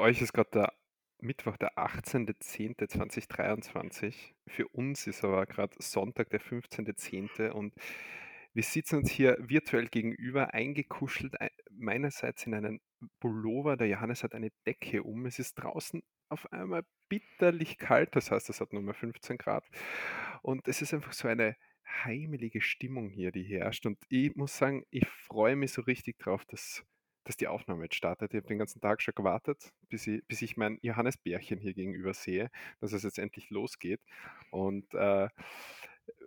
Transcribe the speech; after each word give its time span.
Euch 0.00 0.20
ist 0.22 0.32
gerade 0.32 0.50
der 0.50 0.72
Mittwoch, 1.18 1.58
der 1.58 1.76
18.10.2023. 1.76 4.32
Für 4.46 4.66
uns 4.68 5.06
ist 5.06 5.22
aber 5.22 5.44
gerade 5.44 5.76
Sonntag, 5.78 6.30
der 6.30 6.40
15.10. 6.40 7.50
und 7.50 7.74
wir 8.54 8.62
sitzen 8.62 8.96
uns 8.96 9.10
hier 9.10 9.36
virtuell 9.38 9.88
gegenüber, 9.88 10.54
eingekuschelt, 10.54 11.38
ei 11.38 11.50
meinerseits 11.70 12.46
in 12.46 12.54
einen 12.54 12.80
Pullover. 13.20 13.76
Der 13.76 13.88
Johannes 13.88 14.24
hat 14.24 14.34
eine 14.34 14.52
Decke 14.66 15.02
um. 15.02 15.26
Es 15.26 15.38
ist 15.38 15.56
draußen 15.56 16.02
auf 16.30 16.50
einmal 16.50 16.84
bitterlich 17.10 17.76
kalt, 17.76 18.16
das 18.16 18.30
heißt, 18.30 18.48
es 18.48 18.62
hat 18.62 18.72
nur 18.72 18.80
mal 18.80 18.94
15 18.94 19.36
Grad. 19.36 19.68
Und 20.40 20.66
es 20.66 20.80
ist 20.80 20.94
einfach 20.94 21.12
so 21.12 21.28
eine 21.28 21.56
heimelige 22.04 22.62
Stimmung 22.62 23.10
hier, 23.10 23.32
die 23.32 23.44
herrscht. 23.44 23.84
Und 23.84 23.98
ich 24.08 24.34
muss 24.34 24.56
sagen, 24.56 24.82
ich 24.88 25.06
freue 25.06 25.56
mich 25.56 25.72
so 25.72 25.82
richtig 25.82 26.18
drauf, 26.18 26.46
dass 26.46 26.86
dass 27.24 27.36
die 27.36 27.48
Aufnahme 27.48 27.84
jetzt 27.84 27.96
startet. 27.96 28.32
Ich 28.32 28.38
habe 28.38 28.48
den 28.48 28.58
ganzen 28.58 28.80
Tag 28.80 29.02
schon 29.02 29.14
gewartet, 29.14 29.72
bis 29.88 30.06
ich, 30.06 30.24
bis 30.26 30.42
ich 30.42 30.56
mein 30.56 30.78
Johannesbärchen 30.82 31.58
hier 31.58 31.74
gegenüber 31.74 32.14
sehe, 32.14 32.50
dass 32.80 32.92
es 32.92 33.02
jetzt 33.02 33.18
endlich 33.18 33.50
losgeht. 33.50 34.00
Und 34.50 34.92
äh, 34.94 35.28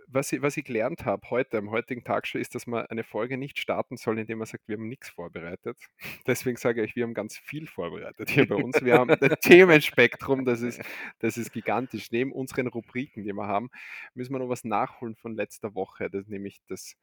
was, 0.07 0.31
ich, 0.31 0.41
was 0.41 0.57
ich 0.57 0.65
gelernt 0.65 1.05
habe 1.05 1.29
heute, 1.29 1.57
am 1.57 1.71
heutigen 1.71 2.03
Tag 2.03 2.27
schon, 2.27 2.41
ist, 2.41 2.55
dass 2.55 2.67
man 2.67 2.85
eine 2.87 3.03
Folge 3.03 3.37
nicht 3.37 3.59
starten 3.59 3.97
soll, 3.97 4.19
indem 4.19 4.39
man 4.39 4.47
sagt, 4.47 4.67
wir 4.67 4.77
haben 4.77 4.87
nichts 4.87 5.09
vorbereitet. 5.09 5.77
Deswegen 6.27 6.57
sage 6.57 6.83
ich, 6.83 6.95
wir 6.95 7.03
haben 7.03 7.13
ganz 7.13 7.37
viel 7.37 7.67
vorbereitet 7.67 8.29
hier 8.29 8.47
bei 8.47 8.55
uns. 8.55 8.83
Wir 8.83 8.95
haben 8.95 9.09
ein 9.09 9.17
Themenspektrum, 9.41 10.45
das 10.45 10.61
ist, 10.61 10.81
das 11.19 11.37
ist 11.37 11.51
gigantisch. 11.51 12.11
Neben 12.11 12.31
unseren 12.31 12.67
Rubriken, 12.67 13.23
die 13.23 13.33
wir 13.33 13.47
haben, 13.47 13.69
müssen 14.13 14.33
wir 14.33 14.39
noch 14.39 14.49
was 14.49 14.63
nachholen 14.63 15.15
von 15.15 15.35
letzter 15.35 15.75
Woche. 15.75 16.09
Das 16.09 16.23
ist 16.23 16.29
nämlich 16.29 16.61
das 16.67 16.95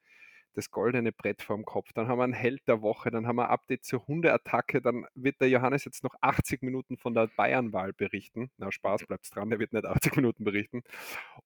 das 0.54 0.70
goldene 0.70 1.12
Brett 1.12 1.42
vorm 1.42 1.64
Kopf. 1.64 1.92
Dann 1.92 2.08
haben 2.08 2.18
wir 2.18 2.24
einen 2.24 2.32
Held 2.32 2.66
der 2.66 2.82
Woche, 2.82 3.10
dann 3.10 3.26
haben 3.26 3.36
wir 3.36 3.46
ein 3.46 3.50
Update 3.50 3.84
zur 3.84 4.06
Hundeattacke, 4.06 4.82
dann 4.82 5.06
wird 5.14 5.40
der 5.40 5.48
Johannes 5.48 5.84
jetzt 5.84 6.02
noch 6.02 6.14
80 6.20 6.62
Minuten 6.62 6.96
von 6.96 7.14
der 7.14 7.28
Bayernwahl 7.28 7.92
berichten. 7.92 8.50
Na, 8.56 8.70
Spaß, 8.72 9.06
bleibt's 9.06 9.30
dran, 9.30 9.50
der 9.50 9.58
wird 9.58 9.72
nicht 9.72 9.84
80 9.84 10.16
Minuten 10.16 10.44
berichten. 10.44 10.82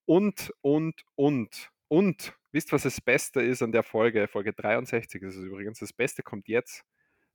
Und, 0.07 0.53
und, 0.63 1.05
und, 1.15 1.71
und, 1.89 2.39
wisst 2.53 2.73
was 2.73 2.83
das 2.85 3.01
Beste 3.01 3.41
ist 3.43 3.63
an 3.63 3.73
der 3.73 3.83
Folge? 3.83 4.29
Folge 4.29 4.53
63 4.53 5.23
ist 5.23 5.37
es 5.37 5.45
übrigens. 5.45 5.79
Das 5.81 5.93
Beste 5.93 6.23
kommt 6.23 6.49
jetzt. 6.49 6.85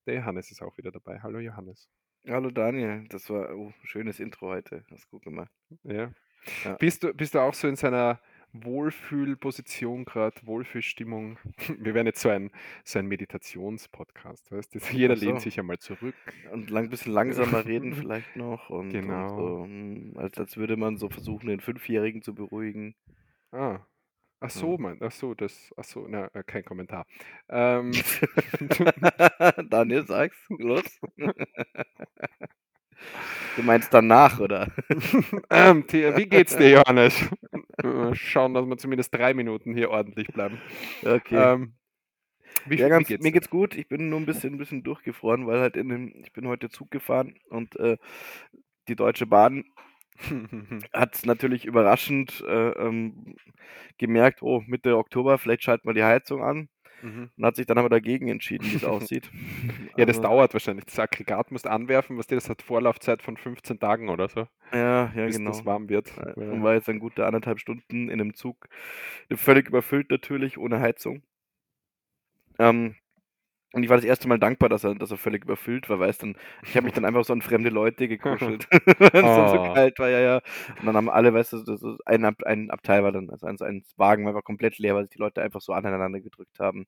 Der 0.06 0.16
Johannes 0.16 0.52
ist 0.52 0.62
auch 0.62 0.78
wieder 0.78 0.92
dabei. 0.92 1.20
Hallo 1.22 1.40
Johannes. 1.40 1.88
Hallo 2.28 2.50
Daniel, 2.52 3.06
das 3.10 3.30
war 3.30 3.56
oh, 3.56 3.74
schönes 3.84 4.20
Intro 4.20 4.48
heute. 4.48 4.84
Hast 4.92 5.10
gut 5.10 5.24
gemacht. 5.24 5.52
Ja. 5.84 6.12
ja. 6.64 6.74
Bist, 6.74 7.04
du, 7.04 7.14
bist 7.14 7.34
du 7.34 7.40
auch 7.40 7.54
so 7.54 7.68
in 7.68 7.76
seiner 7.76 8.20
Wohlfühlposition 8.54 10.06
gerade, 10.06 10.36
Wohlfühlstimmung. 10.44 11.38
Wir 11.80 11.94
werden 11.94 12.08
jetzt 12.08 12.22
so 12.22 12.30
ein, 12.30 12.52
so 12.84 13.00
ein 13.00 13.08
Meditationspodcast, 13.08 14.52
weißt 14.52 14.76
du? 14.76 14.80
Jeder 14.92 15.16
so. 15.16 15.26
lehnt 15.26 15.42
sich 15.42 15.60
einmal 15.60 15.80
zurück. 15.80 16.16
Und 16.52 16.74
ein 16.74 16.90
bisschen 16.90 17.14
langsamer 17.14 17.66
reden 17.66 17.94
vielleicht 17.96 18.36
noch. 18.36 18.70
Und, 18.70 18.90
genau. 18.92 19.30
Und 19.30 19.38
so, 19.38 19.64
hm, 19.64 20.14
als, 20.18 20.38
als 20.38 20.58
würde 20.58 20.78
man 20.78 20.98
so 20.98 21.10
versuchen, 21.10 21.48
den 21.48 21.60
Fünfjährigen 21.60 22.22
zu 22.22 22.34
beruhigen. 22.34 22.96
Ah. 23.52 23.80
Ach 24.42 24.50
so, 24.50 24.80
ja. 24.80 24.96
ach 25.02 25.12
so, 25.12 25.34
das, 25.34 25.74
ach 25.76 25.84
so, 25.84 26.08
na, 26.08 26.28
äh, 26.34 26.44
kein 26.44 26.64
Kommentar. 26.64 27.06
Ähm. 27.50 27.92
Daniel, 29.70 30.06
sag's, 30.08 30.38
los. 30.48 30.86
Du 33.58 33.64
meinst 33.64 33.94
danach, 33.94 34.40
oder? 34.40 34.72
ähm, 35.50 35.84
wie 35.92 36.26
geht's 36.26 36.56
dir, 36.56 36.70
Johannes? 36.70 37.30
Schauen, 38.14 38.54
dass 38.54 38.66
wir 38.66 38.78
zumindest 38.78 39.14
drei 39.14 39.34
Minuten 39.34 39.74
hier 39.74 39.90
ordentlich 39.90 40.28
bleiben. 40.28 40.60
Okay. 41.04 41.36
Ähm, 41.36 41.74
wie, 42.66 42.78
ja, 42.78 42.90
ganz, 42.90 43.08
wie 43.08 43.14
geht's 43.14 43.24
mir 43.24 43.32
geht's 43.32 43.50
gut. 43.50 43.76
Ich 43.76 43.88
bin 43.88 44.10
nur 44.10 44.20
ein 44.20 44.26
bisschen, 44.26 44.54
ein 44.54 44.58
bisschen 44.58 44.84
durchgefroren, 44.84 45.48
weil 45.48 45.60
halt 45.60 45.78
in 45.78 45.90
dem, 45.90 46.14
ich 46.24 46.34
bin 46.34 46.48
heute 46.48 46.70
Zug 46.70 46.92
gefahren 46.92 47.36
und 47.50 47.76
äh, 47.78 47.98
die 48.88 48.96
Deutsche 48.96 49.26
Bahn 49.26 49.66
hat 50.94 51.26
natürlich 51.26 51.66
überraschend 51.66 52.44
äh, 52.48 52.70
ähm, 52.72 53.36
gemerkt, 53.98 54.42
oh, 54.42 54.62
Mitte 54.66 54.98
Oktober, 54.98 55.38
vielleicht 55.38 55.64
schalten 55.64 55.88
wir 55.88 55.94
die 55.94 56.04
Heizung 56.04 56.44
an. 56.44 56.70
Mhm. 57.02 57.30
Und 57.38 57.46
hat 57.46 57.56
sich 57.56 57.66
dann 57.66 57.78
aber 57.78 57.90
dagegen 57.90 58.28
entschieden, 58.28 58.66
wie 58.72 58.76
es 58.76 58.84
aussieht. 58.84 59.30
ja, 59.98 60.06
das 60.06 60.18
also, 60.18 60.30
dauert 60.30 60.54
wahrscheinlich. 60.54 60.86
Das 60.86 61.00
Aggregat 61.00 61.52
musst 61.52 61.68
anwerfen, 61.68 62.18
was 62.18 62.28
dir 62.28 62.36
das 62.36 62.50
hat 62.50 62.62
Vorlaufzeit 62.62 63.22
von 63.22 63.38
15 63.38 63.80
Tagen 63.80 64.10
oder 64.10 64.30
so. 64.30 64.48
Ja, 64.74 65.12
ja, 65.16 65.26
bis 65.26 65.38
genau. 65.38 65.52
das 65.52 65.66
warm 65.66 65.90
wird. 65.90 66.12
Ja, 66.18 66.34
und 66.34 66.64
war 66.64 66.74
jetzt 66.74 66.90
ein 66.90 67.00
gute 67.00 67.26
anderthalb 67.26 67.60
Stunden 67.60 68.10
in 68.10 68.20
einem 68.20 68.34
Zug. 68.34 68.68
Völlig 69.34 69.68
überfüllt 69.68 70.10
natürlich, 70.10 70.58
ohne 70.58 70.80
Heizung. 70.80 71.24
Ähm, 72.60 72.96
und 73.74 73.84
ich 73.84 73.90
war 73.90 73.98
das 73.98 74.06
erste 74.06 74.28
Mal 74.28 74.40
dankbar, 74.40 74.70
dass 74.70 74.84
er, 74.84 74.96
dass 74.96 75.12
er 75.12 75.18
völlig 75.18 75.44
überfüllt 75.44 75.90
war, 75.90 76.00
weißt 76.00 76.24
du. 76.24 76.34
Ich 76.64 76.76
habe 76.76 76.86
mich 76.86 76.94
dann 76.94 77.06
einfach 77.06 77.24
so 77.24 77.34
an 77.34 77.42
fremde 77.42 77.70
Leute 77.70 78.08
gekuschelt. 78.08 78.68
Wenn 78.72 79.26
es 79.26 79.38
oh. 79.38 79.48
so 79.48 79.74
kalt 79.74 80.00
war, 80.00 80.10
ja, 80.10 80.20
ja. 80.20 80.42
Und 80.80 80.88
dann 80.88 80.96
haben 80.96 81.10
alle, 81.10 81.34
weißt 81.34 81.54
du, 81.54 81.98
ein, 82.06 82.26
Ab 82.26 82.44
ein 82.46 82.72
Abteil 82.72 83.04
war 83.04 83.12
dann, 83.12 83.30
also 83.30 83.46
ein, 83.46 83.58
ein 83.62 83.84
Wagen 83.96 84.26
war 84.26 84.32
einfach 84.32 84.44
komplett 84.44 84.80
leer, 84.80 84.96
weil 84.96 85.04
sich 85.04 85.12
die 85.12 85.20
Leute 85.20 85.42
einfach 85.44 85.62
so 85.62 85.74
aneinander 85.74 86.20
gedrückt 86.20 86.60
haben. 86.60 86.88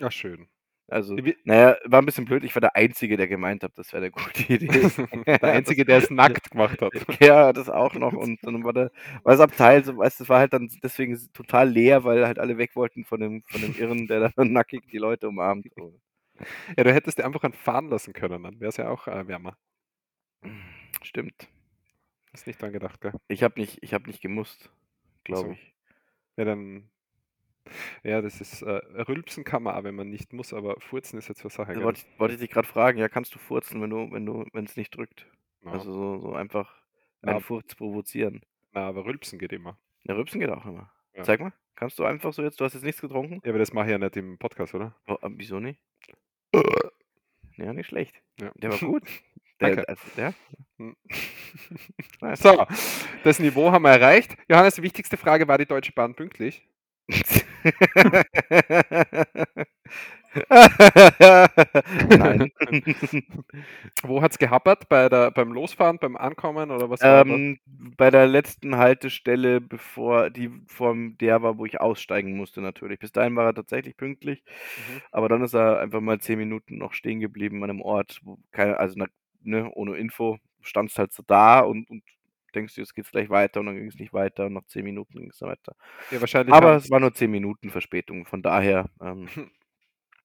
Ach, 0.00 0.12
schön. 0.12 0.48
Also, 0.88 1.16
naja, 1.42 1.76
war 1.84 2.00
ein 2.00 2.06
bisschen 2.06 2.26
blöd. 2.26 2.44
Ich 2.44 2.54
war 2.54 2.60
der 2.60 2.76
Einzige, 2.76 3.16
der 3.16 3.26
gemeint 3.26 3.64
hat, 3.64 3.72
das 3.76 3.92
wäre 3.92 4.04
eine 4.04 4.12
gute 4.12 4.52
Idee. 4.52 4.68
der 5.26 5.42
Einzige, 5.42 5.84
der 5.84 5.98
es 5.98 6.10
nackt 6.10 6.52
gemacht 6.52 6.80
hat. 6.80 6.92
Ja, 7.20 7.52
das 7.52 7.68
auch 7.68 7.94
noch. 7.94 8.12
Und 8.12 8.38
dann 8.42 8.62
war, 8.62 8.72
der, 8.72 8.92
war 9.24 9.32
das 9.32 9.40
Abteil, 9.40 9.84
so, 9.84 9.96
weißt, 9.96 10.20
das 10.20 10.28
war 10.28 10.38
halt 10.38 10.52
dann 10.52 10.70
deswegen 10.84 11.18
total 11.32 11.70
leer, 11.70 12.04
weil 12.04 12.24
halt 12.24 12.38
alle 12.38 12.56
weg 12.56 12.76
wollten 12.76 13.04
von 13.04 13.18
dem, 13.18 13.42
von 13.48 13.60
dem 13.62 13.74
Irren, 13.74 14.06
der 14.06 14.30
dann 14.36 14.52
nackig 14.52 14.86
die 14.92 14.98
Leute 14.98 15.28
umarmt. 15.28 15.66
Ja, 16.76 16.84
du 16.84 16.92
hättest 16.92 17.18
dir 17.18 17.24
einfach 17.24 17.54
fahren 17.54 17.88
lassen 17.88 18.12
können, 18.12 18.42
dann 18.42 18.60
wäre 18.60 18.68
es 18.68 18.76
ja 18.76 18.88
auch 18.88 19.06
äh, 19.08 19.26
wärmer. 19.28 19.56
Stimmt. 21.02 21.48
Hast 22.32 22.46
nicht 22.46 22.60
dran 22.60 22.72
gedacht, 22.72 23.00
gell? 23.00 23.12
Ich 23.28 23.42
habe 23.42 23.58
nicht, 23.58 23.80
hab 23.92 24.06
nicht 24.06 24.20
gemusst, 24.20 24.70
glaube 25.24 25.48
so. 25.48 25.52
ich. 25.52 25.74
Ja, 26.36 26.44
dann. 26.44 26.90
Ja, 28.04 28.20
das 28.20 28.40
ist. 28.40 28.62
Äh, 28.62 28.80
Rülpsen 29.08 29.42
kann 29.42 29.62
man 29.62 29.74
auch, 29.74 29.84
wenn 29.84 29.94
man 29.94 30.10
nicht 30.10 30.32
muss, 30.32 30.52
aber 30.52 30.78
Furzen 30.80 31.18
ist 31.18 31.28
jetzt 31.28 31.44
was 31.44 31.54
Sache. 31.54 31.72
Ja, 31.72 31.82
wollte, 31.82 32.00
ich, 32.00 32.20
wollte 32.20 32.34
ich 32.34 32.40
dich 32.40 32.50
gerade 32.50 32.68
fragen, 32.68 32.98
ja, 32.98 33.08
kannst 33.08 33.34
du 33.34 33.38
furzen, 33.38 33.80
wenn 33.80 33.90
du, 33.90 34.10
wenn 34.12 34.26
du, 34.26 34.44
wenn 34.52 34.66
es 34.66 34.76
nicht 34.76 34.94
drückt? 34.94 35.26
Ja. 35.64 35.72
Also 35.72 35.92
so, 35.92 36.18
so 36.18 36.34
einfach 36.34 36.72
einen 37.22 37.40
Furz 37.40 37.74
provozieren. 37.74 38.42
Na, 38.72 38.86
aber 38.86 39.04
Rülpsen 39.04 39.38
geht 39.38 39.52
immer. 39.52 39.78
Ja, 40.04 40.14
Rülpsen 40.14 40.40
geht 40.40 40.50
auch 40.50 40.66
immer. 40.66 40.92
Ja. 41.14 41.22
Zeig 41.22 41.40
mal. 41.40 41.52
Kannst 41.74 41.98
du 41.98 42.04
einfach 42.04 42.32
so 42.32 42.42
jetzt, 42.42 42.60
du 42.60 42.64
hast 42.64 42.74
jetzt 42.74 42.84
nichts 42.84 43.00
getrunken? 43.00 43.40
Ja, 43.44 43.50
aber 43.50 43.58
das 43.58 43.72
mache 43.72 43.86
ich 43.86 43.92
ja 43.92 43.98
nicht 43.98 44.16
im 44.16 44.38
Podcast, 44.38 44.74
oder? 44.74 44.94
Oh, 45.06 45.16
wieso 45.22 45.60
nicht? 45.60 45.80
Ja, 47.56 47.72
nicht 47.72 47.86
schlecht. 47.86 48.14
Ja. 48.40 48.50
Der 48.56 48.70
war 48.70 48.78
gut. 48.78 49.02
Der, 49.60 49.88
also, 49.88 50.02
ja. 50.18 50.34
Hm. 50.76 50.94
so, 52.34 52.66
das 53.24 53.38
Niveau 53.38 53.72
haben 53.72 53.84
wir 53.84 53.92
erreicht. 53.92 54.36
Johannes, 54.50 54.74
die 54.74 54.82
wichtigste 54.82 55.16
Frage 55.16 55.48
war 55.48 55.56
die 55.56 55.64
Deutsche 55.64 55.92
Bahn 55.92 56.14
pünktlich? 56.14 56.68
Nein. 62.08 62.52
Wo 64.02 64.22
hat 64.22 64.32
es 64.32 64.38
gehappert? 64.38 64.88
Bei 64.88 65.08
der, 65.08 65.30
beim 65.30 65.52
Losfahren, 65.52 65.98
beim 65.98 66.16
Ankommen 66.16 66.70
oder 66.70 66.90
was? 66.90 67.00
Ähm, 67.02 67.58
bei 67.96 68.10
der 68.10 68.26
letzten 68.26 68.76
Haltestelle, 68.76 69.60
bevor 69.60 70.30
die 70.30 70.50
vor 70.66 70.94
der 70.96 71.42
war, 71.42 71.58
wo 71.58 71.66
ich 71.66 71.80
aussteigen 71.80 72.36
musste, 72.36 72.60
natürlich. 72.60 72.98
Bis 72.98 73.12
dahin 73.12 73.36
war 73.36 73.46
er 73.46 73.54
tatsächlich 73.54 73.96
pünktlich, 73.96 74.42
mhm. 74.46 75.02
aber 75.12 75.28
dann 75.28 75.42
ist 75.42 75.54
er 75.54 75.80
einfach 75.80 76.00
mal 76.00 76.20
zehn 76.20 76.38
Minuten 76.38 76.78
noch 76.78 76.92
stehen 76.92 77.20
geblieben 77.20 77.62
an 77.62 77.70
einem 77.70 77.82
Ort, 77.82 78.20
wo 78.22 78.38
keine, 78.52 78.78
also 78.78 79.02
ne, 79.42 79.70
ohne 79.74 79.96
Info, 79.96 80.38
standst 80.60 80.98
halt 80.98 81.12
so 81.12 81.22
da 81.26 81.60
und, 81.60 81.88
und 81.90 82.02
denkst 82.56 82.74
du, 82.74 82.80
jetzt 82.80 82.94
geht 82.94 83.04
es 83.04 83.12
gleich 83.12 83.30
weiter 83.30 83.60
und 83.60 83.66
dann 83.66 83.76
ging 83.76 83.86
es 83.86 83.98
nicht 83.98 84.12
weiter 84.12 84.46
und 84.46 84.54
nach 84.54 84.64
zehn 84.66 84.84
Minuten 84.84 85.18
ging 85.18 85.30
es 85.30 85.40
weiter. 85.42 85.76
Ja, 86.10 86.20
wahrscheinlich. 86.20 86.54
Aber 86.54 86.76
es 86.76 86.90
war 86.90 87.00
nur 87.00 87.14
zehn 87.14 87.30
Minuten 87.30 87.70
Verspätung, 87.70 88.26
von 88.26 88.42
daher. 88.42 88.90
Ähm, 89.00 89.28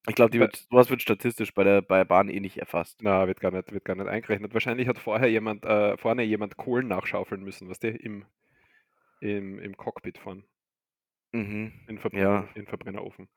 ich 0.07 0.15
glaube, 0.15 0.39
wird, 0.39 0.55
sowas 0.55 0.89
wird 0.89 1.01
statistisch 1.01 1.53
bei 1.53 1.63
der 1.63 1.81
bei 1.81 2.03
Bahn 2.03 2.29
eh 2.29 2.39
nicht 2.39 2.57
erfasst. 2.57 3.01
Na, 3.03 3.27
wird 3.27 3.39
gar 3.39 3.51
nicht, 3.51 3.71
wird 3.71 3.85
gar 3.85 3.95
nicht 3.95 4.07
eingerechnet. 4.07 4.53
Wahrscheinlich 4.53 4.87
hat 4.87 4.97
vorher 4.97 5.29
jemand, 5.29 5.65
äh, 5.65 5.97
vorne 5.97 6.23
jemand 6.23 6.57
Kohlen 6.57 6.87
nachschaufeln 6.87 7.43
müssen, 7.43 7.69
was 7.69 7.79
der 7.79 7.99
im, 8.01 8.25
im, 9.19 9.59
im 9.59 9.77
Cockpit 9.77 10.17
von. 10.17 10.43
Mhm. 11.31 11.71
In, 11.87 11.99
Verbrenner, 11.99 12.23
ja. 12.23 12.49
in 12.55 12.65
Verbrennerofen. 12.65 13.29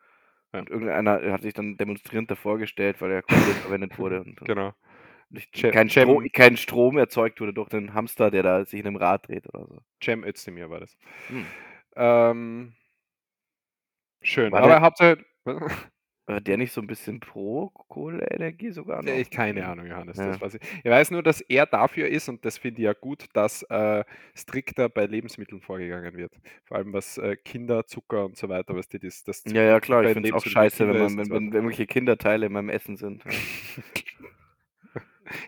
Ja. 0.52 0.61
Und 0.61 0.70
irgendeiner 0.70 1.32
hat 1.32 1.43
sich 1.43 1.55
dann 1.55 1.76
demonstrierend 1.76 2.31
davor 2.31 2.58
gestellt, 2.58 3.00
weil 3.00 3.10
der 3.10 3.22
Kohlen 3.22 3.43
verwendet 3.43 3.99
wurde. 3.99 4.22
Und, 4.22 4.40
genau 4.40 4.75
kein, 5.52 5.88
Strom, 5.88 6.26
kein 6.32 6.56
Strom 6.56 6.99
erzeugt 6.99 7.40
wurde 7.40 7.52
durch 7.52 7.69
den 7.69 7.94
Hamster, 7.94 8.31
der 8.31 8.43
da 8.43 8.64
sich 8.64 8.81
in 8.81 8.87
einem 8.87 8.96
Rad 8.96 9.28
dreht 9.28 9.52
oder 9.52 9.67
so. 9.67 9.78
Cem 10.02 10.25
Özdemir 10.25 10.70
war 10.70 10.81
das. 10.81 10.96
Hm. 11.28 11.46
Ähm, 11.96 12.72
schön. 14.22 14.52
War 14.52 14.62
Aber 14.62 14.81
Hauptsache. 14.81 15.25
War 16.26 16.40
der 16.40 16.56
nicht 16.56 16.72
so 16.72 16.80
ein 16.80 16.86
bisschen 16.86 17.20
pro 17.20 17.68
Kohleenergie 17.88 18.70
sogar 18.70 19.02
noch? 19.02 19.12
Ich 19.12 19.30
keine 19.30 19.66
Ahnung, 19.66 19.86
Johannes. 19.86 20.16
Ja. 20.16 20.40
weiß 20.40 20.54
ich. 20.54 20.60
ich. 20.82 20.90
weiß 20.90 21.10
nur, 21.10 21.22
dass 21.22 21.42
er 21.42 21.66
dafür 21.66 22.08
ist, 22.08 22.28
und 22.30 22.44
das 22.44 22.56
finde 22.56 22.80
ich 22.80 22.84
ja 22.86 22.94
gut, 22.94 23.26
dass 23.34 23.62
äh, 23.64 24.04
strikter 24.34 24.88
bei 24.88 25.04
Lebensmitteln 25.04 25.60
vorgegangen 25.60 26.16
wird. 26.16 26.32
Vor 26.64 26.78
allem 26.78 26.94
was 26.94 27.18
äh, 27.18 27.36
Kinder, 27.36 27.86
Zucker 27.86 28.24
und 28.24 28.38
so 28.38 28.48
weiter, 28.48 28.74
was 28.74 28.88
die 28.88 28.98
das, 28.98 29.22
das 29.22 29.42
Ja, 29.46 29.62
ja, 29.62 29.80
klar, 29.80 30.02
ich 30.04 30.14
finde 30.14 30.30
es 30.30 30.34
auch 30.34 30.44
scheiße, 30.44 30.88
wenn, 30.88 30.98
man, 30.98 31.18
wenn, 31.18 31.30
wenn, 31.30 31.52
irgendwelche 31.52 31.86
Kinderteile 31.86 32.46
in 32.46 32.52
meinem 32.52 32.70
Essen 32.70 32.96
sind. 32.96 33.22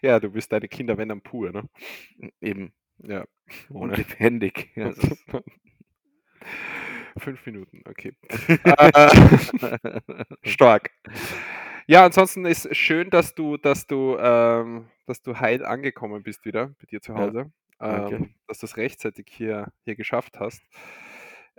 Ja, 0.02 0.20
du 0.20 0.30
bist 0.30 0.52
deine 0.52 0.68
Kinder, 0.68 0.96
wenn 0.98 1.08
dann 1.08 1.20
pur, 1.20 1.52
ne? 1.52 1.68
Eben. 2.40 2.72
Ja, 2.98 3.26
Und 3.68 3.76
ohne 3.76 3.94
lebendig. 3.96 4.70
Ja, 4.76 4.92
5 7.18 7.44
Minuten, 7.46 7.82
okay. 7.88 8.12
Äh, 8.64 10.24
stark. 10.44 10.90
Ja, 11.86 12.04
ansonsten 12.04 12.44
ist 12.46 12.74
schön, 12.76 13.10
dass 13.10 13.34
du 13.34 13.56
dass 13.56 13.86
du, 13.86 14.16
ähm 14.18 14.88
dass 15.06 15.22
du 15.22 15.38
heil 15.38 15.64
angekommen 15.64 16.22
bist 16.24 16.44
wieder 16.44 16.68
bei 16.80 16.86
dir 16.90 17.00
zu 17.00 17.14
Ja, 17.14 17.18
Hause, 17.20 17.52
danke. 17.88 18.16
ähm, 18.16 18.34
dass 18.48 18.58
du's 18.58 18.76
rechtzeitig 18.76 19.26
hier 19.30 19.72
hier 19.84 19.94
geschafft 19.96 20.38
hast. 20.40 20.62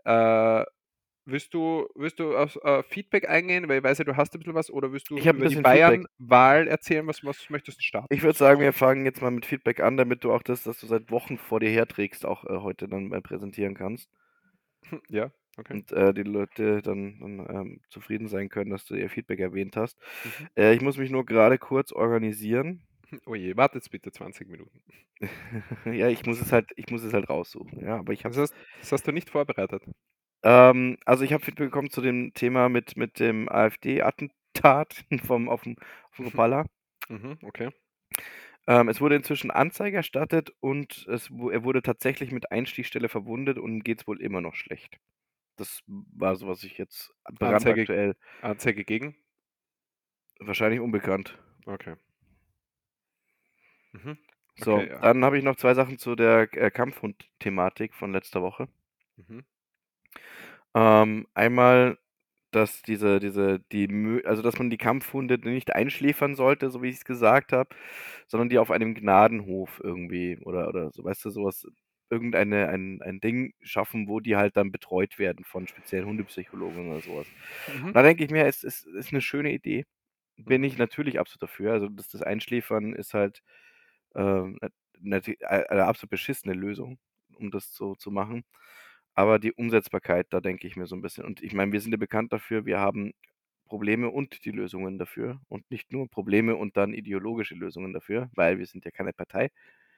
Äh, 0.05 0.63
willst 1.25 1.53
du 1.53 1.87
willst 1.95 2.19
du 2.19 2.35
auf, 2.37 2.57
äh, 2.63 2.83
Feedback 2.83 3.29
eingehen? 3.29 3.67
Weil 3.69 3.79
ich 3.79 3.83
weiß 3.83 3.99
ja, 3.99 4.05
du 4.05 4.17
hast 4.17 4.33
ein 4.35 4.39
bisschen 4.39 4.55
was 4.55 4.69
oder 4.69 4.91
willst 4.91 5.09
du 5.11 5.17
Ich 5.17 5.25
über 5.25 5.47
die. 5.47 5.55
Bayern-Wahl 5.55 6.67
erzählen? 6.67 7.07
Was 7.07 7.23
was 7.23 7.49
möchtest 7.49 7.79
du 7.79 7.83
starten? 7.83 8.13
Ich 8.13 8.23
würde 8.23 8.37
sagen, 8.37 8.61
wir 8.61 8.73
fangen 8.73 9.05
jetzt 9.05 9.21
mal 9.21 9.31
mit 9.31 9.45
Feedback 9.45 9.79
an, 9.81 9.97
damit 9.97 10.23
du 10.23 10.31
auch 10.33 10.43
das, 10.43 10.65
was 10.67 10.79
du 10.79 10.87
seit 10.87 11.11
Wochen 11.11 11.37
vor 11.37 11.59
dir 11.59 11.69
herträgst, 11.69 12.25
auch, 12.25 12.43
äh, 12.45 12.57
heute 12.61 12.87
dann 12.87 13.07
mal 13.09 13.21
präsentieren 13.21 13.75
kannst. 13.75 14.09
Ja, 15.09 15.31
okay. 15.57 15.75
Und, 15.75 15.91
äh, 15.91 16.13
die 16.13 16.23
Leute 16.23 16.81
dann 16.81 17.19
dann, 17.19 17.39
ähm, 17.49 17.81
zufrieden 17.89 18.27
sein 18.29 18.49
können, 18.49 18.71
dass 18.71 18.85
du 18.85 18.95
ihr 18.95 19.09
Feedback 19.09 19.39
erwähnt 19.39 19.75
hast. 19.77 19.99
Mhm. 20.23 20.49
Äh, 20.57 20.73
ich 20.75 20.81
muss 20.81 20.97
mich 20.97 21.11
nur 21.11 21.25
grade 21.25 21.57
kurz 21.59 21.91
organisieren. 21.91 22.83
Oh 23.25 23.35
je, 23.35 23.55
warte 23.55 23.77
jetzt 23.77 23.89
bitte 23.91 24.11
20 24.11 24.49
Minuten. 24.49 24.81
Ja, 25.85 26.07
ich 26.09 26.25
muss 26.25 26.39
es 26.41 26.51
halt 26.51 26.71
ich 26.75 26.89
muss 26.91 27.03
es 27.03 27.13
halt 27.13 27.29
raussuchen, 27.29 27.79
ja, 27.81 27.97
aber 27.97 28.13
ich 28.13 28.25
Das 28.27 28.37
habe 28.37 28.37
hast 28.37 28.53
das 28.79 28.91
hast 28.91 29.07
du 29.07 29.11
nicht 29.11 29.29
vorbereitet? 29.29 29.83
Ähm, 30.43 30.97
also, 31.05 31.23
ich 31.23 31.33
habe 31.33 31.43
Feedback 31.43 31.67
bekommen 31.67 31.89
zu 31.89 32.01
dem 32.01 32.33
Thema 32.33 32.69
mit 32.69 32.97
mit 32.97 33.19
dem 33.19 33.49
AfD-Attentat 33.49 35.03
vom 35.23 35.49
auf'm 35.49 35.75
auf'm 36.13 36.25
Rapala. 36.25 36.65
Mhm, 37.09 37.37
okay. 37.43 37.69
Ähm, 38.67 38.89
es 38.89 39.01
wurde 39.01 39.15
inzwischen 39.15 39.51
Anzeige 39.51 39.97
erstattet 39.97 40.51
und 40.59 41.05
es 41.09 41.29
er 41.29 41.63
wurde 41.63 41.81
tatsächlich 41.81 42.31
mit 42.31 42.51
Einstichstelle 42.51 43.09
verwundet 43.09 43.57
und 43.57 43.73
ihm 43.73 43.83
geht's 43.83 44.07
wohl 44.07 44.21
immer 44.21 44.41
noch 44.41 44.55
schlecht. 44.55 44.99
Das 45.57 45.81
war 45.87 46.35
so, 46.37 46.47
was 46.47 46.63
ich 46.63 46.77
jetzt 46.77 47.13
Anzeige 47.41 47.87
brandaktuell 47.87 48.15
Anzeige 48.41 48.85
gegen? 48.85 49.15
Wahrscheinlich 50.39 50.79
unbekannt. 50.79 51.37
Okay. 51.67 51.95
Mhm. 53.93 54.17
So, 54.55 54.71
Okay, 54.75 54.87
ja. 54.89 55.01
dann 55.01 55.23
habe 55.25 55.37
ich 55.37 55.43
noch 55.43 55.55
2 55.57 55.73
Sachen 55.73 55.97
zu 55.97 56.15
der, 56.15 56.47
äh, 56.53 56.71
Kampfhund-Thematik 56.71 57.93
von 57.93 58.11
letzter 58.13 58.41
Woche. 58.41 58.67
Mhm. 59.17 59.39
Ähm, 60.75 61.27
einmal, 61.33 61.97
dass 62.51 62.81
diese 62.81 63.19
diese 63.19 63.59
die 63.71 64.21
also, 64.25 64.41
dass 64.41 64.57
man 64.59 64.69
die 64.69 64.77
Kampfhunde 64.77 65.37
nicht 65.39 65.73
einschläfern 65.75 66.35
sollte, 66.35 66.69
so 66.71 66.81
wie 66.81 66.89
ich's 66.89 67.05
gesagt 67.05 67.51
habe, 67.53 67.75
sondern 68.27 68.49
die 68.49 68.59
auf 68.59 68.71
einem 68.71 68.95
Gnadenhof 68.95 69.81
irgendwie 69.83 70.39
oder 70.43 70.67
oder 70.69 70.91
so, 70.91 71.03
weißt 71.03 71.25
du, 71.25 71.29
so 71.31 71.43
was 71.45 71.67
irgendeine 72.09 72.69
ein 72.69 73.01
ein 73.01 73.19
Ding 73.21 73.53
schaffen, 73.61 74.07
wo 74.07 74.19
die 74.21 74.35
halt 74.37 74.57
dann 74.57 74.71
betreut 74.71 75.19
werden 75.19 75.45
von 75.45 75.67
speziellen 75.67 76.07
Hundepsychologen 76.07 76.89
oder 76.89 77.01
so 77.01 77.15
was. 77.17 77.31
Mhm. 77.67 77.93
Da 77.93 78.03
denke 78.03 78.23
ich 78.25 78.31
mir, 78.31 78.45
es 78.47 78.63
ist 78.63 78.85
ist 78.87 79.11
'ne 79.13 79.21
schöne 79.21 79.51
Idee. 79.53 79.85
Bin 80.37 80.63
Mhm. 80.63 80.65
ich 80.65 80.77
natürlich 80.77 81.19
absolut 81.19 81.43
dafür. 81.43 81.73
Also, 81.73 81.89
das 81.89 82.09
das 82.09 82.21
Einschläfern 82.23 82.93
ist 82.95 83.13
halt, 83.15 83.41
ähm, 84.15 84.59
ei 84.63 85.69
eine 85.69 85.85
absolut 85.85 86.11
beschissene 86.11 86.53
Lösung, 86.53 86.99
um 87.35 87.51
das 87.51 87.73
so 87.75 87.95
zu 87.95 88.11
machen. 88.11 88.43
Aber 89.15 89.39
die 89.39 89.53
Umsetzbarkeit, 89.53 90.27
da 90.31 90.41
denke 90.41 90.67
ich 90.67 90.75
mir 90.77 90.87
so 90.87 90.95
'n 90.95 91.01
bisschen 91.01 91.25
und 91.25 91.41
ich 91.43 91.53
meine, 91.53 91.71
wir 91.73 91.81
sind 91.81 91.91
ja 91.93 91.97
bekannt 91.99 92.33
dafür, 92.33 92.65
wir 92.65 92.79
haben 92.79 93.13
Probleme 93.67 94.09
und 94.11 94.45
die 94.45 94.51
Lösungen 94.51 94.99
dafür 94.99 95.41
und 95.49 95.69
nicht 95.71 95.91
nur 95.93 96.09
Probleme 96.09 96.55
und 96.57 96.77
dann 96.77 96.93
ideologische 96.93 97.55
Lösungen 97.55 97.93
dafür, 97.93 98.29
weil 98.35 98.59
wir 98.59 98.65
sind 98.67 98.85
ja 98.85 98.91
keine 98.91 99.13
Partei. 99.13 99.49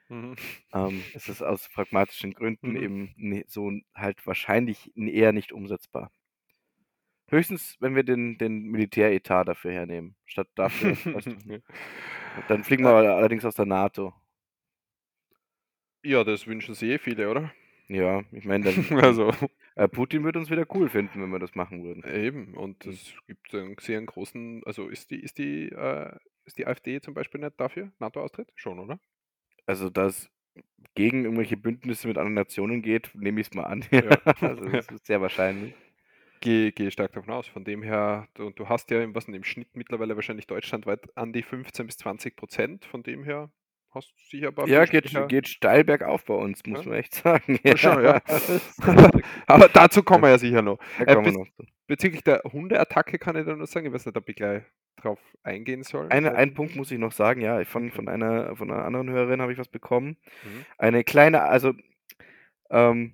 Mhm. 0.09 0.35
Ähm, 0.73 1.07
es 1.13 1.29
ist 1.29 1.41
aus 1.43 1.69
pragmatischen 1.69 2.33
Gründen 2.33 2.75
Mhm. 2.75 2.75
eben 2.75 3.13
ne 3.17 3.43
so 3.47 3.71
halt 3.95 4.25
wahrscheinlich 4.25 4.91
eher 4.95 5.31
nicht 5.33 5.51
umsetzbar. 5.51 6.11
Höchstens, 7.29 7.77
wenn 7.79 7.95
wir 7.95 8.03
den 8.03 8.37
den 8.37 8.63
Militäretat 8.71 9.47
dafür 9.47 9.71
hernehmen, 9.71 10.15
statt 10.25 10.49
dafür, 10.55 10.99
weißt 11.11 11.31
du? 11.33 11.37
Ja. 11.45 11.59
Dann 12.47 12.63
fliegen 12.63 12.83
wir 12.83 12.91
Äh 12.91 13.07
a 13.07 13.15
allerdings 13.17 13.45
aus 13.45 13.55
der 13.55 13.65
NATO. 13.65 14.13
Ja, 16.03 16.25
das 16.25 16.45
wünschen 16.45 16.75
sich 16.75 16.89
eh 16.89 16.97
viele, 16.99 17.29
oder? 17.29 17.53
Ja, 17.87 18.23
ich 18.31 18.45
meine, 18.45 18.63
dann 18.65 18.85
Also 19.03 19.31
äh, 19.75 19.87
Putin 19.87 20.23
würde 20.23 20.39
uns 20.39 20.49
wieder 20.49 20.65
cool 20.75 20.89
finden, 20.89 21.21
wenn 21.21 21.29
wir 21.31 21.39
das 21.39 21.55
machen 21.55 21.83
würden. 21.83 22.03
Eben, 22.03 22.55
und 22.55 22.85
Mhm. 22.85 22.87
es 22.87 23.13
gibt 23.27 23.53
einen 23.53 23.75
sehr 23.79 24.01
großen 24.01 24.63
also, 24.65 24.89
ist 24.89 25.11
die 25.11 25.19
ist 25.19 25.37
die 25.37 25.69
äh, 25.69 26.15
ist 26.45 26.57
die 26.57 26.67
AfD 26.67 27.01
zum 27.01 27.13
Beispiel 27.13 27.41
nicht 27.41 27.59
dafür, 27.59 27.91
NATO-Austritt? 27.99 28.51
Schon, 28.55 28.79
oder? 28.79 28.99
Also, 29.69 29.91
dass 29.91 30.31
gegen 30.95 31.25
irgendwelche 31.25 31.55
Bündnisse 31.55 32.07
mit 32.07 32.17
anderen 32.17 32.33
Nationen 32.33 32.81
geht, 32.81 33.11
nehme 33.13 33.39
ich's 33.39 33.53
mal 33.53 33.65
an. 33.65 33.85
Ja. 33.91 34.17
Also, 34.41 34.65
das 34.65 34.87
ist 34.87 35.05
sehr 35.05 35.21
wahrscheinlich. 35.21 35.75
Gehe 36.41 36.71
gehe 36.71 36.89
stark 36.89 37.11
davon 37.11 37.33
aus. 37.33 37.47
Von 37.47 37.65
dem 37.65 37.83
her 37.83 38.27
du 38.33 38.49
du 38.49 38.67
hast 38.67 38.89
ja 38.89 39.01
im 39.03 39.13
was 39.13 39.25
denn, 39.25 39.35
im 39.35 39.43
Schnitt 39.43 39.67
mittlerweile 39.75 40.15
wahrscheinlich 40.15 40.47
deutschlandweit 40.47 41.01
an 41.15 41.33
die 41.33 41.43
15 41.43 41.85
bis 41.85 41.97
20 41.97 42.35
%. 42.37 42.85
Von 42.85 43.03
dem 43.03 43.23
her 43.25 43.51
hast 43.91 44.09
du 44.11 44.15
sicher 44.29 44.51
paar 44.51 44.67
Ja, 44.67 44.85
geht 44.85 45.13
geht 45.27 45.47
steil 45.47 45.83
bergauf 45.83 46.25
bei 46.25 46.33
uns, 46.33 46.65
muss 46.65 46.85
Ja. 46.85 46.89
man 46.89 46.99
echt 46.99 47.13
sagen. 47.23 47.59
Ja, 47.63 47.77
schon, 47.77 48.03
ja. 48.03 48.21
Aber 49.47 49.67
dazu 49.69 50.01
kommen 50.01 50.23
wir 50.23 50.29
ja 50.29 50.37
sicher 50.39 50.61
noch. 50.63 50.79
Äh, 50.97 51.15
bez 51.15 51.33
noch 51.35 51.47
bezüglich 51.87 52.23
der 52.23 52.41
Hundeattacke 52.43 53.19
kann 53.19 53.35
ich 53.35 53.45
da 53.45 53.55
nur 53.55 53.67
sagen, 53.67 53.85
ich 53.87 53.93
weiß 53.93 54.05
nicht, 54.07 54.17
ob 54.17 54.27
ich 54.29 54.35
gleich 54.35 54.63
drauf 55.03 55.19
eingehen 55.43 55.83
soll, 55.83 56.11
Eine 56.11 56.33
weil 56.33 56.35
einen 56.35 56.53
Punkt 56.55 56.75
muss 56.75 56.89
ich 56.91 56.97
noch 56.97 57.11
sagen, 57.11 57.41
ja, 57.41 57.63
von 57.65 57.89
Okay. 57.89 57.91
von 57.91 58.07
einer 58.09 58.55
von 58.55 58.67
'ner 58.69 58.83
anderen 58.85 59.09
Hörerin 59.11 59.41
habe 59.41 59.53
ich 59.53 59.59
was 59.59 59.67
bekommen. 59.67 60.17
Mhm. 60.43 60.65
Eine 60.77 61.03
kleine 61.03 61.43
also, 61.43 61.73
ähm 62.71 63.13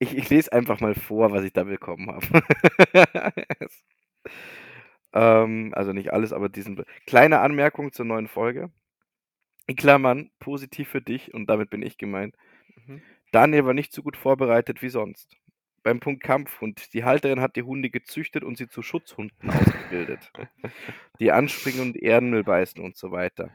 ich 0.00 0.16
ich 0.16 0.28
lese 0.30 0.52
einfach 0.52 0.80
mal 0.80 0.94
vor, 0.94 1.30
was 1.32 1.44
ich 1.44 1.52
da 1.52 1.64
bekommen 1.64 2.10
habe. 2.10 2.26
Ähm, 5.12 5.72
also, 5.74 5.92
nicht 5.92 6.12
alles, 6.12 6.32
aber 6.32 6.48
diesen 6.48 6.82
kleine 7.06 7.40
Anmerkung 7.40 7.92
zur 7.92 8.04
neuen 8.04 8.28
Folge. 8.28 8.70
In 9.66 9.76
Klammern, 9.76 10.30
positiv 10.40 10.88
für 10.88 11.02
dich 11.02 11.34
und 11.34 11.48
damit 11.50 11.70
bin 11.70 11.82
ich 11.82 11.98
gemeint. 11.98 12.36
Mhm. 12.86 13.02
Daniel 13.32 13.66
war 13.66 13.74
nicht 13.74 13.92
so 13.92 14.02
gut 14.02 14.16
vorbereitet 14.16 14.82
wie 14.82 14.90
sonst. 14.90 15.36
Beim 15.86 16.00
Punkt 16.00 16.20
Kampfhund. 16.20 16.92
Die 16.94 17.04
Halterin 17.04 17.40
hat 17.40 17.54
die 17.54 17.62
Hunde 17.62 17.90
gezüchtet 17.90 18.42
und 18.42 18.58
sie 18.58 18.66
zu 18.66 18.82
Schutzhunden 18.82 19.48
ausgebildet, 19.48 20.32
die 21.20 21.30
anspringen 21.30 21.80
und 21.80 21.96
Erdmüll 21.96 22.42
beißen 22.42 22.82
und 22.82 22.96
so 22.96 23.12
weiter. 23.12 23.50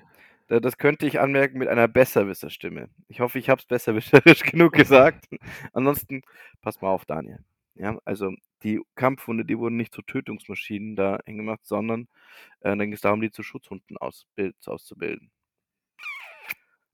Da 0.48 0.62
das 0.62 0.78
könnte 0.78 1.06
ich 1.06 1.20
anmerken 1.20 1.58
mit 1.58 1.68
einer 1.68 1.90
Besserwisser-Stimme. 1.90 2.88
Ich 3.10 3.20
hoffe, 3.20 3.38
ich 3.38 3.50
habe 3.50 3.60
es 3.60 3.66
besserwisserisch 3.66 4.44
genug 4.50 4.72
gesagt. 4.72 5.28
Ansonsten 5.74 6.22
pass 6.62 6.80
mal 6.80 6.92
auf, 6.92 7.04
Daniel. 7.04 7.40
Ja, 7.76 8.00
also, 8.06 8.32
die 8.64 8.80
Kampfhunde, 8.96 9.44
die 9.44 9.60
wurden 9.60 9.76
nicht 9.76 9.94
zu 9.94 10.02
Tötungsmaschinen 10.02 10.96
da 10.96 11.20
hingemacht, 11.26 11.66
sondern, 11.66 12.08
äh, 12.62 12.78
da 12.78 12.86
ging's 12.86 13.02
darum, 13.02 13.20
die 13.20 13.32
zu 13.32 13.44
Schutzhunden 13.44 13.98
ausbild 13.98 14.56
auszubilden. 14.66 15.32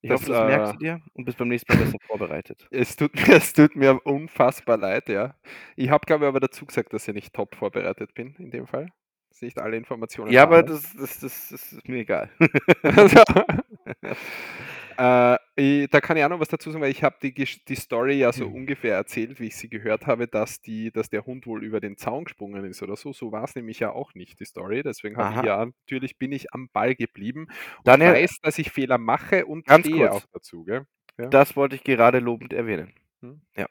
Ich 0.03 0.11
Das, 0.11 0.21
hoffe, 0.21 0.27
das 0.27 0.39
merkst 0.41 0.71
äh 0.71 0.73
du 0.73 0.77
dir 0.77 1.01
und 1.13 1.25
bist 1.25 1.37
beim 1.37 1.47
nächsten 1.47 1.71
Mal 1.71 1.77
besser 1.77 1.97
vorbereitet. 2.05 2.69
Es 2.71 2.95
tut 2.97 3.15
mir 3.15 3.35
es 3.37 3.53
tut 3.53 3.75
mir 3.75 3.99
unfassbar 4.05 4.77
leid, 4.77 5.09
ja. 5.09 5.35
Ich 5.75 5.89
habe, 5.89 6.05
glaube 6.05 6.25
ich, 6.25 6.29
aber 6.29 6.39
dazu 6.39 6.65
gesagt, 6.65 6.93
dass 6.93 7.07
ich 7.07 7.13
nicht 7.13 7.33
top 7.33 7.55
vorbereitet 7.55 8.13
bin 8.13 8.35
in 8.35 8.51
dem 8.51 8.67
Fall, 8.67 8.87
dass 9.29 9.41
nicht 9.41 9.59
alle 9.59 9.77
Informationen 9.77 10.29
Ja, 10.29 10.43
aber 10.43 10.63
das 10.63 10.93
das 10.95 11.19
das 11.19 11.49
das 11.49 11.71
ist 11.73 11.87
mir 11.87 11.99
egal. 11.99 12.29
Äh, 14.99 15.37
i 15.59 15.87
da 15.91 16.01
kann 16.01 16.17
ich 16.17 16.23
auch 16.23 16.29
noch 16.29 16.39
was 16.39 16.47
dazu 16.49 16.71
sagen, 16.71 16.81
weil 16.83 16.89
ich 16.91 17.03
habe 17.03 17.17
die 17.21 17.31
die 17.33 17.75
Story 17.75 18.13
ja 18.15 18.31
so 18.33 18.47
Mhm. 18.47 18.47
ungefähr 18.47 18.95
erzählt, 18.95 19.39
wie 19.39 19.47
ich 19.47 19.55
sie 19.55 19.69
gehört 19.69 20.07
habe, 20.07 20.27
dass 20.27 20.59
die 20.61 20.91
dass 20.91 21.09
der 21.09 21.25
Hund 21.25 21.45
wohl 21.45 21.63
über 21.63 21.79
den 21.79 21.97
Zaun 21.97 22.23
gesprungen 22.25 22.65
ist 22.65 22.81
oder 22.81 22.95
so. 22.95 23.13
So 23.13 23.31
war's 23.31 23.53
nämlich 23.55 23.79
ja 23.79 23.91
auch 23.91 24.15
nicht, 24.15 24.39
die 24.39 24.45
Story. 24.45 24.81
Deswegen 24.83 25.17
habe 25.17 25.33
ich 25.33 25.41
ja 25.41 25.63
natürlich 25.65 26.17
bin 26.17 26.31
ich 26.31 26.51
am 26.53 26.69
Ball 26.69 26.95
geblieben 26.95 27.47
und 27.83 28.03
Daniel 28.03 28.07
weiß, 28.07 28.39
dass 28.41 28.57
ich 28.57 28.71
Fehler 28.71 28.97
mache 28.97 29.45
und 29.45 29.67
Ganz 29.67 29.89
kurz. 29.89 30.23
auch 30.23 30.25
dazu, 30.31 30.63
gell? 30.63 30.85
Ja. 31.19 31.33
Das 31.33 31.57
wollte 31.57 31.75
ich 31.75 31.83
gerade 31.83 32.19
lobend 32.19 32.53
erwähnen. 32.53 32.93
Mhm. 33.21 33.41
Ja. 33.57 33.67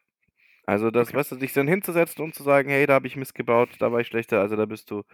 Also, 0.67 0.91
das 0.91 1.13
Okay. 1.13 1.17
weißt 1.17 1.33
du, 1.33 1.37
dich 1.37 1.53
dann 1.55 1.69
hinzusetzen 1.69 2.25
und 2.25 2.35
zu 2.35 2.43
sagen: 2.45 2.71
„Hey, 2.71 2.87
da 2.87 2.95
habe 2.95 3.07
ich 3.09 3.17
Mist 3.17 3.35
gebaut, 3.35 3.71
da 3.81 3.93
war 3.93 4.01
ich 4.01 4.09
schlechter.“ 4.09 4.41
Also, 4.41 4.57
da 4.57 4.67
bist 4.67 4.91
du 4.91 5.05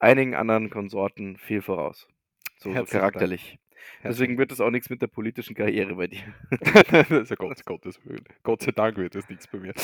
einigen 0.00 0.34
anderen 0.36 0.70
Konsorten 0.70 1.38
viel 1.38 1.62
voraus, 1.62 2.08
so 2.58 2.78
so 2.86 3.00
charakterlich. 3.00 3.58
Deswegen 4.02 4.38
wird 4.38 4.52
es 4.52 4.60
auch 4.60 4.70
nix 4.70 4.90
mit 4.90 5.02
der 5.02 5.06
politischen 5.08 5.54
Karriere 5.54 5.94
bei 5.96 6.06
dir. 6.08 6.20
Also, 7.10 7.34
Gott 7.36 7.64
Gottes 7.66 8.04
Willen. 8.04 8.24
Gott 8.42 8.62
sei 8.62 8.72
Dank 8.72 8.96
wird 8.96 9.14
das 9.14 9.28
nix 9.28 9.46
bei 9.48 9.58
mir. 9.58 9.74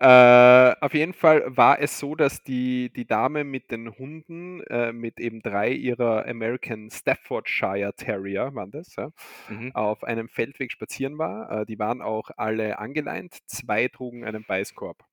Äh, 0.00 0.74
auf 0.80 0.94
jeden 0.94 1.12
Fall 1.12 1.44
war 1.56 1.80
es 1.80 1.98
so, 1.98 2.14
dass 2.14 2.42
die 2.42 2.90
die 2.94 3.06
Dame 3.06 3.44
mit 3.44 3.70
den 3.70 3.90
Hunden, 3.98 4.62
äh, 4.64 4.92
mit 4.92 5.20
eben 5.20 5.42
3 5.42 5.70
ihrer 5.70 6.26
American 6.26 6.90
Staffordshire 6.90 7.92
Terrier 7.96 8.54
waren 8.54 8.70
das, 8.70 8.96
ja, 8.96 9.10
Mhm. 9.48 9.72
auf 9.74 10.04
einem 10.04 10.28
Feldweg 10.28 10.72
spazieren 10.72 11.18
war. 11.18 11.62
Äh, 11.62 11.66
die 11.66 11.78
waren 11.78 12.02
auch 12.02 12.30
alle 12.36 12.78
angeleint. 12.78 13.38
2 13.46 13.88
trugen 13.88 14.24
einen 14.24 14.44
Beißkorb. 14.44 15.04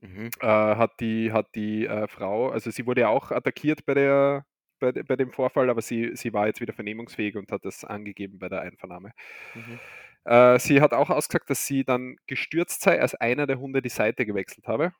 Mhm. 0.00 0.30
Äh, 0.40 0.46
hat 0.46 1.00
die 1.00 1.32
hat 1.32 1.54
die, 1.54 1.86
äh, 1.86 2.08
Frau 2.08 2.50
also, 2.50 2.70
sie 2.70 2.86
wurde 2.86 3.02
ja 3.02 3.08
auch 3.08 3.30
attackiert 3.30 3.84
bei 3.86 3.94
der 3.94 4.44
bei, 4.82 4.92
bei 4.92 5.16
dem 5.16 5.30
Vorfall, 5.30 5.70
aber 5.70 5.80
sie, 5.80 6.14
sie 6.14 6.32
war 6.32 6.46
jetzt 6.48 6.60
wieder 6.60 6.72
vernehmungsfähig 6.74 7.36
und 7.36 7.50
hat 7.52 7.64
das 7.64 7.84
angegeben 7.84 8.38
bei 8.38 8.48
der 8.48 8.60
Einvernahme. 8.60 9.12
Mhm. 9.54 9.78
Äh, 10.24 10.58
sie 10.58 10.80
hat 10.80 10.92
auch 10.92 11.08
ausgesagt, 11.08 11.48
dass 11.48 11.66
sie 11.66 11.84
dann 11.84 12.16
gestürzt 12.26 12.82
sei, 12.82 13.00
als 13.00 13.14
einer 13.14 13.46
der 13.46 13.58
Hunde 13.58 13.80
die 13.80 13.88
Seite 13.88 14.26
gewechselt 14.26 14.66
habe. 14.66 14.92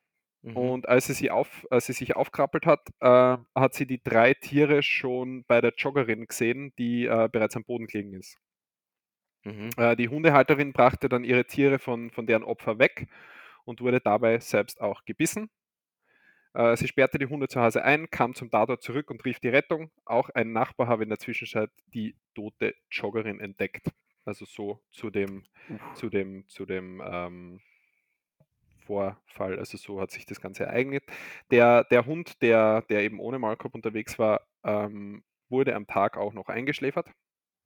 Mhm. 0.42 0.56
Und 0.56 0.88
als 0.88 1.06
sie, 1.06 1.14
sie 1.14 1.30
auf, 1.30 1.66
als 1.70 1.86
sie 1.86 1.92
sich 1.92 2.16
aufkrabbelt 2.16 2.64
hat, 2.66 2.88
äh, 3.00 3.36
hat 3.54 3.74
sie 3.74 3.86
die 3.86 4.02
drei 4.02 4.34
Tiere 4.34 4.82
schon 4.82 5.44
bei 5.44 5.60
der 5.60 5.72
Joggerin 5.76 6.26
gesehen, 6.26 6.72
die 6.78 7.06
äh, 7.06 7.28
bereits 7.30 7.56
am 7.56 7.64
Boden 7.64 7.86
gelegen 7.86 8.14
ist. 8.14 8.36
Mhm. 9.44 9.70
Äh, 9.76 9.96
die 9.96 10.08
Hundehalterin 10.08 10.72
brachte 10.72 11.08
dann 11.08 11.24
ihre 11.24 11.44
Tiere 11.44 11.78
von, 11.78 12.10
von 12.10 12.26
deren 12.26 12.44
Opfer 12.44 12.78
weg 12.78 13.08
und 13.64 13.80
wurde 13.80 14.00
dabei 14.00 14.38
selbst 14.38 14.80
auch 14.80 15.04
gebissen. 15.04 15.50
Äh, 16.54 16.76
sie 16.76 16.88
sperrte 16.88 17.18
die 17.18 17.26
Hunde 17.26 17.48
zu 17.48 17.60
Hause 17.60 17.84
ein, 17.84 18.10
kam 18.10 18.34
zum 18.34 18.50
Tatort 18.50 18.82
zurück 18.82 19.10
und 19.10 19.24
rief 19.24 19.40
die 19.40 19.48
Rettung. 19.48 19.90
Auch 20.04 20.28
ein 20.30 20.52
Nachbar 20.52 20.86
habe 20.88 21.02
in 21.02 21.08
der 21.08 21.18
Zwischenzeit 21.18 21.70
die 21.86 22.16
tote 22.34 22.74
Joggerin 22.90 23.40
entdeckt. 23.40 23.88
Also 24.24 24.44
so 24.44 24.80
zu 24.90 25.10
dem, 25.10 25.44
zu 25.94 26.08
dem, 26.08 26.46
zu 26.48 26.64
dem 26.64 27.02
ähm, 27.04 27.60
Vorfall. 28.86 29.58
Also 29.58 29.76
so 29.78 30.00
hat 30.00 30.10
sich 30.10 30.26
das 30.26 30.40
Ganze 30.40 30.64
ereignet. 30.64 31.04
Der, 31.50 31.84
der 31.84 32.06
Hund, 32.06 32.40
der, 32.42 32.82
der 32.82 33.02
eben 33.02 33.18
ohne 33.18 33.38
Maulkorb 33.38 33.74
unterwegs 33.74 34.18
war, 34.18 34.46
ähm, 34.64 35.24
wurde 35.48 35.74
am 35.74 35.86
Tag 35.86 36.16
auch 36.16 36.34
noch 36.34 36.48
eingeschläfert. 36.48 37.10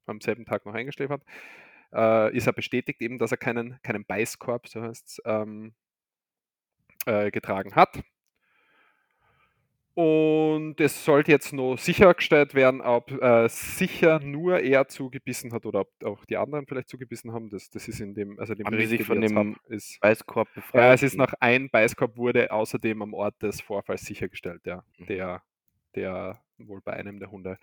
Am 0.06 0.20
selben 0.20 0.44
Tag 0.44 0.64
noch 0.64 0.74
eingeschläfert. 0.74 1.22
Äh, 1.92 2.36
ist 2.36 2.46
er 2.46 2.52
bestätigt 2.52 3.00
eben, 3.02 3.18
dass 3.18 3.32
er 3.32 3.38
keinen, 3.38 3.80
keinen 3.82 4.04
Beißkorb, 4.04 4.68
so 4.68 4.82
heißt 4.82 5.06
es, 5.06 5.22
ähm, 5.24 5.74
äh, 7.06 7.30
getragen 7.30 7.74
hat. 7.74 8.02
Und 9.98 10.78
es 10.78 11.06
sollte 11.06 11.30
jetzt 11.32 11.54
noch 11.54 11.78
sichergestellt 11.78 12.54
werden, 12.54 12.82
ob 12.82 13.10
äh, 13.12 13.48
sicher 13.48 14.20
nur 14.20 14.60
er 14.60 14.88
zugebissen 14.88 15.54
hat 15.54 15.64
oder 15.64 15.80
ob 15.80 16.04
auch 16.04 16.26
die 16.26 16.36
anderen 16.36 16.66
vielleicht 16.66 16.90
zugebissen 16.90 17.32
haben. 17.32 17.48
Das, 17.48 17.70
das 17.70 17.88
ist 17.88 18.00
in 18.00 18.14
dem, 18.14 18.38
also 18.38 18.54
dem 18.54 18.66
Haben 18.66 18.76
die 18.76 18.84
sich 18.86 19.04
von 19.04 19.22
dem 19.22 19.34
haben, 19.38 19.56
ist, 19.68 19.98
Beißkorb 20.00 20.52
befreit? 20.52 20.82
ja, 20.82 20.92
es 20.92 21.02
ist 21.02 21.16
nach 21.16 21.32
ein 21.40 21.70
Beißkorb 21.70 22.18
wurde 22.18 22.50
außerdem 22.50 23.00
am 23.00 23.14
Ort 23.14 23.42
des 23.42 23.62
Vorfalls 23.62 24.02
sichergestellt, 24.04 24.66
ja, 24.66 24.84
Mhm. 24.98 25.06
der, 25.06 25.42
der 25.94 26.42
wohl 26.58 26.82
bei 26.82 26.92
einem 26.92 27.18
der 27.18 27.30
Hunde 27.30 27.58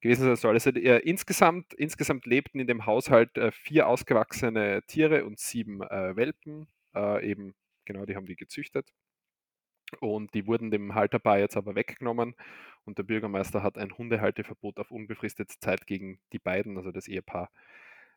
gewesen 0.00 0.24
sein 0.24 0.36
soll. 0.36 0.54
Also 0.54 0.70
äh, 0.70 0.98
insgesamt, 1.00 1.74
insgesamt 1.74 2.26
lebten 2.26 2.60
in 2.60 2.68
dem 2.68 2.86
Haushalt 2.86 3.36
äh, 3.38 3.50
vier 3.52 3.88
ausgewachsene 3.88 4.82
Tiere 4.86 5.24
und 5.24 5.40
sieben 5.40 5.82
äh, 5.82 6.14
Welpen. 6.16 6.68
Äh, 6.94 7.28
eben, 7.28 7.54
genau, 7.84 8.04
die 8.06 8.14
haben 8.16 8.26
die 8.26 8.36
gezüchtet. 8.36 8.88
Und 10.00 10.34
die 10.34 10.46
wurden 10.46 10.70
dem 10.70 10.94
Halterpaar 10.94 11.38
jetzt 11.38 11.56
aber 11.56 11.74
weggenommen. 11.74 12.34
Und 12.84 12.98
der 12.98 13.04
Bürgermeister 13.04 13.62
hat 13.62 13.78
ein 13.78 13.96
Hundehalteverbot 13.96 14.78
auf 14.80 14.90
unbefristete 14.90 15.58
Zeit 15.60 15.86
gegen 15.86 16.18
die 16.32 16.38
beiden, 16.38 16.76
also 16.76 16.90
das 16.92 17.08
Ehepaar, 17.08 17.50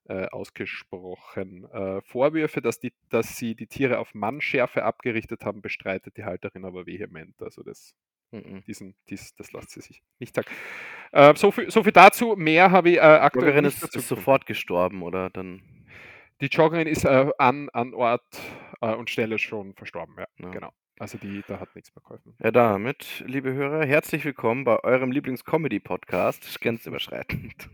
äh, 0.08 0.26
ausgesprochen. 0.28 1.66
Äh, 1.72 2.02
Vorwürfe, 2.02 2.62
dass, 2.62 2.80
die, 2.80 2.94
dass 3.10 3.38
sie 3.38 3.56
die 3.56 3.68
Tiere 3.68 4.00
auf 4.00 4.14
Mannschärfe 4.14 4.84
abgerichtet 4.84 5.46
haben, 5.46 5.62
bestreitet 5.62 6.18
die 6.18 6.26
Halterin 6.26 6.66
aber 6.66 6.86
vehement. 6.86 7.42
Also 7.42 7.64
das, 7.64 7.96
Mhm. 8.32 8.64
diesen, 8.66 8.96
dies, 9.08 9.36
das 9.36 9.54
lässt 9.54 9.70
sie 9.70 9.82
sich 9.82 10.02
nicht 10.20 10.36
sagen. 10.36 10.48
Äh, 11.12 11.36
so, 11.36 11.52
viel, 11.52 11.70
so 11.72 11.84
viel 11.84 11.92
dazu. 11.92 12.36
Mehr 12.36 12.72
habe 12.72 12.90
ich 12.90 12.98
äh, 12.98 13.00
Die 13.00 13.06
aktuell 13.06 13.46
Joggerin 13.46 13.66
nicht 13.66 13.82
ist, 13.82 13.96
ist 13.96 14.08
sofort 14.08 14.46
gestorben, 14.46 15.04
oder? 15.04 15.30
Dann. 15.30 15.62
Die 16.42 16.48
Joggerin 16.48 16.88
ist 16.88 17.06
äh, 17.06 17.30
an, 17.38 17.70
an 17.70 17.94
Ort 17.94 18.26
äh, 18.82 18.94
und 18.94 19.10
Stelle 19.10 19.38
schon 19.38 19.74
verstorben. 19.76 20.16
Ja, 20.18 20.26
Ja. 20.40 20.50
genau. 20.50 20.72
Also 20.98 21.18
die, 21.18 21.44
da 21.48 21.60
hat 21.60 21.76
nichts 21.76 21.94
mehr 21.94 22.02
geholfen. 22.04 22.36
Ja, 22.42 22.52
damit, 22.52 23.24
liebe 23.28 23.54
Hörer, 23.54 23.86
herzlich 23.86 24.24
willkommen 24.24 24.64
bei 24.64 24.80
eurem 24.84 25.12
Lieblings-Comedy-Podcast, 25.12 26.62
grenzüberschreitend. 26.62 27.70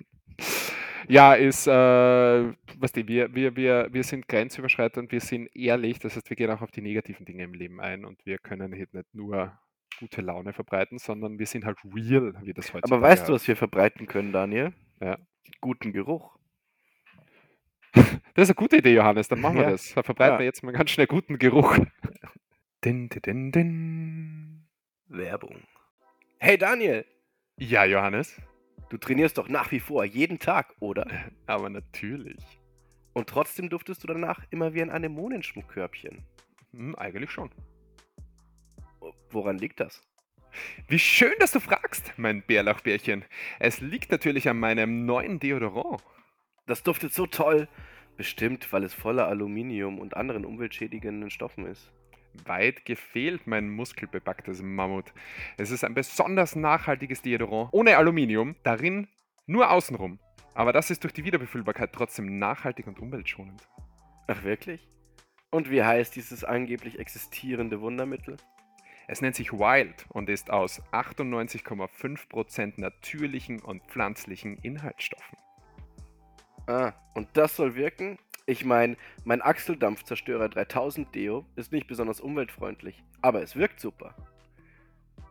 Ja, 1.08 1.36
ist, 1.36 1.68
äh, 1.68 1.72
weißt 1.72 2.98
du, 2.98 3.08
wir, 3.08 3.34
wir, 3.36 3.56
wir, 3.56 3.90
wir 3.92 4.04
sind 4.04 4.28
grenzüberschreitend, 4.28 5.12
wir 5.12 5.22
sind 5.22 5.56
ehrlich, 5.56 6.00
das 6.00 6.16
heißt, 6.16 6.30
wir 6.32 6.38
gehen 6.38 6.50
auch 6.50 6.62
auf 6.62 6.72
die 6.72 6.82
negativen 6.82 7.26
Dinge 7.26 7.44
im 7.44 7.54
Leben 7.54 7.80
ein 7.80 8.06
und 8.06 8.26
wir 8.26 8.40
können 8.40 8.74
halt 8.76 8.94
nicht 8.94 9.14
nur 9.14 9.56
gute 10.00 10.22
Laune 10.22 10.52
verbreiten, 10.54 10.98
sondern 10.98 11.38
wir 11.38 11.46
sind 11.46 11.64
halt 11.66 11.78
real, 11.86 12.34
wie 12.42 12.54
das 12.54 12.74
heutzutage 12.74 12.96
Aber 12.96 13.02
weißt 13.08 13.30
du, 13.30 13.34
was 13.34 13.48
wir 13.48 13.56
verbreiten 13.56 14.08
können, 14.08 14.32
Daniel? 14.32 14.74
Ja. 15.00 15.18
Guten 15.60 15.94
Geruch. 15.94 16.36
Das 18.34 18.44
ist 18.44 18.52
eine 18.52 18.56
gute 18.56 18.78
Idee, 18.78 18.94
Johannes, 18.96 19.28
dann 19.28 19.42
machen 19.42 19.58
wir 19.58 19.64
Ja. 19.64 19.72
das. 19.72 19.94
Da 19.94 20.04
verbreiten 20.04 20.36
Ja. 20.36 20.40
wir 20.40 20.46
jetzt 20.46 20.64
mal 20.64 20.72
ganz 20.72 20.90
schnell 20.90 21.06
guten 21.08 21.38
Geruch. 21.38 21.78
Din, 22.84 23.10
din, 23.10 23.22
din, 23.22 23.52
din. 23.52 24.68
Werbung. 25.08 25.68
Hey 26.40 26.58
Daniel, 26.58 27.06
Ja, 27.60 27.86
Johannes, 27.86 28.42
du 28.90 28.98
trainierst 28.98 29.38
doch 29.38 29.48
nach 29.50 29.72
wie 29.72 29.80
vor 29.80 30.04
jeden 30.04 30.40
Tag, 30.40 30.74
oder? 30.80 31.06
aber 31.46 31.70
natürlich. 31.70 32.44
Und 33.14 33.30
trotzdem 33.30 33.70
duftest 33.70 34.04
du 34.04 34.08
danach 34.08 34.44
immer 34.50 34.74
wie 34.74 34.82
ein 34.82 34.90
Anemonenschmuckkörbchen. 34.90 36.24
Hm, 36.72 36.96
eigentlich 36.96 37.30
schon. 37.30 37.52
Woran 39.30 39.60
liegt 39.60 39.80
das? 39.80 40.02
Wie 40.88 40.98
schön, 40.98 41.36
dass 41.38 41.52
du 41.52 41.60
fragst, 41.60 42.14
mein 42.18 42.42
Bärlauchbärchen. 42.42 43.26
Es 43.60 43.80
liegt 43.80 44.10
natürlich 44.10 44.50
an 44.50 44.58
meinem 44.58 45.06
neuen 45.06 45.40
Deodorant. 45.40 46.02
Das 46.66 46.82
duftet 46.82 47.14
so 47.14 47.28
toll. 47.28 47.68
Bestimmt, 48.18 48.74
weil 48.74 48.84
es 48.84 48.96
voller 48.96 49.28
Aluminium 49.28 50.00
und 50.00 50.18
anderen 50.18 50.46
umweltschädigenden 50.46 51.30
Stoffen 51.30 51.68
ist. 51.68 51.92
Weit 52.46 52.86
gefehlt, 52.86 53.48
mein 53.48 53.70
muskelbepacktes 53.70 54.62
Mammut. 54.62 55.14
Es 55.58 55.72
ist 55.72 55.84
ein 55.84 55.94
besonders 55.94 56.56
nachhaltiges 56.56 57.22
Deodorant, 57.22 57.70
ohne 57.72 57.98
Aluminium, 57.98 58.56
darin 58.64 59.08
nur 59.46 59.70
außenrum. 59.72 60.20
Aber 60.54 60.74
das 60.74 60.92
ist 60.92 61.04
durch 61.04 61.14
die 61.14 61.24
Wiederbefüllbarkeit 61.24 61.94
trotzdem 61.94 62.40
nachhaltig 62.40 62.88
und 62.88 63.00
umweltschonend. 63.00 63.68
Ach 64.28 64.44
wirklich? 64.44 64.88
Und 65.50 65.70
wie 65.70 65.84
heißt 65.84 66.16
dieses 66.16 66.44
angeblich 66.44 67.00
existierende 67.00 67.82
Wundermittel? 67.82 68.38
Es 69.08 69.22
nennt 69.22 69.36
sich 69.36 69.52
Wild 69.52 70.06
und 70.10 70.30
ist 70.30 70.50
aus 70.50 70.82
98,5% 70.94 72.80
natürlichen 72.80 73.60
und 73.60 73.84
pflanzlichen 73.84 74.58
Inhaltsstoffen. 74.60 75.38
Ah, 76.68 76.94
und 77.16 77.28
das 77.34 77.58
soll 77.58 77.76
wirken? 77.76 78.18
Ich 78.48 78.66
meine, 78.66 78.98
mein 79.24 79.42
Achseldampfzerstörer 79.42 80.50
3000 80.50 81.14
Deo 81.14 81.46
ist 81.56 81.72
nicht 81.72 81.88
besonders 81.88 82.20
umweltfreundlich, 82.20 83.04
aber 83.22 83.44
es 83.44 83.56
wirkt 83.56 83.80
super. 83.80 84.16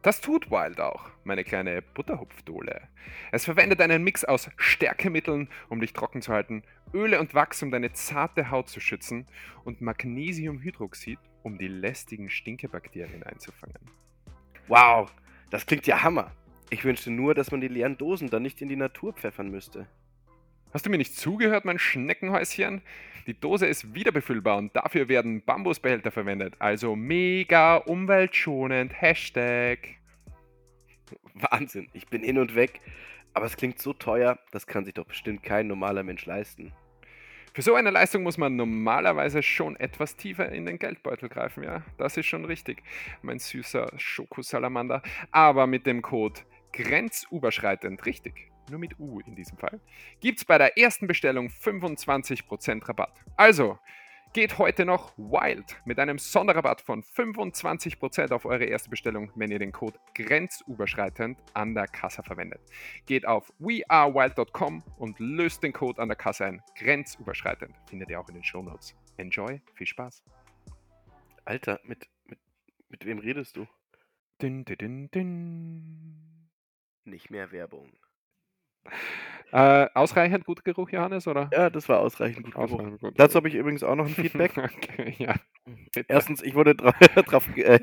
Das 0.03 0.21
tut 0.21 0.51
Wild 0.51 0.81
auch, 0.81 1.11
meine 1.25 1.45
kleine 1.45 1.83
Butterhupfdohle. 1.83 2.89
Es 3.33 3.45
verwendet 3.45 3.81
einen 3.81 4.03
Mix 4.05 4.25
aus 4.25 4.49
Stärkemitteln, 4.57 5.49
um 5.69 5.81
dich 5.81 5.93
trocken 5.93 6.23
zu 6.23 6.33
halten, 6.33 6.63
Öle 6.95 7.21
und 7.21 7.35
Wachs, 7.35 7.63
um 7.63 7.71
deine 7.71 7.93
zarte 7.93 8.51
Haut 8.51 8.69
zu 8.69 8.81
schützen 8.81 9.27
und 9.65 9.81
Magnesiumhydroxid, 9.81 11.19
um 11.43 11.59
die 11.59 11.69
lästigen 11.69 12.31
Stinkebakterien 12.31 13.25
einzufangen. 13.25 13.91
Wow, 14.69 15.13
das 15.51 15.67
klingt 15.67 15.87
ja 15.87 16.03
Hammer. 16.03 16.31
Ich 16.71 16.85
wünschte 16.85 17.11
nur, 17.11 17.35
dass 17.35 17.51
man 17.51 17.61
die 17.61 17.69
leeren 17.69 17.99
Dosen 17.99 18.31
dann 18.31 18.43
nicht 18.43 18.63
in 18.63 18.69
die 18.69 18.77
Natur 18.77 19.13
pfeffern 19.13 19.51
müsste. 19.51 19.89
Hast 20.73 20.87
du 20.87 20.91
mir 20.91 20.99
nicht 20.99 21.17
zugehört, 21.17 21.65
mein 21.65 21.81
Schneckenhäuschen? 21.81 22.83
Die 23.27 23.39
Dose 23.39 23.67
ist 23.67 23.93
wiederbefüllbar 23.93 24.57
und 24.57 24.75
dafür 24.77 25.09
werden 25.09 25.43
Bambusbehälter 25.45 26.13
verwendet. 26.13 26.55
Also 26.61 26.95
mega 26.95 27.77
umweltschonend. 27.77 28.93
Hashtag. 29.01 29.79
Wahnsinn, 31.35 31.89
ich 31.93 32.07
bin 32.07 32.23
hin 32.23 32.39
und 32.39 32.55
weg. 32.55 32.81
Aber 33.35 33.47
es 33.47 33.57
klingt 33.57 33.81
so 33.81 33.93
teuer, 33.93 34.39
das 34.53 34.67
kann 34.67 34.85
sich 34.85 34.95
doch 34.95 35.07
bestimmt 35.07 35.43
kein 35.43 35.67
normaler 35.67 36.05
Mensch 36.05 36.25
leisten. 36.27 36.73
Für 37.53 37.63
so 37.63 37.75
eine 37.75 37.91
Leistung 37.91 38.23
muss 38.23 38.39
man 38.39 38.55
normalerweise 38.55 39.43
schon 39.43 39.75
etwas 39.75 40.15
tiefer 40.15 40.51
in 40.51 40.67
den 40.67 40.79
Geldbeutel 40.79 41.29
greifen, 41.29 41.65
ja. 41.65 41.83
Das 41.99 42.17
ist 42.17 42.27
schon 42.27 42.45
richtig, 42.45 42.83
mein 43.23 43.41
süßer 43.41 43.91
Schokosalamander. 43.97 45.03
Aber 45.33 45.67
mit 45.67 45.85
dem 45.85 46.01
Code 46.01 46.41
grenzüberschreitend, 46.73 48.07
richtig, 48.07 48.50
nur 48.71 48.79
mit 48.81 48.99
U 48.99 49.21
in 49.21 49.35
diesem 49.35 49.59
Fall, 49.59 49.81
gibt's 50.21 50.45
bei 50.45 50.59
der 50.59 50.79
ersten 50.79 51.07
Bestellung 51.07 51.49
25% 51.49 52.89
Rabatt. 52.89 53.13
Also, 53.37 53.79
geht 54.33 54.59
heute 54.59 54.85
noch 54.85 55.13
wild 55.19 55.77
mit 55.85 55.99
einem 55.99 56.19
Sonderrabatt 56.19 56.81
von 56.81 57.03
25% 57.03 58.33
auf 58.33 58.45
eure 58.45 58.65
erste 58.65 58.89
Bestellung, 58.89 59.33
wenn 59.35 59.51
ihr 59.51 59.59
den 59.59 59.73
Code 59.73 59.99
grenzüberschreitend 60.15 61.39
an 61.55 61.75
der 61.75 61.89
Kasse 61.89 62.23
verwendet. 62.23 62.61
Geht 63.07 63.27
auf 63.27 63.53
wearewild.com 63.59 64.85
und 64.99 65.19
löst 65.19 65.63
den 65.63 65.73
Code 65.73 66.01
an 66.01 66.09
der 66.09 66.17
Kasse 66.17 66.47
ein. 66.47 66.63
Grenzüberschreitend. 66.77 67.75
Findet 67.89 68.11
ihr 68.11 68.21
auch 68.21 68.29
in 68.29 68.35
den 68.35 68.45
Shownotes. 68.45 68.95
Enjoy, 69.17 69.61
viel 69.75 69.87
Spaß. 69.87 70.23
Alter, 71.45 71.81
mit, 71.85 72.09
mit, 72.25 72.39
mit 72.89 73.05
wem 73.05 73.19
redest 73.19 73.57
du? 73.57 73.67
Din, 74.41 74.65
din, 74.65 74.79
din, 74.79 75.11
din. 75.11 76.49
Nicht 77.05 77.31
mehr 77.31 77.51
Werbung. 77.51 77.91
Äh, 79.53 79.89
ausreichend 79.95 80.45
guter 80.45 80.63
Geruch, 80.63 80.91
Johannes, 80.91 81.27
oder? 81.27 81.51
Ja, 81.53 81.71
das 81.71 81.89
war 81.89 81.99
ausreichend 81.99 82.45
gut 82.45 82.55
Geruch. 82.55 83.01
Gut. 83.01 83.15
Dazu 83.17 83.37
habe 83.37 83.49
ich 83.49 83.55
übrigens 83.55 83.83
auch 83.83 83.97
noch 83.97 84.07
ein 84.07 84.15
Feedback. 84.15 84.53
Okay, 84.57 85.15
ja. 85.19 85.35
Erstens, 86.07 86.43
ich 86.43 86.55
wurde 86.55 86.75
dra 86.77 86.93
drauf 87.27 87.49
ge 87.55 87.81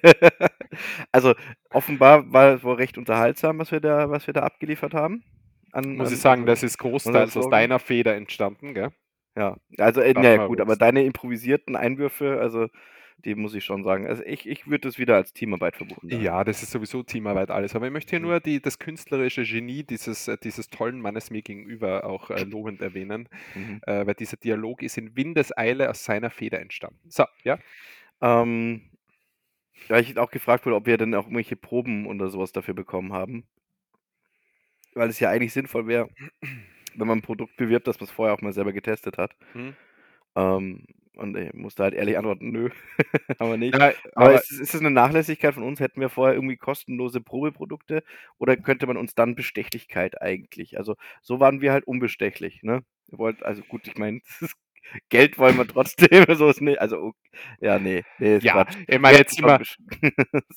also, 1.11 1.33
offenbar 1.69 2.31
war 2.31 2.53
es 2.53 2.63
wohl 2.63 2.75
recht 2.75 2.97
unterhaltsam, 2.97 3.59
was 3.59 3.71
wir 3.71 3.81
da 3.81 4.09
was 4.09 4.27
wir 4.27 4.33
da 4.33 4.43
abgeliefert 4.43 4.93
haben 4.93 5.23
an 5.71 5.95
Muss 5.95 6.07
an 6.07 6.13
ich 6.13 6.19
sagen, 6.19 6.45
das 6.45 6.63
ist 6.63 6.77
großteils 6.77 7.37
aus 7.37 7.49
deiner 7.49 7.79
Feder 7.79 8.15
entstanden, 8.15 8.73
gell? 8.73 8.89
Ja, 9.37 9.57
also, 9.77 10.01
äh, 10.01 10.13
Darf 10.13 10.23
na 10.23 10.31
ja 10.31 10.37
man 10.37 10.47
gut, 10.47 10.61
aber 10.61 10.75
deine 10.75 11.03
improvisierten 11.03 11.75
Einwürfe, 11.75 12.39
also, 12.41 12.67
die 13.17 13.35
muss 13.35 13.53
ich 13.55 13.65
schon 13.65 13.83
sagen. 13.83 14.07
Also, 14.07 14.23
ich 14.23 14.47
ich 14.47 14.67
würde 14.67 14.87
das 14.87 14.97
wieder 14.99 15.15
als 15.15 15.33
Teamarbeit 15.33 15.77
verbuchen. 15.77 16.09
Ja, 16.09 16.43
das 16.45 16.63
ist 16.63 16.71
sowieso 16.71 17.03
Teamarbeit 17.03 17.51
alles. 17.51 17.75
Aber 17.75 17.85
ich 17.87 17.91
möchte 17.91 18.11
hier 18.11 18.19
Mhm. 18.19 18.21
nur 18.21 18.39
die 18.39 18.61
das 18.61 18.79
künstlerische 18.79 19.43
Genie 19.43 19.83
dieses 19.83 20.27
äh, 20.27 20.37
dieses 20.41 20.69
tollen 20.69 21.01
Mannes 21.01 21.31
mir 21.31 21.41
gegenüber 21.41 22.05
auch, 22.05 22.29
äh, 22.29 22.43
lobend 22.45 22.81
erwähnen, 22.81 23.27
Mhm. 23.55 23.79
äh, 23.81 24.05
weil 24.07 24.15
dieser 24.15 24.37
Dialog 24.37 24.83
ist 24.83 24.97
in 24.97 25.15
Windeseile 25.17 25.89
aus 25.89 26.03
seiner 26.05 26.29
Feder 26.29 26.59
entstanden. 26.61 26.99
So, 27.09 27.25
ja? 27.43 27.59
Ähm, 28.21 28.91
weil 29.89 30.03
ich 30.03 30.17
auch 30.17 30.31
gefragt 30.31 30.65
wurde, 30.65 30.75
ob 30.77 30.85
wir 30.85 30.97
denn 30.97 31.13
auch 31.15 31.25
irgendwelche 31.25 31.57
Proben 31.57 32.07
oder 32.07 32.29
so 32.29 32.39
was 32.39 32.51
dafür 32.53 32.73
bekommen 32.73 33.13
haben. 33.13 33.47
Weil 34.93 35.09
es 35.09 35.19
ja 35.19 35.29
eigentlich 35.29 35.53
sinnvoll 35.53 35.87
wäre, 35.87 36.09
wenn 36.95 37.07
man 37.07 37.19
'n 37.19 37.21
Produkt 37.21 37.55
bewirbt, 37.57 37.87
dass 37.87 37.99
man's 37.99 38.11
vorher 38.11 38.33
auch 38.35 38.41
mal 38.41 38.53
selber 38.53 38.73
getestet 38.73 39.17
hat. 39.17 39.35
Mhm. 39.53 39.77
Ähm, 40.35 40.85
und 41.17 41.37
ich 41.37 41.53
musste 41.53 41.83
halt 41.83 41.93
ehrlich 41.93 42.17
antworten: 42.17 42.51
„Nö, 42.51 42.69
haben 43.39 43.49
wir 43.51 43.57
nicht.“ 43.57 43.77
Ja, 43.77 43.93
Aber 44.15 44.29
aber 44.29 44.33
ist 44.33 44.51
es 44.51 44.59
ist 44.59 44.73
es 44.75 44.81
'ne 44.81 44.91
Nachlässigkeit 44.91 45.53
von 45.53 45.63
uns? 45.63 45.79
Hätten 45.79 46.01
wir 46.01 46.09
vorher 46.09 46.35
irgendwie 46.35 46.57
kostenlose 46.57 47.21
Probeprodukte 47.21 48.03
oder 48.37 48.57
könnte 48.57 48.87
man 48.87 48.97
uns 48.97 49.15
dann 49.15 49.35
Bestechlichkeit 49.35 50.21
eigentlich 50.21 50.77
also, 50.77 50.95
so 51.21 51.39
waren 51.39 51.61
wir 51.61 51.71
halt 51.73 51.85
unbestechlich, 51.87 52.63
ne? 52.63 52.83
Wir 53.07 53.19
wollten 53.19 53.43
also 53.43 53.63
gut, 53.63 53.87
ich 53.87 53.97
meine, 53.97 54.21
das 54.41 54.53
Geld 55.09 55.37
wollen 55.37 55.57
wir 55.57 55.67
trotzdem, 55.67 56.07
so 56.37 56.49
ist 56.49 56.61
nicht 56.61 56.79
also, 56.81 57.13
ja, 57.61 57.79
ne, 57.79 58.03
ne, 58.19 58.37
ist 58.37 58.43
Ja, 58.43 58.53
Quatsch. 58.53 58.75
ich 58.87 58.99
meine, 58.99 59.17
jetzt 59.17 59.41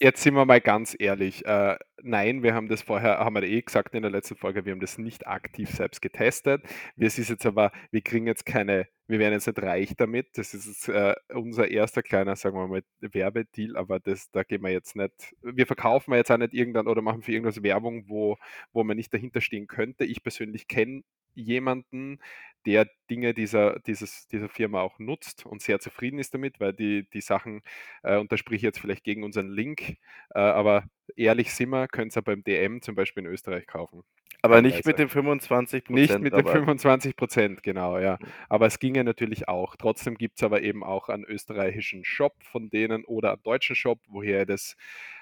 jetzt 0.00 0.22
sind 0.22 0.34
wir 0.34 0.44
mal 0.46 0.60
ganz 0.60 0.96
ehrlich. 0.98 1.44
Äh, 1.46 1.76
nein, 2.02 2.42
wir 2.42 2.54
haben 2.54 2.68
das 2.68 2.82
vorher 2.82 3.18
haben 3.18 3.34
wir 3.34 3.42
eh 3.42 3.62
gesagt 3.62 3.94
in 3.94 4.02
der 4.02 4.10
letzten 4.10 4.36
Folge, 4.36 4.64
wir 4.64 4.72
haben 4.72 4.80
das 4.80 4.98
nicht 4.98 5.26
aktiv 5.26 5.70
selbst 5.70 6.00
getestet. 6.02 6.62
Wir 6.96 7.06
es 7.08 7.18
ist 7.18 7.30
jetzt 7.30 7.46
aber 7.46 7.72
wir 7.90 8.02
kriegen 8.02 8.26
jetzt 8.26 8.46
keine 8.46 8.86
wir 9.10 9.18
werden 9.18 9.34
jetzt 9.34 9.46
nicht 9.46 9.62
reich 9.62 9.94
damit. 9.96 10.38
Das 10.38 10.54
ist 10.54 10.88
äh, 10.88 11.14
unser 11.34 11.70
erster 11.70 12.02
kleiner, 12.02 12.36
sagen 12.36 12.56
wir 12.56 12.66
mal, 12.68 12.82
Werbedeal, 13.00 13.76
aber 13.76 14.00
das 14.00 14.30
da 14.30 14.42
gehen 14.44 14.62
wir 14.62 14.70
jetzt 14.70 14.96
nicht 14.96 15.34
wir 15.42 15.66
verkaufen 15.66 16.14
jetzt 16.14 16.30
auch 16.30 16.38
nicht 16.38 16.54
irgendein 16.54 16.86
oder 16.86 17.02
machen 17.02 17.22
für 17.22 17.32
irgendwas 17.32 17.62
Werbung, 17.62 18.08
wo 18.08 18.36
wo 18.72 18.84
man 18.84 18.96
nicht 18.96 19.12
dahinter 19.12 19.40
stehen 19.40 19.66
könnte. 19.66 20.04
Ich 20.04 20.22
persönlich 20.22 20.68
kenne 20.68 21.02
jemanden, 21.34 22.18
der 22.66 22.88
Dinge 23.10 23.34
dieser 23.34 23.80
dieses 23.80 24.26
dieser 24.28 24.48
Firma 24.48 24.80
auch 24.82 24.98
nutzt 24.98 25.46
und 25.46 25.62
sehr 25.62 25.80
zufrieden 25.80 26.18
ist 26.18 26.34
damit, 26.34 26.60
weil 26.60 26.72
die 26.72 27.08
die 27.12 27.20
Sachen 27.20 27.62
äh, 28.02 28.18
und 28.18 28.30
da 28.32 28.36
spreche 28.36 28.56
ich 28.56 28.62
jetzt 28.62 28.80
vielleicht 28.80 29.04
gegen 29.04 29.24
unseren 29.24 29.48
Link, 29.48 29.96
äh, 30.34 30.38
aber 30.38 30.84
ehrlich 31.16 31.52
sind 31.54 31.70
wir, 31.70 31.88
könnt's 31.88 32.16
auch 32.16 32.22
beim 32.22 32.44
DM 32.44 32.82
zum 32.82 32.94
Beispiel 32.94 33.24
in 33.24 33.30
Österreich 33.30 33.66
kaufen, 33.66 34.02
Aber 34.42 34.62
nicht 34.62 34.86
mit 34.86 34.98
dem 34.98 35.08
25 35.08 35.90
Nicht 35.90 36.18
mit 36.18 36.32
den 36.32 36.46
Rabatt. 36.46 36.56
25% 36.56 37.62
genau, 37.62 37.98
ja. 37.98 38.18
Mhm. 38.20 38.26
Aber 38.48 38.66
es 38.66 38.78
ginge 38.78 39.04
natürlich 39.04 39.48
auch. 39.48 39.76
Trotzdem 39.76 40.16
gibt's 40.16 40.42
aber 40.42 40.62
eben 40.62 40.82
auch 40.84 41.08
einen 41.08 41.24
österreichischen 41.24 42.04
Shop 42.04 42.34
von 42.42 42.70
denen 42.70 43.04
oder 43.04 43.32
einen 43.32 43.42
deutschen 43.42 43.76
Shop, 43.76 44.00
woher 44.08 44.40
ihr 44.40 44.46
das 44.46 44.76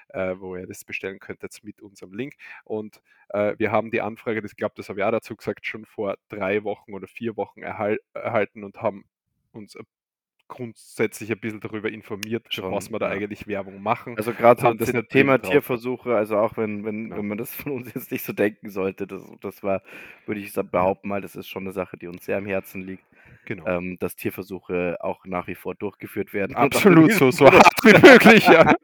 äh, 0.09 0.35
wo 0.39 0.55
ihr 0.55 0.67
das 0.67 0.83
bestellen 0.85 1.19
könntet 1.19 1.59
mit 1.63 1.81
unserem 1.81 2.13
Link. 2.13 2.33
Und, 2.63 3.01
äh, 3.29 3.55
wir 3.57 3.71
haben 3.71 3.91
die 3.91 4.01
Anfrage, 4.01 4.41
das 4.41 4.51
ich 4.51 4.57
glaube, 4.57 4.73
das 4.75 4.89
habe 4.89 4.99
ich 4.99 5.05
auch 5.05 5.11
dazu 5.11 5.35
gesagt, 5.35 5.65
schon 5.65 5.85
vor 5.85 6.15
3 6.29 6.63
Wochen 6.63 6.93
oder 6.93 7.07
4 7.07 7.37
Wochen 7.37 7.61
erhal 7.61 7.99
erhalten 8.13 8.63
und 8.63 8.81
haben 8.81 9.05
uns, 9.51 9.75
äh, 9.75 9.83
grundsätzlich 10.49 11.31
ein 11.31 11.39
bisschen 11.39 11.61
darüber 11.61 11.89
informiert, 11.91 12.49
für 12.49 12.69
was 12.69 12.89
Schon, 12.89 12.91
wir 12.91 12.99
da 12.99 13.07
ja. 13.07 13.09
eigentlich 13.09 13.47
Werbung 13.47 13.81
machen 13.81 14.17
Also, 14.17 14.33
und 14.57 14.81
so 14.81 14.93
das 14.93 14.93
Thema 15.09 15.37
drauf 15.41 15.61
Tierversuche, 15.61 16.15
also, 16.15 16.37
auch 16.37 16.57
wenn 16.57 16.83
wenn 16.85 17.15
Genau. 17.15 17.17
wenn 17.17 17.27
man 17.27 17.37
das 17.37 17.53
von 17.55 17.71
uns 17.73 17.93
jetzt 17.93 18.11
nicht 18.11 18.23
so 18.25 18.33
denken 18.33 18.69
sollte, 18.69 19.07
das 19.07 19.23
das 19.41 19.63
war 19.63 19.83
würde 20.25 20.41
ich 20.41 20.51
behaupten 20.63 21.07
mal, 21.09 21.21
das 21.21 21.35
ist 21.35 21.47
schon 21.47 21.63
'ne 21.65 21.71
Sache, 21.73 21.97
die 21.97 22.07
uns 22.07 22.25
sehr 22.25 22.37
am 22.37 22.45
Herzen 22.47 22.81
liegt, 22.81 23.05
Genau. 23.45 23.67
ähm, 23.67 23.97
dass 23.99 24.15
Tierversuche 24.15 24.97
auch 25.01 25.25
nach 25.25 25.47
wie 25.47 25.55
vor 25.55 25.75
durchgeführt 25.75 26.33
werden. 26.33 26.55
Absolut, 26.55 27.11
so 27.13 27.31
so 27.31 27.45
hart 27.51 27.73
wie 27.83 27.93
möglich, 28.07 28.47
ja. 28.47 28.65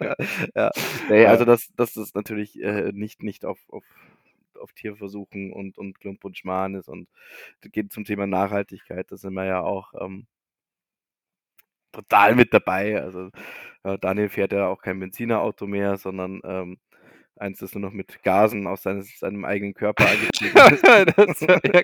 Ja, 0.00 0.14
ja. 0.56 0.72
Ne, 1.08 1.26
also, 1.28 1.44
Ja. 1.44 1.60
dass 1.76 1.94
das 1.94 2.14
natürlich, 2.14 2.60
äh, 2.62 2.92
nicht 2.94 3.22
nicht 3.22 3.44
auf 3.44 3.58
auf 3.70 3.84
auf 4.60 4.72
Tierversuchen 4.72 5.52
und 5.52 5.78
und 5.78 5.98
Klump 6.00 6.24
und 6.24 6.38
Schmarrn 6.38 6.74
ist 6.76 6.88
und 6.88 7.08
geht 7.62 7.92
zum 7.92 8.04
Thema 8.04 8.26
Nachhaltigkeit, 8.26 9.10
da 9.12 9.16
sind 9.16 9.34
wir 9.34 9.46
ja 9.46 9.60
auch, 9.62 9.94
ähm 10.00 10.26
total 11.92 12.34
mit 12.34 12.52
dabei. 12.54 13.00
Also, 13.02 13.30
äh, 13.84 13.98
Daniel 13.98 14.28
fährt 14.28 14.52
ja 14.52 14.68
auch 14.68 14.80
kein 14.82 15.00
Benziner-Auto 15.00 15.66
mehr, 15.66 15.96
sondern, 15.98 16.40
ähm, 16.44 16.78
eins, 17.36 17.58
das 17.60 17.74
nur 17.74 17.82
noch 17.82 17.92
mit 17.92 18.22
Gasen 18.22 18.66
aus 18.66 18.82
seines 18.82 19.18
seinem 19.18 19.44
eigenen 19.44 19.74
Körper 19.74 20.06
angetrieben 20.08 20.54
ist. 20.74 20.86
Das 20.86 21.40
ja 21.40 21.82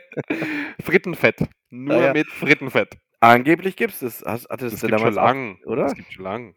Frittenfett, 0.83 1.43
Ah, 1.43 1.49
nur 1.71 2.03
ja. 2.03 2.13
mit 2.13 2.29
Frittenfett. 2.31 2.97
Angeblich 3.21 3.77
gibt's 3.77 4.01
das. 4.01 4.23
Hast 4.27 4.49
hattest 4.51 4.75
Das 4.75 4.81
du 4.83 4.87
gibt's 4.87 5.03
schon 5.03 5.15
damals 5.15 5.17
auch 5.17 5.25
lang. 5.25 5.59
oder? 5.65 5.85
Das 5.85 5.95
gibt's 5.95 6.13
schon 6.13 6.25
lang. 6.25 6.55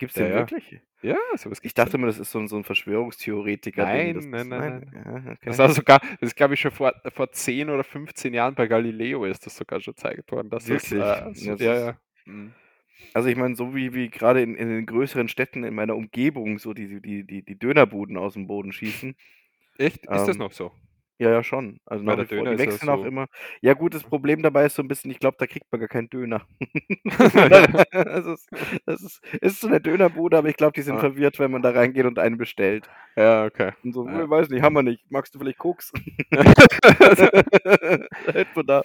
Gibt's 0.00 0.16
Ja, 0.16 0.22
den 0.22 0.32
ja. 0.32 0.50
wirklich? 0.52 0.80
Ja, 1.02 1.16
so 1.36 1.50
was 1.50 1.58
Ich 1.62 1.74
dachte 1.74 1.96
immer, 1.96 2.06
das 2.06 2.18
ist 2.18 2.30
so 2.32 2.38
'n 2.40 2.48
so 2.48 2.56
'n 2.56 2.64
Verschwörungstheoretiker-Ding. 2.64 4.14
Das 4.14 4.24
Nein, 4.24 4.30
ist 4.30 4.48
nein, 4.48 4.48
nein, 4.48 4.64
nein. 4.64 4.90
Ja, 4.92 5.32
okay. 5.32 5.46
Das 5.46 5.58
war 5.58 5.68
sogar 5.70 6.00
das 6.00 6.30
ist, 6.30 6.36
glaube 6.36 6.54
ich, 6.54 6.60
schon 6.60 6.70
vor 6.72 6.94
vor 7.14 7.32
10 7.32 7.70
oder 7.70 7.84
15 7.84 8.34
Jahren 8.34 8.54
bei 8.54 8.66
Galileo 8.66 9.24
ist 9.24 9.46
das 9.46 9.56
sogar 9.56 9.80
schon 9.80 9.94
gezeigt 9.94 10.30
worden, 10.32 10.50
dass 10.50 10.68
das, 10.68 10.92
Wirklich? 10.92 10.92
äh, 10.92 11.30
so 11.34 11.54
Das 11.54 11.60
ja, 11.60 11.74
ist 11.74 11.90
ja. 11.90 12.00
Mhm. 12.24 12.54
Also, 13.14 13.28
ich 13.28 13.36
meine, 13.36 13.56
so 13.56 13.74
wie 13.74 13.94
wie 13.94 14.10
grade 14.10 14.42
in 14.42 14.54
in 14.54 14.68
den 14.68 14.86
größeren 14.86 15.28
Städten 15.28 15.64
in 15.64 15.74
meiner 15.74 15.96
Umgebung 15.96 16.58
so 16.58 16.74
die 16.74 17.00
die 17.00 17.24
die 17.26 17.42
die 17.44 17.58
Dönerbuden 17.58 18.18
aus'm 18.18 18.46
Boden 18.46 18.72
schießen. 18.72 19.16
Echt? 19.80 20.06
Ist 20.12 20.26
das 20.28 20.38
Ähm, 20.38 20.38
noch 20.38 20.52
so? 20.52 20.72
Ja, 21.18 21.30
ja, 21.30 21.42
schon. 21.42 21.80
Also, 21.86 22.04
nach 22.04 22.16
der 22.16 22.24
wie 22.24 22.26
vor. 22.26 22.46
Döner 22.46 22.48
Die 22.48 22.58
ja 22.58 22.58
wechseln 22.58 22.88
auch 22.90 23.02
so 23.02 23.04
immer. 23.04 23.26
Ja 23.60 23.74
gut, 23.74 23.94
das 23.94 24.04
Problem 24.04 24.42
dabei 24.42 24.66
ist 24.66 24.74
so 24.76 24.82
'n 24.82 24.88
bisschen, 24.88 25.10
ich 25.10 25.18
glaube, 25.20 25.36
da 25.38 25.46
kriegt 25.46 25.66
man 25.72 25.80
gar 25.80 25.88
keinen 25.88 26.08
Döner. 26.10 26.46
Das 27.92 28.26
ist 28.26 28.48
das 28.86 29.02
ist 29.02 29.20
ist 29.42 29.60
so 29.60 29.68
'ne 29.68 29.80
Dönerbude, 29.80 30.38
aber 30.38 30.48
ich 30.48 30.56
glaube, 30.56 30.72
die 30.74 30.82
sind 30.82 30.96
Ah. 30.96 31.00
verwirrt, 31.00 31.38
wenn 31.38 31.50
man 31.50 31.62
da 31.62 31.70
reingeht 31.70 32.06
und 32.06 32.18
einen 32.18 32.38
bestellt. 32.38 32.88
Ja, 33.16 33.44
okay. 33.46 33.72
Und 33.84 33.92
so: 33.92 34.06
Ja. 34.08 34.24
„Äh, 34.24 34.30
weiß 34.30 34.48
nicht, 34.50 34.62
haben 34.62 34.74
wir 34.74 34.82
nicht. 34.82 35.10
Magst 35.10 35.34
du 35.34 35.38
vielleicht 35.38 35.58
Koks?“ 35.58 35.92
Hätten 38.32 38.56
wir 38.56 38.64
da. 38.64 38.82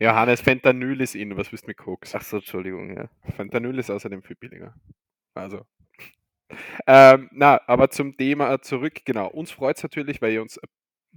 Johannes, 0.00 0.40
Fentanyl 0.40 1.00
ist 1.00 1.14
in. 1.14 1.36
Was 1.36 1.52
willst 1.52 1.64
du 1.64 1.68
mit 1.70 1.76
Koks? 1.78 2.14
Ach 2.14 2.22
so, 2.22 2.38
Entschuldigung, 2.38 2.96
ja. 2.96 3.08
Fentanyl 3.36 3.78
ist 3.78 3.90
außerdem 3.90 4.22
viel 4.22 4.36
billiger. 4.36 4.74
Also 5.34 5.64
ähm, 6.86 7.28
na, 7.32 7.60
aber 7.66 7.90
zum 7.90 8.16
Thema 8.16 8.60
zurück. 8.62 9.00
Genau, 9.04 9.28
uns 9.28 9.50
freut's 9.50 9.82
natürlich, 9.82 10.22
weil 10.22 10.32
ihr 10.32 10.42
uns 10.42 10.58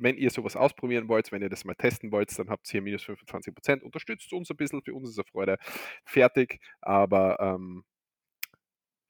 wenn 0.02 0.18
ihr 0.18 0.30
so 0.32 0.44
was 0.44 0.56
ausprobieren 0.58 1.08
wollt, 1.10 1.32
wenn 1.32 1.42
ihr 1.42 1.50
das 1.50 1.66
mal 1.66 1.76
testen 1.76 2.12
wollt, 2.12 2.38
dann 2.40 2.50
habt's 2.50 2.72
hier 2.72 2.82
minus 2.82 3.04
25% 3.04 3.84
Unterstützt 3.84 4.34
uns 4.34 4.50
'n 4.52 4.58
bisschen, 4.58 4.82
für 4.84 4.94
uns 4.96 5.10
ist 5.10 5.18
eine 5.20 5.26
Freude. 5.32 5.58
Fertig, 6.06 6.60
aber, 6.82 7.40
ähm 7.40 7.84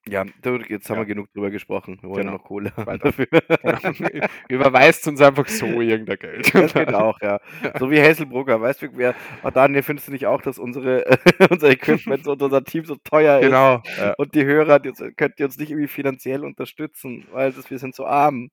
Ja, 0.08 0.26
jetzt 0.68 0.90
haben 0.90 0.98
Ja. 0.98 1.02
wir 1.02 1.06
genug 1.06 1.32
drüber 1.32 1.52
gesprochen. 1.52 2.00
Wir 2.02 2.10
wollen 2.10 2.22
Genau. 2.26 2.34
noch 2.38 2.44
Kohle 2.44 2.72
dafür. 2.76 3.28
Genau. 3.28 3.80
Überweist 4.50 5.08
uns 5.08 5.22
einfach 5.22 5.48
so 5.48 5.80
irgendein 5.80 6.18
Geld. 6.18 6.56
Das 6.56 6.74
geht 6.74 6.94
auch, 6.94 7.20
ja. 7.22 7.40
Ja. 7.64 7.74
So 7.86 7.92
wie 7.92 8.00
Häselbrugger, 8.00 8.60
weißt 8.60 8.82
du, 8.82 8.88
wer 8.98 9.14
oh, 9.44 9.52
Daniel, 9.52 9.84
findest 9.84 10.08
du 10.08 10.12
nicht 10.12 10.26
auch, 10.26 10.42
dass 10.42 10.58
unsere 10.58 11.06
unser 11.52 11.70
Equipment 11.70 12.28
und 12.28 12.42
unser 12.42 12.64
Team 12.64 12.86
so 12.86 12.96
teuer 13.04 13.40
ist? 13.40 13.46
Genau, 13.46 13.84
ja. 13.98 14.14
Und 14.18 14.34
die 14.34 14.44
Hörer, 14.46 14.80
die 14.80 14.92
könnt 15.16 15.40
ihr 15.40 15.46
uns 15.46 15.58
nicht 15.58 15.70
irgendwie 15.70 15.88
finanziell 15.88 16.44
unterstützen, 16.46 17.28
weil 17.32 17.52
das 17.52 17.70
wir 17.70 17.78
sind 17.78 17.94
so 17.94 18.06
arm. 18.08 18.50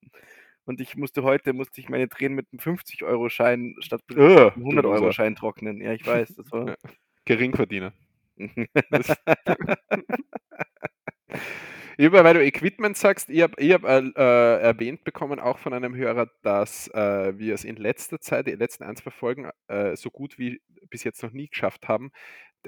Und 0.68 0.82
ich 0.82 0.96
musste 0.96 1.22
heute 1.22 1.54
musste 1.54 1.80
ich 1.80 1.88
meine 1.88 2.10
Tränen 2.10 2.34
mit 2.36 2.52
'nem 2.52 2.58
50 2.60 3.02
€ 3.02 3.30
Schein 3.30 3.74
statt 3.78 4.02
mit 4.10 4.16
Äh, 4.16 4.50
'nem 4.54 4.64
du 4.66 4.66
100 4.66 4.82
Loser. 4.82 4.86
€ 4.86 5.12
Schein 5.12 5.34
trocknen. 5.34 5.80
Ja, 5.80 5.94
ich 5.94 6.04
weiß, 6.04 6.34
das 6.34 6.52
war. 6.52 6.76
Geringverdiener. 7.24 7.94
Über 11.98 12.24
weil 12.24 12.34
du 12.34 12.44
Equipment 12.44 12.96
sagst, 12.96 13.28
ich 13.30 13.42
habe 13.42 13.54
habe, 13.74 13.88
äh, 13.88 14.20
äh, 14.20 14.62
erwähnt 14.62 15.04
bekommen, 15.04 15.38
auch 15.40 15.58
von 15.58 15.72
einem 15.74 15.94
Hörer, 15.96 16.28
dass, 16.42 16.88
äh, 16.88 17.38
wir 17.38 17.54
es 17.54 17.64
in 17.64 17.76
letzter 17.76 18.20
Zeit, 18.20 18.46
die 18.48 18.52
letzten 18.52 18.84
1, 18.84 18.96
2 18.96 19.10
Folgen, 19.10 19.50
äh, 19.68 19.96
so 19.96 20.10
gut 20.10 20.38
wie 20.38 20.60
bis 20.90 21.04
jetzt 21.04 21.22
noch 21.22 21.32
nie 21.32 21.48
geschafft 21.48 21.88
haben, 21.88 22.10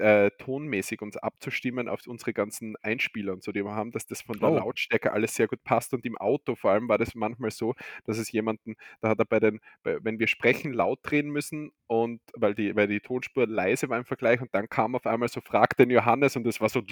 äh, 0.01 0.31
tonmäßig 0.39 1.01
uns 1.01 1.15
abzustimmen 1.17 1.87
auf 1.87 2.01
unsere 2.07 2.33
ganzen 2.33 2.75
Einspieler 2.81 3.33
und 3.33 3.43
so, 3.43 3.51
die 3.51 3.63
wir 3.63 3.75
haben, 3.75 3.91
dass 3.91 4.05
das 4.05 4.21
von 4.21 4.37
der 4.39 4.49
Oh. 4.49 4.55
Lautstärke 4.55 5.11
alles 5.13 5.35
sehr 5.35 5.47
gut 5.47 5.63
passt. 5.63 5.93
Und 5.93 6.05
im 6.05 6.17
Auto 6.17 6.55
vor 6.55 6.71
allem 6.71 6.89
war 6.89 6.97
das 6.97 7.15
manchmal 7.15 7.51
so, 7.51 7.75
dass 8.05 8.17
es 8.17 8.31
jemanden, 8.31 8.75
da 8.99 9.09
hat 9.09 9.19
er 9.19 9.25
bei 9.25 9.39
den, 9.39 9.59
bei, 9.83 9.97
wenn 10.03 10.19
wir 10.19 10.27
sprechen, 10.27 10.73
laut 10.73 10.99
drehen 11.03 11.29
müssen 11.29 11.71
und 11.87 12.19
weil 12.35 12.55
die, 12.55 12.75
weil 12.75 12.87
die 12.87 12.99
Tonspur 12.99 13.47
leise 13.47 13.87
war 13.89 13.97
im 13.97 14.05
Vergleich 14.05 14.41
und 14.41 14.53
dann 14.53 14.67
kam 14.69 14.95
auf 14.95 15.05
einmal 15.05 15.29
so, 15.29 15.41
fragt 15.41 15.79
den 15.79 15.89
Johannes 15.91 16.35
und 16.35 16.43
das 16.45 16.59
war 16.59 16.69
so. 16.69 16.81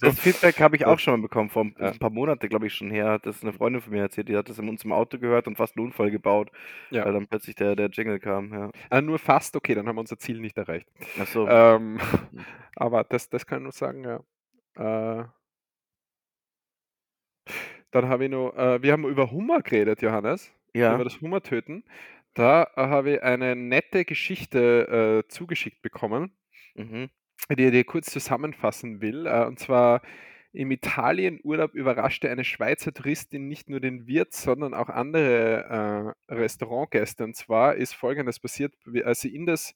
Das 0.00 0.18
Feedback 0.20 0.60
habe 0.60 0.76
ich 0.76 0.84
auch 0.86 0.98
schon 0.98 1.14
mal 1.14 1.22
bekommen, 1.22 1.48
vor 1.50 1.64
Ja. 1.78 1.90
ein 1.92 1.98
paar 1.98 2.10
Monate, 2.10 2.48
glaube 2.48 2.66
ich, 2.66 2.74
schon 2.74 2.90
her. 2.90 3.10
Hat 3.12 3.26
das 3.26 3.42
eine 3.42 3.52
Freundin 3.52 3.80
von 3.82 3.92
mir 3.92 4.00
erzählt, 4.02 4.28
die 4.28 4.36
hat 4.36 4.48
das 4.48 4.58
in 4.58 4.68
uns 4.68 4.84
im 4.84 4.92
Auto 4.92 5.18
gehört 5.18 5.46
und 5.46 5.56
fast 5.56 5.76
einen 5.76 5.86
Unfall 5.86 6.10
gebaut, 6.10 6.50
Ja. 6.90 7.04
weil 7.04 7.12
dann 7.12 7.26
plötzlich 7.26 7.56
der, 7.56 7.76
der 7.76 7.88
Jingle 7.90 8.18
kam. 8.18 8.52
Ja. 8.52 8.70
Ah, 8.90 9.00
nur 9.00 9.18
fast, 9.18 9.56
okay, 9.56 9.74
dann 9.74 9.86
haben 9.86 9.96
wir 9.96 10.00
unser 10.00 10.18
Ziel 10.18 10.40
nicht 10.40 10.56
erreicht. 10.58 10.86
Ach 11.20 11.26
so. 11.26 11.46
Ähm, 11.76 11.98
aber 12.76 13.04
das, 13.04 13.28
das 13.28 13.46
kann 13.46 13.58
ich 13.58 13.62
nur 13.64 13.72
sagen, 13.72 14.04
ja. 14.04 15.20
Äh, 15.22 15.24
dann 17.90 18.08
habe 18.08 18.24
ich 18.24 18.30
noch, 18.30 18.52
äh, 18.56 18.82
wir 18.82 18.92
haben 18.92 19.06
über 19.06 19.30
Hummer 19.30 19.62
geredet, 19.62 20.02
Johannes, 20.02 20.52
ja. 20.74 20.94
über 20.94 21.04
das 21.04 21.20
Hummertöten. 21.20 21.84
Da 22.34 22.64
äh, 22.76 22.82
habe 22.82 23.12
ich 23.14 23.22
eine 23.22 23.56
nette 23.56 24.04
Geschichte 24.04 25.24
äh, 25.24 25.28
zugeschickt 25.28 25.82
bekommen, 25.82 26.32
Mhm. 26.74 27.10
die 27.50 27.64
ich 27.64 27.72
dir 27.72 27.84
kurz 27.84 28.10
zusammenfassen 28.10 29.00
will. 29.00 29.26
Äh, 29.26 29.46
und 29.46 29.58
zwar 29.58 30.02
im 30.52 30.70
Italienurlaub 30.70 31.74
überraschte 31.74 32.30
eine 32.30 32.44
Schweizer 32.44 32.92
Touristin 32.92 33.48
nicht 33.48 33.68
nur 33.68 33.80
den 33.80 34.06
Wirt, 34.06 34.32
sondern 34.32 34.74
auch 34.74 34.88
andere 34.88 36.14
äh, 36.28 36.34
Restaurantgäste. 36.34 37.24
Und 37.24 37.36
zwar 37.36 37.76
ist 37.76 37.94
Folgendes 37.94 38.40
passiert, 38.40 38.74
als 39.04 39.20
sie 39.20 39.34
in 39.34 39.46
das, 39.46 39.74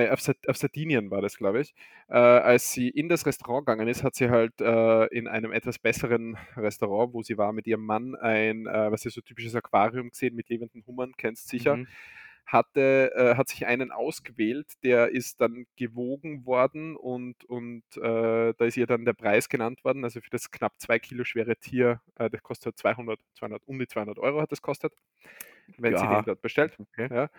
äh, 0.00 0.10
auf, 0.10 0.20
auf 0.48 0.56
Sardinien 0.56 1.10
war 1.10 1.20
das, 1.22 1.36
glaube 1.36 1.60
ich, 1.60 1.74
äh, 2.08 2.14
als 2.16 2.72
sie 2.72 2.88
in 2.88 3.08
das 3.08 3.26
Restaurant 3.26 3.66
gegangen 3.66 3.88
ist, 3.88 4.02
hat 4.04 4.14
sie 4.16 4.30
halt 4.30 4.60
äh, 4.60 5.06
in 5.06 5.28
einem 5.28 5.52
etwas 5.52 5.78
besseren 5.78 6.36
Restaurant, 6.56 7.14
wo 7.14 7.22
sie 7.22 7.38
war, 7.38 7.52
mit 7.52 7.66
ihrem 7.66 7.84
Mann 7.86 8.14
ein, 8.16 8.66
äh, 8.66 8.90
was 8.92 9.06
ist 9.06 9.14
so 9.14 9.20
typisches 9.20 9.54
Aquarium 9.54 10.10
gesehen 10.10 10.34
mit 10.34 10.48
lebenden 10.48 10.84
Hummern, 10.86 11.12
kennst 11.16 11.48
sicher 11.48 11.78
Mhm. 11.78 11.86
hatte, 12.46 13.12
äh, 13.14 13.36
hat 13.36 13.48
sich 13.48 13.66
einen 13.66 13.92
ausgewählt, 13.92 14.66
der 14.82 15.10
ist 15.10 15.40
dann 15.40 15.66
gewogen 15.76 16.46
worden 16.46 16.96
und, 16.96 17.44
und 17.44 17.84
äh, 17.96 18.54
da 18.56 18.64
ist 18.64 18.76
ihr 18.76 18.86
dann 18.86 19.04
der 19.04 19.12
Preis 19.12 19.48
genannt 19.48 19.84
worden, 19.84 20.02
also 20.04 20.20
für 20.20 20.30
das 20.30 20.50
knapp 20.50 20.80
zwei 20.80 20.98
Kilo 20.98 21.24
schwere 21.24 21.56
Tier, 21.56 22.00
das 22.16 22.42
kostet 22.42 22.76
200, 22.78 23.20
200, 23.34 23.62
um 23.66 23.78
die 23.78 23.86
200 23.86 24.18
Euro 24.18 24.40
hat 24.40 24.50
das 24.52 24.62
kostet, 24.62 24.92
wenn 25.76 25.96
sie 25.96 26.08
Ja. 26.08 26.08
den 26.08 26.24
dort 26.24 26.42
bestellt. 26.42 26.76
Okay. 26.78 27.10
Ja. 27.10 27.30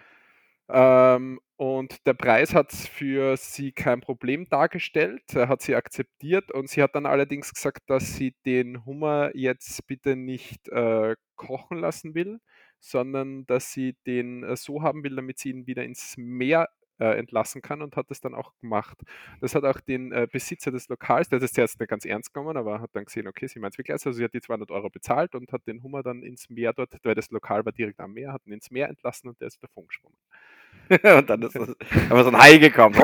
Ähm, 0.69 1.39
und 1.57 2.05
der 2.07 2.13
Preis 2.13 2.53
hat 2.55 2.71
für 2.71 3.37
sie 3.37 3.71
kein 3.71 4.01
Problem 4.01 4.47
dargestellt, 4.49 5.23
hat 5.35 5.61
sie 5.61 5.75
akzeptiert 5.75 6.51
und 6.51 6.69
sie 6.69 6.81
hat 6.81 6.95
dann 6.95 7.05
allerdings 7.05 7.53
gesagt, 7.53 7.89
dass 7.89 8.15
sie 8.15 8.35
den 8.45 8.85
Hummer 8.85 9.31
jetzt 9.35 9.85
bitte 9.87 10.15
nicht 10.15 10.67
äh, 10.69 11.15
kochen 11.35 11.77
lassen 11.79 12.15
will, 12.15 12.39
sondern 12.79 13.45
dass 13.45 13.71
sie 13.73 13.95
den 14.07 14.43
äh, 14.43 14.55
so 14.55 14.81
haben 14.81 15.03
will, 15.03 15.15
damit 15.15 15.39
sie 15.39 15.49
ihn 15.51 15.67
wieder 15.67 15.83
ins 15.83 16.15
Meer 16.17 16.69
äh, 17.01 17.17
entlassen 17.17 17.61
kann 17.61 17.81
und 17.81 17.95
hat 17.95 18.09
das 18.09 18.21
dann 18.21 18.35
auch 18.35 18.53
gemacht. 18.61 19.01
Das 19.41 19.55
hat 19.55 19.63
auch 19.63 19.79
den 19.81 20.11
äh, 20.11 20.27
Besitzer 20.31 20.71
des 20.71 20.87
Lokals, 20.87 21.29
der 21.29 21.37
hat 21.37 21.43
das 21.43 21.53
zuerst 21.53 21.79
nicht 21.79 21.89
ganz 21.89 22.05
ernst 22.05 22.33
genommen, 22.33 22.55
aber 22.57 22.79
hat 22.79 22.91
dann 22.93 23.05
gesehen, 23.05 23.27
okay, 23.27 23.47
sie 23.47 23.59
meint 23.59 23.73
es 23.73 23.79
wirklich 23.79 23.91
ernst. 23.91 24.05
Also 24.05 24.17
sie 24.17 24.23
hat 24.23 24.33
die 24.33 24.41
200 24.41 24.69
Euro 24.71 24.89
bezahlt 24.89 25.33
und 25.33 25.51
hat 25.51 25.65
den 25.65 25.81
Hummer 25.81 26.03
dann 26.03 26.21
ins 26.21 26.49
Meer 26.49 26.73
dort, 26.73 26.93
weil 27.03 27.15
das 27.15 27.31
Lokal 27.31 27.65
war 27.65 27.71
direkt 27.71 27.99
am 27.99 28.13
Meer, 28.13 28.33
hat 28.33 28.45
ihn 28.45 28.53
ins 28.53 28.69
Meer 28.69 28.89
entlassen 28.89 29.29
und 29.29 29.41
der 29.41 29.47
ist 29.47 29.61
davon 29.63 29.87
geschwommen. 29.87 30.17
und 31.19 31.29
dann 31.29 31.41
ist 31.41 31.55
das, 31.55 31.75
aber 32.09 32.23
so 32.23 32.29
ein 32.29 32.37
Hai 32.37 32.57
gekommen. 32.57 32.95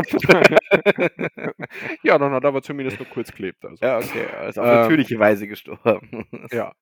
ja, 2.04 2.18
dann 2.18 2.32
hat 2.32 2.44
er 2.44 2.48
aber 2.50 2.62
zumindest 2.62 3.00
nur 3.00 3.08
kurz 3.10 3.32
gelebt. 3.32 3.66
Also. 3.66 3.84
ja, 3.84 3.98
okay. 3.98 4.26
Ist 4.48 4.60
auf 4.60 4.66
Ähm, 4.66 4.82
natürliche 4.82 5.18
Weise 5.20 5.48
gestorben. 5.48 6.26
Ja. 6.52 6.74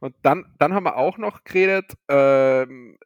Und 0.00 0.14
dann, 0.22 0.52
dann 0.58 0.74
haben 0.74 0.84
wir 0.84 0.96
auch 0.96 1.16
noch 1.16 1.44
geredet, 1.44 1.94
ähm, 2.08 2.98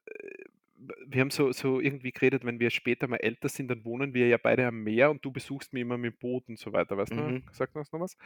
wir 1.06 1.20
haben 1.20 1.30
so, 1.30 1.52
so 1.52 1.80
irgendwie 1.80 2.12
geredet, 2.12 2.44
wenn 2.44 2.60
wir 2.60 2.70
später 2.70 3.06
mal 3.08 3.16
älter 3.16 3.48
sind, 3.48 3.68
dann 3.68 3.84
wohnen 3.84 4.14
wir 4.14 4.28
ja 4.28 4.36
beide 4.36 4.66
am 4.66 4.82
Meer 4.82 5.10
und 5.10 5.24
du 5.24 5.30
besuchst 5.30 5.72
mich 5.72 5.82
immer 5.82 5.98
mit 5.98 6.12
dem 6.12 6.18
Boot 6.18 6.48
und 6.48 6.58
so 6.58 6.72
weiter, 6.72 6.96
weißt 6.96 7.12
du? 7.12 7.16
Mhm. 7.16 7.42
Sagt 7.52 7.76
uns 7.76 7.92
noch 7.92 8.00
was? 8.00 8.16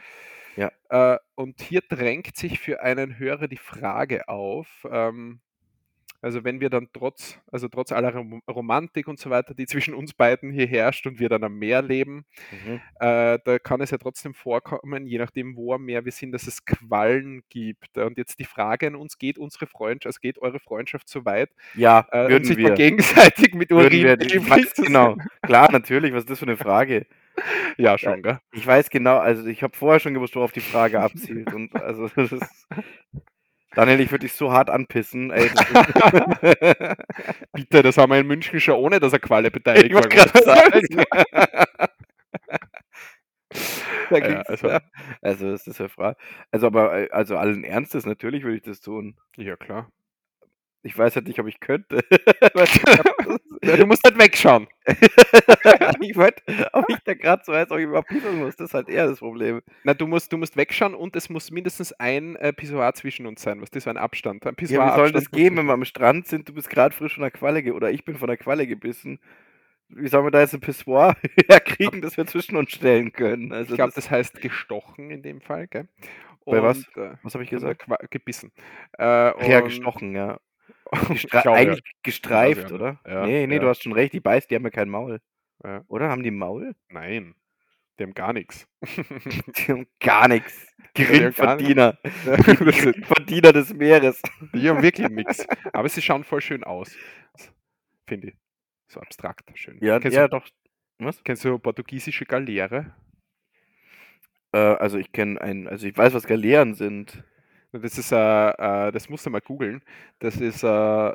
Ja. 0.55 0.71
Äh, 0.89 1.19
und 1.35 1.61
hier 1.61 1.81
drängt 1.81 2.35
sich 2.35 2.59
für 2.59 2.81
einen 2.81 3.17
Hörer 3.17 3.47
die 3.47 3.57
Frage 3.57 4.27
auf, 4.27 4.87
ähm, 4.89 5.41
also 6.21 6.43
wenn 6.43 6.59
wir 6.61 6.69
dann 6.69 6.87
trotz, 6.93 7.39
also 7.51 7.67
trotz 7.67 7.91
aller 7.91 8.13
Rom 8.13 8.41
Romantik 8.49 9.07
und 9.07 9.19
so 9.19 9.29
weiter, 9.29 9.53
die 9.53 9.65
zwischen 9.65 9.93
uns 9.93 10.13
beiden 10.13 10.51
hier 10.51 10.67
herrscht 10.67 11.05
und 11.07 11.19
wir 11.19 11.29
dann 11.29 11.43
am 11.43 11.57
Meer 11.57 11.81
leben, 11.81 12.25
Mhm. 12.51 12.81
äh, 12.99 13.39
da 13.43 13.59
kann 13.59 13.81
es 13.81 13.91
ja 13.91 13.97
trotzdem 13.97 14.33
vorkommen, 14.33 15.05
je 15.05 15.17
nachdem, 15.17 15.55
wo 15.55 15.73
am 15.73 15.83
Meer 15.85 16.05
wir 16.05 16.11
sind, 16.11 16.31
dass 16.31 16.47
es 16.47 16.65
Quallen 16.65 17.43
gibt. 17.49 17.97
Und 17.97 18.17
jetzt 18.17 18.39
die 18.39 18.45
Frage 18.45 18.87
an 18.87 18.95
uns, 18.95 19.17
geht 19.17 19.37
unsere 19.37 19.67
Freundschaft, 19.67 20.07
also 20.07 20.19
geht 20.21 20.39
eure 20.39 20.59
Freundschaft 20.59 21.07
so 21.09 21.25
weit, 21.25 21.49
Ja, 21.75 22.07
äh, 22.11 22.29
würden 22.29 22.43
sich 22.45 22.57
wir. 22.57 22.69
mal 22.69 22.75
gegenseitig 22.75 23.53
mit 23.53 23.71
Urin 23.71 23.91
wir. 23.91 24.17
Weiß, 24.49 24.73
genau. 24.75 25.17
Klar, 25.43 25.71
natürlich. 25.71 26.13
Was 26.13 26.23
ist 26.23 26.29
das 26.31 26.39
für 26.39 26.45
eine 26.45 26.57
Frage? 26.57 27.05
Ja, 27.77 27.97
schon, 27.97 28.21
gell? 28.21 28.39
Ich 28.51 28.67
weiß 28.67 28.89
genau, 28.89 29.17
also 29.17 29.45
ich 29.47 29.63
habe 29.63 29.77
vorher 29.77 30.01
schon 30.01 30.13
gewusst, 30.13 30.35
worauf 30.35 30.51
die 30.51 30.59
Frage 30.59 30.99
abzielt. 30.99 31.53
Und 31.53 31.73
also 31.75 32.09
das 32.09 32.33
ist. 32.33 32.67
Daniel, 33.75 33.99
ich 34.01 34.11
würde 34.11 34.25
dich 34.25 34.33
so 34.33 34.51
hart 34.51 34.69
anpissen. 34.69 35.31
Ey, 35.31 35.49
das 35.53 35.65
Bitte, 37.53 37.83
das 37.83 37.97
haben 37.97 38.11
wir 38.11 38.19
in 38.19 38.27
München 38.27 38.59
schon 38.59 38.75
ohne, 38.75 38.99
dass 38.99 39.13
er 39.13 39.19
Qualle 39.19 39.51
beteiligt 39.51 39.93
war. 39.93 40.01
Ja, 44.11 44.19
ging's, 44.19 44.47
also- 44.49 44.67
ja. 44.69 44.79
Also, 45.21 45.51
das 45.51 45.67
ist 45.67 45.79
ja 45.79 45.87
Frage. 45.87 46.17
Also, 46.51 46.67
aber, 46.67 46.93
äh, 46.97 47.09
also 47.11 47.37
allen 47.37 47.63
Ernstes, 47.63 48.05
natürlich 48.05 48.43
würde 48.43 48.57
ich 48.57 48.63
das 48.63 48.81
tun. 48.81 49.15
Ja, 49.37 49.55
klar. 49.55 49.91
Ich 50.81 50.97
weiß 50.97 51.15
halt 51.15 51.27
nicht, 51.27 51.39
ob 51.39 51.47
ich 51.47 51.59
könnte. 51.59 51.99
Du 53.61 53.85
musst 53.85 54.03
halt 54.05 54.17
wegschauen. 54.17 54.67
ich 56.01 56.15
wollte, 56.15 56.41
ob 56.71 56.89
ich 56.89 56.97
da 57.03 57.13
gerade 57.13 57.43
so 57.45 57.51
weiß, 57.51 57.69
ob 57.71 57.77
ich 57.77 57.83
überhaupt 57.83 58.07
pissen 58.07 58.39
muss. 58.39 58.55
Das 58.55 58.69
ist 58.69 58.73
halt 58.73 58.87
eher 58.89 59.07
das 59.07 59.19
Problem. 59.19 59.61
Na, 59.83 59.93
du 59.93 60.07
musst, 60.07 60.31
du 60.31 60.37
musst 60.37 60.55
wegschauen 60.55 60.95
und 60.95 61.15
es 61.17 61.29
muss 61.29 61.51
mindestens 61.51 61.91
ein 61.93 62.35
äh, 62.37 62.53
Pissoir 62.53 62.93
zwischen 62.93 63.25
uns 63.27 63.41
sein. 63.41 63.61
Was 63.61 63.69
das 63.69 63.83
für 63.83 63.89
ein 63.89 63.97
Abstand? 63.97 64.45
Ein 64.47 64.55
Ja, 64.61 64.87
wie 64.91 64.95
soll 64.95 65.11
das 65.11 65.29
gehen, 65.29 65.57
wenn 65.57 65.65
wir 65.65 65.73
am 65.73 65.83
Strand 65.85 66.27
sind? 66.27 66.47
Du 66.47 66.53
bist 66.53 66.69
gerade 66.69 66.95
frisch 66.95 67.15
von 67.15 67.21
der 67.23 67.31
Qualle 67.31 67.61
ge 67.61 67.73
oder 67.73 67.91
ich 67.91 68.05
bin 68.05 68.15
von 68.17 68.27
der 68.27 68.37
Qualle 68.37 68.65
gebissen. 68.65 69.19
Wie 69.89 70.07
sollen 70.07 70.25
wir 70.25 70.31
da 70.31 70.39
jetzt 70.39 70.53
ein 70.53 70.61
Pissoir 70.61 71.15
herkriegen, 71.49 72.01
das 72.01 72.15
wir 72.15 72.25
zwischen 72.25 72.55
uns 72.55 72.71
stellen 72.71 73.11
können? 73.11 73.51
Also 73.51 73.71
Ich 73.71 73.75
glaube, 73.75 73.91
das, 73.93 74.05
das 74.05 74.11
heißt 74.11 74.41
gestochen 74.41 75.11
in 75.11 75.21
dem 75.21 75.41
Fall, 75.41 75.67
gell? 75.67 75.87
Bei 76.45 76.63
was? 76.63 76.79
äh, 76.95 77.11
was 77.21 77.33
habe 77.35 77.43
ich 77.43 77.49
gesagt? 77.49 77.85
gebissen. 78.09 78.51
Äh, 78.97 79.03
Ach 79.03 79.47
ja, 79.47 79.57
und- 79.59 79.65
gestochen, 79.65 80.15
ja. 80.15 80.39
Gestre 81.09 81.41
glaube, 81.41 81.57
eigentlich 81.57 81.83
gestreift, 82.03 82.69
Ja, 82.69 82.75
oder? 82.75 82.99
ja, 83.07 83.25
nee, 83.25 83.47
nee, 83.47 83.55
ja. 83.55 83.59
du 83.61 83.67
hast 83.67 83.83
schon 83.83 83.93
recht, 83.93 84.13
die 84.13 84.19
beißt, 84.19 84.49
die 84.49 84.55
haben 84.55 84.63
ja 84.63 84.69
kein 84.69 84.89
Maul. 84.89 85.19
Ja. 85.63 85.83
Oder? 85.87 86.09
Haben 86.09 86.23
die 86.23 86.31
Maul? 86.31 86.73
Nein, 86.89 87.35
die 87.99 88.03
haben 88.03 88.13
gar 88.13 88.31
nichts. 88.31 88.65
Die 88.87 89.71
haben 89.71 89.87
gar 89.99 90.29
nichts. 90.29 90.67
Geringverdiener. 90.93 91.97
Geringverdiener 92.23 93.51
des 93.51 93.73
Meeres. 93.73 94.21
Die 94.55 94.69
haben 94.69 94.81
wirklich 94.81 95.09
nichts. 95.09 95.45
Aber 95.73 95.89
sie 95.89 96.01
schauen 96.01 96.23
voll 96.23 96.41
schön 96.41 96.63
aus. 96.63 96.95
Finde 98.07 98.29
ich. 98.29 98.35
So 98.87 99.01
abstrakt 99.01 99.51
schön. 99.55 99.77
Ja, 99.81 99.99
kennst, 99.99 100.15
ja, 100.15 100.27
du, 100.27 100.39
doch. 100.39 100.47
Was? 100.97 101.23
kennst 101.23 101.43
du 101.43 101.59
portugiesische 101.59 102.25
Galeere? 102.25 102.95
Äh, 104.53 104.57
also 104.57 104.97
ich 104.97 105.11
kenne 105.11 105.39
einen, 105.41 105.67
also 105.67 105.85
ich 105.85 105.95
weiß, 105.97 106.13
was 106.13 106.25
Galeeren 106.25 106.75
sind. 106.75 107.23
Das 107.73 107.97
ist, 107.97 108.11
äh, 108.11 108.15
äh, 108.87 108.91
das 108.91 109.09
musst 109.09 109.25
du 109.25 109.29
mal 109.29 109.41
googeln. 109.41 109.83
Das 110.19 110.37
ist 110.37 110.63
äh, 110.63 111.09
äh, 111.09 111.13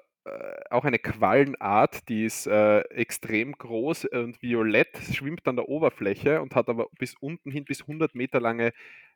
auch 0.71 0.85
eine 0.85 0.99
Quallenart, 1.01 2.09
die 2.09 2.25
ist 2.25 2.47
äh, 2.47 2.81
extrem 2.91 3.53
groß 3.53 4.05
und 4.07 4.41
violett, 4.41 4.97
schwimmt 5.13 5.47
an 5.49 5.57
der 5.57 5.69
Oberfläche 5.69 6.41
und 6.41 6.55
hat 6.55 6.69
aber 6.69 6.87
bis 6.99 7.15
unten 7.21 7.51
hin 7.51 7.65
bis 7.65 7.83
100 7.83 8.15
Meter 8.15 8.41
lange 8.41 8.73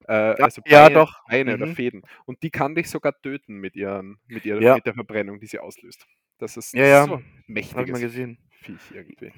äh, 0.07 0.13
also 0.13 0.63
ja, 0.67 0.89
Beine, 0.89 0.95
doch. 0.95 1.23
Beine 1.29 1.55
oder 1.55 1.67
Mhm. 1.67 1.75
Fäden. 1.75 2.03
Und 2.27 2.43
die 2.43 2.51
kann 2.51 2.75
dich 2.75 2.91
sogar 2.91 3.15
töten 3.23 3.57
mit, 3.59 3.77
ihren, 3.77 4.19
mit, 4.27 4.45
ihrer, 4.45 4.61
Ja. 4.61 4.75
mit 4.75 4.87
der 4.87 4.95
Verbrennung, 4.95 5.39
die 5.41 5.47
sie 5.47 5.59
auslöst. 5.61 6.07
Das 6.39 6.57
ist, 6.57 6.75
Ja, 6.75 6.83
das 6.83 6.89
ja. 6.89 7.01
ist 7.01 7.07
so 7.07 7.21
ich 7.55 7.75
mal 7.75 7.87
mächtiges 7.87 8.01
gesehen. 8.01 8.39
Viech 8.63 8.91
irgendwie. 8.93 9.33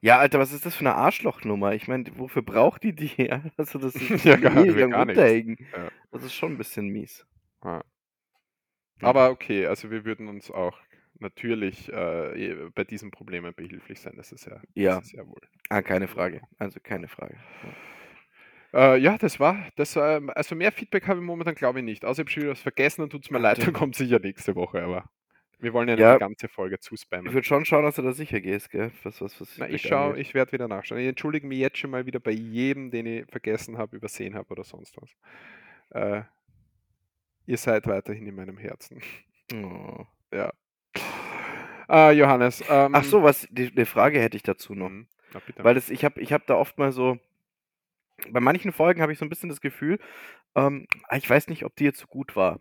Ja, 0.00 0.18
Alter, 0.18 0.38
was 0.38 0.52
ist 0.52 0.66
das 0.66 0.74
für 0.74 0.80
eine 0.80 0.94
Arschlochnummer? 0.96 1.72
Ich 1.74 1.86
meine, 1.88 2.04
wofür 2.18 2.42
braucht 2.42 2.82
die 2.82 2.92
die? 2.94 3.10
Ja, 3.16 3.42
Also 3.56 3.78
das 3.78 3.94
ist 3.94 4.24
Ja, 4.24 4.36
gar- 4.36 4.54
gar 4.54 5.04
nichts. 5.04 5.62
Ja. 5.72 5.88
Das 6.10 6.24
ist 6.24 6.34
schon 6.34 6.52
ein 6.52 6.58
bisschen 6.58 6.88
mies. 6.88 7.26
Ja. 7.64 7.82
Ja. 9.00 9.08
Aber 9.08 9.30
okay, 9.30 9.66
also 9.66 9.90
wir 9.92 10.04
würden 10.04 10.26
uns 10.28 10.50
auch 10.50 10.76
natürlich 11.20 11.92
äh, 11.92 12.50
eh- 12.50 12.70
bei 12.74 12.82
diesen 12.84 13.10
Problemen 13.12 13.54
behilflich 13.54 14.00
sein. 14.00 14.14
Das 14.16 14.32
ist 14.32 14.46
ja, 14.46 14.60
Ja. 14.74 14.96
das 14.96 15.06
ist 15.06 15.12
ja 15.12 15.26
wohl. 15.26 15.40
Ah, 15.68 15.82
keine 15.82 16.08
Frage. 16.08 16.40
Also 16.58 16.80
keine 16.82 17.06
Frage. 17.08 17.36
Äh, 18.74 18.98
ja, 18.98 19.16
das 19.16 19.40
war, 19.40 19.66
das 19.76 19.96
ähm, 19.96 20.30
also 20.34 20.54
mehr 20.54 20.72
Feedback 20.72 21.06
habe 21.08 21.20
ich 21.20 21.24
momentan 21.26 21.54
glaube 21.54 21.78
ich 21.78 21.84
nicht. 21.84 22.04
Außer 22.04 22.20
ich 22.20 22.24
habe 22.24 22.30
schon 22.30 22.42
wieder 22.42 22.52
was 22.52 22.60
vergessen 22.60 23.02
und 23.02 23.10
tut 23.10 23.24
es 23.24 23.30
mir 23.30 23.38
Ja, 23.38 23.42
leid, 23.44 23.58
dann 23.66 23.72
kommt 23.72 23.94
sicher 23.94 24.18
nächste 24.18 24.54
Woche, 24.56 24.82
aber 24.82 25.08
Wir 25.60 25.72
wollen 25.72 25.88
ja 25.88 25.96
nicht 25.96 26.10
Ja. 26.10 26.12
die 26.12 26.18
ganze 26.18 26.48
Folge 26.48 26.78
Ich 27.26 27.32
zuspammen. 27.32 27.34
würde 27.34 27.46
schon 27.46 27.64
schauen, 27.64 27.84
dass 27.84 27.96
du 27.96 28.02
da 28.02 28.12
sicher 28.12 28.40
gehst, 28.40 28.70
gell? 28.70 28.92
Was 29.02 29.20
was 29.20 29.40
was 29.40 29.58
Na, 29.58 29.68
ich 29.68 29.82
schaue 29.82 30.18
ich 30.18 30.34
werde 30.34 30.52
wieder 30.52 30.68
nachschauen. 30.68 31.00
Ich 31.00 31.08
entschuldige 31.08 31.46
mich 31.46 31.58
jetzt 31.58 31.78
schon 31.78 31.90
mal 31.90 32.06
wieder 32.06 32.20
bei 32.20 32.30
jedem, 32.30 32.90
den 32.92 33.06
ich 33.06 33.26
vergessen 33.28 33.76
habe, 33.76 33.96
übersehen 33.96 34.36
habe 34.36 34.50
oder 34.50 34.62
sonst 34.64 34.96
was. 35.02 35.16
Äh, 35.90 36.22
ihr 37.46 37.58
seid 37.58 37.86
weiterhin 37.86 38.26
in 38.26 38.34
meinem 38.36 38.58
Herzen. 38.58 39.00
Oh. 39.52 40.08
Ja. 40.32 40.52
Ah, 41.88 42.10
Johannes, 42.12 42.62
ähm 42.68 42.94
Ach 42.94 43.04
so, 43.04 43.22
was 43.22 43.46
die 43.50 43.70
'ne 43.74 43.84
Frage 43.86 44.20
hätte 44.20 44.36
ich 44.36 44.42
dazu 44.42 44.74
noch. 44.74 44.92
Mhm. 44.92 45.08
Na 45.32 45.40
bitte. 45.40 45.64
Weil 45.64 45.74
das 45.74 45.90
ich 45.90 46.04
habe 46.04 46.20
ich 46.20 46.32
habe 46.32 46.44
da 46.46 46.56
oft 46.56 46.78
mal 46.78 46.92
so 46.92 47.18
bei 48.30 48.40
manchen 48.40 48.72
Folgen 48.72 49.02
habe 49.02 49.12
ich 49.12 49.18
so 49.18 49.24
'n 49.24 49.28
bisschen 49.28 49.48
das 49.48 49.60
Gefühl, 49.60 49.98
ähm, 50.56 50.86
ah, 51.08 51.16
ich 51.16 51.28
weiß 51.30 51.48
nicht, 51.48 51.64
ob 51.64 51.76
die 51.76 51.84
jetzt 51.84 52.00
so 52.00 52.06
gut 52.08 52.36
war. 52.36 52.60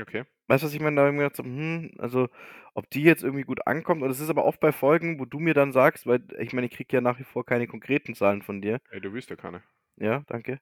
Okay. 0.00 0.26
Weißt 0.48 0.62
du, 0.62 0.66
was 0.68 0.74
ich 0.74 0.80
meine? 0.80 0.96
Da 0.96 1.02
habe 1.02 1.10
ich 1.10 1.16
mir 1.16 1.22
gedacht 1.24 1.36
so: 1.36 1.42
„Hm, 1.44 1.90
also, 1.98 2.28
ob 2.74 2.88
die 2.90 3.02
jetzt 3.02 3.24
irgendwie 3.24 3.42
gut 3.44 3.66
ankommt“ 3.66 4.02
und 4.02 4.10
es 4.10 4.20
ist 4.20 4.30
aber 4.30 4.44
oft 4.44 4.60
bei 4.60 4.70
Folgen, 4.72 5.18
wo 5.18 5.24
du 5.24 5.40
mir 5.40 5.54
dann 5.54 5.72
sagst 5.72 6.06
weil 6.06 6.22
ich 6.38 6.52
meine, 6.52 6.66
ich 6.68 6.72
kriege 6.72 6.96
ja 6.96 7.00
nach 7.00 7.18
wie 7.18 7.24
vor 7.24 7.44
keine 7.44 7.66
konkreten 7.66 8.14
Zahlen 8.14 8.42
von 8.42 8.60
dir. 8.62 8.80
Ey, 8.90 9.00
du 9.00 9.12
willst 9.12 9.30
ja 9.30 9.36
keine. 9.36 9.62
Ja, 9.96 10.22
danke. 10.28 10.58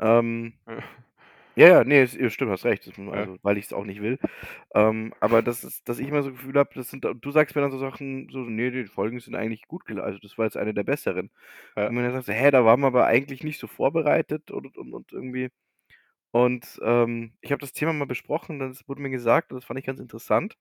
Ähm, 0.00 0.54
Ja. 0.66 0.82
ja, 1.56 1.68
ja, 1.68 1.84
ne, 1.84 2.02
es 2.02 2.32
stimmt, 2.34 2.50
hast 2.52 2.64
recht. 2.64 2.86
Das 2.86 2.96
Ja. 3.12 3.26
also, 3.26 3.38
weil 3.42 3.58
ich's 3.58 3.72
auch 3.74 3.84
nicht 3.84 4.00
will. 4.02 4.18
Ähm, 4.74 5.14
aber 5.20 5.42
das 5.42 5.64
ist 5.64 5.88
dass 5.88 5.98
ich 6.00 6.08
immer 6.08 6.22
so 6.22 6.30
das 6.30 6.38
Gefühl 6.40 6.58
habe, 6.58 6.70
das 6.74 6.90
sind 6.90 7.04
du 7.04 7.32
sagst 7.32 7.56
mir 7.56 7.62
dann 7.62 7.72
so 7.72 7.78
Sachen 7.78 8.28
so: 8.30 8.40
„Ne, 8.40 8.70
die 8.72 8.86
Folgen 8.86 9.20
sind 9.20 9.34
eigentlich 9.36 9.68
gut 9.68 9.86
gel 9.86 10.00
also, 10.00 10.18
das 10.20 10.38
war 10.38 10.46
jetzt 10.46 10.56
eine 10.58 10.74
der 10.74 10.84
besseren.“ 10.84 11.30
Ja. 11.76 11.88
Und 11.88 11.96
wenn 11.96 12.04
du 12.06 12.12
sagst: 12.12 12.28
„Hä, 12.30 12.50
da 12.52 12.64
waren 12.64 12.80
wir 12.80 12.88
aber 12.88 13.06
eigentlich 13.06 13.44
nicht 13.44 13.58
so 13.60 13.66
vorbereitet“ 13.68 14.50
und 14.52 14.76
und 14.78 14.94
und 14.94 15.12
irgendwie 15.12 15.50
und, 16.32 16.80
ähm, 16.84 17.34
ich 17.42 17.52
habe 17.52 17.60
das 17.60 17.72
Thema 17.74 17.92
mal 17.94 18.06
besprochen, 18.06 18.58
dann 18.60 18.70
es 18.72 18.88
wurde 18.88 19.02
mir 19.02 19.10
gesagt 19.10 19.52
und 19.52 19.56
das 19.58 19.64
fand 19.66 19.78
ich 19.80 19.86
ganz 19.86 20.00
interessant 20.00 20.56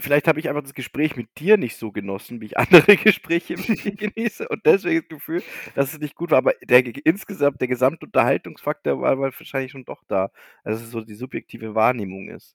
vielleicht 0.00 0.28
habe 0.28 0.38
ich 0.40 0.48
einfach 0.48 0.62
das 0.62 0.74
Gespräch 0.74 1.16
mit 1.16 1.28
dir 1.38 1.56
nicht 1.56 1.76
so 1.76 1.90
genossen, 1.92 2.40
wie 2.40 2.46
ich 2.46 2.58
andere 2.58 2.96
Gespräche 2.96 3.56
mit 3.56 3.84
dir 3.84 3.92
genieße 4.12 4.48
und 4.48 4.64
deswegen 4.66 5.00
das 5.00 5.08
Gefühl, 5.08 5.42
dass 5.74 5.92
es 5.92 5.98
nicht 6.00 6.14
gut 6.14 6.30
war, 6.30 6.38
aber 6.38 6.54
der 6.64 6.82
ge 6.82 7.00
insgesamt 7.04 7.60
der 7.60 7.68
Gesamtunterhaltungsfaktor 7.68 9.00
war 9.00 9.18
war 9.18 9.32
wahrscheinlich 9.32 9.72
schon 9.72 9.84
doch 9.84 10.02
da. 10.08 10.30
Also, 10.64 10.78
dass 10.78 10.86
es 10.86 10.90
so 10.92 11.00
die 11.02 11.14
subjektive 11.14 11.74
Wahrnehmung 11.74 12.28
ist. 12.28 12.54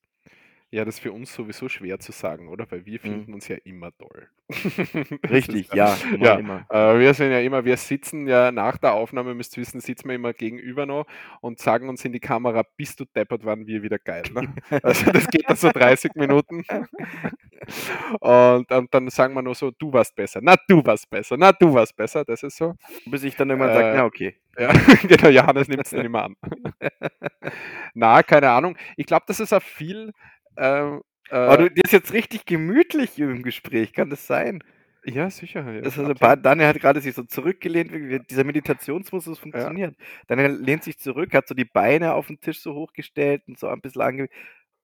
Ja, 0.74 0.86
das 0.86 0.96
ist 0.96 1.02
für 1.02 1.12
uns 1.12 1.32
sowieso 1.32 1.70
schwer 1.70 2.00
zu 2.00 2.12
sagen, 2.12 2.48
oder? 2.48 2.66
Weil 2.72 2.84
wir 2.88 3.00
Mhm. 3.04 3.08
finden 3.08 3.34
uns 3.36 3.48
ja 3.48 3.58
immer 3.64 3.92
toll. 3.96 4.28
Richtig, 5.30 5.72
ja, 5.72 6.02
immer, 6.12 6.34
ja, 6.34 6.36
immer. 6.36 6.66
äh, 6.70 6.98
wir 7.00 7.14
sind 7.14 7.32
ja 7.32 7.40
immer 7.42 7.64
wir 7.64 7.78
sitzen 7.78 8.28
ja 8.28 8.52
nach 8.52 8.80
der 8.80 8.94
Aufnahme, 8.94 9.36
müsst 9.36 9.56
wissen, 9.56 9.82
sitzen 9.82 10.08
wir 10.10 10.16
immer 10.16 10.34
gegenüber 10.34 10.88
noch 10.88 11.06
und 11.42 11.60
sagen 11.60 11.90
uns 11.90 12.04
in 12.06 12.12
die 12.12 12.20
Kamera: 12.20 12.64
„Bist 12.76 13.00
du 13.00 13.06
deppert, 13.06 13.46
waren 13.46 13.68
wir 13.68 13.84
wieder 13.84 14.00
geil“, 14.00 14.32
ne? 14.34 14.42
Also, 14.84 15.12
das 15.12 15.28
geht 15.30 15.48
dann 15.48 15.58
so 15.58 15.70
30 15.70 16.16
Minuten. 16.16 16.64
Und 18.20 18.72
und 18.72 18.94
dann 18.94 19.10
sagen 19.10 19.34
wir 19.36 19.42
nur 19.42 19.56
so: 19.56 19.72
„Du 19.72 19.94
warst 19.94 20.16
besser. 20.16 20.40
Na, 20.42 20.56
du 20.68 20.84
warst 20.86 21.10
besser. 21.10 21.38
Na, 21.38 21.52
du 21.52 21.74
warst 21.74 21.96
besser.“ 21.96 22.26
Das 22.26 22.44
ist 22.44 22.58
so. 22.58 22.74
Bis 23.06 23.24
ich 23.24 23.36
dann 23.36 23.50
irgendwann 23.50 23.72
sage: 23.72 23.90
Äh, 23.92 23.96
„Ja, 23.96 24.06
okay.“ 24.06 24.36
ja, 24.58 24.72
genau, 25.08 25.30
Johannes 25.30 25.68
nimmt's 25.68 25.92
dann 25.92 26.06
immer 26.06 26.24
an. 26.24 26.36
Na, 27.94 28.24
keine 28.24 28.50
Ahnung. 28.50 28.78
Ich 28.98 29.06
glaube, 29.06 29.24
das 29.28 29.40
ist 29.40 29.54
auch 29.54 29.62
viel, 29.62 30.12
ähm, 30.58 31.02
äh 31.30 31.58
du 31.58 31.70
dir 31.70 31.84
ist 31.86 31.92
jetzt 31.94 32.14
richtig 32.14 32.46
gemütlich 32.46 33.18
im 33.20 33.44
Gespräch, 33.44 33.94
kann 33.94 34.10
das 34.10 34.28
sein? 34.28 34.64
Ja, 35.06 35.30
sicher, 35.30 35.70
ja, 35.70 35.82
Das 35.82 36.00
also, 36.00 36.14
Daniel 36.14 36.68
hat 36.68 36.80
grade 36.80 37.02
sich 37.02 37.14
so 37.14 37.24
zurückgelehnt, 37.24 37.92
wie 37.92 38.08
wie 38.10 38.20
dieser 38.20 38.46
Meditationsmuskel 38.46 39.34
Ja. 39.36 39.40
funktioniert. 39.42 39.98
Daniel 40.28 40.52
lehnt 40.54 40.84
sich 40.84 40.98
zurück, 40.98 41.34
hat 41.34 41.48
so 41.48 41.54
die 41.56 41.66
Beine 41.66 42.14
auf'n 42.14 42.40
Tisch 42.40 42.62
so 42.62 42.74
hochgestellt 42.74 43.44
und 43.48 43.60
so 43.60 43.68
ein 43.68 43.82
bisschen 43.82 44.02
ange 44.02 44.30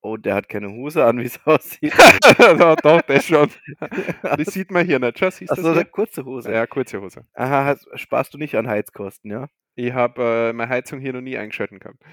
oh, 0.02 0.18
der 0.18 0.36
hat 0.36 0.50
keine 0.50 0.72
Hose 0.72 1.06
an, 1.06 1.20
wie's 1.22 1.40
aussieht. 1.46 1.94
Doch, 2.60 2.76
doch, 2.78 3.02
das 3.04 3.26
schon. 3.28 3.50
Die 4.38 4.46
sieht 4.46 4.72
man 4.72 4.86
hier 4.86 5.00
nicht. 5.00 5.20
Schau, 5.20 5.30
siehst 5.30 5.52
Ach 5.52 5.56
du's 5.56 5.66
so, 5.66 5.74
hier? 5.74 5.86
kurze 5.86 6.26
Hose. 6.26 6.52
Ja, 6.54 6.68
kurze 6.68 7.02
Hose. 7.02 7.26
Aha, 7.34 7.76
sparst 7.96 8.34
du 8.34 8.38
nicht 8.38 8.56
an 8.56 8.68
Heizkosten, 8.68 9.32
ja? 9.32 9.50
Ich 9.76 9.94
habe, 9.94 10.50
äh, 10.50 10.54
meine 10.54 10.70
Heizung 10.70 11.00
hier 11.00 11.14
noch 11.14 11.22
nie 11.22 11.38
eingeschalten 11.38 11.80
gehabt. 11.80 12.04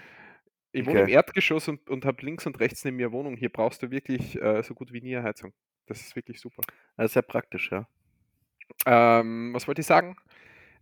Ich 0.76 0.86
wohne 0.86 1.02
im. 1.02 1.08
Erdgeschoss 1.08 1.68
und 1.68 1.88
und 1.88 2.04
habe 2.04 2.24
links 2.24 2.46
und 2.46 2.58
rechts 2.60 2.84
neben 2.84 2.96
mir 2.96 3.12
Wohnung. 3.12 3.36
Hier 3.36 3.50
brauchst 3.50 3.82
du 3.82 3.90
wirklich, 3.90 4.40
äh, 4.40 4.62
so 4.62 4.74
gut 4.74 4.92
wie 4.92 5.00
nie 5.00 5.16
Heizung. 5.16 5.52
Das 5.86 6.00
ist 6.00 6.16
wirklich 6.16 6.40
super. 6.40 6.62
Das 6.96 7.12
ist 7.12 7.14
ja 7.14 7.22
praktisch, 7.22 7.70
ja. 7.70 7.88
Ähm, 8.84 9.54
was 9.54 9.66
wollte 9.68 9.80
ich 9.80 9.86
sagen? 9.86 10.16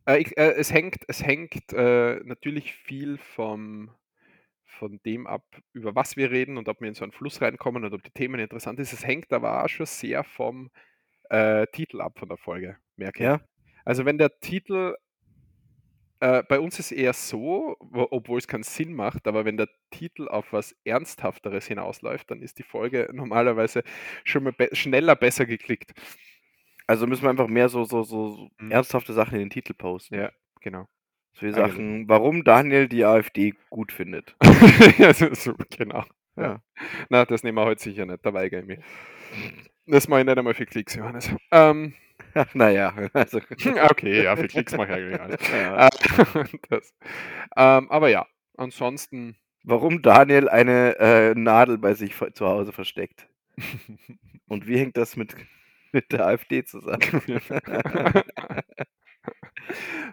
Äh, 0.07 0.19
ich 0.19 0.37
äh, 0.37 0.53
es 0.53 0.73
hängt 0.73 1.05
es 1.09 1.25
hängt, 1.25 1.73
äh, 1.73 2.21
natürlich 2.25 2.75
viel 2.75 3.19
vom 3.19 3.91
von 4.65 5.01
dem 5.05 5.27
ab, 5.27 5.45
über 5.73 5.95
was 5.95 6.17
wir 6.17 6.31
reden 6.31 6.59
und 6.59 6.69
ob 6.69 6.81
wir 6.81 6.89
in 6.89 6.95
so 6.95 7.05
einen 7.05 7.13
Fluss 7.13 7.41
reinkommen 7.41 7.85
und 7.85 7.95
ob 7.95 8.03
die 8.03 8.11
Themen 8.11 8.41
interessant 8.41 8.81
ist. 8.81 8.93
Es 8.93 9.07
hängt 9.07 9.33
aber 9.33 9.63
auch 9.63 9.69
schon 9.69 9.87
sehr 9.87 10.25
vom, 10.25 10.71
äh, 11.31 11.67
Titel 11.69 12.01
ab 12.01 12.19
von 12.19 12.29
der 12.29 12.39
Folge, 12.39 12.77
merke 12.97 13.19
ich. 13.19 13.25
Ja. 13.25 13.41
Also, 13.85 14.05
wenn 14.05 14.19
der 14.19 14.41
Titel 14.41 14.95
äh, 16.25 16.43
bei 16.49 16.59
uns 16.59 16.79
ist 16.79 16.91
eher 16.93 17.13
so, 17.13 17.77
wo 17.81 18.09
obwohl's 18.11 18.49
keinen 18.49 18.63
Sinn 18.63 18.95
macht, 18.95 19.27
aber 19.27 19.45
wenn 19.45 19.57
der 19.59 19.69
Titel 19.91 20.29
auf 20.29 20.53
was 20.53 20.75
Ernsthafteres 20.85 21.67
hinausläuft, 21.67 22.31
dann 22.31 22.41
ist 22.43 22.59
die 22.59 22.63
Folge 22.63 23.09
normalerweise 23.13 23.83
schon 24.25 24.45
mal 24.45 24.53
be 24.53 24.71
schneller 24.73 25.17
besser 25.17 25.47
geklickt. 25.47 25.93
Also, 26.87 27.07
müssen 27.07 27.23
wir 27.25 27.31
einfach 27.31 27.49
mehr 27.49 27.69
so 27.69 27.85
so 27.85 28.03
so 28.03 28.49
Mhm. 28.61 28.71
ernsthafte 28.71 29.13
Sachen 29.13 29.35
in 29.35 29.41
den 29.43 29.51
Titel 29.51 29.75
posten. 29.75 30.15
Ja, 30.17 30.31
genau. 30.61 30.87
So 31.35 31.47
wie. 31.47 31.53
Sachen, 31.53 32.09
warum 32.09 32.45
Daniel 32.45 32.89
die 32.89 33.05
AfD 33.05 33.55
gut 33.71 33.93
findet. 33.93 34.37
Ja, 34.99 35.13
so, 35.15 35.55
genau. 35.77 36.05
Ja. 36.37 36.43
Ja. 36.43 36.63
Na, 37.11 37.25
das 37.27 37.43
nehmen 37.43 37.59
wir 37.59 37.65
heute 37.65 37.83
sicher 37.83 38.07
nicht, 38.07 38.25
da 38.25 38.33
weigere 38.35 38.61
ich 38.61 38.67
mich. 38.67 38.79
Das 39.87 40.09
mache 40.09 40.21
ich 40.21 40.27
nicht 40.27 40.39
einmal 40.39 40.55
für 40.55 40.67
Klicks, 40.67 40.95
Johannes. 40.95 41.31
Ähm 41.51 41.95
Ach, 42.35 42.47
na 42.55 42.71
ja, 42.71 42.95
also 43.13 43.41
Okay, 43.91 44.23
ja, 44.25 44.37
für 44.37 44.49
Klicks 44.49 44.77
mache 44.77 44.93
ich 44.93 44.93
eigentlich 44.93 45.21
alles. 45.21 45.41
Ja. 45.51 45.89
Das 46.69 46.95
ähm, 47.57 47.91
aber 47.91 48.09
ja, 48.09 48.27
ansonsten 48.57 49.37
Warum 49.67 50.03
Daniel 50.03 50.51
eine, 50.51 50.99
äh, 50.99 51.35
Nadel 51.35 51.79
bei 51.79 51.95
sich 51.95 52.15
zu 52.35 52.47
Hause 52.47 52.73
versteckt. 52.73 53.27
Und 54.47 54.67
wie 54.67 54.77
hängt 54.79 54.99
das 54.99 55.17
mit 55.17 55.35
mit 55.93 56.13
der 56.13 56.27
AfD 56.27 56.65
zusammen? 56.65 57.01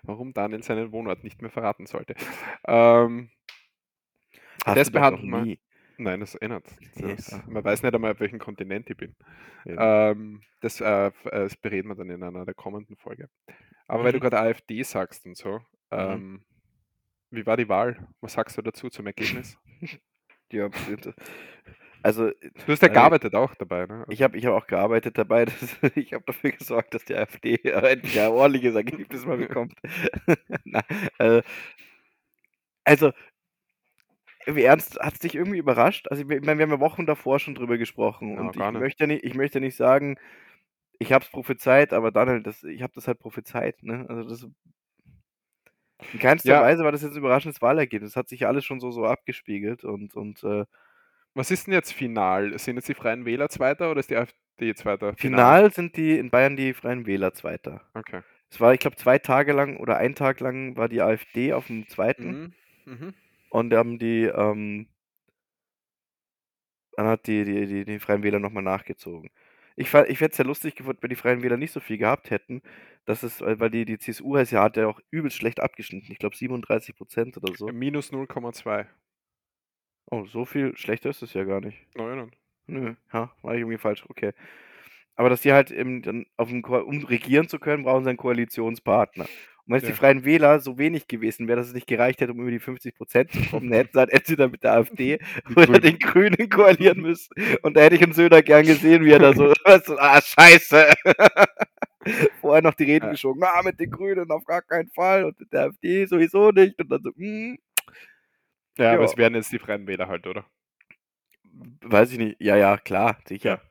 Warum 0.04 0.34
Daniel 0.34 0.64
seinen 0.64 0.92
Wohnort 0.92 1.24
nicht 1.24 1.42
mehr 1.42 1.52
verraten 1.52 1.86
sollte. 1.86 2.16
Ähm 2.66 3.30
das 4.66 4.92
behandeln 4.92 5.30
wir 5.30 5.42
nie. 5.42 5.60
Nein, 5.98 6.20
das. 6.20 6.38
Ne, 6.40 6.62
Das 6.96 7.34
aha. 7.34 7.44
man 7.48 7.64
weiß 7.64 7.84
nicht 7.84 7.94
einmal, 7.94 8.12
auf 8.12 8.20
welchem 8.20 8.40
Kontinent 8.40 8.90
ich 8.90 8.98
bin. 8.98 9.16
Eben. 9.66 9.78
Ähm, 9.80 10.42
das, 10.62 10.82
äh, 10.82 11.08
äh, 11.08 11.12
das 11.24 11.58
bereden 11.58 11.90
wir 11.90 11.96
dann 11.96 12.10
in 12.10 12.24
einer 12.24 12.46
der 12.46 12.54
kommenden 12.56 12.98
Folge. 12.98 13.30
Aber 13.88 14.04
weil 14.04 14.14
du 14.14 14.20
Mhm. 14.20 14.22
grad 14.22 14.34
AfD 14.36 14.84
sagst 14.84 15.26
und 15.26 15.38
so, 15.38 15.60
Mhm. 15.92 16.00
ähm, 16.00 16.46
wie 17.32 17.46
war 17.46 17.58
die 17.58 17.70
Wahl? 17.70 18.08
Was 18.22 18.34
sagst 18.34 18.58
du 18.58 18.62
dazu 18.62 18.90
zum 18.90 19.08
Ergebnis? 19.08 19.58
Ja, 20.54 20.70
also, 22.04 22.32
Du 22.66 22.72
hast 22.72 22.82
ja 22.82 22.90
also 22.90 22.94
gearbeitet 22.94 23.36
auch 23.36 23.56
dabei, 23.56 23.86
ne? 23.86 24.06
Ich 24.10 24.22
habe 24.24 24.38
ich 24.38 24.46
habe 24.46 24.56
auch 24.58 24.68
gearbeitet 24.68 25.18
dabei. 25.18 25.46
Das 25.46 25.54
ich 25.96 26.14
habe 26.14 26.24
dafür 26.26 26.52
gesorgt, 26.52 26.94
dass 26.94 27.06
die 27.06 27.16
AfD, 27.16 27.56
endlich 27.64 28.20
ein 28.20 28.30
ordentliches 28.32 28.76
Ergebnis 28.76 29.26
mal 29.26 29.38
bekommt. 29.38 29.76
Na, 30.66 30.82
äh 31.20 31.42
also 32.86 33.12
wie 34.48 34.64
ernst 34.64 35.00
hat's 35.00 35.20
dich 35.20 35.36
irgendwie 35.36 35.58
überrascht? 35.60 36.08
Also, 36.10 36.22
ich 36.24 36.28
meine, 36.28 36.58
wir 36.58 36.64
haben 36.64 36.72
ja 36.72 36.80
Wochen 36.80 37.06
davor 37.06 37.40
schon 37.40 37.56
drüber 37.56 37.78
gesprochen 37.78 38.38
Na, 38.38 38.40
und 38.40 38.56
ich 38.56 38.72
nicht. 38.72 38.72
möchte 38.72 39.08
nicht 39.08 39.24
ich 39.24 39.34
möchte 39.34 39.60
nicht 39.60 39.76
sagen, 39.76 40.18
ich 41.00 41.14
habe 41.14 41.26
es 41.26 41.32
prophezeit, 41.32 41.94
aber 41.94 42.12
Daniel, 42.12 42.44
das 42.44 42.64
ich 42.64 42.84
habe 42.84 42.94
das 42.96 43.08
halt 43.08 43.20
prophezeit, 43.20 43.84
ne? 43.84 44.06
Also, 44.10 44.30
das 44.30 44.48
in 46.14 46.20
keinster 46.20 46.58
Ja. 46.58 46.60
Weise 46.60 46.84
war 46.84 46.92
das 46.92 47.02
jetzt 47.04 47.14
'n 47.16 47.20
überraschendes 47.20 47.62
Wahlergebnis. 47.62 48.16
Hat 48.18 48.28
sich 48.30 48.42
ja 48.42 48.48
alles 48.50 48.66
schon 48.66 48.80
so 48.82 48.92
so 48.92 49.06
abgespiegelt 49.06 49.84
und 49.86 50.16
und, 50.16 50.44
äh 50.44 50.66
Was 51.36 51.50
ist 51.50 51.68
'n 51.68 51.72
jetzt 51.74 51.94
final? 51.94 52.58
Sind 52.60 52.76
jetzt 52.76 52.90
die 52.90 52.94
Freien 52.94 53.26
Wähler 53.26 53.48
Zweiter 53.50 53.90
oder 53.92 54.02
ist 54.02 54.10
die 54.10 54.18
AfD 54.18 54.76
Zweiter? 54.76 55.16
Final 55.18 55.72
sind 55.74 55.98
die 55.98 56.18
in 56.18 56.30
Bayern 56.30 56.56
die 56.56 56.74
Freien 56.74 57.06
Wähler 57.06 57.34
Zweiter. 57.34 57.82
Okay. 57.96 58.22
Es 58.52 58.60
war, 58.60 58.74
ich 58.74 58.80
glaube, 58.82 58.98
2 58.98 59.20
Tage 59.20 59.54
lang 59.54 59.78
oder 59.78 59.98
1 59.98 60.16
Tag 60.16 60.40
lang 60.42 60.78
war 60.78 60.90
die 60.90 61.02
AfD 61.02 61.54
auf'm 61.54 61.88
Zweiten. 61.90 62.40
Mhm, 62.40 62.54
mhm. 62.86 63.14
Und 63.52 63.74
haben 63.74 64.00
die, 64.00 64.24
ähm 64.24 64.88
dann 66.94 67.08
hat 67.08 67.28
die 67.28 67.44
die 67.46 67.66
die 67.68 67.86
die 67.86 68.00
Freien 68.00 68.24
Wähler 68.24 68.40
noch 68.40 68.52
mal 68.52 68.62
nachgezogen. 68.62 69.30
Ich 69.76 69.94
ich 69.94 70.22
hätte 70.22 70.32
es 70.34 70.38
ja 70.38 70.46
lustig 70.46 70.76
gefunden, 70.76 71.02
wenn 71.02 71.10
die 71.10 71.16
Freien 71.16 71.42
Wähler 71.44 71.58
nicht 71.58 71.72
so 71.72 71.80
viel 71.80 71.98
gehabt 71.98 72.30
hätten. 72.30 72.62
Das 73.06 73.24
ist 73.24 73.42
weil 73.42 73.70
die 73.70 73.86
die 73.86 73.98
CSU 73.98 74.38
heißt 74.38 74.52
ja 74.52 74.64
hat 74.64 74.78
ja 74.78 74.88
auch 74.88 75.00
übelst 75.12 75.38
schlecht 75.38 75.62
abgeschnitten. 75.62 76.12
Ich 76.12 76.20
glaube 76.20 76.36
37 76.36 76.96
% 76.96 77.38
oder 77.38 77.54
so. 77.56 77.68
Minus 77.68 78.12
0,2. 78.12 78.88
Oh, 80.12 80.26
so 80.26 80.46
viel 80.46 80.76
schlechter 80.78 81.10
ist 81.10 81.22
es 81.22 81.34
ja 81.34 81.44
gar 81.46 81.62
nicht. 81.62 81.78
Ja, 81.98 82.16
dann. 82.16 82.32
Nö, 82.68 82.96
ha, 83.12 83.34
war 83.42 83.54
ich 83.54 83.62
irgendwie 83.62 83.78
falsch, 83.78 84.06
okay. 84.10 84.34
Aber 85.16 85.30
dass 85.30 85.42
die 85.42 85.54
halt 85.54 85.72
eben 85.72 86.02
dann 86.02 86.26
um 86.38 87.06
regieren 87.06 87.48
zu 87.48 87.60
können, 87.60 87.84
brauchen 87.84 88.04
sie 88.04 88.10
einen 88.10 88.18
Koalitionspartner. 88.18 89.28
Und 89.72 89.76
wenn 89.76 89.78
es 89.84 89.84
die 89.86 89.92
Ja. 89.92 89.96
Freien 89.96 90.26
Wähler 90.26 90.60
so 90.60 90.78
wenig 90.78 91.08
gewesen 91.08 91.48
wäre, 91.48 91.56
dass 91.58 91.68
es 91.68 91.74
nicht 91.74 91.88
gereicht 91.88 92.20
hätte, 92.20 92.34
um 92.34 92.42
über 92.42 92.52
die 92.52 92.60
50 92.60 92.94
Prozent 92.94 93.32
zu 93.32 93.40
kommen, 93.50 93.72
hätten 93.72 93.92
sie 93.94 94.00
halt 94.00 94.10
entweder 94.12 94.50
mit 94.50 94.64
der 94.64 94.74
AfD 94.74 95.18
Die 95.48 95.56
oder 95.56 95.80
den 95.80 95.98
Grünen 95.98 96.50
koalieren 96.50 97.00
müssen. 97.02 97.34
Und 97.62 97.78
da 97.78 97.82
hätte 97.82 97.96
ich 97.96 98.04
einen 98.04 98.12
Söder 98.12 98.44
gern 98.44 98.66
gesehen, 98.66 99.06
wie 99.06 99.12
er 99.12 99.20
da 99.20 99.34
so, 99.34 99.54
so 99.86 99.98
ah, 99.98 100.22
scheiße. 100.22 100.94
Vorher 102.42 102.62
noch 102.62 102.74
die 102.74 102.84
Reden 102.84 103.06
Ja. 103.06 103.12
geschoben, 103.12 103.44
ah, 103.46 103.62
mit 103.64 103.80
den 103.80 103.90
Grünen 103.90 104.30
auf 104.32 104.44
gar 104.44 104.62
keinen 104.62 104.90
Fall 104.90 105.24
und 105.24 105.40
mit 105.40 105.54
der 105.54 105.62
AfD 105.68 106.06
sowieso 106.06 106.52
nicht. 106.52 106.78
Und 106.82 106.90
dann 106.92 107.02
so, 107.02 107.12
hm, 107.16 107.58
Ja, 108.78 108.92
aber 108.94 109.04
Ja. 109.04 109.06
es 109.06 109.16
wären 109.18 109.36
jetzt 109.36 109.52
die 109.54 109.60
Freien 109.60 109.88
Wähler 109.88 110.08
halt, 110.10 110.28
oder? 110.28 110.46
weiß 111.82 112.12
ich 112.12 112.18
nicht. 112.18 112.42
Ja, 112.42 112.56
ja, 112.56 112.78
klar, 112.78 113.18
sicher. 113.26 113.62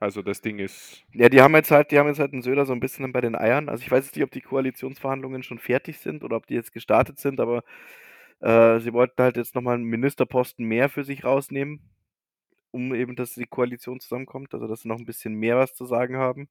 Also 0.00 0.22
das 0.22 0.40
Ding 0.40 0.58
ist. 0.58 1.04
Ja, 1.12 1.28
die 1.28 1.40
haben 1.40 1.54
jetzt 1.54 1.70
halt, 1.70 1.90
die 1.90 1.98
haben 1.98 2.08
jetzt 2.08 2.18
halt 2.18 2.32
einen 2.32 2.42
Söder 2.42 2.66
so 2.66 2.72
ein 2.72 2.80
bisschen 2.80 3.12
bei 3.12 3.20
den 3.20 3.36
Eiern. 3.36 3.68
Also 3.68 3.82
ich 3.82 3.90
weiß 3.90 4.04
jetzt 4.06 4.16
nicht, 4.16 4.24
ob 4.24 4.30
die 4.30 4.40
Koalitionsverhandlungen 4.40 5.42
schon 5.42 5.58
fertig 5.58 5.98
sind 5.98 6.24
oder 6.24 6.36
ob 6.36 6.46
die 6.46 6.54
jetzt 6.54 6.72
gestartet 6.72 7.18
sind, 7.18 7.38
aber 7.38 7.62
äh, 8.40 8.80
sie 8.80 8.92
wollten 8.92 9.22
halt 9.22 9.36
jetzt 9.36 9.54
nochmal 9.54 9.74
einen 9.74 9.84
Ministerposten 9.84 10.64
mehr 10.66 10.88
für 10.88 11.04
sich 11.04 11.24
rausnehmen, 11.24 11.80
um 12.70 12.94
eben, 12.94 13.16
dass 13.16 13.34
die 13.34 13.46
Koalition 13.46 14.00
zusammenkommt, 14.00 14.52
also 14.54 14.66
dass 14.66 14.82
sie 14.82 14.88
noch 14.88 14.98
ein 14.98 15.06
bisschen 15.06 15.34
mehr 15.34 15.56
was 15.56 15.74
zu 15.74 15.84
sagen 15.84 16.16
haben. 16.16 16.48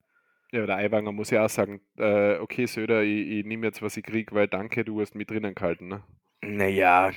Ja, 0.52 0.66
der 0.66 0.78
Aiwanger 0.78 1.12
muss 1.12 1.30
ja 1.30 1.44
auch 1.44 1.50
sagen, 1.50 1.82
äh, 1.98 2.38
okay, 2.38 2.66
Söder, 2.66 3.04
ich, 3.04 3.28
ich 3.28 3.46
nehme 3.46 3.68
jetzt, 3.68 3.82
was 3.82 3.98
ich 3.98 4.04
krieg, 4.04 4.32
weil 4.34 4.48
danke, 4.48 4.86
du 4.86 5.02
hast 5.02 5.16
mich 5.16 5.28
drinnen 5.28 5.54
gehalten. 5.54 5.90
Ne? 5.90 6.04
Naja, 6.42 7.12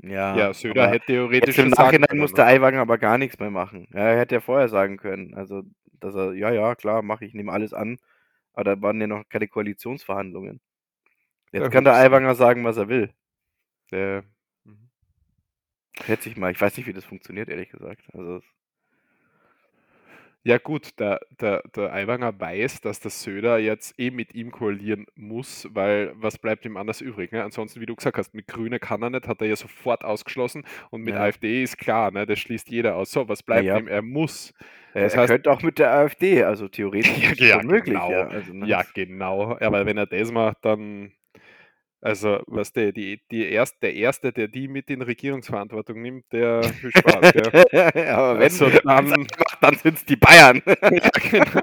ja. 0.00 0.36
Ja, 0.36 0.54
Söder 0.54 0.88
hätte 0.88 1.06
theoretisch 1.06 1.58
im 1.58 1.70
Nachhinein 1.70 2.08
können, 2.08 2.20
muss 2.20 2.32
ne? 2.32 2.36
der 2.36 2.46
Aiwanger 2.46 2.80
aber 2.80 2.98
gar 2.98 3.18
nichts 3.18 3.38
mehr 3.38 3.50
machen. 3.50 3.88
Ja, 3.92 4.00
er 4.00 4.18
hätte 4.18 4.36
ja 4.36 4.40
vorher 4.40 4.68
sagen 4.68 4.96
können, 4.96 5.34
also 5.34 5.62
dass 6.00 6.14
er, 6.14 6.32
ja, 6.34 6.50
ja, 6.50 6.74
klar, 6.74 7.02
mache 7.02 7.24
ich, 7.24 7.34
nehme 7.34 7.52
alles 7.52 7.72
an. 7.72 7.98
Aber 8.52 8.64
da 8.64 8.82
waren 8.82 9.00
ja 9.00 9.06
noch 9.06 9.28
keine 9.28 9.48
Koalitionsverhandlungen. 9.48 10.60
Jetzt 11.52 11.62
Ja, 11.62 11.68
kann 11.70 11.84
der. 11.84 11.94
Aiwanger 11.94 12.34
sagen, 12.34 12.64
was 12.64 12.76
er 12.76 12.88
will. 12.88 13.12
Der, 13.92 14.24
mhm. 14.64 14.90
Schätze 16.04 16.28
ich 16.28 16.36
mal. 16.36 16.52
Ich 16.52 16.60
weiß 16.60 16.76
nicht, 16.76 16.86
wie 16.86 16.92
das 16.92 17.04
funktioniert, 17.04 17.48
ehrlich 17.48 17.70
gesagt. 17.70 18.02
Also, 18.14 18.42
Ja 20.48 20.56
gut, 20.56 20.98
der, 20.98 21.20
der, 21.42 21.62
der 21.76 21.92
Aiwanger 21.92 22.40
weiß, 22.40 22.80
dass 22.80 23.00
der 23.00 23.10
Söder 23.10 23.58
jetzt 23.58 24.00
eh 24.00 24.10
mit 24.10 24.34
ihm 24.34 24.50
koalieren 24.50 25.04
muss, 25.14 25.68
weil 25.74 26.12
was 26.14 26.38
bleibt 26.38 26.64
ihm 26.64 26.78
anders 26.78 27.02
übrig? 27.02 27.32
Ne? 27.32 27.44
Ansonsten, 27.44 27.82
wie 27.82 27.86
du 27.86 27.94
gesagt 27.94 28.16
hast, 28.16 28.32
mit 28.34 28.46
Grüne 28.46 28.78
kann 28.78 29.02
er 29.02 29.10
nicht, 29.10 29.28
hat 29.28 29.42
er 29.42 29.46
ja 29.46 29.56
sofort 29.56 30.04
ausgeschlossen 30.04 30.64
und 30.88 31.02
mit 31.02 31.12
Ja. 31.14 31.20
AfD 31.24 31.62
ist 31.62 31.76
klar, 31.76 32.10
ne? 32.12 32.24
das 32.24 32.38
schließt 32.38 32.70
jeder 32.70 32.96
aus. 32.96 33.10
So, 33.12 33.28
was 33.28 33.42
bleibt 33.42 33.66
ja. 33.66 33.76
ihm? 33.76 33.88
Er 33.88 34.00
muss. 34.00 34.54
Das 34.94 35.12
er 35.14 35.24
heißt- 35.24 35.26
könnte 35.28 35.50
auch 35.50 35.60
mit 35.62 35.78
der 35.78 35.92
AfD, 35.92 36.42
also 36.42 36.66
theoretisch 36.66 37.12
Ja, 37.40 37.62
möglich. 37.62 37.92
genau. 37.92 38.10
Ja, 38.10 38.28
also, 38.28 38.54
ne, 38.54 38.66
Ja, 38.66 38.82
genau. 38.94 39.58
Aber 39.60 39.84
wenn 39.84 39.98
er 39.98 40.06
das 40.06 40.32
macht, 40.32 40.56
dann. 40.62 41.12
Also, 42.00 42.40
was 42.46 42.72
der, 42.72 42.92
die, 42.92 43.20
die 43.30 43.50
erst, 43.50 43.82
der 43.82 43.92
Erste, 43.94 44.32
der 44.32 44.46
die 44.46 44.68
mit 44.68 44.88
in 44.88 45.02
Regierungsverantwortung 45.02 46.00
nimmt, 46.00 46.32
der 46.32 46.62
viel 46.62 46.92
Spaß, 46.96 47.32
gell? 47.32 48.08
aber 48.08 48.34
wenn 48.38 48.42
Also 48.42 48.70
dann- 48.70 49.08
macht, 49.10 49.58
dann 49.60 49.74
sind 49.76 49.96
es 49.98 50.04
die 50.04 50.14
Bayern. 50.16 50.62
ja, 50.66 51.10
genau. 51.30 51.60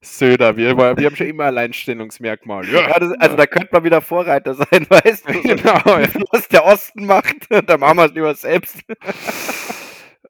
Söder, 0.00 0.56
wir, 0.56 0.76
wir 0.76 1.06
haben 1.06 1.16
schon 1.16 1.26
immer 1.26 1.44
Alleinstellungsmerkmal. 1.44 2.66
Ja, 2.68 2.88
Ja, 2.88 2.98
das, 2.98 3.12
also 3.18 3.36
da 3.36 3.46
könnte 3.46 3.68
man 3.72 3.84
wieder 3.84 4.00
Vorreiter 4.00 4.54
sein, 4.54 4.86
weißt 4.88 5.28
du? 5.28 5.40
Genau. 5.42 5.72
Ja. 5.86 6.08
Was 6.30 6.46
der 6.48 6.64
Osten 6.64 7.06
macht, 7.06 7.34
da 7.66 7.76
machen 7.78 7.96
wir 7.96 8.04
es 8.04 8.12
lieber 8.12 8.34
selbst. 8.34 8.78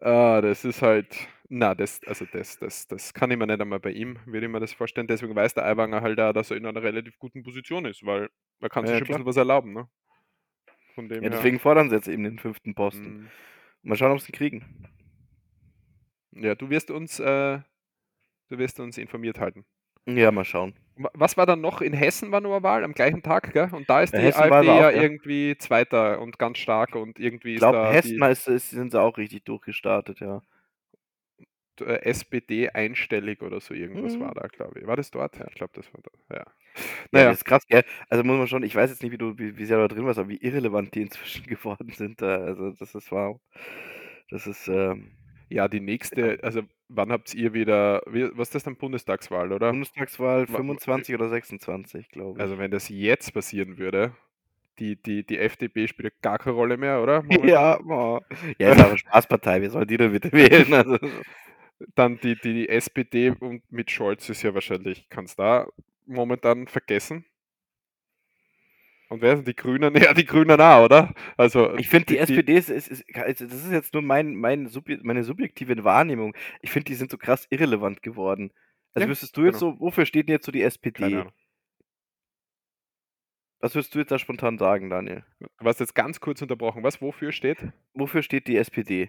Ah, 0.01 0.41
das 0.41 0.65
ist 0.65 0.81
halt. 0.83 1.09
Na, 1.51 1.75
das, 1.75 2.01
also 2.07 2.27
das, 2.27 2.59
das, 2.59 2.87
das 2.89 3.15
kann 3.15 3.31
ich 3.31 3.39
mir 3.39 3.47
nicht 3.47 3.61
einmal 3.61 3.81
bei 3.81 3.91
ihm, 3.91 4.19
würde 4.27 4.47
ich 4.47 4.53
mir 4.53 4.61
das 4.61 4.73
vorstellen. 4.75 5.07
Deswegen 5.07 5.35
weiß 5.35 5.55
der 5.55 5.65
Aiwanger 5.65 6.03
halt 6.03 6.21
auch, 6.21 6.33
dass 6.33 6.51
er 6.51 6.59
in 6.59 6.67
einer 6.67 6.83
relativ 6.83 7.19
guten 7.19 7.43
Position 7.43 7.87
ist, 7.87 8.05
weil 8.05 8.29
man 8.61 8.71
kann 8.71 8.87
sich 8.87 8.97
Ja, 8.97 8.99
schon 8.99 9.07
ein 9.07 9.09
bisschen 9.09 9.27
was 9.27 9.37
erlauben, 9.37 9.73
ne? 9.73 9.89
Von 10.95 11.09
dem 11.09 11.25
Ja, 11.25 11.29
her. 11.29 11.49
deswegen 11.49 11.61
fordern 11.61 11.89
sie 11.91 11.95
jetzt 11.97 12.09
eben 12.09 12.25
den 12.25 12.39
fünften 12.41 12.75
Posten. 12.75 13.15
mm. 13.15 13.31
Mal 13.83 13.97
schauen, 13.97 14.13
ob 14.13 14.21
sie 14.21 14.31
ihn 14.33 14.37
kriegen. 14.37 14.89
Ja, 16.33 16.55
du 16.55 16.71
wirst 16.71 16.91
uns, 16.91 17.19
äh, 17.21 17.59
du 18.49 18.59
wirst 18.59 18.81
uns 18.81 18.99
informiert 18.99 19.41
halten. 19.41 19.67
Ja, 20.07 20.33
mal 20.33 20.45
schauen. 20.45 20.75
Wa- 20.97 21.11
Was 21.15 21.37
war 21.37 21.47
dann 21.47 21.61
noch? 21.61 21.81
In 21.81 21.93
Hessen 21.95 22.31
war 22.33 22.41
nur 22.41 22.55
eine 22.57 22.63
Wahl 22.63 22.85
am 22.85 22.93
gleichen 22.93 23.23
Tag, 23.23 23.53
gell? 23.53 23.71
Und 23.73 23.89
da 23.91 24.03
ist 24.03 24.13
Ja, 24.13 24.19
die 24.19 24.21
Hessen 24.21 24.35
AfD 24.35 24.71
auch, 24.71 24.87
ja 24.91 24.91
irgendwie 24.91 25.57
Zweiter 25.59 26.21
und 26.21 26.39
ganz 26.39 26.59
stark 26.59 26.95
und 26.95 27.19
irgendwie 27.19 27.57
Ich 27.57 27.59
ist 27.59 27.61
glaube, 27.61 27.79
da 27.79 27.95
Hessen 27.95 28.23
die 28.23 28.31
ist, 28.31 28.49
ist, 28.49 28.71
sind 28.71 28.91
sie 28.93 29.01
auch 29.01 29.19
richtig 29.19 29.45
durchgestartet, 29.45 30.21
ja. 30.21 30.41
Äh, 31.81 32.03
SPD 32.03 32.71
einstellig 32.71 33.43
oder 33.43 33.61
so 33.61 33.75
irgendwas 33.75 34.17
Mhm. 34.17 34.21
war 34.21 34.35
da, 34.35 34.47
glaube 34.49 34.81
ich. 34.81 34.87
War 34.87 34.97
das 34.97 35.11
dort? 35.11 35.37
Ja, 35.39 35.47
ich 35.49 35.55
glaube, 35.55 35.73
das 35.75 35.93
war 35.95 36.01
da. 36.03 36.37
Ja. 36.37 36.45
Ja, 37.15 37.25
Naja, 37.25 37.31
das 37.31 37.39
ist 37.39 37.45
krass, 37.45 37.67
gell? 37.69 37.85
Also 38.09 38.25
muss 38.25 38.39
man 38.39 38.47
schon, 38.49 38.63
ich 38.63 38.75
weiß 38.75 38.91
jetzt 38.91 39.03
nicht, 39.03 39.13
wie 39.13 39.19
du, 39.19 39.39
wie, 39.39 39.59
wie 39.59 39.65
sehr 39.65 39.79
du 39.79 39.89
da 39.89 39.95
drin 39.95 40.07
warst, 40.07 40.19
aber 40.19 40.29
wie 40.29 40.37
irrelevant 40.39 40.95
die 40.95 41.03
inzwischen 41.03 41.45
geworden 41.47 41.91
sind. 41.91 42.23
Da. 42.23 42.39
Also 42.39 42.71
das 42.73 42.95
ist 42.95 43.11
wow. 43.13 43.41
Das 44.31 44.47
ist, 44.47 44.69
ähm, 44.69 45.13
ja, 45.49 45.69
die 45.69 45.81
nächste, 45.81 46.39
also 46.43 46.63
wann 46.89 47.11
habt 47.13 47.35
ihr 47.35 47.55
wieder, 47.55 48.03
wie, 48.07 48.29
was 48.37 48.49
ist 48.49 48.55
das 48.57 48.65
dann, 48.65 48.77
Bundestagswahl, 48.77 49.53
oder? 49.53 49.71
Bundestagswahl 49.71 50.49
Wa- 50.49 50.53
wa- 50.53 50.57
25 50.57 51.15
oder 51.15 51.29
26, 51.29 52.09
glaube 52.11 52.43
ich. 52.43 52.43
Also 52.43 52.59
wenn 52.59 52.71
das 52.71 52.89
jetzt 52.89 53.33
passieren 53.33 53.79
würde, 53.79 54.15
die, 54.79 54.97
die, 55.03 55.25
die 55.27 55.39
FDP 55.39 55.89
spielt 55.89 56.21
gar 56.23 56.39
keine 56.39 56.57
Rolle 56.57 56.77
mehr, 56.77 57.03
oder? 57.03 57.23
Momentan. 57.25 57.49
ja, 57.49 57.79
boah. 57.79 58.23
ja, 58.59 58.73
ist 58.73 58.81
eine 58.81 58.99
Spaßpartei, 58.99 59.63
wir 59.63 59.71
sollen 59.71 59.89
die 59.89 59.97
denn 59.97 60.13
bitte 60.13 60.33
wählen? 60.33 60.73
Also, 60.75 60.99
Dann 61.95 62.19
die, 62.21 62.35
die, 62.35 62.55
die 62.55 62.69
SPD 62.69 63.31
und 63.31 63.63
mit 63.71 63.91
Scholz 63.91 64.29
ist 64.29 64.43
ja 64.43 64.55
wahrscheinlich, 64.55 65.09
kannst 65.09 65.39
da 65.39 65.69
momentan 66.07 66.67
vergessen. 66.67 67.25
Und 69.09 69.23
wer 69.23 69.37
sind 69.37 69.49
die 69.49 69.57
Grünen? 69.57 69.95
Ja, 70.03 70.13
die 70.13 70.25
Grünen 70.25 70.61
auch, 70.61 70.85
oder? 70.85 71.15
Also 71.37 71.75
ich 71.77 71.89
finde, 71.89 72.07
die, 72.07 72.19
SPD 72.19 72.55
ist, 72.55 72.69
ist, 72.69 72.89
ist, 72.89 73.05
also 73.15 73.47
das 73.47 73.65
ist 73.65 73.73
jetzt 73.73 73.95
nur 73.95 74.03
mein, 74.03 74.35
mein 74.35 74.67
Subje 74.67 74.99
meine 75.03 75.25
subjektive 75.25 75.83
Wahrnehmung. 75.85 76.35
Ich 76.61 76.71
finde, 76.71 76.85
die 76.87 76.95
sind 76.95 77.11
so 77.11 77.17
krass 77.17 77.47
irrelevant 77.51 78.03
geworden. 78.03 78.53
Also 78.95 79.07
Ja, 79.07 79.11
wüsstest 79.11 79.37
du 79.37 79.45
jetzt 79.45 79.59
so, 79.59 79.79
wofür 79.81 80.05
steht 80.05 80.29
denn 80.29 80.35
jetzt 80.35 80.47
so 80.47 80.53
die 80.53 80.63
SPD? 80.63 81.25
Was 83.61 83.75
würdest 83.75 83.95
du 83.95 83.99
jetzt 83.99 84.11
da 84.11 84.19
spontan 84.19 84.59
sagen, 84.59 84.89
Daniel? 84.89 85.25
Du 85.41 85.65
warst 85.65 85.81
jetzt 85.81 85.95
ganz 85.95 86.21
kurz 86.21 86.43
unterbrochen. 86.43 86.83
Was, 86.85 87.01
wofür 87.01 87.33
steht? 87.33 87.59
Wofür 87.93 88.23
steht 88.23 88.47
die 88.47 88.57
SPD? 88.57 89.09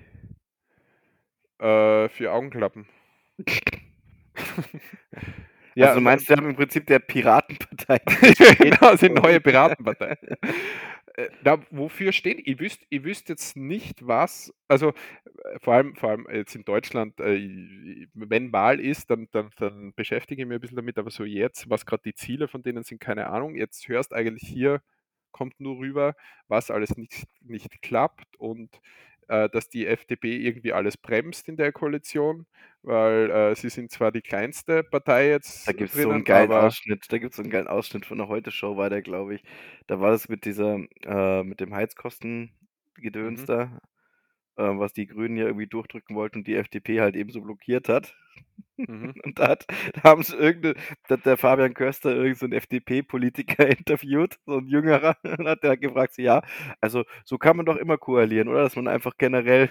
Äh, 1.59 2.09
für 2.09 2.31
Augenklappen. 2.31 2.87
ja, 5.75 5.87
also 5.87 5.99
du 5.99 6.03
meinst, 6.03 6.29
wir 6.29 6.37
haben 6.37 6.49
im 6.49 6.55
Prinzip 6.55 6.85
der 6.87 6.99
Piratenpartei. 6.99 7.99
genau, 8.57 8.95
die 8.95 9.09
neue 9.09 9.41
Piratenpartei. 9.41 10.17
Äh, 11.15 11.29
Na, 11.43 11.59
wofür 11.71 12.13
stehen? 12.13 12.41
Ich 12.43 12.59
wüsste 12.59 12.85
ich 12.89 13.03
wüsst 13.03 13.27
jetzt 13.29 13.57
nicht, 13.57 14.07
was. 14.07 14.53
Also, 14.69 14.89
äh, 14.89 15.59
vor 15.61 15.73
allem, 15.73 15.95
vor 15.95 16.11
allem 16.11 16.27
jetzt 16.31 16.55
in 16.55 16.63
Deutschland, 16.63 17.19
äh, 17.19 18.07
wenn 18.13 18.53
Wahl 18.53 18.79
ist, 18.79 19.09
dann, 19.09 19.27
dann, 19.31 19.49
dann 19.57 19.93
beschäftige 19.95 20.41
ich 20.41 20.47
mich 20.47 20.55
ein 20.55 20.61
bisschen 20.61 20.77
damit, 20.77 20.97
aber 20.97 21.11
so 21.11 21.25
jetzt, 21.25 21.69
was 21.69 21.85
gerade 21.85 22.03
die 22.05 22.13
Ziele 22.13 22.47
von 22.47 22.63
denen 22.63 22.83
sind, 22.83 23.01
keine 23.01 23.27
Ahnung. 23.27 23.55
Jetzt 23.55 23.87
hörst 23.89 24.13
eigentlich 24.13 24.47
hier, 24.47 24.81
kommt 25.31 25.59
nur 25.59 25.77
rüber, 25.79 26.15
was 26.47 26.71
alles 26.71 26.97
nicht, 26.97 27.25
nicht 27.41 27.81
klappt 27.81 28.35
und 28.37 28.79
dass 29.49 29.69
die 29.69 29.85
FDP 29.87 30.37
irgendwie 30.37 30.73
alles 30.73 30.97
bremst 30.97 31.47
in 31.49 31.57
der 31.57 31.71
Koalition, 31.71 32.47
weil 32.81 33.29
äh, 33.31 33.55
sie 33.55 33.69
sind 33.69 33.91
zwar 33.91 34.11
die 34.11 34.21
kleinste 34.21 34.83
Partei 34.83 35.29
jetzt 35.29 35.67
Da 35.67 35.73
gibt 35.73 35.93
es 35.93 36.01
so 36.01 36.09
einen 36.09 36.23
geilen 36.23 36.53
Ausschnitt, 36.53 37.05
da 37.09 37.17
gibt 37.19 37.31
es 37.33 37.37
so 37.37 37.43
einen 37.43 37.51
geilen 37.51 37.67
Ausschnitt 37.67 38.05
von 38.05 38.17
der 38.17 38.27
Heute-Show, 38.27 38.75
war 38.77 38.89
der, 38.89 39.01
glaube 39.01 39.35
ich. 39.35 39.43
Da 39.87 39.99
war 39.99 40.11
das 40.11 40.27
mit 40.29 40.45
dieser, 40.45 40.79
äh, 41.05 41.43
mit 41.43 41.59
dem 41.59 41.73
Heizkostengedöns 41.75 43.43
Mhm. 43.43 43.45
da, 43.45 43.63
äh, 43.63 43.67
was 44.79 44.93
die 44.93 45.07
Grünen 45.07 45.37
ja 45.37 45.45
irgendwie 45.45 45.67
durchdrücken 45.67 46.15
wollten 46.15 46.39
und 46.39 46.47
die 46.47 46.55
FDP 46.55 47.01
halt 47.01 47.15
ebenso 47.15 47.41
blockiert 47.41 47.89
hat. 47.89 48.13
mhm. 48.77 49.13
Und 49.25 49.39
da, 49.39 49.49
hat, 49.49 49.65
da 49.93 50.03
haben 50.03 50.23
sie 50.23 50.35
irgendeine, 50.35 50.75
da 51.07 51.15
hat 51.15 51.25
der 51.25 51.37
Fabian 51.37 51.73
Köster 51.73 52.11
irgendeinen 52.15 52.51
so 52.51 52.57
FDP-Politiker 52.57 53.67
interviewt, 53.79 54.39
so 54.45 54.57
ein 54.57 54.67
Jüngerer, 54.67 55.17
und 55.39 55.47
hat 55.47 55.63
der 55.63 55.77
gefragt, 55.77 56.15
so, 56.15 56.21
ja, 56.21 56.41
also 56.81 57.03
so 57.25 57.37
kann 57.37 57.57
man 57.57 57.65
doch 57.65 57.77
immer 57.77 57.97
koalieren, 57.97 58.47
oder? 58.47 58.63
Dass 58.63 58.75
man 58.75 58.87
einfach 58.87 59.13
generell 59.17 59.69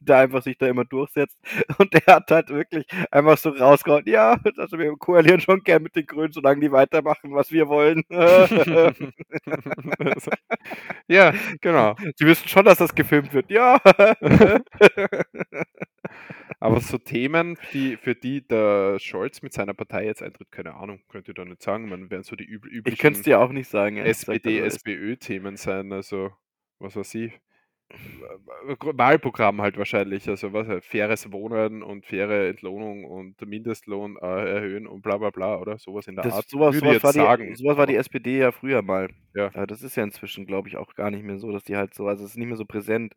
da 0.00 0.20
einfach 0.20 0.42
sich 0.42 0.58
da 0.58 0.66
immer 0.68 0.84
durchsetzt. 0.84 1.38
Und 1.78 1.92
der 1.94 2.02
hat 2.06 2.30
halt 2.30 2.50
wirklich 2.50 2.86
einfach 3.10 3.38
so 3.38 3.50
rausgehauen, 3.50 4.04
ja, 4.06 4.38
also 4.56 4.78
wir 4.78 4.96
koalieren 4.96 5.40
schon 5.40 5.62
gern 5.62 5.82
mit 5.82 5.96
den 5.96 6.06
Grünen, 6.06 6.32
solange 6.32 6.60
die 6.60 6.72
weitermachen, 6.72 7.34
was 7.34 7.50
wir 7.52 7.68
wollen. 7.68 8.02
ja, 11.08 11.32
genau. 11.60 11.94
Sie 12.16 12.26
wissen 12.26 12.48
schon, 12.48 12.64
dass 12.64 12.78
das 12.78 12.94
gefilmt 12.94 13.32
wird, 13.34 13.50
ja. 13.50 13.80
Aber 16.60 16.80
so 16.80 16.98
Themen, 16.98 17.58
die, 17.72 17.96
für 17.96 18.14
die 18.14 18.46
der 18.46 18.98
Scholz 18.98 19.42
mit 19.42 19.52
seiner 19.52 19.74
Partei 19.74 20.04
jetzt 20.06 20.22
eintritt, 20.22 20.50
keine 20.50 20.74
Ahnung, 20.74 21.00
könnt 21.08 21.28
ihr 21.28 21.34
da 21.34 21.44
nicht 21.44 21.62
sagen. 21.62 21.88
Man 21.88 22.10
wären 22.10 22.22
so 22.22 22.36
die 22.36 22.44
üb 22.44 22.66
Ich 22.66 22.98
könnte 22.98 23.20
es 23.20 23.20
üblichen 23.20 23.22
dir 23.24 23.40
auch 23.40 23.52
nicht 23.52 23.68
sagen. 23.68 23.98
SPD, 23.98 24.58
SPÖ-Themen 24.60 25.56
sein, 25.56 25.92
also 25.92 26.30
was 26.78 26.96
weiß 26.96 27.14
ich. 27.16 27.40
Wahlprogramm 27.88 29.60
halt 29.62 29.78
wahrscheinlich. 29.78 30.28
Also 30.28 30.52
was 30.52 30.66
halt, 30.66 30.84
faires 30.84 31.30
Wohnen 31.32 31.82
und 31.82 32.04
faire 32.06 32.48
Entlohnung 32.48 33.04
und 33.04 33.40
Mindestlohn 33.46 34.16
äh, 34.20 34.54
erhöhen 34.54 34.86
und 34.86 35.02
bla 35.02 35.18
bla 35.18 35.30
bla, 35.30 35.58
oder? 35.60 35.78
Sowas 35.78 36.08
in 36.08 36.16
der 36.16 36.24
Das 36.24 36.34
Art. 36.34 36.48
sowas 36.48 36.74
Würde 36.74 36.80
sowas 36.80 36.94
jetzt 36.94 37.04
war 37.04 37.12
die 37.12 37.18
sagen. 37.20 37.54
sowas 37.54 37.76
war 37.76 37.86
die 37.86 37.96
SPD 37.96 38.38
ja 38.38 38.52
früher 38.52 38.82
mal. 38.82 39.10
Ja. 39.34 39.48
Äh, 39.54 39.66
das 39.66 39.82
ist 39.82 39.96
ja 39.96 40.04
inzwischen, 40.04 40.46
glaube 40.46 40.68
ich, 40.68 40.76
auch 40.76 40.94
gar 40.94 41.10
nicht 41.10 41.22
mehr 41.24 41.38
so, 41.38 41.52
dass 41.52 41.64
die 41.64 41.76
halt 41.76 41.94
so 41.94 42.06
also, 42.08 42.24
es 42.24 42.30
ist 42.32 42.36
nicht 42.36 42.48
mehr 42.48 42.56
so 42.56 42.64
präsent. 42.66 43.14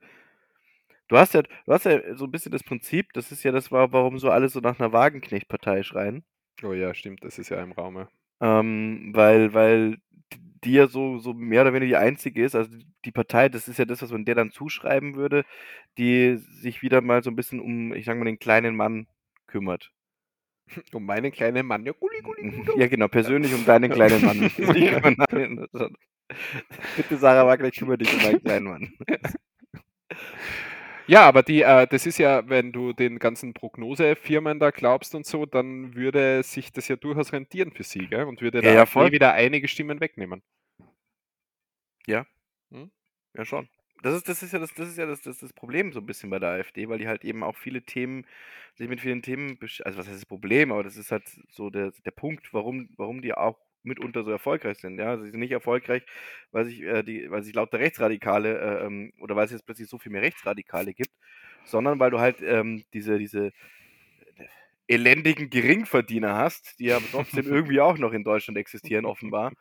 Du 1.11 1.17
hast 1.17 1.33
ja 1.33 1.41
du 1.41 1.73
hast 1.73 1.85
ja 1.85 2.15
so 2.15 2.25
'n 2.25 2.31
bisschen 2.31 2.51
das 2.51 2.63
Prinzip, 2.63 3.13
das 3.13 3.31
ist 3.31 3.43
ja 3.43 3.51
das 3.51 3.71
war 3.71 3.91
warum 3.91 4.19
so 4.19 4.29
alle 4.29 4.47
so 4.47 4.59
nach 4.59 4.77
'ner 4.77 4.93
Wagenknecht-Partei 4.93 5.81
schreien. 5.81 6.23
Oh 6.63 6.73
ja, 6.73 6.93
stimmt, 6.93 7.23
das 7.23 7.39
ist 7.39 7.49
ja 7.49 7.61
im 7.63 7.71
Raum, 7.71 7.95
ja. 7.97 8.07
Ähm, 8.41 9.09
weil 9.13 9.53
weil 9.53 9.97
die 10.63 10.73
ja 10.73 10.87
so 10.87 11.17
so 11.19 11.33
mehr 11.33 11.61
oder 11.63 11.73
weniger 11.73 11.89
die 11.89 11.95
einzige 12.05 12.43
ist 12.45 12.53
also, 12.55 12.69
die 13.05 13.11
Partei, 13.11 13.49
das 13.49 13.67
ist 13.67 13.79
ja 13.79 13.85
das, 13.85 14.01
was 14.03 14.11
man 14.11 14.23
der 14.25 14.35
dann 14.35 14.51
zuschreiben 14.51 15.15
würde, 15.15 15.45
die 15.97 16.35
sich 16.37 16.83
wieder 16.83 17.01
mal 17.01 17.23
so 17.23 17.31
'n 17.31 17.35
bisschen 17.35 17.59
um, 17.59 17.91
ich 17.93 18.05
sage 18.05 18.19
mal, 18.19 18.25
den 18.25 18.37
kleinen 18.39 18.75
Mann 18.75 19.07
kümmert. 19.47 19.91
Um 20.95 21.05
meinen 21.05 21.31
kleinen 21.31 21.67
Mann, 21.67 21.85
ja, 21.85 21.91
Gulli, 21.93 22.21
Gulli, 22.23 22.51
Gudo. 22.55 22.79
Ja, 22.79 22.87
genau, 22.87 23.07
persönlich 23.09 23.53
um 23.53 23.65
deinen 23.65 23.91
kleinen 23.91 24.23
Mann. 24.23 24.49
Bitte, 26.95 27.17
Sarah 27.17 27.47
Wagenknecht, 27.47 27.79
kümmere 27.79 27.99
dich 27.99 28.15
um 28.15 28.21
meinen 28.21 28.41
kleinen 28.41 28.67
Mann. 28.67 28.91
Ja, 31.11 31.23
aber 31.27 31.41
die 31.41 31.63
äh, 31.63 31.87
das 31.87 32.05
ist 32.05 32.19
ja 32.19 32.47
wenn 32.49 32.71
du 32.71 32.93
den 32.93 33.17
ganzen 33.17 33.55
Prognosefirmen 33.55 34.59
da 34.59 34.69
glaubst 34.69 35.15
und 35.15 35.25
so, 35.25 35.47
dann 35.47 35.95
würde 35.95 36.43
sich 36.43 36.71
das 36.71 36.87
ja 36.87 36.97
durchaus 36.97 37.33
rentieren 37.33 37.71
für 37.71 37.81
sie, 37.81 38.05
gell? 38.07 38.25
Und 38.25 38.41
würde 38.41 38.61
Ja, 38.61 38.69
der 38.69 38.73
ja, 38.73 38.85
AfD 38.85 38.85
voll. 38.85 39.11
wieder 39.11 39.33
einige 39.33 39.67
Stimmen 39.67 40.01
wegnehmen. 40.01 40.41
Ja. 42.07 42.25
Mhm. 42.69 42.91
Ja, 43.35 43.45
schon. 43.45 43.69
Das 44.01 44.15
ist 44.15 44.29
das 44.29 44.41
ist 44.43 44.53
ja 44.53 44.59
das 44.59 44.73
das 44.73 44.87
ist 44.89 44.97
ja 44.97 45.05
das 45.05 45.21
das 45.21 45.37
das 45.39 45.51
Problem 45.53 45.91
so 45.91 45.99
'n 45.99 46.05
bisschen 46.05 46.29
bei 46.29 46.39
der 46.39 46.49
AfD, 46.51 46.87
weil 46.87 46.99
die 46.99 47.07
halt 47.07 47.25
eben 47.25 47.43
auch 47.43 47.57
viele 47.57 47.81
Themen 47.83 48.25
sich 48.75 48.87
mit 48.87 49.01
vielen 49.01 49.21
Themen 49.21 49.57
also, 49.83 49.97
was 49.99 50.07
heißt 50.07 50.15
das 50.17 50.25
Problem, 50.25 50.71
aber 50.71 50.83
das 50.83 50.95
ist 50.95 51.11
halt 51.11 51.23
so 51.49 51.69
der 51.69 51.91
der 52.05 52.11
Punkt, 52.11 52.53
warum 52.53 52.89
warum 52.97 53.21
die 53.21 53.33
auch 53.33 53.57
mitunter 53.83 54.23
so 54.23 54.31
erfolgreich 54.31 54.79
sind, 54.79 54.99
ja? 54.99 55.17
Sie 55.19 55.29
sind 55.31 55.39
nicht 55.39 55.51
erfolgreich, 55.51 56.05
weil 56.51 56.65
sich, 56.65 56.81
äh, 56.83 57.03
die 57.03 57.29
weil 57.31 57.43
sich 57.43 57.53
lauter 57.55 57.79
Rechtsradikale, 57.79 58.59
äh, 58.59 58.85
ähm 58.85 59.13
oder 59.21 59.35
weil 59.35 59.45
es 59.45 59.51
jetzt 59.51 59.65
plötzlich 59.65 59.89
so 59.89 59.97
viel 59.99 60.11
mehr 60.11 60.21
Rechtsradikale 60.21 60.93
gibt, 60.93 61.13
sondern 61.63 61.99
weil 61.99 62.11
du 62.11 62.19
halt, 62.19 62.41
ähm, 62.41 62.83
diese 62.93 63.17
diese 63.19 63.51
elendigen 64.87 65.49
Geringverdiener 65.51 66.35
hast, 66.35 66.79
die 66.79 66.91
aber 66.91 67.09
trotzdem 67.09 67.47
irgendwie 67.47 67.79
auch 67.79 67.97
noch 67.97 68.11
in 68.11 68.23
Deutschland 68.23 68.57
existieren 68.57 69.05
offenbar. 69.05 69.53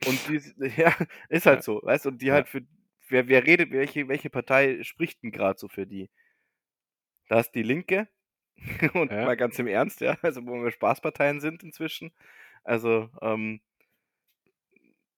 Und 0.00 0.28
dies 0.28 0.54
ja, 0.78 0.94
ist 1.30 1.46
halt 1.46 1.62
Ja. 1.62 1.64
so, 1.64 1.80
weißt 1.82 2.06
du? 2.06 2.10
Und 2.10 2.22
die 2.22 2.32
Ja. 2.32 2.34
halt 2.34 2.48
für 2.48 2.62
wer 3.08 3.28
wer 3.28 3.46
redet 3.46 3.72
welche 3.72 4.08
welche 4.08 4.30
Partei 4.30 4.82
spricht 4.84 5.22
'n 5.24 5.32
grad 5.32 5.58
so 5.60 5.68
für 5.68 5.86
die? 5.86 6.08
Da 7.28 7.40
ist 7.40 7.52
die 7.52 7.62
Linke 7.62 8.08
und 8.94 9.10
Ja. 9.10 9.22
mal 9.22 9.36
ganz 9.36 9.58
im 9.58 9.66
Ernst, 9.66 10.00
ja, 10.00 10.18
also, 10.22 10.46
wo 10.46 10.62
wir 10.62 10.70
Spaßparteien 10.72 11.40
sind 11.40 11.62
inzwischen. 11.62 12.12
Also, 12.66 13.10
ähm 13.20 13.60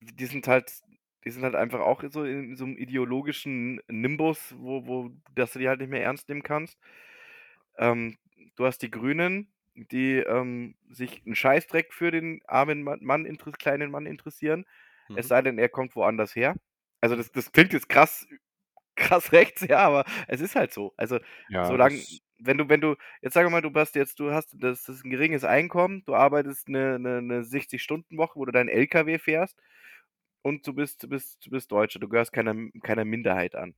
die 0.00 0.26
sind 0.26 0.46
halt 0.48 0.72
die 1.24 1.30
sind 1.30 1.42
halt 1.42 1.54
einfach 1.54 1.80
auch 1.80 2.02
so 2.10 2.24
in 2.24 2.54
so 2.56 2.66
'nem 2.66 2.76
ideologischen 2.76 3.80
Nimbus, 3.88 4.54
wo 4.58 4.86
wo 4.86 5.10
dass 5.34 5.52
du 5.52 5.58
die 5.58 5.68
halt 5.68 5.80
nicht 5.80 5.90
mehr 5.90 6.02
ernst 6.02 6.28
nehmen 6.28 6.42
kannst. 6.42 6.76
Ähm, 7.78 8.16
du 8.56 8.66
hast 8.66 8.78
die 8.82 8.90
Grünen, 8.90 9.52
die, 9.74 10.16
ähm, 10.18 10.76
sich 10.90 11.24
'n 11.26 11.34
Scheißdreck 11.34 11.92
für 11.92 12.10
den 12.10 12.40
armen 12.46 12.82
Ma 12.82 12.96
Mann 13.00 13.26
kleinen 13.58 13.90
Mann 13.90 14.06
interessieren, 14.06 14.64
es 15.14 15.28
Mhm. 15.28 15.28
sei 15.28 15.42
denn, 15.42 15.58
er 15.58 15.68
kommt 15.68 15.96
woanders 15.96 16.34
her. 16.36 16.56
Also, 17.00 17.16
das 17.16 17.32
das 17.32 17.52
klingt 17.52 17.72
jetzt 17.72 17.88
krass 17.88 18.26
krass 18.96 19.32
rechts, 19.32 19.62
ja, 19.68 19.78
aber 19.80 20.04
es 20.28 20.40
ist 20.42 20.56
halt 20.56 20.72
so. 20.74 20.94
Also, 20.98 21.20
Ja, 21.48 21.62
solange 21.62 22.06
wenn 22.46 22.58
du 22.58 22.68
wenn 22.68 22.80
du 22.80 22.96
jetzt 23.22 23.36
wir 23.36 23.50
mal, 23.50 23.62
du 23.62 23.72
hast 23.74 23.94
jetzt 23.96 24.20
du 24.20 24.32
hast 24.32 24.54
das 24.62 24.84
das 24.84 24.96
ist 24.96 25.04
'n 25.04 25.10
geringes 25.10 25.44
Einkommen, 25.44 26.04
du 26.06 26.14
arbeitest 26.14 26.68
'ne 26.68 26.98
'ne 26.98 27.22
'ne 27.22 27.44
60-Stunden-Woche, 27.44 28.36
wo 28.38 28.44
du 28.46 28.52
deinen 28.52 28.68
LKW 28.68 29.18
fährst 29.18 29.58
und 30.42 30.66
du 30.66 30.74
bist 30.74 31.02
du 31.04 31.08
bist 31.08 31.44
du 31.46 31.50
bist 31.50 31.72
Deutscher, 31.72 32.00
du 32.00 32.08
gehörst 32.08 32.32
keiner 32.32 32.54
keiner 32.82 33.04
Minderheit 33.06 33.54
an. 33.56 33.74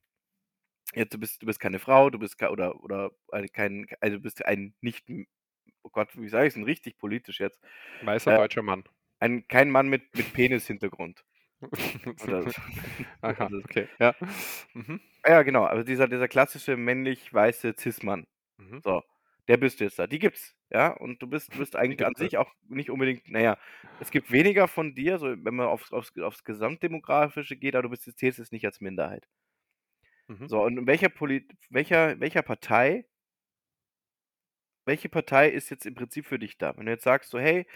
Jetzt, 0.94 1.14
du 1.14 1.18
bist 1.20 1.42
du 1.42 1.46
bist 1.46 1.60
keine 1.60 1.78
Frau, 1.80 2.10
du 2.10 2.18
bist 2.20 2.42
oder 2.42 2.82
oder 2.84 3.12
halt 3.32 3.52
kein 3.54 3.86
also, 4.00 4.16
du 4.18 4.22
bist 4.22 4.44
ein 4.46 4.74
nicht 4.82 5.08
oh 5.84 5.90
Gott, 5.92 6.10
wie 6.18 6.28
sage 6.30 6.46
ich's 6.48 6.54
denn 6.56 6.64
richtig 6.64 6.98
politisch 6.98 7.40
jetzt? 7.40 7.60
Weißer 8.02 8.30
Äh, 8.30 8.34
deutscher 8.34 8.62
Mann. 8.62 8.84
ein 9.20 9.48
kein 9.48 9.70
Mann 9.70 9.88
mit 9.88 10.14
mit 10.14 10.32
Penishintergrund. 10.32 11.24
Aha, 13.22 13.48
okay, 13.64 13.88
ja. 14.00 14.14
Mhm. 14.74 15.00
Ja, 15.24 15.42
genau, 15.42 15.64
also, 15.64 15.82
dieser 15.82 16.08
dieser 16.08 16.28
klassische 16.28 16.76
männlich 16.76 17.32
weiße 17.32 17.74
Cis-Mann. 17.78 18.26
Mhm. 18.58 18.82
So, 18.84 19.02
der 19.48 19.56
bist 19.58 19.80
du 19.80 19.84
jetzt 19.84 19.98
da. 19.98 20.06
Die 20.06 20.18
gibt's, 20.18 20.54
ja? 20.70 20.88
Und 20.92 21.22
du 21.22 21.26
bist 21.28 21.54
du 21.54 21.58
bist 21.58 21.76
eigentlich 21.76 22.04
an 22.06 22.14
sich 22.16 22.36
auch 22.38 22.52
nicht 22.68 22.90
unbedingt 22.90 23.22
na 23.28 23.40
ja, 23.40 23.58
es 23.98 24.10
gibt 24.10 24.30
weniger 24.30 24.68
von 24.68 24.94
dir, 24.94 25.18
so 25.18 25.28
wenn 25.28 25.54
man 25.54 25.66
aufs 25.68 25.92
aufs 25.92 26.16
aufs 26.18 26.44
Gesamtdemografische 26.44 27.56
geht, 27.56 27.74
aber 27.76 27.84
du 27.84 27.90
bist 27.90 28.06
jetzt 28.06 28.18
zählst 28.18 28.38
jetzt 28.38 28.52
nicht 28.52 28.66
als 28.66 28.80
Minderheit. 28.80 29.28
Mhm. 30.28 30.48
So, 30.48 30.62
und 30.62 30.78
in 30.78 30.86
welcher 30.86 31.08
Polit 31.08 31.52
welcher 31.70 32.18
welcher 32.20 32.42
Partei 32.42 33.04
welche 34.86 35.08
Partei 35.08 35.48
ist 35.50 35.70
jetzt 35.70 35.84
im 35.86 35.94
Prinzip 35.94 36.26
für 36.26 36.38
dich 36.38 36.58
da? 36.58 36.76
Wenn 36.76 36.86
du 36.86 36.92
jetzt 36.92 37.04
sagst 37.04 37.30
so: 37.30 37.38
„Hey, 37.38 37.66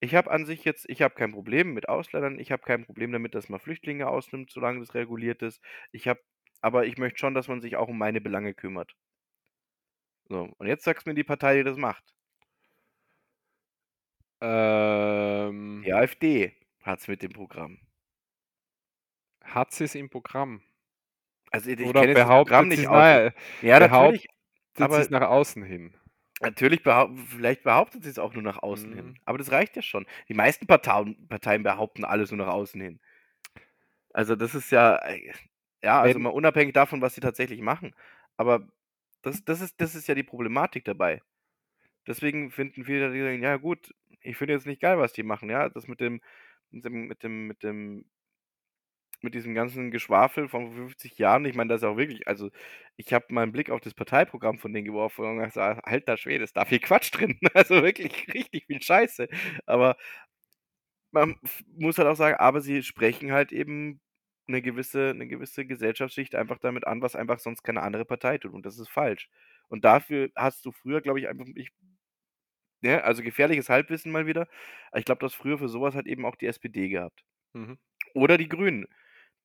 ich 0.00 0.14
habe 0.16 0.30
an 0.30 0.46
sich 0.46 0.64
jetzt 0.64 0.86
ich 0.90 1.02
habe 1.02 1.14
kein 1.14 1.32
Problem 1.32 1.74
mit 1.74 1.88
Ausländern, 1.88 2.38
ich 2.40 2.52
habe 2.52 2.62
kein 2.64 2.84
Problem 2.86 3.12
damit, 3.12 3.34
dass 3.34 3.48
man 3.50 3.60
Flüchtlinge 3.60 4.08
ausnimmt, 4.08 4.50
solange 4.52 4.80
das 4.80 4.94
reguliert 4.94 5.42
ist. 5.42 5.62
Ich 5.92 6.08
habe 6.08 6.20
aber 6.62 6.86
ich 6.86 6.98
möchte 6.98 7.18
schon, 7.20 7.34
dass 7.34 7.48
man 7.48 7.60
sich 7.62 7.76
auch 7.76 7.88
um 7.88 7.98
meine 7.98 8.20
Belange 8.22 8.54
kümmert.“ 8.54 8.94
So, 10.30 10.48
und 10.56 10.66
jetzt 10.66 10.84
sagst 10.84 11.06
mir 11.06 11.12
die 11.12 11.24
Partei, 11.24 11.56
die 11.58 11.64
das 11.64 11.76
macht. 11.76 12.14
Ähm 14.40 15.84
Die 15.84 15.92
AfD 15.92 16.54
hat's 16.80 17.06
mit 17.06 17.20
dem 17.22 17.32
Programm. 17.34 17.80
Hat 19.44 19.72
sie's 19.72 19.94
im 19.94 20.08
Programm? 20.08 20.62
Also, 21.50 21.70
ich 21.70 21.78
Oder 21.80 22.06
jetzt 22.06 22.14
das 22.22 22.30
Programm 22.30 22.68
behauptet 22.68 22.68
nicht 22.68 22.86
sie's 22.86 22.88
auswen 22.88 22.90
na 22.90 23.32
ja, 23.60 23.78
natürlich, 23.80 24.26
aber 24.78 24.96
sie's 24.96 25.10
nach 25.10 25.22
außen 25.28 25.62
hin? 25.64 25.94
natürlich 26.40 26.82
behaupt 26.82 27.18
vielleicht 27.28 27.62
behauptet 27.64 28.04
sie's 28.04 28.18
auch 28.18 28.32
nur 28.34 28.42
nach 28.42 28.58
außen 28.62 28.92
hin, 28.92 29.12
Mhm. 29.12 29.16
aber 29.24 29.38
das 29.38 29.50
reicht 29.52 29.76
ja 29.76 29.82
schon. 29.82 30.06
Die 30.28 30.34
meisten 30.34 30.66
Partauen 30.66 31.28
Parteien 31.28 31.62
behaupten 31.62 32.04
alles 32.04 32.30
nur 32.30 32.44
nach 32.46 32.52
außen 32.52 32.80
hin. 32.80 33.00
Also, 34.12 34.34
das 34.36 34.54
ist 34.54 34.70
ja 34.70 34.96
äh, 34.96 35.32
ja, 35.82 36.00
also, 36.00 36.18
Wenn 36.18 36.22
mal 36.22 36.30
unabhängig 36.30 36.74
davon, 36.74 37.00
was 37.00 37.14
sie 37.14 37.20
tatsächlich 37.20 37.60
machen. 37.62 37.94
Aber 38.36 38.68
das 39.22 39.44
das 39.44 39.60
ist 39.60 39.80
das 39.80 39.94
ist 39.94 40.08
ja 40.08 40.14
die 40.14 40.22
Problematik 40.24 40.84
dabei. 40.84 41.22
Deswegen 42.06 42.50
finden 42.52 42.84
viele, 42.84 43.12
die 43.12 43.20
sagen: 43.22 43.42
„Ja 43.42 43.56
gut, 43.58 43.94
ich 44.22 44.36
finde 44.38 44.54
jetzt 44.54 44.66
nicht 44.66 44.80
geil, 44.82 44.98
was 44.98 45.12
die 45.14 45.22
machen“, 45.24 45.50
ja? 45.50 45.68
Das 45.70 45.88
mit 45.88 46.00
dem 46.00 46.20
mit 46.70 46.84
dem 46.86 47.08
mit 47.08 47.22
dem 47.24 47.46
mit 47.48 47.62
dem 47.64 48.06
mit 49.22 49.34
diesem 49.34 49.54
ganzen 49.54 49.90
Geschwafel 49.90 50.48
von 50.48 50.66
vor 50.68 50.74
50 50.76 51.18
Jahren. 51.18 51.44
Ich 51.44 51.54
meine, 51.54 51.68
das 51.68 51.82
ist 51.82 51.88
auch 51.88 51.96
wirklich 51.98 52.26
also, 52.26 52.50
ich 52.96 53.12
habe 53.12 53.26
mal 53.30 53.42
'n 53.44 53.52
Blick 53.52 53.70
auf 53.70 53.80
das 53.80 53.92
Parteiprogramm 53.94 54.58
von 54.58 54.72
denen 54.72 54.86
geworfen 54.86 55.24
und 55.26 55.38
gesagt: 55.44 55.84
„Alter 55.84 56.16
Schwede, 56.16 56.44
ist 56.44 56.56
da 56.56 56.64
viel 56.64 56.78
Quatsch 56.80 57.10
drin.“ 57.12 57.38
Also, 57.54 57.82
wirklich 57.82 58.26
richtig 58.32 58.64
viel 58.66 58.80
Scheiße. 58.82 59.28
Aber 59.66 59.96
man 61.12 61.36
muss 61.76 61.98
halt 61.98 62.08
auch 62.08 62.16
sagen, 62.16 62.36
aber 62.38 62.60
sie 62.60 62.82
sprechen 62.82 63.32
halt 63.32 63.52
eben 63.52 64.00
'ne 64.50 64.62
gewisse 64.62 65.14
'ne 65.16 65.26
gewisse 65.28 65.66
Gesellschaftsschicht 65.66 66.34
einfach 66.36 66.58
damit 66.58 66.86
an, 66.86 67.02
was 67.02 67.16
einfach 67.16 67.38
sonst 67.40 67.62
keine 67.64 67.82
andere 67.82 68.04
Partei 68.06 68.38
tut 68.38 68.52
und 68.54 68.66
das 68.66 68.78
ist 68.78 68.90
falsch. 68.90 69.30
Und 69.68 69.84
dafür 69.86 70.30
hast 70.36 70.64
du 70.66 70.72
früher, 70.72 71.00
glaube 71.02 71.20
ich, 71.20 71.28
einfach 71.28 71.46
ich 71.56 71.70
ne, 72.82 73.02
also, 73.04 73.22
gefährliches 73.22 73.68
Halbwissen 73.68 74.10
mal 74.12 74.26
wieder, 74.26 74.48
ich 74.94 75.04
glaube, 75.04 75.18
du 75.20 75.26
hast 75.26 75.34
früher 75.34 75.58
für 75.58 75.68
so 75.68 75.82
was 75.82 75.94
halt 75.94 76.06
eben 76.06 76.24
auch 76.24 76.36
die 76.36 76.46
SPD 76.46 76.88
gehabt. 76.88 77.22
Mhm. 77.52 77.78
Oder 78.14 78.38
die 78.38 78.48
Grünen, 78.48 78.86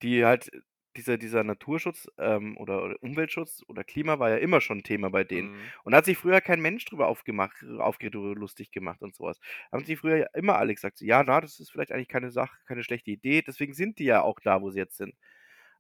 die 0.03 0.25
halt 0.25 0.49
dieser 0.97 1.17
dieser 1.17 1.43
Naturschutz, 1.43 2.07
ähm, 2.17 2.57
oder 2.57 2.83
oder 2.83 2.95
Umweltschutz 3.03 3.63
oder 3.67 3.83
Klima 3.83 4.19
war 4.19 4.29
ja 4.31 4.37
immer 4.37 4.61
schon 4.61 4.79
'n 4.79 4.83
Thema 4.83 5.09
bei 5.09 5.23
denen. 5.23 5.51
Mhm. 5.51 5.73
Und 5.83 5.91
da 5.93 5.97
hat 5.99 6.05
sich 6.05 6.17
früher 6.17 6.41
kein 6.41 6.61
Mensch 6.61 6.85
drüber 6.85 7.07
aufgemacht 7.07 7.63
aufgeregt 7.79 8.15
oder 8.15 8.35
lustig 8.39 8.71
gemacht 8.71 9.01
und 9.01 9.15
so 9.15 9.25
was. 9.25 9.39
Haben 9.71 9.85
sich 9.85 9.99
früher 9.99 10.17
ja 10.17 10.27
immer 10.33 10.57
alle 10.57 10.73
gesagt 10.73 11.01
„Ja, 11.01 11.23
na, 11.23 11.41
das 11.41 11.59
ist 11.59 11.71
vielleicht 11.71 11.91
eigentlich 11.91 12.07
keine 12.09 12.31
Sache 12.31 12.57
keine 12.67 12.83
schlechte 12.83 13.11
Idee.“ 13.11 13.41
Deswegen 13.41 13.73
sind 13.73 13.99
die 13.99 14.05
ja 14.05 14.21
auch 14.21 14.39
da, 14.41 14.61
wo 14.61 14.69
sie 14.71 14.79
jetzt 14.79 14.97
sind. 14.97 15.15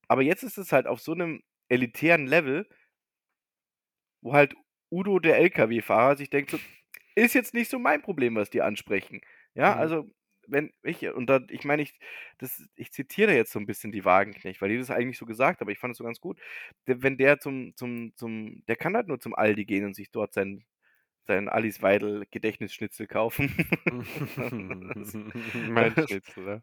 Aber 0.09 0.21
jetzt 0.23 0.43
ist 0.43 0.57
es 0.59 0.71
halt 0.73 0.87
auf 0.87 1.01
so 1.01 1.15
'nem 1.15 1.43
elitären 1.69 2.27
Level 2.27 2.67
wo 4.23 4.33
halt 4.33 4.55
Udo, 4.91 5.19
der 5.19 5.37
Lkw-Fahrer, 5.39 6.15
sich 6.17 6.29
denkt 6.29 6.51
so: 6.51 6.59
„Ist 7.15 7.33
jetzt 7.35 7.53
nicht 7.53 7.69
so 7.69 7.79
mein 7.79 8.01
Problem, 8.01 8.35
was 8.35 8.49
die 8.49 8.61
ansprechen.“ 8.61 9.21
Ja, 9.55 9.75
Mhm. 9.75 9.75
also, 9.75 10.09
wenn 10.47 10.71
ich 10.83 11.07
und 11.09 11.27
da 11.27 11.41
ich 11.49 11.63
meine, 11.65 11.81
ich 11.83 11.99
das 12.39 12.63
ich 12.75 12.91
zitiere 12.91 13.33
jetzt 13.35 13.51
so 13.51 13.59
'n 13.59 13.65
bisschen 13.65 13.91
die 13.91 14.05
Wagenknecht, 14.05 14.61
weil 14.61 14.69
die 14.69 14.77
das 14.77 14.91
eigentlich 14.91 15.17
so 15.17 15.25
gesagt 15.25 15.57
hat, 15.59 15.61
aber 15.63 15.71
ich 15.71 15.79
fand 15.79 15.91
das 15.91 15.97
so 15.97 16.03
ganz 16.03 16.19
gut. 16.21 16.39
Wenn 16.85 17.17
der 17.17 17.39
zum 17.39 17.75
zum 17.75 18.13
zum 18.15 18.63
der 18.67 18.75
kann 18.77 18.95
halt 18.95 19.07
nur 19.07 19.19
zum 19.19 19.35
Aldi 19.35 19.65
gehen 19.65 19.85
und 19.85 19.95
sich 19.95 20.11
dort 20.11 20.33
sein 20.33 20.63
sein 21.27 21.49
Alice 21.49 21.81
Weidel 21.81 22.25
Gedächtnisschnitzel 22.31 23.07
kaufen. 23.07 23.53
Mein 25.53 25.97
Schnitzel, 25.97 26.47
ja. 26.47 26.61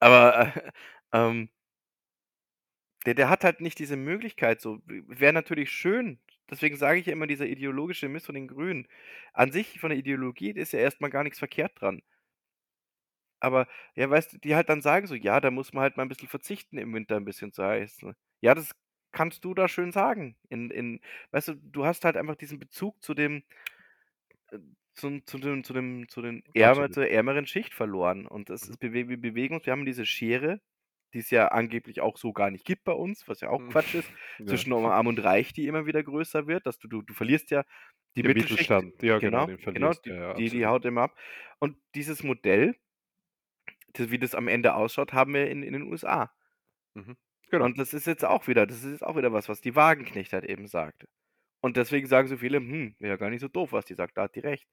Aber, 0.00 0.52
äh, 0.56 0.70
ähm 1.12 1.50
der 3.06 3.14
der 3.14 3.28
hat 3.30 3.44
halt 3.44 3.60
nicht 3.60 3.78
diese 3.78 3.96
Möglichkeit 3.96 4.60
so. 4.60 4.80
Wäre 4.86 5.32
natürlich 5.32 5.70
schön. 5.70 6.18
Deswegen 6.50 6.76
sage 6.76 6.98
ich 6.98 7.06
ja 7.06 7.12
immer, 7.12 7.26
dieser 7.26 7.46
ideologische 7.46 8.08
Mist 8.08 8.26
von 8.26 8.34
den 8.34 8.48
Grünen. 8.48 8.88
An 9.32 9.52
sich 9.52 9.78
von 9.80 9.90
der 9.90 9.98
Ideologie 9.98 10.50
ist 10.50 10.72
ja 10.72 10.80
erst 10.80 11.00
mal 11.00 11.08
gar 11.10 11.22
nix 11.24 11.38
verkehrt 11.38 11.80
dran. 11.80 12.02
Aber, 13.40 13.66
ja, 13.94 14.08
weißt 14.10 14.34
du, 14.34 14.38
die 14.38 14.54
halt 14.54 14.68
dann 14.68 14.82
sagen 14.82 15.06
so: 15.06 15.14
„Ja, 15.14 15.40
da 15.40 15.50
muss 15.50 15.72
man 15.72 15.82
halt 15.82 15.96
mal 15.96 16.04
'n 16.04 16.08
bisschen 16.08 16.28
verzichten 16.28 16.78
im 16.78 16.94
Winter 16.94 17.16
'n 17.16 17.24
bisschen 17.24 17.52
zu 17.52 17.64
heizen.“ 17.64 18.14
Ja, 18.40 18.54
das 18.54 18.72
kannst 19.12 19.44
du 19.44 19.54
da 19.54 19.68
schön 19.68 19.92
sagen. 19.92 20.36
In 20.48 20.70
in 20.70 21.00
weißt 21.32 21.48
du, 21.48 21.54
du 21.56 21.84
hast 21.86 22.04
halt 22.04 22.16
einfach 22.16 22.36
diesen 22.36 22.58
Bezug 22.58 23.02
zu 23.02 23.14
dem 23.14 23.42
äh, 24.50 24.58
zum 24.94 25.26
zu 25.26 25.38
dem 25.38 25.64
zu 25.64 25.72
dem 25.72 26.08
zu 26.08 26.22
den 26.22 26.42
ärmer 26.54 26.90
Absolut. 26.90 26.90
zur 26.90 27.08
ärmeren 27.08 27.46
Schicht 27.46 27.74
verloren. 27.74 28.26
Und 28.26 28.50
das 28.50 28.62
Mhm. 28.62 28.68
ist 28.68 28.78
bewe 28.78 29.08
wir 29.08 29.20
bewegen 29.20 29.54
uns 29.54 29.66
wir 29.66 29.72
haben 29.72 29.84
diese 29.86 30.06
Schere, 30.06 30.60
die's 31.14 31.30
ja 31.30 31.48
angeblich 31.48 32.00
auch 32.00 32.16
so 32.18 32.32
gar 32.32 32.50
nicht 32.50 32.64
gibt 32.64 32.84
bei 32.84 32.92
uns, 32.92 33.28
was 33.28 33.40
ja 33.40 33.50
auch 33.50 33.64
Hm, 33.64 33.66
Quatsch 33.66 33.94
ist, 33.94 34.12
ja. 34.38 34.64
zwischen 34.64 34.72
Arm 34.72 35.06
und 35.06 35.18
Reich, 35.24 35.52
die 35.52 35.66
immer 35.66 35.86
wieder 35.86 36.02
größer 36.02 36.46
wird, 36.46 36.66
dass 36.66 36.78
du 36.78 36.88
du 36.88 37.02
du 37.02 37.14
verlierst 37.14 37.50
ja 37.50 37.64
die 38.16 38.22
Den 38.22 38.32
Mittelschicht 38.32 38.74
Mittelstand, 38.74 39.02
ja 39.02 39.18
genau, 39.18 39.44
genau, 39.44 39.46
den 39.46 39.58
genau, 39.72 39.94
verlierst 39.98 40.06
du, 40.06 40.10
die 40.10 40.14
ja, 40.14 40.34
die 40.36 40.50
die 40.50 40.66
absolut. 40.66 40.66
haut 40.66 40.84
immer 40.84 41.02
ab. 41.02 41.18
Und 41.60 41.76
dieses 41.94 42.22
Modell 42.22 42.76
d 43.98 44.10
wie 44.10 44.18
das 44.18 44.34
am 44.34 44.48
Ende 44.48 44.74
ausschaut, 44.74 45.12
haben 45.12 45.34
wir 45.34 45.50
in 45.50 45.62
in 45.62 45.72
den 45.74 45.82
USA. 45.84 46.32
Mhm, 46.94 47.16
genau. 47.50 47.70
Und 47.70 47.78
das 47.78 47.94
ist 47.94 48.06
jetzt 48.06 48.24
auch 48.24 48.48
wieder 48.48 48.66
das 48.66 48.78
ist 48.84 48.90
jetzt 48.92 49.04
auch 49.04 49.16
wieder 49.16 49.32
was, 49.32 49.48
was 49.48 49.60
die 49.60 49.76
Wagenknecht 49.76 50.32
halt 50.32 50.44
eben 50.44 50.66
sagt. 50.66 51.04
Und 51.62 51.76
deswegen 51.76 52.06
sagen 52.08 52.28
so 52.28 52.36
viele: 52.38 52.58
„Hm, 52.58 52.96
wäre 53.00 53.12
ja 53.14 53.16
gar 53.18 53.30
nicht 53.30 53.40
so 53.42 53.48
doof, 53.48 53.72
was 53.72 53.86
die 53.86 53.94
sagt, 53.94 54.18
da 54.18 54.24
hat 54.24 54.36
die 54.36 54.40
recht.“ 54.40 54.68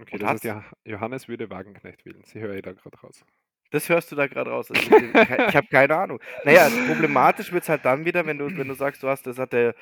Okay, 0.00 0.16
Und 0.16 0.22
das 0.22 0.32
heißt, 0.32 0.52
Johannes 0.84 1.28
würde 1.28 1.48
Wagenknecht 1.50 2.04
wählen. 2.04 2.24
Sie 2.24 2.40
höre 2.40 2.56
ich 2.56 2.62
da 2.62 2.72
grad 2.72 3.02
raus. 3.04 3.24
Das 3.70 3.88
hörst 3.88 4.12
du 4.12 4.16
da 4.16 4.26
grad 4.26 4.46
raus. 4.46 4.70
Also, 4.70 4.80
ich 4.96 5.56
habe 5.56 5.66
keine 5.70 5.96
Ahnung. 5.96 6.20
Na 6.44 6.52
ja, 6.52 6.68
problematisch 6.86 7.52
wird's 7.52 7.68
halt 7.68 7.84
dann 7.84 8.04
wieder, 8.04 8.24
wenn 8.26 8.38
du 8.38 8.46
wenn 8.56 8.68
du 8.68 8.74
sagst, 8.74 9.02
du 9.02 9.08
hast 9.08 9.26
das 9.26 9.38
hat 9.38 9.52
der 9.52 9.74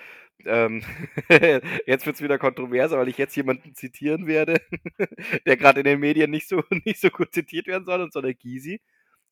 ähm, 0.46 0.82
jetzt 1.86 2.06
wird's 2.06 2.22
wieder 2.22 2.38
kontroverser, 2.38 2.98
weil 2.98 3.08
ich 3.08 3.18
jetzt 3.18 3.36
jemanden 3.36 3.74
zitieren 3.74 4.26
werde, 4.26 4.56
der 5.46 5.56
grad 5.56 5.76
in 5.78 5.84
den 5.84 6.00
Medien 6.00 6.30
nicht 6.30 6.48
so 6.48 6.62
nicht 6.84 7.00
so 7.00 7.10
gut 7.10 7.32
zitiert 7.32 7.66
werden 7.66 7.84
soll, 7.84 8.00
und 8.00 8.12
zwar 8.12 8.22
der 8.22 8.34
Gysi 8.34 8.80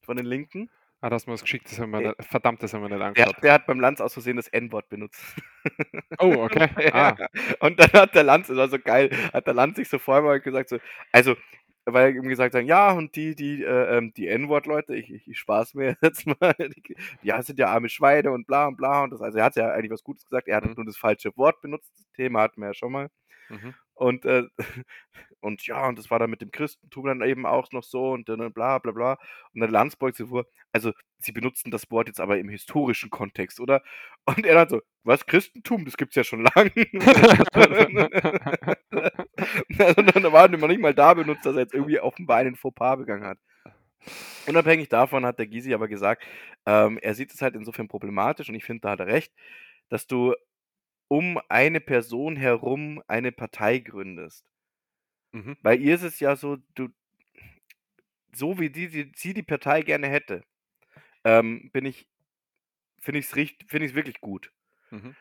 von 0.02 0.16
den 0.16 0.26
Linken. 0.26 0.70
Ah, 1.00 1.08
da 1.10 1.16
hast 1.16 1.26
du 1.26 1.30
mir 1.30 1.34
was 1.34 1.42
geschickt, 1.42 1.66
das 1.68 1.80
haben 1.80 1.90
wir 1.90 2.00
Äh, 2.00 2.08
ni 2.10 2.14
verdammt, 2.20 2.62
das 2.62 2.72
haben 2.74 2.82
wir 2.82 2.88
nicht 2.88 3.00
der 3.00 3.06
angeschaut. 3.08 3.42
der 3.42 3.52
hat 3.54 3.66
beim 3.66 3.80
Lanz 3.80 4.00
aus 4.00 4.12
Versehen 4.12 4.36
das 4.36 4.46
N-Wort 4.46 4.88
benutzt. 4.88 5.20
Oh, 6.18 6.34
okay. 6.44 6.68
Ja, 6.80 7.16
Ah. 7.18 7.26
und 7.58 7.80
dann 7.80 7.92
hat 7.92 8.14
der 8.14 8.22
Lanz 8.22 8.46
das 8.46 8.56
war 8.56 8.68
so 8.68 8.78
geil, 8.78 9.10
hat 9.32 9.46
der 9.48 9.54
Lanz 9.54 9.76
sich 9.76 9.88
so 9.88 9.98
vorgestellt 9.98 10.44
gesagt 10.44 10.68
so 10.68 10.78
also, 11.10 11.34
weil 11.84 12.04
er 12.04 12.08
irgendwie 12.10 12.30
gesagt 12.30 12.54
hat: 12.54 12.64
„Ja, 12.64 12.92
und 12.92 13.16
die 13.16 13.34
die, 13.34 13.62
äh, 13.64 13.98
ähm, 13.98 14.12
die 14.14 14.28
N-Wort-Leute, 14.28 14.94
ich 14.96 15.10
ich 15.12 15.28
ich 15.28 15.38
spaß 15.38 15.74
mir 15.74 15.96
jetzt 16.02 16.26
mal, 16.26 16.54
ja, 17.20 17.42
sind 17.42 17.58
ja 17.58 17.68
arme 17.68 17.88
Schweine 17.88 18.30
und 18.32 18.46
bla 18.46 18.66
und 18.68 18.76
bla.“ 18.76 19.02
Und 19.04 19.10
das 19.12 19.20
also, 19.22 19.38
er 19.38 19.44
hat 19.44 19.56
ja 19.56 19.70
eigentlich 19.70 19.92
was 19.92 20.02
Gutes 20.04 20.24
gesagt. 20.26 20.48
Er 20.48 20.56
hat 20.58 20.64
Mhm. 20.64 20.74
nur 20.76 20.86
das 20.86 20.96
falsche 20.96 21.36
Wort 21.36 21.60
benutzt. 21.60 21.90
Das 21.98 22.10
Thema 22.12 22.42
hatten 22.42 22.60
wir 22.60 22.68
ja 22.68 22.74
schon 22.74 22.92
mal. 22.92 23.08
Mhm. 23.50 23.72
Und, 23.94 24.24
äh 24.26 24.44
und 25.42 25.66
ja, 25.66 25.86
und 25.88 25.98
das 25.98 26.10
war 26.10 26.18
dann 26.18 26.30
mit 26.30 26.40
dem 26.42 26.50
Christentum 26.52 27.06
dann 27.06 27.22
eben 27.22 27.46
auch 27.46 27.70
noch 27.72 27.82
so 27.84 28.12
und 28.12 28.28
dann 28.28 28.52
bla 28.52 28.78
bla 28.78 28.92
bla. 28.92 29.18
Und 29.54 29.60
der 29.60 29.68
Lanz 29.70 29.96
beugt 29.96 30.16
sich 30.16 30.28
vor: 30.28 30.46
„Also, 30.72 30.92
Sie 31.18 31.32
benutzen 31.32 31.70
das 31.70 31.90
Wort 31.90 32.08
jetzt 32.08 32.20
aber 32.20 32.38
im 32.38 32.48
historischen 32.48 33.10
Kontext, 33.10 33.60
oder?“ 33.60 33.82
Und 34.26 34.46
er 34.46 34.54
dann 34.54 34.68
so: 34.68 34.80
„Was, 35.04 35.26
Christentum? 35.26 35.84
Das 35.84 35.96
gibt's 35.96 36.16
ja 36.16 36.24
schon 36.24 36.42
lang.“ 36.56 36.70
Da 39.68 40.32
war 40.32 40.48
noch 40.48 40.68
nicht 40.68 40.80
mal 40.80 40.94
da 40.94 41.14
benutzt, 41.14 41.44
dass 41.46 41.54
er 41.56 41.62
jetzt 41.62 41.74
irgendwie 41.74 42.00
offenbar 42.00 42.38
einen 42.38 42.56
Fauxpas 42.56 42.96
begangen 42.98 43.24
hat. 43.24 43.38
Unabhängig 44.46 44.88
davon 44.88 45.24
hat 45.24 45.38
der 45.38 45.46
Gysi 45.46 45.72
aber 45.74 45.88
gesagt, 45.88 46.24
ähm, 46.66 46.98
er 46.98 47.14
sieht 47.14 47.32
es 47.32 47.42
halt 47.42 47.54
insofern 47.54 47.88
problematisch 47.88 48.48
und 48.48 48.54
ich 48.56 48.64
finde, 48.64 48.80
da 48.82 48.90
hat 48.90 49.00
er 49.00 49.06
recht, 49.06 49.32
dass 49.88 50.06
du 50.06 50.34
um 51.08 51.40
eine 51.48 51.80
Person 51.80 52.36
herum 52.36 53.02
eine 53.08 53.32
Partei 53.32 53.80
gründest. 53.80 54.46
Mhm. 55.34 55.56
Bei 55.62 55.76
ihr 55.76 55.94
ist 55.96 56.02
es 56.02 56.20
ja 56.20 56.36
so, 56.36 56.56
du 56.74 56.88
so 58.34 58.58
wie 58.58 58.70
die 58.70 58.88
die 58.88 59.12
sie 59.16 59.34
die 59.34 59.42
Partei 59.42 59.82
gerne 59.82 60.08
hätte, 60.08 60.42
ähm, 61.24 61.70
bin 61.72 61.86
ich 61.86 62.08
finde 63.00 63.20
ich's 63.20 63.36
richt 63.36 63.64
finde 63.68 63.86
ich's 63.86 63.94
wirklich 63.96 64.20
gut. 64.20 64.52
Mhm. 64.92 65.16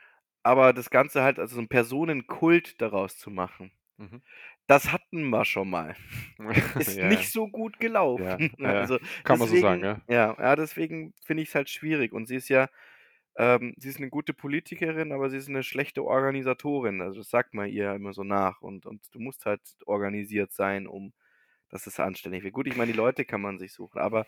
Aber 0.46 0.74
das 0.74 0.90
Ganze 0.90 1.22
halt 1.24 1.40
also 1.40 1.56
so 1.56 1.62
'n 1.62 1.68
Personenkult 1.68 2.82
daraus 2.82 3.18
zu 3.18 3.30
machen, 3.30 3.72
Mhm. 3.98 4.22
das 4.68 4.92
hatten 4.92 5.30
wir 5.30 5.46
schon 5.46 5.70
mal. 5.70 5.96
Ist 6.78 7.02
Ja, 7.02 7.04
nicht 7.04 7.32
so 7.32 7.48
gut 7.48 7.80
gelaufen. 7.80 8.28
ja, 8.28 8.40
ja. 8.60 8.76
Also, 8.80 9.00
Kann 9.24 9.40
man 9.40 9.50
so 9.50 9.58
sagen, 9.58 9.84
deswegen 9.84 9.86
ja. 9.86 10.02
ja, 10.10 10.56
deswegen 10.56 11.14
finde 11.24 11.44
ich's 11.44 11.56
halt 11.56 11.70
schwierig. 11.70 12.14
Und 12.14 12.28
sie 12.28 12.36
ist 12.38 12.50
ja 12.50 12.70
ähm, 13.38 13.74
sie 13.78 13.90
ist 13.90 14.00
'ne 14.00 14.10
gute 14.10 14.34
Politikerin, 14.34 15.12
aber 15.14 15.30
sie 15.30 15.38
ist 15.38 15.50
'ne 15.50 15.64
schlechte 15.64 16.04
Organisatorin. 16.06 17.02
Also, 17.02 17.20
das 17.22 17.30
sagt 17.30 17.54
man 17.54 17.70
ihr 17.70 17.86
ja 17.86 17.96
immer 17.96 18.14
so 18.14 18.24
nach. 18.24 18.62
Und 18.62 18.86
und 18.86 19.04
du 19.16 19.20
musst 19.20 19.46
halt 19.46 19.62
organisiert 19.86 20.52
sein, 20.54 20.88
um 20.88 21.14
dass 21.70 21.88
es 21.88 22.00
anständig 22.02 22.44
wird. 22.44 22.54
Gut, 22.54 22.68
ich 22.68 22.76
meine, 22.76 22.92
die 22.94 22.98
Leute 22.98 23.26
kann 23.26 23.42
man 23.42 23.60
sich 23.60 23.74
suchen, 23.74 24.00
aber 24.02 24.28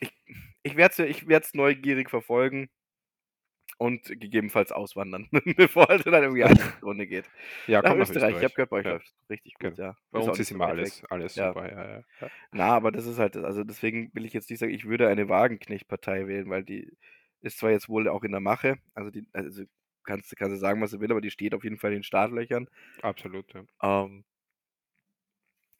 ich 0.00 0.12
ich 0.64 0.76
werde 0.76 0.92
es 0.92 0.98
ja 0.98 1.06
ich 1.06 1.26
neugierig 1.54 2.10
verfolgen 2.10 2.70
und 3.78 4.04
gegebenenfalls 4.20 4.72
auswandern, 4.72 5.28
bevor 5.56 5.88
es 5.90 6.02
dann 6.04 6.22
irgendwie 6.22 6.42
nächste 6.44 6.84
Runde 6.84 7.06
geht. 7.06 7.30
Ja, 7.66 7.82
komm 7.82 7.98
nach 7.98 8.08
Österreich. 8.10 8.36
Ich 8.36 8.42
habe 8.44 8.52
Österreich. 8.52 8.54
gehört, 8.54 8.70
bei 8.70 8.76
euch 8.78 8.86
Ja. 8.86 8.88
läuft's 8.88 9.14
richtig 9.30 9.54
gut, 9.54 9.70
Genau. 9.70 9.78
ja. 9.78 9.96
Bei 10.10 10.18
Ist 10.18 10.28
uns 10.28 10.38
ist 10.40 10.50
immer 10.52 10.66
weit 10.66 10.80
weg. 10.80 10.94
alles 10.94 11.04
alles 11.10 11.34
Ja. 11.34 11.54
super, 11.54 11.70
ja, 11.70 11.84
ja, 11.88 12.04
ja. 12.20 12.30
Na, 12.52 12.66
aber 12.74 12.92
das 12.92 13.06
ist 13.06 13.18
halt 13.18 13.36
also, 13.36 13.64
deswegen 13.64 14.14
will 14.14 14.24
ich 14.26 14.32
jetzt 14.34 14.50
nicht 14.50 14.58
sagen, 14.60 14.72
ich 14.74 14.86
würde 14.86 15.08
eine 15.08 15.28
Wagenknecht-Partei 15.28 16.26
wählen, 16.28 16.50
weil 16.50 16.64
die 16.64 16.96
ist 17.42 17.58
zwar 17.58 17.70
jetzt 17.70 17.88
wohl 17.88 18.08
auch 18.08 18.22
in 18.24 18.32
der 18.32 18.40
Mache, 18.40 18.78
also 18.94 19.10
die 19.10 19.26
also, 19.32 19.64
kannst 20.04 20.32
du 20.32 20.36
kannst 20.36 20.54
du 20.54 20.58
sagen, 20.60 20.80
was 20.82 20.92
du 20.92 21.00
will, 21.00 21.10
aber 21.12 21.20
die 21.20 21.30
steht 21.30 21.54
auf 21.54 21.64
jeden 21.64 21.78
Fall 21.78 21.92
in 21.92 21.98
den 21.98 22.02
Startlöchern. 22.04 22.68
Absolut, 23.02 23.52
ja. 23.54 23.64
Ähm 23.82 24.24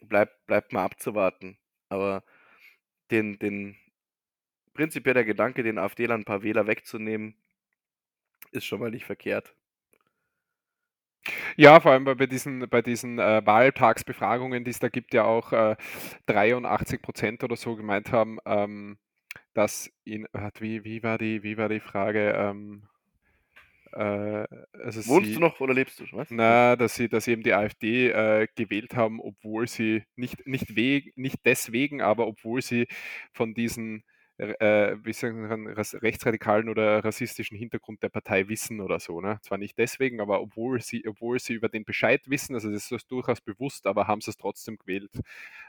bleibt 0.08 0.46
bleibt 0.46 0.72
mal 0.72 0.84
abzuwarten. 0.84 1.58
Aber 1.88 2.22
den 3.10 3.38
den 3.38 3.76
prinzipiell 4.74 5.14
der 5.14 5.24
Gedanke, 5.26 5.62
den 5.64 5.78
AfDlern 5.78 6.22
'n 6.22 6.26
paar 6.26 6.42
Wähler 6.42 6.66
wegzunehmen 6.66 7.34
ist 8.52 8.64
schon 8.66 8.80
mal 8.80 8.90
nicht 8.90 9.04
verkehrt. 9.04 9.54
Ja, 11.58 11.80
vor 11.80 11.92
allem 11.92 12.04
bei 12.04 12.14
diesen 12.26 12.68
bei 12.68 12.82
diesen, 12.82 13.18
äh, 13.18 13.42
Wahltagsbefragungen, 13.44 14.64
die 14.64 14.70
es 14.70 14.78
da 14.78 14.88
gibt, 14.88 15.14
ja 15.14 15.24
auch, 15.24 15.52
äh, 15.52 15.76
83 16.26 17.02
% 17.02 17.42
oder 17.44 17.56
so 17.56 17.76
gemeint 17.76 18.12
haben, 18.12 18.38
ähm, 18.46 18.98
dass 19.54 19.90
ihn 20.04 20.26
wie 20.58 20.84
wie 20.84 21.02
war 21.02 21.18
die 21.18 21.42
wie 21.42 21.56
war 21.56 21.68
die 21.68 21.80
Frage? 21.80 22.32
Ähm, 22.36 22.88
äh, 23.92 24.46
also 24.72 25.04
Wohnst 25.06 25.34
du 25.34 25.34
sie 25.34 25.40
noch 25.40 25.60
oder 25.60 25.74
lebst 25.74 26.00
du? 26.00 26.04
Was? 26.12 26.28
na, 26.30 26.76
dass 26.76 26.94
sie 26.94 27.08
dass 27.08 27.24
sie 27.24 27.32
eben 27.32 27.42
die 27.42 27.54
AfD, 27.54 28.10
äh, 28.10 28.46
gewählt 28.54 28.94
haben, 28.94 29.20
obwohl 29.20 29.66
sie 29.66 30.04
nicht 30.16 30.46
nicht 30.46 30.76
weg 30.76 31.12
nicht 31.16 31.38
deswegen, 31.44 32.00
aber 32.00 32.26
obwohl 32.26 32.62
sie 32.62 32.86
von 33.32 33.54
diesen, 33.54 34.04
äh, 34.40 34.96
wie 35.04 35.12
sagen 35.12 35.46
rechtsradikalen 35.76 36.68
oder 36.68 37.04
rassistischen 37.04 37.56
Hintergrund 37.58 38.02
der 38.02 38.08
Partei 38.10 38.48
wissen 38.48 38.80
oder 38.80 39.00
so, 39.00 39.20
ne? 39.20 39.38
Zwar 39.42 39.58
nicht 39.58 39.78
deswegen, 39.78 40.20
aber 40.20 40.40
obwohl 40.42 40.80
sie 40.80 41.06
obwohl 41.08 41.38
sie 41.40 41.54
über 41.54 41.68
den 41.68 41.84
Bescheid 41.84 42.22
wissen, 42.30 42.54
also 42.54 42.70
das 42.70 42.90
ist 42.90 43.10
durchaus 43.10 43.40
bewusst, 43.40 43.86
aber 43.86 44.06
haben 44.08 44.20
sie's 44.20 44.36
trotzdem 44.36 44.78
gewählt, 44.78 45.12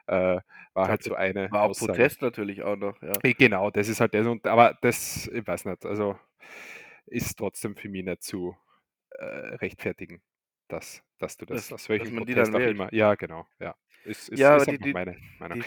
äh, 0.08 0.40
war 0.74 0.88
halt 0.90 1.04
so 1.04 1.16
eine 1.16 1.52
War 1.52 1.64
auch 1.64 1.68
Aussage. 1.70 1.78
Protest 1.78 2.22
natürlich 2.22 2.64
auch 2.64 2.78
noch, 2.78 3.02
ja. 3.02 3.24
Äh, 3.24 3.34
genau, 3.34 3.70
das 3.72 3.88
ist 3.88 4.00
halt 4.02 4.14
das 4.14 4.26
und 4.28 4.48
aber 4.48 4.78
das 4.82 5.28
ich 5.28 5.46
weiß 5.48 5.66
nicht, 5.66 5.86
also, 5.86 6.18
ist 7.08 7.38
trotzdem 7.38 7.76
für 7.78 7.90
mich 7.90 8.04
nicht 8.06 8.24
zu, 8.24 8.58
äh, 9.12 9.26
rechtfertigen, 9.26 10.22
dass 10.70 11.04
dass 11.20 11.38
du 11.38 11.46
das 11.46 11.72
Dass 11.72 11.72
aus 11.72 11.90
welchem 11.90 12.16
Protest 12.16 12.56
auch 12.56 12.66
immer 12.66 12.94
ja, 12.94 13.16
genau, 13.16 13.48
ja. 13.60 13.76
Ist 14.04 14.30
ist 14.30 14.40
Ja, 14.40 14.56
ist 14.56 14.68
die 14.72 14.80
die 14.80 14.94
meine 14.94 15.18
Meinung. 15.38 15.60
die 15.60 15.66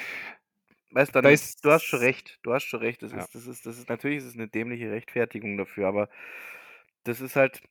weißt 0.95 1.15
Da 1.23 1.31
dann 1.31 1.41
du 1.63 1.71
hast 1.71 1.85
schon 1.85 2.01
ist 2.01 2.01
recht, 2.01 2.39
du 2.43 2.53
hast 2.53 2.65
schon 2.65 2.81
recht. 2.81 3.03
Das 3.03 3.13
Ja. 3.13 3.27
ist 3.27 3.35
das 3.35 3.47
ist 3.47 3.67
das 3.67 3.79
ist 3.79 3.89
natürlich 3.89 4.19
ist 4.19 4.25
es 4.27 4.35
'ne 4.35 4.49
dämliche 4.49 4.91
Rechtfertigung 4.91 5.57
dafür, 5.57 5.87
aber 5.89 6.09
das 7.05 7.21
ist 7.21 7.37
halt 7.37 7.63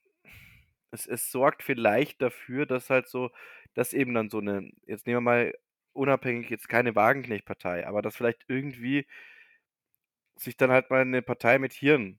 es 0.92 1.06
es 1.06 1.32
sorgt 1.32 1.62
vielleicht 1.62 2.22
dafür, 2.22 2.66
dass 2.66 2.90
halt 2.90 3.08
so 3.08 3.30
dass 3.74 3.92
eben 3.94 4.14
dann 4.14 4.30
so 4.30 4.40
'ne 4.40 4.72
jetzt 4.86 5.06
nehmen 5.06 5.18
wir 5.18 5.22
mal 5.22 5.54
unabhängig 5.94 6.50
jetzt 6.50 6.68
keine 6.68 6.94
Wagenknecht-Partei, 6.96 7.86
aber 7.86 8.02
dass 8.02 8.16
vielleicht 8.16 8.44
irgendwie 8.48 9.06
sich 10.38 10.56
dann 10.56 10.70
halt 10.70 10.90
mal 10.90 11.04
'ne 11.04 11.22
Partei 11.22 11.58
mit 11.58 11.72
Hirn 11.72 12.18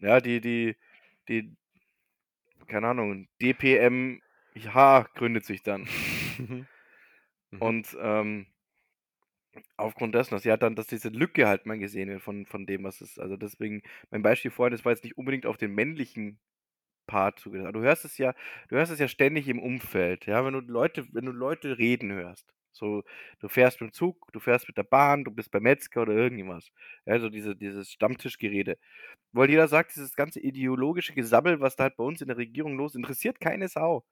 ja, 0.00 0.20
die 0.20 0.40
die 0.40 0.76
die 1.28 1.56
keine 2.68 2.88
Ahnung, 2.88 3.28
DPMH 3.42 5.08
gründet 5.14 5.44
sich 5.44 5.62
dann. 5.62 5.86
Mhm. 7.52 7.74
Und, 7.84 7.96
ähm 8.00 8.46
aufgrund 9.76 10.14
dessen, 10.14 10.34
dass 10.34 10.42
sie 10.44 10.50
halt 10.50 10.62
dann 10.62 10.76
dass 10.76 10.86
diese 10.88 11.08
Lücke 11.08 11.46
halt 11.48 11.66
mal 11.66 11.78
gesehen 11.78 12.08
wird 12.10 12.22
von 12.22 12.46
von 12.46 12.66
dem, 12.66 12.84
was 12.84 13.00
es 13.00 13.18
also, 13.18 13.36
deswegen 13.36 13.82
mein 14.10 14.22
Beispiel 14.22 14.50
vorhin, 14.50 14.72
das 14.72 14.84
war 14.84 14.92
jetzt 14.92 15.04
nicht 15.04 15.18
unbedingt 15.18 15.46
auf 15.46 15.56
den 15.56 15.72
männlichen 15.74 16.38
Part. 17.06 17.46
Aber 17.46 17.72
du 17.72 17.80
hörst 17.82 18.04
es 18.04 18.18
ja 18.18 18.34
du 18.68 18.76
hörst 18.76 18.92
es 18.92 18.98
ja 19.00 19.08
ständig 19.08 19.48
im 19.48 19.60
Umfeld, 19.60 20.26
ja, 20.26 20.44
wenn 20.44 20.54
du 20.54 20.60
Leute 20.60 21.06
wenn 21.12 21.26
du 21.26 21.32
Leute 21.32 21.78
reden 21.78 22.12
hörst. 22.12 22.54
So, 22.72 23.04
du 23.40 23.48
fährst 23.48 23.80
mit 23.80 23.90
dem 23.90 23.94
Zug, 23.94 24.28
du 24.32 24.40
fährst 24.40 24.68
mit 24.68 24.76
der 24.78 24.82
Bahn, 24.84 25.24
du 25.24 25.30
bist 25.32 25.50
beim 25.52 25.62
Metzger 25.64 26.02
oder 26.02 26.14
irgendwas. 26.14 26.70
Ja, 27.06 27.20
so 27.20 27.28
diese, 27.30 27.56
dieses 27.56 27.90
Stammtischgerede. 27.92 28.78
Weil 29.32 29.50
jeder 29.50 29.68
sagt, 29.68 29.94
dieses 29.96 30.14
ganze 30.16 30.40
ideologische 30.40 31.14
Gesabbel, 31.14 31.60
was 31.60 31.76
da 31.76 31.84
halt 31.84 31.96
bei 31.96 32.04
uns 32.04 32.20
in 32.22 32.28
der 32.28 32.36
Regierung 32.38 32.76
los, 32.76 32.94
interessiert 32.96 33.40
keine 33.40 33.68
Sau. 33.68 34.04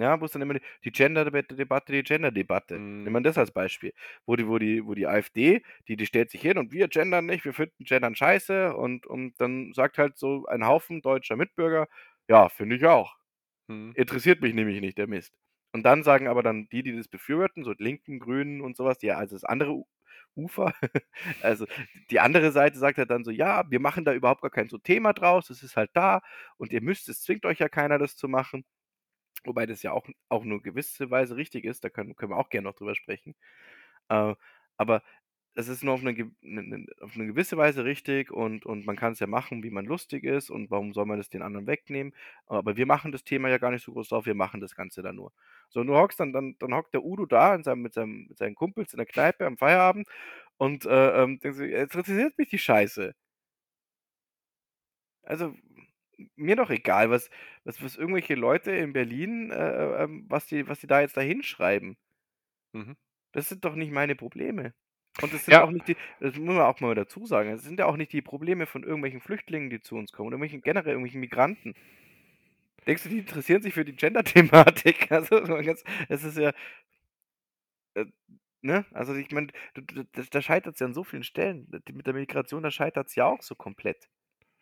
Ja, 0.00 0.20
wo 0.20 0.24
es 0.24 0.32
dann 0.32 0.42
immer 0.42 0.54
die, 0.54 0.60
die 0.84 0.92
Gender-Debatte, 0.92 1.92
die 1.92 2.02
Gender-Debatte. 2.02 2.82
Nehmen 3.04 3.14
wir 3.14 3.20
Mhm. 3.20 3.24
das 3.24 3.38
als 3.38 3.50
Beispiel. 3.52 3.92
Wo 4.26 4.36
die, 4.36 4.46
wo 4.48 4.58
die, 4.58 4.84
wo 4.86 4.94
die 4.94 5.06
AfD, 5.06 5.62
die, 5.88 5.96
die 5.96 6.06
stellt 6.06 6.30
sich 6.30 6.40
hin 6.42 6.58
und 6.58 6.72
wir 6.72 6.88
gendern 6.88 7.26
nicht, 7.26 7.44
wir 7.44 7.52
finden 7.54 7.84
Gendern 7.84 8.14
scheiße 8.14 8.74
und, 8.76 9.06
und 9.06 9.40
dann 9.40 9.72
sagt 9.74 9.98
halt 9.98 10.18
so 10.18 10.46
ein 10.46 10.66
Haufen 10.66 11.02
deutscher 11.02 11.36
Mitbürger, 11.36 11.88
ja, 12.28 12.48
finde 12.48 12.76
ich 12.76 12.86
auch. 12.86 13.16
Mhm. 13.68 13.92
Interessiert 13.94 14.40
mich 14.42 14.54
nämlich 14.54 14.80
nicht, 14.80 14.98
der 14.98 15.06
Mist. 15.06 15.34
Und 15.72 15.84
dann 15.84 16.02
sagen 16.02 16.28
aber 16.28 16.42
dann 16.42 16.68
die, 16.70 16.82
die 16.82 16.96
das 16.96 17.08
befürworten, 17.08 17.64
so 17.64 17.72
Linken, 17.78 18.18
Grünen 18.20 18.60
und 18.60 18.76
sowas, 18.76 18.98
die 18.98 19.06
ja 19.06 19.18
also 19.18 19.36
das 19.36 19.44
andere 19.44 19.84
Ufer, 20.36 20.72
also 21.42 21.66
die 22.10 22.20
andere 22.20 22.52
Seite 22.52 22.78
sagt 22.78 22.98
halt 22.98 23.10
dann 23.10 23.24
so, 23.24 23.30
ja, 23.30 23.68
wir 23.70 23.80
machen 23.80 24.04
da 24.04 24.12
überhaupt 24.14 24.42
gar 24.42 24.50
kein 24.50 24.68
so 24.68 24.78
Thema 24.78 25.12
draus, 25.12 25.50
es 25.50 25.62
ist 25.62 25.76
halt 25.76 25.90
da 25.94 26.22
und 26.56 26.72
ihr 26.72 26.82
müsst, 26.82 27.08
es 27.08 27.22
zwingt 27.22 27.44
euch 27.46 27.58
ja 27.58 27.68
keiner, 27.68 27.98
das 27.98 28.16
zu 28.16 28.28
machen. 28.28 28.64
Wobei 29.44 29.66
das 29.66 29.82
ja 29.82 29.92
auch, 29.92 30.06
auch 30.28 30.44
nur 30.44 30.62
gewisse 30.62 31.10
Weise 31.10 31.36
richtig 31.36 31.64
ist, 31.64 31.84
da 31.84 31.90
können, 31.90 32.16
können 32.16 32.32
wir 32.32 32.36
auch 32.38 32.50
gerne 32.50 32.68
noch 32.68 32.74
drüber 32.76 32.94
sprechen. 32.94 33.34
Äh, 34.08 34.34
aber 34.76 35.02
es 35.54 35.68
ist 35.68 35.82
nur 35.82 35.94
auf 35.94 36.00
eine, 36.00 36.14
ge- 36.14 36.30
ne- 36.42 36.86
auf 37.00 37.16
eine 37.16 37.26
gewisse 37.26 37.56
Weise 37.56 37.84
richtig 37.84 38.30
und, 38.30 38.64
und 38.66 38.86
man 38.86 38.96
kann 38.96 39.12
es 39.12 39.20
ja 39.20 39.26
machen, 39.26 39.62
wie 39.64 39.70
man 39.70 39.84
lustig 39.84 40.24
ist 40.24 40.48
und 40.50 40.70
warum 40.70 40.92
soll 40.94 41.06
man 41.06 41.18
das 41.18 41.28
den 41.28 41.42
anderen 41.42 41.66
wegnehmen? 41.66 42.14
Aber 42.46 42.76
wir 42.76 42.86
machen 42.86 43.12
das 43.12 43.24
Thema 43.24 43.48
ja 43.48 43.58
gar 43.58 43.70
nicht 43.72 43.84
so 43.84 43.92
groß 43.92 44.08
drauf, 44.08 44.26
wir 44.26 44.34
machen 44.36 44.60
das 44.60 44.74
Ganze 44.76 45.02
dann 45.02 45.16
nur. 45.16 45.32
So, 45.68 45.80
und 45.80 45.88
du 45.88 45.96
hockst 45.96 46.20
dann, 46.20 46.32
dann, 46.32 46.56
dann 46.60 46.74
hockt 46.74 46.94
der 46.94 47.04
Udo 47.04 47.26
da 47.26 47.54
in 47.54 47.64
seinem, 47.64 47.82
mit, 47.82 47.94
seinem, 47.94 48.26
mit 48.28 48.38
seinen 48.38 48.54
Kumpels 48.54 48.92
in 48.94 48.98
der 48.98 49.06
Kneipe 49.06 49.44
am 49.46 49.58
Feierabend 49.58 50.08
und 50.58 50.86
äh, 50.86 51.22
ähm, 51.22 51.40
denkst 51.40 51.58
du, 51.58 51.66
jetzt 51.68 51.94
interessiert 51.96 52.38
mich 52.38 52.48
die 52.50 52.58
Scheiße. 52.58 53.14
Also, 55.22 55.54
mir 56.36 56.56
doch 56.56 56.70
egal, 56.70 57.10
was, 57.10 57.30
was, 57.64 57.82
was 57.82 57.96
irgendwelche 57.96 58.34
Leute 58.34 58.72
in 58.72 58.92
Berlin, 58.92 59.50
äh, 59.50 60.04
ähm, 60.04 60.26
was 60.28 60.46
die, 60.46 60.68
was 60.68 60.80
die 60.80 60.86
da 60.86 61.00
jetzt 61.00 61.16
da 61.16 61.20
hinschreiben. 61.22 61.96
Mhm. 62.72 62.96
Das 63.32 63.48
sind 63.48 63.64
doch 63.64 63.74
nicht 63.74 63.92
meine 63.92 64.16
Probleme. 64.16 64.74
Und 65.20 65.34
das 65.34 65.44
sind 65.44 65.54
Ja. 65.54 65.60
auch 65.60 65.70
nicht 65.70 65.88
die, 65.88 65.96
das 66.20 66.36
muss 66.36 66.54
man 66.56 66.60
auch 66.66 66.80
mal 66.80 66.94
dazu 66.94 67.26
sagen, 67.26 67.50
das 67.52 67.62
sind 67.64 67.78
ja 67.78 67.86
auch 67.86 67.96
nicht 67.96 68.12
die 68.12 68.22
Probleme 68.22 68.66
von 68.66 68.84
irgendwelchen 68.84 69.20
Flüchtlingen, 69.20 69.70
die 69.70 69.80
zu 69.80 69.96
uns 69.96 70.12
kommen, 70.12 70.28
oder 70.28 70.34
irgendwelchen 70.36 70.62
generell 70.62 70.92
irgendwelchen 70.92 71.20
Migranten. 71.20 71.74
Denkst 72.86 73.02
du, 73.04 73.08
die 73.10 73.18
interessieren 73.18 73.62
sich 73.62 73.74
für 73.74 73.84
die 73.84 73.94
Gender-Thematik? 73.96 75.10
Also, 75.10 75.36
es 76.08 76.24
ist 76.24 76.38
ja, 76.38 76.52
äh, 77.94 78.06
ne? 78.62 78.86
Also, 78.92 79.14
ich 79.14 79.30
meine, 79.32 79.48
da 80.32 80.42
scheitert 80.42 80.74
es 80.74 80.80
ja 80.80 80.86
an 80.86 80.94
so 80.94 81.04
vielen 81.04 81.24
Stellen. 81.24 81.68
Mit 81.92 82.06
der 82.06 82.14
Migration, 82.14 82.62
da 82.62 82.70
scheitert 82.70 83.08
es 83.08 83.14
ja 83.14 83.26
auch 83.26 83.42
so 83.42 83.54
komplett. 83.54 84.08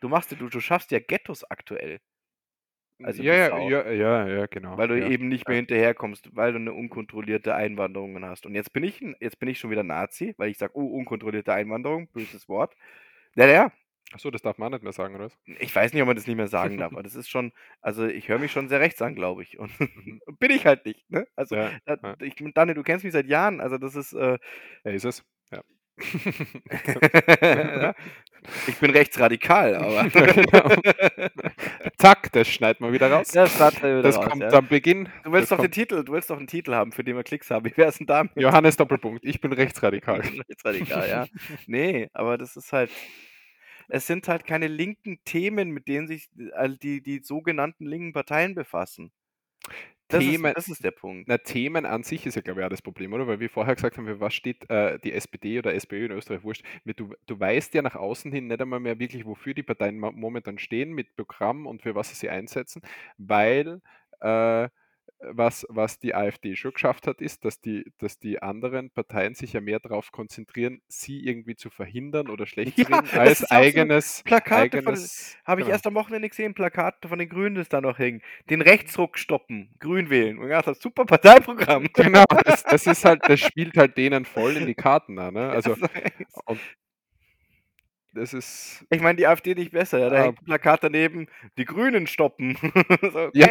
Du 0.00 0.08
machst, 0.08 0.32
du, 0.32 0.36
du 0.48 0.60
schaffst 0.60 0.90
ja 0.90 0.98
Ghettos 1.00 1.44
aktuell. 1.50 2.00
Also, 3.00 3.22
ja, 3.22 3.34
ja, 3.34 3.58
ja, 3.58 3.90
ja, 3.92 4.26
ja, 4.26 4.46
genau. 4.46 4.76
Weil 4.76 4.88
du 4.88 4.98
ja. 4.98 5.06
eben 5.08 5.28
nicht 5.28 5.46
mehr 5.46 5.56
hinterherkommst, 5.56 6.34
weil 6.34 6.50
du 6.52 6.58
eine 6.58 6.72
unkontrollierte 6.72 7.54
Einwanderung 7.54 8.24
hast. 8.24 8.44
Und 8.44 8.56
jetzt 8.56 8.72
bin 8.72 8.82
ich, 8.82 9.00
jetzt 9.20 9.38
bin 9.38 9.48
ich 9.48 9.60
schon 9.60 9.70
wieder 9.70 9.84
Nazi, 9.84 10.34
weil 10.36 10.50
ich 10.50 10.58
sage, 10.58 10.72
oh, 10.76 10.84
unkontrollierte 10.98 11.52
Einwanderung, 11.52 12.08
böses 12.08 12.48
Wort. 12.48 12.74
Naja, 13.36 13.70
Achso, 14.12 14.30
das 14.30 14.40
darf 14.40 14.56
man 14.56 14.72
nicht 14.72 14.82
mehr 14.82 14.92
sagen, 14.92 15.14
oder? 15.16 15.26
was? 15.26 15.38
ich 15.44 15.74
weiß 15.74 15.92
nicht, 15.92 16.00
ob 16.02 16.06
man 16.06 16.16
das 16.16 16.26
nicht 16.26 16.36
mehr 16.36 16.48
sagen 16.48 16.78
darf, 16.78 16.92
aber 16.92 17.02
das 17.02 17.14
ist 17.14 17.28
schon, 17.28 17.52
also 17.82 18.06
ich 18.06 18.28
höre 18.28 18.38
mich 18.38 18.52
schon 18.52 18.68
sehr 18.68 18.80
rechts 18.80 19.02
an, 19.02 19.14
glaube 19.14 19.42
ich. 19.42 19.58
Und 19.58 19.70
Mhm. 19.78 20.20
bin 20.38 20.50
ich 20.50 20.64
halt 20.66 20.86
nicht, 20.86 21.08
ne? 21.10 21.26
Also, 21.36 21.56
Ja, 21.56 21.72
ja. 21.86 22.16
ich, 22.20 22.34
Daniel, 22.54 22.74
du 22.74 22.82
kennst 22.82 23.04
mich 23.04 23.12
seit 23.12 23.26
Jahren, 23.26 23.60
also 23.60 23.76
das 23.78 23.94
ist, 23.96 24.14
äh, 24.14 24.38
Ja, 24.84 24.90
ist 24.92 25.04
es. 25.04 25.24
Ja. 25.52 25.62
Ich 28.66 28.76
bin 28.78 28.90
rechtsradikal, 28.90 29.74
aber. 29.76 30.08
Genau. 30.08 30.74
Zack, 31.98 32.32
das 32.32 32.48
schneiden 32.48 32.86
wir 32.86 32.92
wieder 32.92 33.10
raus. 33.10 33.28
Das 33.28 33.58
wieder 33.58 34.02
Das 34.02 34.16
raus, 34.16 34.26
kommt 34.26 34.42
ja. 34.42 34.50
am 34.52 34.68
Beginn. 34.68 35.08
Du 35.24 35.32
willst 35.32 35.50
das 35.50 35.56
doch 35.56 35.64
den 35.64 35.70
kommt- 35.70 35.74
Titel, 35.74 36.04
du 36.04 36.12
willst 36.12 36.30
doch 36.30 36.38
einen 36.38 36.46
Titel 36.46 36.74
haben, 36.74 36.92
für 36.92 37.04
den 37.04 37.16
wir 37.16 37.24
Klicks 37.24 37.50
haben. 37.50 37.64
Wie 37.64 37.76
wär's 37.76 37.98
denn 37.98 38.06
damit? 38.06 38.32
Johannes 38.36 38.76
Doppelpunkt. 38.76 39.24
Ich 39.24 39.40
bin 39.40 39.52
rechtsradikal. 39.52 40.20
Rechtsradikal, 40.20 41.08
ja. 41.08 41.26
Nee, 41.66 42.08
aber 42.12 42.38
das 42.38 42.56
ist 42.56 42.72
halt. 42.72 42.90
Es 43.90 44.06
sind 44.06 44.28
halt 44.28 44.44
keine 44.46 44.66
linken 44.66 45.18
Themen, 45.24 45.70
mit 45.70 45.88
denen 45.88 46.08
sich 46.08 46.28
äh, 46.56 46.68
die, 46.82 47.02
die 47.02 47.20
sogenannten 47.22 47.86
linken 47.86 48.12
Parteien 48.12 48.54
befassen. 48.54 49.12
Das, 50.10 50.24
Themen- 50.24 50.46
ist, 50.46 50.56
das 50.56 50.68
ist 50.68 50.84
der 50.84 50.90
Punkt. 50.90 51.28
Na, 51.28 51.36
Themen 51.38 51.84
an 51.84 52.02
sich 52.02 52.24
ist 52.24 52.34
ja, 52.34 52.40
glaube 52.40 52.60
ich, 52.60 52.66
auch 52.66 52.70
das 52.70 52.80
Problem, 52.80 53.12
oder? 53.12 53.26
Weil 53.26 53.40
wir 53.40 53.50
vorher 53.50 53.74
gesagt 53.74 53.98
haben, 53.98 54.06
für 54.06 54.20
was 54.20 54.32
steht 54.34 54.68
äh, 54.70 54.98
die 55.00 55.12
SPD 55.12 55.58
oder 55.58 55.74
SPÖ 55.74 56.06
in 56.06 56.12
Österreich, 56.12 56.42
wurscht. 56.44 56.64
Du, 56.84 57.14
du 57.26 57.38
weißt 57.38 57.74
ja 57.74 57.82
nach 57.82 57.94
außen 57.94 58.32
hin 58.32 58.46
nicht 58.46 58.60
einmal 58.60 58.80
mehr 58.80 58.98
wirklich, 58.98 59.26
wofür 59.26 59.52
die 59.52 59.62
Parteien 59.62 59.98
mo- 59.98 60.12
momentan 60.12 60.58
stehen, 60.58 60.92
mit 60.94 61.14
Programm 61.14 61.66
und 61.66 61.82
für 61.82 61.94
was 61.94 62.08
sie 62.08 62.14
sie 62.14 62.30
einsetzen, 62.30 62.80
weil 63.18 63.82
äh, 64.20 64.68
was, 65.20 65.66
was 65.68 65.98
die 65.98 66.14
AfD 66.14 66.54
schon 66.56 66.72
geschafft 66.72 67.06
hat, 67.06 67.20
ist, 67.20 67.44
dass 67.44 67.60
die, 67.60 67.92
dass 67.98 68.18
die 68.18 68.40
anderen 68.40 68.90
Parteien 68.90 69.34
sich 69.34 69.52
ja 69.52 69.60
mehr 69.60 69.80
darauf 69.80 70.12
konzentrieren, 70.12 70.80
sie 70.88 71.24
irgendwie 71.26 71.56
zu 71.56 71.70
verhindern 71.70 72.28
oder 72.28 72.46
schlecht 72.46 72.76
zu 72.76 72.82
Ja, 72.82 72.98
reden, 72.98 73.08
das 73.12 73.18
als 73.18 73.38
so 73.40 73.46
eigenes. 73.50 74.22
Plakate 74.24 74.82
von, 74.82 74.94
eigenes 74.94 75.36
habe 75.44 75.60
ich 75.60 75.66
genau. 75.66 75.74
erst 75.74 75.86
am 75.86 75.94
Wochenende 75.94 76.28
gesehen, 76.28 76.54
Plakate 76.54 77.08
von 77.08 77.18
den 77.18 77.28
Grünen, 77.28 77.56
das 77.56 77.68
da 77.68 77.80
noch 77.80 77.98
hängen. 77.98 78.22
Den 78.48 78.62
Rechtsruck 78.62 79.18
stoppen, 79.18 79.74
Grün 79.80 80.10
wählen. 80.10 80.38
Und 80.38 80.46
ich 80.46 80.52
dachte, 80.52 80.74
super 80.74 81.04
Parteiprogramm. 81.04 81.88
Genau, 81.94 82.24
das, 82.44 82.62
das 82.62 82.86
ist 82.86 83.04
halt, 83.04 83.22
das 83.28 83.40
spielt 83.40 83.76
halt 83.76 83.96
denen 83.96 84.24
voll 84.24 84.56
in 84.56 84.66
die 84.66 84.74
Karten 84.74 85.18
an. 85.18 85.34
Ne? 85.34 85.48
Also, 85.58 85.76
und 86.44 86.60
das 88.18 88.34
ist. 88.34 88.84
ich 88.90 89.00
meine, 89.00 89.16
die 89.16 89.26
AfD 89.26 89.54
nicht 89.54 89.72
besser. 89.72 89.98
Ja? 89.98 90.10
Da 90.10 90.16
Ah. 90.16 90.22
hängt 90.24 90.40
ein 90.40 90.44
Plakat 90.44 90.82
daneben, 90.84 91.26
die 91.56 91.64
Grünen 91.64 92.06
stoppen. 92.06 92.56
so, 93.12 93.30
Ja, 93.34 93.48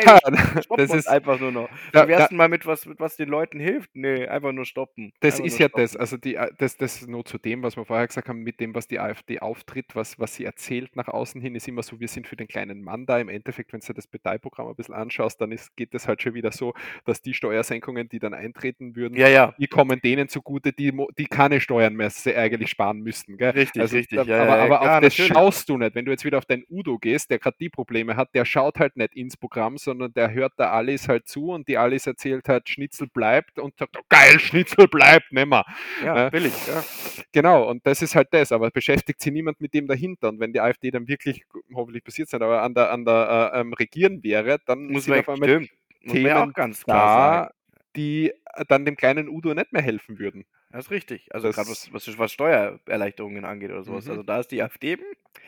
stoppen 0.61 0.77
das 0.77 0.93
ist, 0.93 1.07
einfach 1.07 1.39
nur 1.39 1.51
noch. 1.51 1.69
da, 1.91 2.03
Wie 2.05 2.09
wär's 2.09 2.29
da, 2.29 2.35
mal 2.35 2.49
mit 2.49 2.65
was, 2.65 2.85
mit 2.85 2.99
was 2.99 3.15
den 3.17 3.29
Leuten 3.29 3.59
hilft? 3.59 3.89
Nee, 3.95 4.27
einfach 4.27 4.51
nur 4.51 4.65
stoppen. 4.65 5.13
das 5.21 5.35
Einfach 5.35 5.45
ist 5.45 5.59
ja 5.59 5.67
stoppen. 5.67 5.81
das. 5.83 5.95
Also 5.95 6.17
die, 6.17 6.35
äh, 6.35 6.51
das, 6.57 6.77
das 6.77 7.07
nur 7.07 7.25
zu 7.25 7.37
dem, 7.37 7.63
was 7.63 7.75
wir 7.77 7.85
vorher 7.85 8.07
gesagt 8.07 8.29
haben, 8.29 8.39
mit 8.43 8.59
dem, 8.59 8.75
was 8.75 8.87
die 8.87 8.99
AfD 8.99 9.39
auftritt, 9.39 9.95
was, 9.95 10.19
was 10.19 10.35
sie 10.35 10.45
erzählt 10.45 10.95
nach 10.95 11.07
außen 11.07 11.41
hin, 11.41 11.55
ist 11.55 11.67
immer 11.67 11.83
so, 11.83 11.99
wir 11.99 12.07
sind 12.07 12.27
für 12.27 12.35
den 12.35 12.47
kleinen 12.47 12.81
Mann 12.83 13.05
da. 13.05 13.19
Im 13.19 13.29
Endeffekt, 13.29 13.73
wenn 13.73 13.79
du 13.79 13.93
das 13.93 14.07
Parteiprogramm 14.07 14.67
ein 14.67 14.75
bisschen 14.75 14.95
anschaust, 14.95 15.39
dann 15.41 15.51
ist, 15.51 15.75
geht 15.75 15.93
das 15.93 16.07
halt 16.07 16.21
schon 16.21 16.33
wieder 16.33 16.51
so, 16.51 16.73
dass 17.05 17.21
die 17.21 17.33
Steuersenkungen, 17.33 18.09
die 18.09 18.19
dann 18.19 18.33
eintreten 18.33 18.95
würden, 18.95 19.17
Ja, 19.17 19.27
ja. 19.27 19.53
die 19.57 19.67
kommen 19.67 19.99
denen 20.01 20.27
zugute, 20.27 20.73
die, 20.73 20.91
die 21.17 21.25
keine 21.25 21.59
Steuern 21.61 21.93
mehr 21.95 22.11
eigentlich 22.35 22.69
sparen 22.69 22.99
müssten. 23.01 23.37
Gell? 23.37 23.51
Richtig, 23.51 23.81
Also, 23.81 23.95
richtig. 23.97 24.17
da, 24.17 24.23
Ja, 24.23 24.43
aber 24.43 24.56
ja, 24.56 24.56
aber 24.59 24.79
klar, 24.79 24.97
auf 24.97 25.01
das 25.01 25.13
natürlich. 25.13 25.27
schaust 25.27 25.69
du 25.69 25.77
nicht. 25.77 25.95
Wenn 25.95 26.05
du 26.05 26.11
jetzt 26.11 26.25
wieder 26.25 26.37
auf 26.37 26.45
deinen 26.45 26.63
Udo 26.69 26.97
gehst, 26.97 27.29
der 27.29 27.39
gerade 27.39 27.57
die 27.59 27.69
Probleme 27.69 28.15
hat, 28.15 28.33
der 28.33 28.45
schaut 28.45 28.79
halt 28.79 28.97
nicht 28.97 29.15
ins 29.15 29.37
Programm, 29.37 29.77
sondern 29.77 30.13
der 30.13 30.33
hört 30.33 30.53
da 30.57 30.71
Alice 30.71 31.07
halt 31.07 31.27
zu 31.27 31.51
und 31.51 31.67
die 31.67 31.77
Alice 31.77 32.07
erzählt 32.07 32.47
halt, 32.49 32.69
Schnitzel 32.69 33.07
bleibt 33.07 33.59
und 33.59 33.77
sagt, 33.77 33.97
oh, 33.97 34.03
geil, 34.09 34.39
Schnitzel 34.39 34.87
bleibt, 34.87 35.31
nimm 35.31 35.49
mal. 35.49 35.65
Ja, 36.03 36.27
Äh, 36.27 36.29
billig. 36.29 36.53
Ja. 36.67 36.83
Genau, 37.31 37.69
und 37.69 37.85
das 37.85 38.01
ist 38.01 38.15
halt 38.15 38.29
das, 38.31 38.51
aber 38.51 38.69
beschäftigt 38.71 39.21
sich 39.21 39.31
niemand 39.31 39.61
mit 39.61 39.73
dem 39.73 39.87
dahinter. 39.87 40.29
Und 40.29 40.39
wenn 40.39 40.53
die 40.53 40.61
AfD 40.61 40.91
dann 40.91 41.07
wirklich, 41.07 41.43
hoffentlich 41.73 42.03
passiert 42.03 42.27
es 42.27 42.33
nicht, 42.33 42.41
aber 42.41 42.61
an 42.61 42.73
der, 42.73 42.91
an 42.91 43.05
der 43.05 43.51
äh, 43.53 43.59
ähm, 43.61 43.73
Regieren 43.73 44.23
wäre, 44.23 44.57
dann 44.65 44.87
Muss 44.87 45.07
man, 45.07 45.19
auf 45.19 45.29
einmal 45.29 45.49
stimmt. 45.49 45.69
Themen 46.07 46.31
auch 46.33 46.53
ganz 46.53 46.83
klar 46.83 47.47
da, 47.47 47.51
die 47.95 48.29
äh, 48.29 48.65
dann 48.67 48.85
dem 48.85 48.95
kleinen 48.95 49.27
Udo 49.29 49.53
nicht 49.53 49.73
mehr 49.73 49.81
helfen 49.81 50.19
würden. 50.19 50.45
Das 50.77 50.85
ist 50.85 50.91
richtig. 50.91 51.33
Also 51.33 51.51
gerade 51.51 51.69
was, 51.69 51.91
was, 51.91 52.17
was 52.19 52.31
Steuererleichterungen 52.33 53.45
angeht 53.45 53.71
oder 53.71 53.83
sowas. 53.83 54.09
mhm, 54.09 54.09
Also 54.09 54.23
da 54.23 54.39
ist 54.39 54.49
die 54.51 54.61
AfD, 54.61 54.97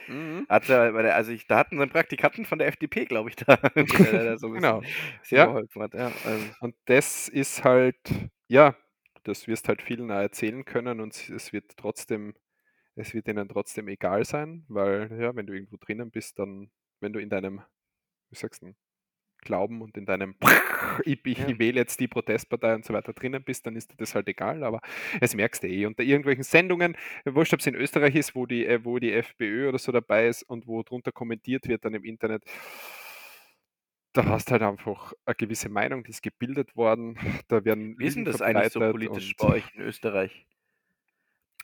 mhm, 0.08 0.48
hat 0.50 0.68
also 1.16 1.32
ich, 1.32 1.48
da 1.48 1.58
hatten 1.60 1.78
sie 1.78 1.82
einen 1.84 1.92
Praktikanten 1.92 2.46
von 2.46 2.60
der 2.60 2.68
FDP, 2.70 3.06
glaube 3.06 3.30
ich, 3.30 3.36
da, 3.38 3.58
der, 3.58 4.38
so 4.40 4.50
genau. 4.52 4.84
Ja, 5.32 5.50
hat. 5.84 5.94
Ja, 5.96 6.14
also, 6.24 6.54
und 6.60 6.76
das 6.86 7.28
ist 7.30 7.64
halt, 7.64 7.98
ja, 8.48 8.76
das 9.24 9.48
wirst 9.48 9.68
halt 9.70 9.82
vielen 9.82 10.10
erzählen 10.24 10.66
können 10.66 11.00
und 11.02 11.14
es- 11.14 11.30
wird 11.54 11.78
trotzdem, 11.78 12.36
es 12.96 13.14
wird 13.14 13.28
ihnen 13.30 13.50
trotzdem 13.50 13.88
egal 13.90 14.26
sein, 14.26 14.66
weil, 14.70 15.12
ja, 15.22 15.36
wenn 15.36 15.48
du 15.48 15.54
irgendwo 15.54 15.78
drinnen 15.78 16.12
bist, 16.12 16.40
dann, 16.40 16.72
wenn 17.02 17.14
du 17.14 17.20
in 17.22 17.30
deinem, 17.30 17.62
wie 18.32 18.38
sagst 18.38 18.64
du, 18.64 18.76
Glauben 19.42 19.82
und 19.82 19.98
in 19.98 20.06
deinem 20.06 20.36
ich, 21.06 21.20
ich 21.26 21.38
ja. 21.38 21.60
wähle 21.60 21.80
jetzt 21.80 22.00
die 22.00 22.08
Protestpartei 22.08 22.76
und 22.76 22.86
so 22.86 22.94
weiter 22.94 23.14
drinnen 23.14 23.44
bist, 23.44 23.66
dann 23.66 23.76
ist 23.76 23.92
dir 23.92 23.98
das 23.98 24.16
halt 24.16 24.28
egal, 24.28 24.64
aber 24.64 24.82
es 25.22 25.36
merkst 25.36 25.64
du 25.64 25.68
eh. 25.68 25.86
Unter 25.86 26.04
irgendwelchen 26.04 26.44
Sendungen, 26.44 26.98
wurscht, 27.26 27.54
ob 27.54 27.60
es 27.60 27.68
in 27.68 27.76
Österreich 27.76 28.16
ist, 28.16 28.36
wo 28.36 28.46
die, 28.46 28.66
äh, 28.66 28.84
wo 28.84 29.00
die 29.00 29.14
FPÖ 29.14 29.70
oder 29.70 29.80
so 29.80 29.92
dabei 29.92 30.28
ist 30.28 30.44
und 30.44 30.68
wo 30.68 30.84
drunter 30.84 31.12
kommentiert 31.12 31.68
wird 31.68 31.86
dann 31.86 31.94
im 31.94 32.04
Internet, 32.04 32.44
da 34.14 34.26
hast 34.26 34.52
halt 34.52 34.62
einfach 34.62 35.14
eine 35.26 35.36
gewisse 35.36 35.70
Meinung, 35.70 36.04
die 36.04 36.12
ist 36.12 36.24
gebildet 36.24 36.76
worden, 36.76 37.18
da 37.48 37.64
werden 37.64 37.98
Wie 38.00 38.08
ist 38.08 38.16
denn 38.16 38.26
das 38.26 38.42
eigentlich 38.42 38.74
so 38.74 38.80
politisch 38.80 39.36
bei 39.38 39.48
euch 39.48 39.76
in 39.76 39.82
Österreich? 39.82 40.46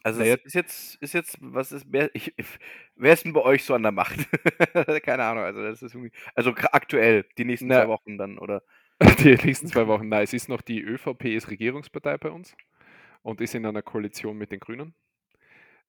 Also 0.06 0.22
naja, 0.22 0.36
ist 0.44 0.54
jetzt, 0.54 0.96
ist 1.02 1.14
jetzt, 1.14 1.38
was 1.42 1.72
ist, 1.72 1.86
wer, 1.90 2.14
ich, 2.14 2.36
wer 2.96 3.14
ist 3.14 3.26
denn 3.26 3.34
bei 3.34 3.42
euch 3.42 3.64
so 3.64 3.74
an 3.74 3.84
der 3.84 3.92
Macht? 3.92 4.20
Keine 5.04 5.24
Ahnung, 5.24 5.44
also 5.44 5.64
das 5.64 5.82
ist 5.82 5.96
irgendwie, 5.96 6.12
also 6.36 6.54
aktuell, 6.72 7.26
die 7.38 7.46
nächsten 7.46 7.72
zwei 7.72 7.86
na, 7.86 7.88
Wochen 7.88 8.18
dann, 8.18 8.38
oder? 8.38 8.62
Die 9.20 9.36
nächsten 9.46 9.68
zwei 9.68 9.88
Wochen. 9.88 10.08
Nein, 10.10 10.24
es 10.24 10.34
ist 10.34 10.48
noch 10.50 10.62
die 10.62 10.82
ÖVP 10.82 11.26
ist 11.26 11.50
Regierungspartei 11.50 12.18
bei 12.18 12.30
uns 12.32 12.56
und 13.24 13.42
ist 13.42 13.56
in 13.56 13.66
einer 13.66 13.82
Koalition 13.82 14.38
mit 14.38 14.52
den 14.52 14.60
Grünen. 14.60 14.96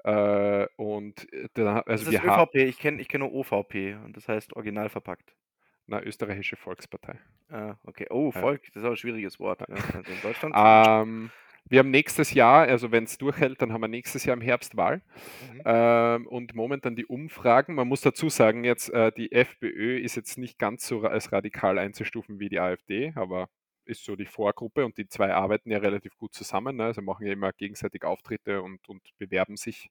Äh, 0.05 0.67
und 0.77 1.33
äh, 1.33 1.49
da, 1.55 1.83
Das 1.89 2.01
also 2.01 2.11
ist 2.11 2.12
wir 2.12 2.23
haben, 2.25 2.43
ÖVP, 2.43 2.55
ich 2.57 2.79
kenne 2.79 3.01
ich 3.01 3.09
kenn 3.09 3.21
nur 3.21 3.33
OVP 3.33 3.95
und 4.05 4.17
das 4.17 4.29
heißt 4.29 4.55
original 4.57 4.89
verpackt. 4.89 5.35
na, 5.87 6.03
österreichische 6.03 6.57
Volkspartei. 6.57 7.19
Ah, 7.49 7.77
okay. 7.85 8.07
Oh, 8.11 8.31
Ja. 8.35 8.41
Volk, 8.41 8.62
das 8.73 8.77
ist 8.77 8.85
auch 8.85 8.91
ein 8.91 8.97
schwieriges 8.97 9.39
Wort. 9.39 9.61
Ja, 9.69 9.77
also 9.95 10.12
in 10.12 10.21
Deutschland. 10.21 10.55
Ähm, 10.57 11.33
wir 11.69 11.81
haben 11.81 11.91
nächstes 11.91 12.33
Jahr, 12.33 12.67
also 12.67 12.93
wenn 12.93 13.05
es 13.05 13.19
durchhält, 13.19 13.61
dann 13.61 13.73
haben 13.73 13.81
wir 13.81 13.89
nächstes 13.89 14.25
Jahr 14.25 14.37
im 14.37 14.43
Herbst 14.43 14.77
Wahl. 14.77 15.03
Mhm. 15.53 15.62
Ähm, 15.64 16.27
und 16.27 16.55
momentan 16.55 16.97
die 16.97 17.07
Umfragen, 17.07 17.75
man 17.75 17.89
muss 17.89 18.01
dazu 18.01 18.29
sagen, 18.29 18.64
jetzt 18.64 18.91
äh, 18.91 19.12
die 19.12 19.33
FPÖ 19.33 19.99
ist 19.99 20.17
jetzt 20.17 20.39
nicht 20.39 20.59
ganz 20.59 20.87
so 20.87 21.03
als 21.03 21.33
radikal 21.33 21.79
einzustufen 21.79 22.39
wie 22.39 22.49
die 22.49 22.61
AfD, 22.61 23.12
aber 23.17 23.49
ist 23.85 24.05
so 24.05 24.17
die 24.17 24.27
Vorgruppe 24.27 24.85
und 24.85 24.99
die 24.99 25.09
zwei 25.09 25.33
arbeiten 25.33 25.71
ja 25.71 25.79
relativ 25.79 26.17
gut 26.17 26.35
zusammen. 26.35 26.77
Ne? 26.77 26.85
Also 26.85 27.03
machen 27.03 27.27
ja 27.27 27.33
immer 27.33 27.53
gegenseitig 27.53 28.05
Auftritte 28.05 28.62
und, 28.62 28.89
und 28.89 29.03
bewerben 29.19 29.57
sich 29.57 29.91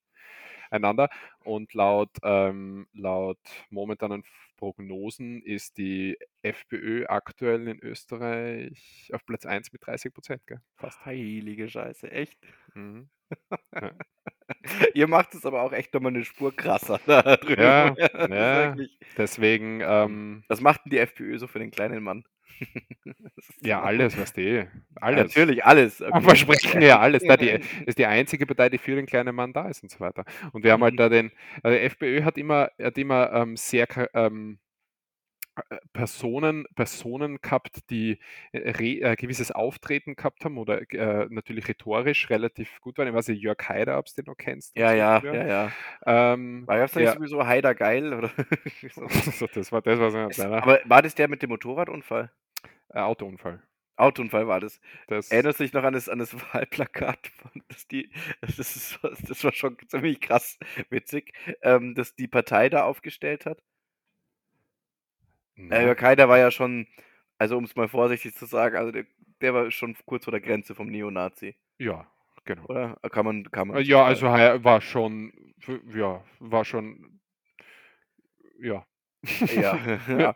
einander. 0.70 1.10
Und 1.44 1.74
laut, 1.74 2.12
ähm, 2.24 2.88
laut 2.94 3.40
momentanen 3.70 4.24
Prognosen 4.58 5.42
ist 5.42 5.78
die 5.78 6.18
FPÖ 6.42 7.06
aktuell 7.08 7.68
in 7.68 7.80
Österreich 7.80 9.10
auf 9.14 9.26
Platz 9.26 9.46
1 9.46 9.74
mit 9.74 9.86
30 9.86 10.14
Prozent, 10.14 10.42
fast. 10.78 11.06
Heilige 11.06 11.70
Scheiße, 11.70 12.10
echt? 12.12 12.40
Mhm. 12.74 13.10
Ihr 14.94 15.08
macht 15.08 15.34
es 15.34 15.46
aber 15.46 15.62
auch 15.62 15.74
echt 15.74 15.94
nochmal 15.94 16.14
eine 16.14 16.24
Spur 16.24 16.56
krasser 16.56 17.00
da 17.06 17.38
drüben. 17.38 17.62
Ja, 17.62 17.90
Das 17.96 18.30
ist 18.30 18.30
ja. 18.30 18.76
Deswegen, 19.18 19.82
ähm, 19.82 20.44
Was 20.48 20.62
macht 20.62 20.86
denn 20.86 20.92
die 20.92 21.00
FPÖ 21.00 21.38
so 21.38 21.48
für 21.48 21.60
den 21.60 21.72
kleinen 21.72 22.04
Mann? 22.04 22.24
Ja, 23.62 23.82
alles, 23.82 24.18
was 24.18 24.34
die, 24.34 24.44
Ja, 24.56 24.68
alles. 25.02 25.36
Natürlich, 25.36 25.66
alles. 25.66 26.02
Okay. 26.02 26.22
versprechen 26.22 26.82
ja 26.82 27.00
alles. 27.00 27.24
Da 27.24 27.38
die, 27.38 27.50
ist 27.86 27.98
die 27.98 28.06
einzige 28.06 28.46
Partei, 28.46 28.70
die 28.70 28.78
für 28.78 28.96
den 28.96 29.06
kleinen 29.06 29.36
Mann 29.36 29.54
da 29.54 29.68
ist 29.68 29.84
und 29.84 29.92
so 29.92 30.00
weiter. 30.00 30.24
Und 30.52 30.64
wir 30.64 30.72
haben 30.72 30.84
halt 30.84 30.94
Mhm. 30.94 30.98
da 30.98 31.10
den, 31.10 31.32
also 31.64 31.78
die 31.78 31.84
FPÖ 31.84 32.24
hat 32.24 32.38
immer, 32.38 32.70
hat 32.82 32.98
immer 32.98 33.32
ähm, 33.34 33.58
sehr 33.58 33.88
ähm, 34.14 34.60
äh, 34.60 34.65
Personen, 35.94 36.66
Personen 36.76 37.40
gehabt, 37.42 37.90
die 37.90 38.20
äh, 38.52 38.70
re, 38.72 39.00
äh, 39.02 39.16
gewisses 39.16 39.52
Auftreten 39.52 40.16
gehabt 40.16 40.44
haben 40.46 40.58
oder 40.58 40.82
äh, 40.92 41.28
natürlich 41.30 41.68
rhetorisch 41.68 42.30
relativ 42.30 42.82
gut 42.82 42.98
waren. 42.98 43.08
Ich 43.08 43.14
weiß 43.14 43.30
nicht, 43.30 43.42
Jörg 43.42 43.58
Haider, 43.68 43.98
ob 43.98 44.06
du 44.08 44.14
den 44.22 44.26
noch 44.26 44.38
kennst. 44.38 44.76
Ja, 44.76 44.90
so 44.90 44.96
ja, 44.98 45.24
ja, 45.24 45.48
ja. 45.48 45.72
Ähm, 46.06 46.68
War 46.68 46.86
der, 46.88 47.14
sowieso 47.14 47.46
Heider 47.46 47.74
geil? 47.76 48.14
Oder? 48.14 48.30
so, 49.40 49.48
das 49.48 49.72
war 49.72 49.82
das, 49.82 50.00
was 50.00 50.14
er 50.14 50.28
Es- 50.28 50.36
kleiner 50.36 50.62
aber 50.64 50.80
war 50.86 51.02
das 51.02 51.16
der 51.16 51.28
mit 51.28 51.42
dem 51.42 51.50
Motorradunfall? 51.50 52.32
äh, 52.94 53.00
Autounfall. 53.00 53.62
Autounfall 53.98 54.46
war 54.48 54.60
das. 54.60 54.82
Das, 55.08 55.32
Erinnerst 55.32 55.60
du 55.60 55.64
dich 55.64 55.74
noch 55.74 55.84
an 55.84 55.94
das, 55.94 56.10
an 56.10 56.20
das 56.20 56.34
Wahlplakat? 56.54 57.28
Von, 57.28 57.64
das, 57.70 57.88
die, 57.88 58.12
das, 58.42 58.60
ist, 58.60 59.00
das 59.02 59.44
war 59.44 59.54
schon 59.54 59.78
ziemlich 59.88 60.20
krass 60.20 60.58
witzig, 60.90 61.34
ähm, 61.62 61.96
dass 61.96 62.14
die 62.16 62.28
Partei 62.28 62.68
da 62.70 62.84
aufgestellt 62.84 63.46
hat. 63.46 63.62
Na, 65.58 65.80
Äh, 65.80 65.84
Jörg 65.84 66.02
Haider 66.02 66.30
war 66.30 66.38
ja 66.40 66.52
schon, 66.52 66.88
also 67.38 67.58
um 67.58 67.64
es 67.66 67.76
mal 67.76 67.88
vorsichtig 67.90 68.36
zu 68.36 68.46
sagen, 68.46 68.78
also 68.78 68.92
der, 68.92 69.06
der 69.42 69.54
war 69.54 69.72
schon 69.72 69.96
kurz 70.06 70.26
vor 70.26 70.32
der 70.32 70.42
Grenze 70.42 70.76
vom 70.76 70.88
Neonazi, 70.88 71.56
ja, 71.80 72.08
genau. 72.46 72.70
oder? 72.70 72.98
Kann 73.12 73.26
man, 73.26 73.44
kann 73.52 73.68
man. 73.70 73.78
Äh, 73.78 73.82
Ja, 73.82 74.06
also 74.06 74.30
Hai- 74.30 74.64
war 74.64 74.82
schon, 74.82 75.34
ja, 75.94 76.24
war 76.40 76.66
schon, 76.66 77.20
ja. 78.60 78.86
Ja, 79.50 79.82
ja. 80.08 80.36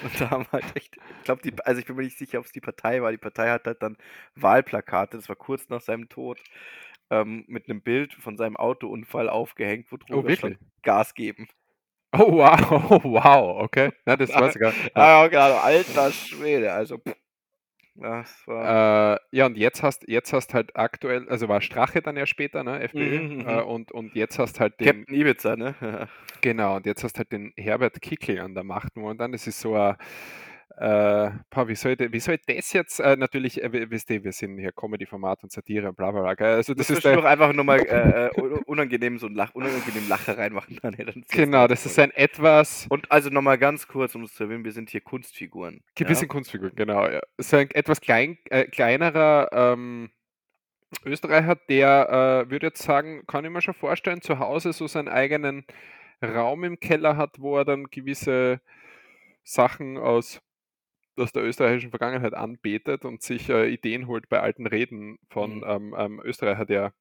Und 0.00 0.20
da 0.20 0.30
haben 0.30 0.46
halt 0.52 0.76
echt, 0.76 0.96
ich 1.18 1.24
glaube, 1.24 1.42
die, 1.42 1.54
also 1.64 1.80
ich 1.80 1.86
bin 1.86 1.96
mir 1.96 2.02
nicht 2.04 2.18
sicher, 2.18 2.38
ob 2.40 2.46
es 2.46 2.52
die 2.52 2.60
Partei 2.60 3.02
war. 3.02 3.12
Die 3.12 3.18
Partei 3.18 3.50
hat 3.50 3.66
halt 3.66 3.82
dann 3.82 3.96
Wahlplakate, 4.34 5.16
das 5.18 5.28
war 5.28 5.36
kurz 5.36 5.68
nach 5.68 5.80
seinem 5.82 6.08
Tod, 6.08 6.40
ähm, 7.10 7.44
mit 7.48 7.68
einem 7.68 7.82
Bild 7.82 8.14
von 8.14 8.36
seinem 8.38 8.56
Autounfall 8.56 9.28
aufgehängt, 9.30 9.92
wo 9.92 9.96
Oh, 10.10 10.22
drüber 10.22 10.32
stand, 10.32 10.54
wirklich? 10.54 10.58
Gas 10.82 11.14
geben. 11.14 11.48
Oh, 12.12 12.32
wow, 12.32 12.90
oh, 12.90 13.00
wow, 13.04 13.62
okay. 13.62 13.92
Na, 14.04 14.16
das 14.16 14.34
weiß 14.34 14.54
ich 14.56 14.60
gar 14.60 14.72
nicht. 14.72 14.90
Ja. 14.96 15.26
Gerade, 15.28 15.60
alter 15.60 16.10
Schwede, 16.12 16.72
also, 16.72 16.98
pff. 16.98 17.14
das 17.94 18.46
war, 18.46 19.14
Äh, 19.14 19.18
ja, 19.32 19.46
und 19.46 19.56
jetzt 19.56 19.82
hast 19.82 20.08
jetzt 20.08 20.32
hast 20.32 20.54
halt 20.54 20.76
aktuell, 20.76 21.28
also 21.28 21.48
war 21.48 21.60
Strache 21.60 22.02
dann 22.02 22.16
ja 22.16 22.26
später, 22.26 22.64
ne, 22.64 22.80
FPÖ, 22.80 23.20
Mhm, 23.20 23.38
mhm. 23.42 23.48
äh, 23.48 23.62
und, 23.62 23.92
und 23.92 24.14
jetzt 24.16 24.38
hast 24.38 24.60
halt 24.60 24.80
den, 24.80 25.06
Captain 25.06 25.14
Ibiza, 25.14 25.56
ne? 25.56 25.74
genau, 26.40 26.76
und 26.76 26.86
jetzt 26.86 27.04
hast 27.04 27.18
halt 27.18 27.32
den 27.32 27.52
Herbert 27.56 28.00
Kickl 28.02 28.38
an 28.40 28.54
der 28.54 28.64
Macht 28.64 28.96
momentan. 28.96 29.32
Das 29.32 29.46
ist 29.46 29.60
so 29.60 29.74
ein, 29.76 29.96
äh, 30.80 31.30
boah, 31.50 31.68
wie 31.68 31.74
soll, 31.74 31.92
ich, 31.98 32.12
wie 32.12 32.20
soll 32.20 32.38
das 32.46 32.72
jetzt, 32.72 33.00
äh, 33.00 33.14
natürlich, 33.16 33.62
äh, 33.62 33.90
wisst 33.90 34.08
ihr, 34.08 34.24
wir 34.24 34.32
sind 34.32 34.58
hier 34.58 34.72
Comedy-Format 34.72 35.42
und 35.42 35.52
Satire 35.52 35.90
und 35.90 35.96
bla 35.96 36.10
bla 36.10 36.22
bla, 36.22 36.34
gell? 36.34 36.54
also 36.54 36.72
das 36.72 36.86
Das 36.86 36.98
ist 36.98 37.04
ist 37.04 37.16
doch 37.16 37.24
einfach 37.24 37.52
nur 37.52 37.64
mal 37.64 37.80
äh, 37.80 38.28
äh, 38.28 38.40
un- 38.40 38.62
unangenehm 38.64 39.18
so 39.18 39.26
ein 39.26 39.34
Lach, 39.34 39.54
unangenehm 39.54 40.08
Lacher 40.08 40.38
reinmachen. 40.38 40.78
Dann, 40.82 40.94
ja, 40.98 41.04
dann 41.04 41.20
ist 41.22 41.32
genau, 41.32 41.66
das 41.66 41.84
ist 41.84 41.98
ein 41.98 42.10
etwas, 42.12 42.86
Und 42.88 43.12
also 43.12 43.28
nochmal 43.28 43.58
ganz 43.58 43.86
kurz, 43.88 44.14
um 44.14 44.22
es 44.22 44.32
zu 44.34 44.44
erwähnen, 44.44 44.64
wir 44.64 44.72
sind 44.72 44.88
hier 44.88 45.02
Kunstfiguren. 45.02 45.82
Gewisse 45.94 46.22
Ja? 46.22 46.28
Kunstfiguren, 46.28 46.74
genau. 46.74 47.06
Ja. 47.08 47.20
So 47.36 47.58
ein 47.58 47.70
etwas 47.72 48.00
klein, 48.00 48.38
äh, 48.48 48.64
kleinerer 48.64 49.50
ähm, 49.52 50.10
Österreicher, 51.04 51.56
der 51.68 52.44
äh, 52.46 52.50
würde 52.50 52.68
jetzt 52.68 52.82
sagen, 52.82 53.22
kann 53.26 53.44
ich 53.44 53.50
mir 53.50 53.60
schon 53.60 53.74
vorstellen, 53.74 54.22
zu 54.22 54.38
Hause 54.38 54.72
so 54.72 54.86
seinen 54.86 55.08
eigenen 55.08 55.64
Raum 56.24 56.64
im 56.64 56.80
Keller 56.80 57.16
hat, 57.16 57.36
wo 57.38 57.58
er 57.58 57.64
dann 57.64 57.84
gewisse 57.90 58.60
Sachen 59.44 59.98
aus, 59.98 60.40
aus 61.16 61.32
der 61.32 61.44
österreichischen 61.44 61.90
Vergangenheit 61.90 62.34
anbetet 62.34 63.04
und 63.04 63.22
sich 63.22 63.48
äh, 63.50 63.68
Ideen 63.68 64.06
holt 64.06 64.28
bei 64.28 64.40
alten 64.40 64.66
Reden 64.66 65.18
von 65.30 65.58
Mhm. 65.58 65.64
ähm, 65.66 65.94
einem 65.94 66.20
Österreicher, 66.20 66.66
der 66.66 66.94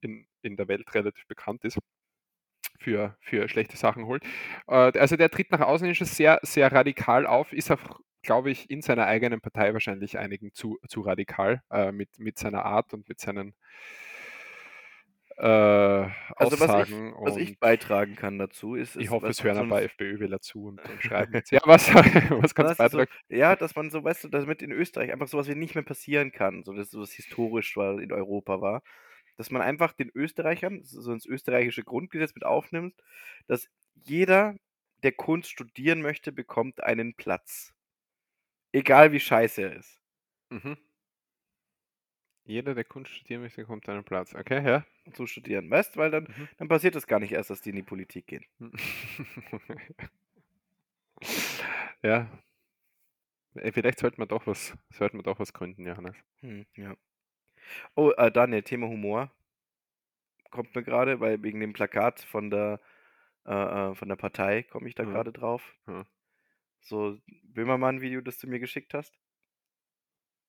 in, 0.00 0.26
in 0.42 0.56
der 0.56 0.68
Welt 0.68 0.94
relativ 0.94 1.26
bekannt 1.26 1.64
ist 1.64 1.78
für, 2.78 3.16
für 3.20 3.48
schlechte 3.48 3.76
Sachen 3.76 4.06
holt. 4.06 4.24
Äh, 4.68 4.98
also 4.98 5.16
der 5.16 5.30
tritt 5.30 5.50
nach 5.50 5.60
außen 5.60 5.88
ist 5.88 5.98
schon 5.98 6.06
sehr, 6.06 6.38
sehr 6.42 6.72
radikal 6.72 7.26
auf, 7.26 7.52
ist 7.52 7.70
auch, 7.70 8.00
glaube 8.22 8.50
ich, 8.50 8.70
in 8.70 8.82
seiner 8.82 9.06
eigenen 9.06 9.40
Partei 9.40 9.72
wahrscheinlich 9.72 10.18
einigen 10.18 10.52
zu, 10.54 10.78
zu 10.88 11.02
radikal 11.02 11.62
äh, 11.70 11.92
mit, 11.92 12.18
mit 12.18 12.38
seiner 12.38 12.64
Art 12.64 12.92
und 12.94 13.08
mit 13.08 13.20
seinen 13.20 13.54
äh, 15.38 16.10
Also 16.34 16.60
was 16.60 16.74
ich, 16.74 17.04
was 17.20 17.36
ich 17.36 17.58
beitragen 17.58 18.14
kann 18.16 18.38
dazu 18.38 18.74
ist, 18.74 18.96
ich 18.96 19.08
ist 19.08 19.10
hoffe, 19.10 19.30
was 19.30 19.34
es 19.34 19.42
hören 19.44 19.56
so 19.56 19.62
ein 19.62 19.66
paar 19.66 19.82
FPÖ-Wähler 19.82 20.40
zu 20.40 20.64
und, 20.66 20.84
und 20.84 21.02
schreiben 21.02 21.32
jetzt. 21.34 21.50
Ja, 21.50 21.60
was, 21.64 21.92
was 21.94 22.54
kannst 22.54 22.72
du 22.72 22.76
Was? 22.76 22.90
So, 22.90 23.04
beitragen? 23.04 23.10
ja, 23.28 23.56
dass 23.56 23.74
man 23.76 23.90
so, 23.90 24.04
weißt 24.04 24.24
du, 24.24 24.28
damit 24.28 24.62
in 24.62 24.72
Österreich 24.72 25.12
einfach 25.12 25.28
sowas 25.28 25.48
wie 25.48 25.54
nicht 25.54 25.74
mehr 25.74 25.84
passieren 25.84 26.32
kann, 26.32 26.64
so 26.64 26.72
dass 26.72 26.90
sowas 26.90 27.12
historisch 27.12 27.76
war, 27.76 28.00
in 28.00 28.12
Europa 28.12 28.60
war, 28.60 28.82
dass 29.36 29.50
man 29.50 29.62
einfach 29.62 29.92
den 29.92 30.10
Österreichern, 30.14 30.82
so 30.84 31.12
ins 31.12 31.26
österreichische 31.26 31.84
Grundgesetz 31.84 32.34
mit 32.34 32.44
aufnimmt, 32.44 32.94
dass 33.46 33.68
jeder, 33.94 34.56
der 35.02 35.12
Kunst 35.12 35.50
studieren 35.50 36.02
möchte, 36.02 36.32
bekommt 36.32 36.82
einen 36.82 37.14
Platz. 37.14 37.72
Egal 38.72 39.12
wie 39.12 39.20
scheiße 39.20 39.60
er 39.62 39.76
ist. 39.76 40.00
Mhm. 40.50 40.76
Jeder, 42.48 42.74
der 42.74 42.84
Kunst 42.84 43.12
studieren 43.12 43.42
möchte, 43.42 43.62
kommt 43.66 43.86
einen 43.90 44.04
Platz. 44.04 44.34
Okay, 44.34 44.66
ja. 44.66 44.86
Zu 45.12 45.26
studieren. 45.26 45.70
Weißt 45.70 45.94
du, 45.94 46.00
weil 46.00 46.10
dann, 46.10 46.24
Mhm. 46.24 46.48
dann 46.56 46.68
passiert 46.68 46.96
es 46.96 47.06
gar 47.06 47.20
nicht 47.20 47.32
erst, 47.32 47.50
dass 47.50 47.60
die 47.60 47.68
in 47.70 47.76
die 47.76 47.82
Politik 47.82 48.26
gehen. 48.26 48.44
ja. 52.02 52.26
Vielleicht 53.72 53.98
sollten 53.98 54.18
wir 54.18 54.26
doch 54.26 54.46
was, 54.46 54.74
sollten 54.90 55.18
wir 55.18 55.22
doch 55.24 55.38
was 55.40 55.52
gründen, 55.52 55.84
Johannes. 55.86 56.16
Hm, 56.40 56.64
ja. 56.76 56.96
Oh, 57.94 58.10
äh, 58.16 58.30
Daniel, 58.32 58.62
Thema 58.62 58.86
Humor 58.88 59.30
kommt 60.50 60.74
mir 60.74 60.82
gerade, 60.82 61.20
weil 61.20 61.42
wegen 61.42 61.60
dem 61.60 61.74
Plakat 61.74 62.20
von 62.22 62.48
der, 62.50 62.80
äh, 63.46 63.52
äh, 63.90 63.94
von 63.94 64.08
der 64.08 64.16
Partei 64.16 64.62
komme 64.62 64.88
ich 64.88 64.94
da 64.94 65.02
Ja. 65.02 65.10
gerade 65.10 65.30
drauf. 65.32 65.74
Ja. 65.86 66.06
So 66.80 67.18
Böhmermann-Video, 67.42 68.20
das 68.22 68.38
du 68.38 68.46
mir 68.46 68.58
geschickt 68.60 68.94
hast. 68.94 69.18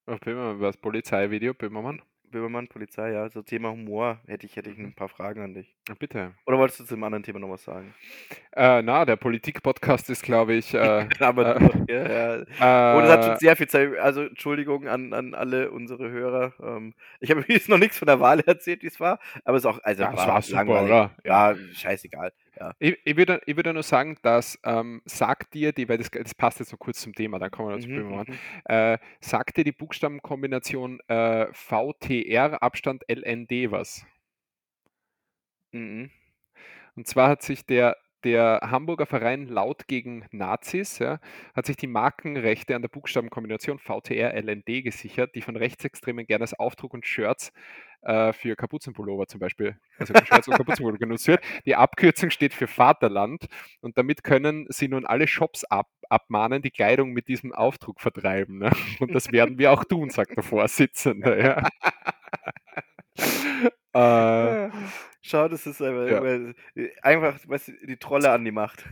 Auf 0.09 0.19
Böhmermann, 0.21 0.59
was 0.59 0.75
Polizeivideo, 0.75 1.53
Böhmermann? 1.53 2.01
Böhmermann, 2.31 2.67
Polizei, 2.67 3.11
ja. 3.11 3.29
So 3.29 3.43
Thema 3.43 3.69
Humor 3.69 4.19
hätte 4.25 4.47
ich, 4.47 4.55
hätte 4.55 4.71
ich 4.71 4.77
Mhm. 4.77 4.85
ein 4.85 4.93
paar 4.93 5.07
Fragen 5.09 5.41
an 5.41 5.53
dich. 5.53 5.75
Ja, 5.87 5.93
Bitte. 5.97 6.31
Oder 6.47 6.57
wolltest 6.57 6.79
du 6.79 6.83
zu 6.85 6.95
einem 6.95 7.03
anderen 7.03 7.23
Thema 7.23 7.37
noch 7.39 7.49
was 7.49 7.63
sagen? 7.63 7.93
Äh, 8.55 8.81
na, 8.81 9.05
der 9.05 9.15
Politik-Podcast 9.17 10.09
ist, 10.09 10.23
glaube 10.23 10.53
ich. 10.55 10.73
Äh, 10.73 11.07
Aber 11.19 11.55
äh, 11.55 11.59
durch, 11.59 11.75
ja, 11.89 12.35
ja. 12.39 12.97
Und 12.97 13.03
es 13.03 13.09
hat 13.11 13.23
schon 13.23 13.33
äh, 13.33 13.37
sehr 13.37 13.55
viel 13.55 13.67
Zeit. 13.67 13.97
Also 13.99 14.21
Entschuldigung 14.23 14.87
an, 14.87 15.13
an 15.13 15.35
alle 15.35 15.69
unsere 15.71 16.09
Hörer. 16.09 16.53
Ähm, 16.61 16.93
ich 17.19 17.29
habe 17.29 17.43
jetzt 17.47 17.69
noch 17.69 17.77
nichts 17.77 17.99
von 17.99 18.07
der 18.07 18.19
Wahl 18.19 18.39
erzählt, 18.41 18.81
wie 18.81 18.87
es 18.87 18.99
war, 18.99 19.19
aber 19.43 19.57
es 19.57 19.63
ist 19.63 19.67
auch, 19.69 19.79
also 19.83 20.01
ja, 20.03 20.11
es 20.11 20.17
war 20.27 20.41
super, 20.41 20.83
oder? 20.85 21.11
Ja, 21.23 21.55
scheißegal. 21.73 22.31
Ja. 22.59 22.73
Ich, 22.79 22.97
ich, 23.05 23.15
würde, 23.15 23.41
ich 23.45 23.55
würde 23.55 23.73
nur 23.73 23.83
sagen, 23.83 24.17
dass 24.21 24.59
ähm, 24.63 25.01
sagt 25.05 25.53
dir 25.53 25.71
die, 25.71 25.87
weil 25.87 25.97
das, 25.97 26.11
das 26.11 26.35
passt 26.35 26.59
jetzt 26.59 26.71
noch 26.71 26.79
kurz 26.79 27.01
zum 27.01 27.13
Thema, 27.13 27.39
dann 27.39 27.51
kommen 27.51 27.69
wir 27.69 27.75
noch 27.75 27.83
zu 27.83 27.89
Mhm, 27.89 28.33
mhm. 28.33 28.39
Äh, 28.65 28.97
sagt 29.21 29.57
dir 29.57 29.63
die 29.63 29.71
Buchstabenkombination 29.71 30.99
äh, 31.07 31.47
VTR 31.53 32.61
Abstand 32.61 33.03
LND 33.07 33.71
was? 33.71 34.05
Mhm. 35.71 36.09
Und 36.95 37.07
zwar 37.07 37.29
hat 37.29 37.41
sich 37.41 37.65
der 37.65 37.95
der 38.23 38.59
Hamburger 38.63 39.05
Verein 39.05 39.47
Laut 39.47 39.87
gegen 39.87 40.25
Nazis 40.31 40.99
ja, 40.99 41.19
hat 41.55 41.65
sich 41.65 41.77
die 41.77 41.87
Markenrechte 41.87 42.75
an 42.75 42.81
der 42.81 42.89
Buchstabenkombination 42.89 43.79
VTR-LND 43.79 44.83
gesichert, 44.83 45.35
die 45.35 45.41
von 45.41 45.55
Rechtsextremen 45.55 46.25
gerne 46.25 46.43
als 46.43 46.53
Aufdruck 46.53 46.93
und 46.93 47.05
Shirts 47.05 47.53
äh, 48.01 48.33
für 48.33 48.55
Kapuzenpullover 48.55 49.27
zum 49.27 49.39
Beispiel, 49.39 49.77
also 49.97 50.13
und 50.13 50.25
Kapuzenpullover 50.57 50.97
genutzt 50.97 51.27
wird. 51.27 51.43
Die 51.65 51.75
Abkürzung 51.75 52.29
steht 52.29 52.53
für 52.53 52.67
Vaterland 52.67 53.47
und 53.81 53.97
damit 53.97 54.23
können 54.23 54.65
sie 54.69 54.87
nun 54.87 55.05
alle 55.05 55.27
Shops 55.27 55.63
ab, 55.65 55.87
abmahnen, 56.09 56.61
die 56.61 56.71
Kleidung 56.71 57.11
mit 57.11 57.27
diesem 57.27 57.53
Aufdruck 57.53 58.01
vertreiben. 58.01 58.59
Ne? 58.59 58.71
Und 58.99 59.13
das 59.13 59.31
werden 59.31 59.57
wir 59.57 59.71
auch 59.71 59.83
tun, 59.83 60.09
sagt 60.09 60.35
der 60.35 60.43
Vorsitzende. 60.43 61.63
Ja. 63.93 64.67
äh, 64.67 64.69
Schau, 65.21 65.47
das 65.49 65.67
ist 65.67 65.81
einfach, 65.81 66.07
ja. 66.07 66.83
einfach 67.01 67.37
weißt 67.45 67.73
die 67.87 67.97
Trolle 67.97 68.31
an 68.31 68.45
die 68.45 68.51
Macht. 68.51 68.83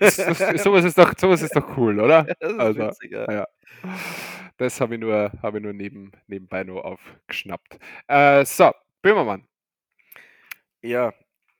sowas, 0.00 0.84
ist 0.84 0.98
doch, 0.98 1.12
sowas 1.18 1.42
ist 1.42 1.56
doch 1.56 1.76
cool, 1.76 1.98
oder? 1.98 2.24
Das 2.40 2.52
ist 2.52 2.58
also, 2.60 2.86
witzig, 2.88 3.12
ja. 3.12 3.32
ja. 3.32 3.46
Das 4.62 4.80
habe 4.80 4.94
ich 4.94 5.00
nur, 5.00 5.32
hab 5.42 5.56
ich 5.56 5.60
nur 5.60 5.72
neben, 5.72 6.12
nebenbei 6.28 6.62
nur 6.62 6.84
aufgeschnappt. 6.84 7.80
Äh, 8.06 8.44
so, 8.44 8.70
Böhmermann. 9.02 9.42
Ja. 10.82 11.12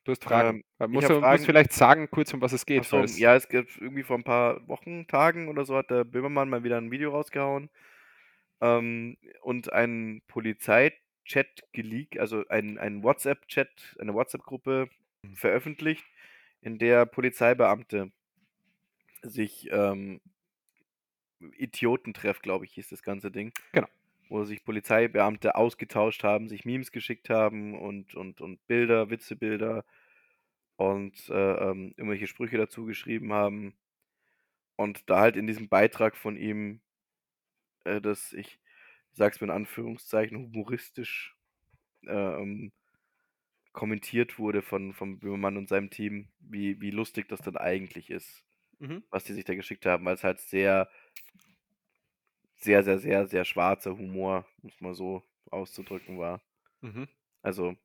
Du 0.05 0.13
hast 0.13 0.23
Fragen. 0.23 0.63
Ähm, 0.79 0.91
musst 0.91 1.09
du 1.09 1.19
Fragen. 1.19 1.33
musst 1.33 1.45
vielleicht 1.45 1.73
sagen, 1.73 2.09
kurz 2.09 2.33
um 2.33 2.39
was 2.39 2.53
es 2.53 2.65
geht. 2.65 2.85
So, 2.85 3.03
ja, 3.03 3.35
es 3.35 3.49
gibt 3.49 3.77
irgendwie 3.81 4.03
vor 4.03 4.17
ein 4.17 4.23
paar 4.23 4.65
Wochen, 4.69 5.05
Tagen 5.07 5.49
oder 5.49 5.65
so, 5.65 5.75
hat 5.75 5.89
der 5.89 6.05
Böhmermann 6.05 6.47
mal 6.47 6.63
wieder 6.63 6.77
ein 6.77 6.91
Video 6.91 7.11
rausgehauen 7.11 7.69
ähm, 8.61 9.17
und 9.41 9.73
ein 9.73 10.21
Polizeichat 10.29 11.47
geleakt, 11.73 12.17
also 12.19 12.47
ein, 12.47 12.77
ein 12.77 13.03
WhatsApp-Chat, 13.03 13.97
eine 13.99 14.13
WhatsApp-Gruppe 14.13 14.87
mhm. 15.23 15.35
veröffentlicht, 15.35 16.05
in 16.61 16.77
der 16.77 17.05
Polizeibeamte 17.05 18.13
sich 19.23 19.69
ähm, 19.71 20.21
Idiotentreff, 21.57 22.41
glaube 22.41 22.65
ich, 22.65 22.73
hieß 22.73 22.89
das 22.89 23.03
ganze 23.03 23.31
Ding. 23.31 23.51
Genau. 23.71 23.87
Wo 24.29 24.43
sich 24.45 24.63
Polizeibeamte 24.63 25.55
ausgetauscht 25.55 26.23
haben, 26.23 26.47
sich 26.47 26.65
Memes 26.65 26.91
geschickt 26.91 27.29
haben 27.29 27.77
und, 27.77 28.15
und, 28.15 28.41
und 28.41 28.65
Bilder, 28.67 29.09
Witzebilder 29.09 29.85
und 30.75 31.29
äh, 31.29 31.53
ähm, 31.69 31.93
irgendwelche 31.97 32.27
Sprüche 32.27 32.57
dazu 32.57 32.85
geschrieben 32.85 33.33
haben. 33.33 33.73
Und 34.75 35.09
da 35.09 35.19
halt 35.19 35.35
in 35.35 35.45
diesem 35.45 35.69
Beitrag 35.69 36.15
von 36.15 36.35
ihm, 36.35 36.81
äh, 37.83 38.01
dass 38.01 38.33
ich, 38.33 38.59
sag's 39.11 39.39
mir 39.39 39.47
in 39.47 39.53
Anführungszeichen, 39.53 40.37
humoristisch 40.37 41.35
äh, 42.05 42.11
ähm, 42.11 42.71
kommentiert 43.71 44.39
wurde 44.39 44.61
von, 44.61 44.93
von 44.93 45.19
Böhmermann 45.19 45.57
und 45.57 45.67
seinem 45.67 45.89
Team, 45.89 46.29
wie, 46.39 46.79
wie 46.79 46.91
lustig 46.91 47.27
das 47.27 47.41
dann 47.41 47.57
eigentlich 47.57 48.09
ist, 48.09 48.43
mhm. 48.79 49.03
was 49.09 49.23
die 49.23 49.33
sich 49.33 49.45
da 49.45 49.55
geschickt 49.55 49.85
haben, 49.85 50.05
weil 50.05 50.15
es 50.15 50.23
halt 50.23 50.39
sehr 50.39 50.89
sehr, 52.63 52.83
sehr, 52.83 52.99
sehr, 52.99 53.27
sehr 53.27 53.45
schwarzer 53.45 53.97
Humor, 53.97 54.45
muss 54.61 54.79
man 54.81 54.93
so 54.95 55.23
auszudrücken 55.51 56.17
war. 56.19 56.41
Mhm. 56.81 57.05
Also, 57.43 57.75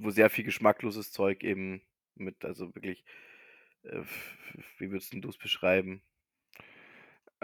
wo 0.00 0.10
sehr 0.10 0.30
viel 0.30 0.44
geschmackloses 0.44 1.12
Zeug 1.12 1.42
eben 1.44 1.82
mit, 2.14 2.44
also 2.44 2.74
wirklich, 2.74 3.04
äh, 3.84 4.02
wie 4.78 4.90
würdest 4.90 5.14
du 5.14 5.28
es 5.28 5.38
beschreiben? 5.38 6.02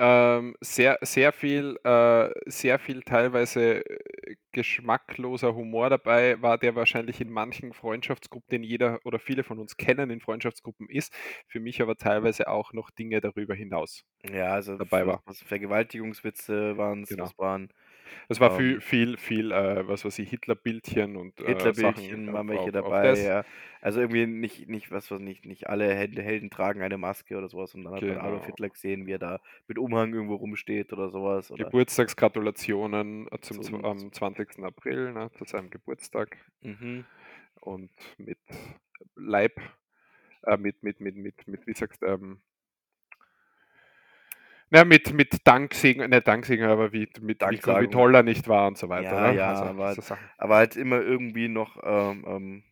Ähm, 0.00 0.54
sehr, 0.60 0.98
sehr 1.02 1.32
viel, 1.32 1.76
äh, 1.84 2.30
sehr 2.46 2.78
viel 2.78 3.02
teilweise 3.02 3.84
äh, 3.84 4.36
geschmackloser 4.52 5.54
Humor 5.54 5.90
dabei 5.90 6.40
war, 6.40 6.56
der 6.58 6.76
wahrscheinlich 6.76 7.20
in 7.20 7.30
manchen 7.30 7.72
Freundschaftsgruppen, 7.72 8.48
den 8.50 8.62
jeder 8.62 9.00
oder 9.04 9.18
viele 9.18 9.42
von 9.44 9.58
uns 9.58 9.76
kennen, 9.76 10.10
in 10.10 10.20
Freundschaftsgruppen 10.20 10.88
ist. 10.88 11.12
Für 11.48 11.60
mich 11.60 11.82
aber 11.82 11.96
teilweise 11.96 12.48
auch 12.48 12.72
noch 12.72 12.90
Dinge 12.90 13.20
darüber 13.20 13.54
hinaus 13.54 14.04
Ja, 14.24 14.52
also 14.54 14.78
dabei 14.78 15.06
war. 15.06 15.22
Vergewaltigungswitze 15.44 16.76
waren 16.78 17.02
es, 17.02 17.08
Genau. 17.08 17.32
waren 17.38 17.68
Das 18.28 18.40
war 18.40 18.56
viel, 18.56 18.74
ähm 18.74 18.80
viel, 18.80 19.16
viel, 19.16 19.52
äh, 19.52 19.86
was 19.86 20.04
weiß 20.04 20.18
ich, 20.18 20.30
Hitlerbildchen 20.30 21.16
und 21.16 21.40
äh, 21.40 21.46
Hitlerbildchen 21.46 22.32
waren 22.32 22.48
welche 22.48 22.72
dabei, 22.72 23.14
ja. 23.14 23.44
Also 23.80 24.00
irgendwie 24.00 24.26
nicht, 24.26 24.68
nicht, 24.68 24.90
was 24.90 25.10
weiß 25.10 25.20
nicht, 25.20 25.46
nicht 25.46 25.68
alle 25.68 25.94
Helden, 25.94 26.20
Helden 26.20 26.50
tragen 26.50 26.82
eine 26.82 26.98
Maske 26.98 27.36
oder 27.36 27.48
sowas 27.48 27.74
und 27.74 27.84
dann 27.84 27.94
hat 27.94 28.02
man 28.02 28.18
Adolf 28.18 28.42
genau. 28.42 28.46
Hitler 28.46 28.68
gesehen, 28.70 29.06
wie 29.06 29.12
er 29.12 29.18
da 29.18 29.40
mit 29.68 29.78
Umhang 29.78 30.12
irgendwo 30.12 30.34
rumsteht 30.34 30.92
oder 30.92 31.10
sowas. 31.10 31.50
Oder 31.50 31.64
Geburtstagsgratulationen 31.64 33.28
äh, 33.30 33.38
zum, 33.40 33.62
zum, 33.62 33.84
am 33.84 34.12
20. 34.12 34.64
April, 34.64 35.12
ne, 35.12 35.30
zu 35.38 35.44
seinem 35.44 35.70
Geburtstag. 35.70 36.36
Mhm. 36.62 37.04
Und 37.60 37.90
mit 38.18 38.38
Leib, 39.14 39.60
äh, 40.42 40.56
mit, 40.56 40.82
mit, 40.82 41.00
mit, 41.00 41.16
mit, 41.16 41.46
mit, 41.46 41.66
wie 41.66 41.74
sagst 41.74 42.02
du, 42.02 42.06
ähm, 42.06 42.40
na, 44.70 44.84
mit, 44.84 45.12
mit 45.12 45.46
Danksegen, 45.46 46.10
nicht 46.10 46.26
Danksegen, 46.26 46.66
aber 46.66 46.92
wie, 46.92 47.08
mit, 47.20 47.40
wie, 47.40 47.56
wie 47.56 47.90
toll 47.90 48.14
er 48.14 48.22
nicht 48.22 48.48
war 48.48 48.68
und 48.68 48.76
so 48.76 48.88
weiter. 48.88 49.14
Ja, 49.14 49.30
ne? 49.32 49.38
ja, 49.38 49.50
also, 49.50 49.64
aber, 49.64 49.94
so 49.94 50.16
aber, 50.36 50.56
halt 50.56 50.76
immer 50.76 51.00
irgendwie 51.00 51.48
noch 51.48 51.78
ähm, 51.82 52.24
ähm, 52.26 52.64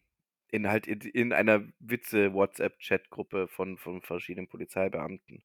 in 0.50 0.68
halt 0.68 0.86
in, 0.86 1.00
in 1.00 1.32
einer 1.32 1.66
Witze-WhatsApp-Chat-Gruppe 1.80 3.48
von, 3.48 3.78
von 3.78 4.02
verschiedenen 4.02 4.48
Polizeibeamten. 4.48 5.42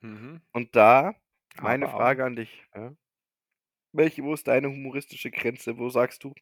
Mhm. 0.00 0.40
Und 0.52 0.76
da, 0.76 1.14
meine 1.60 1.88
aber 1.88 1.98
Frage 1.98 2.22
auch. 2.22 2.26
an 2.26 2.36
dich. 2.36 2.64
Ja? 2.74 2.94
Welche, 3.92 4.22
wo 4.22 4.34
ist 4.34 4.48
deine 4.48 4.68
humoristische 4.68 5.30
Grenze? 5.30 5.76
Wo 5.76 5.88
sagst 5.88 6.24
du, 6.24 6.34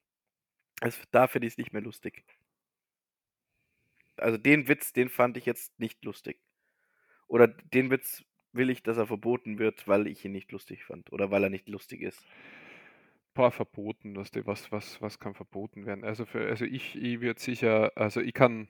es, 0.80 1.00
da 1.10 1.26
finde 1.26 1.46
ich 1.46 1.54
es 1.54 1.58
nicht 1.58 1.72
mehr 1.72 1.82
lustig? 1.82 2.24
Also 4.16 4.36
den 4.36 4.68
Witz, 4.68 4.92
den 4.92 5.08
fand 5.08 5.36
ich 5.36 5.46
jetzt 5.46 5.78
nicht 5.78 6.04
lustig. 6.04 6.40
Oder 7.26 7.48
den 7.48 7.90
Witz 7.90 8.24
will 8.52 8.70
ich, 8.70 8.82
dass 8.82 8.96
er 8.96 9.06
verboten 9.06 9.58
wird, 9.58 9.86
weil 9.86 10.06
ich 10.06 10.24
ihn 10.24 10.32
nicht 10.32 10.52
lustig 10.52 10.84
fand 10.84 11.12
oder 11.12 11.30
weil 11.30 11.44
er 11.44 11.50
nicht 11.50 11.68
lustig 11.68 12.02
ist. 12.02 12.24
Boah, 13.34 13.50
verboten, 13.50 14.16
was, 14.16 14.30
was, 14.44 14.72
was, 14.72 15.00
was 15.00 15.18
kann 15.18 15.34
verboten 15.34 15.86
werden? 15.86 16.04
Also, 16.04 16.26
für, 16.26 16.48
also 16.48 16.64
ich, 16.64 16.96
ich 17.00 17.20
würde 17.20 17.40
sicher, 17.40 17.92
also 17.94 18.20
ich 18.20 18.34
kann 18.34 18.68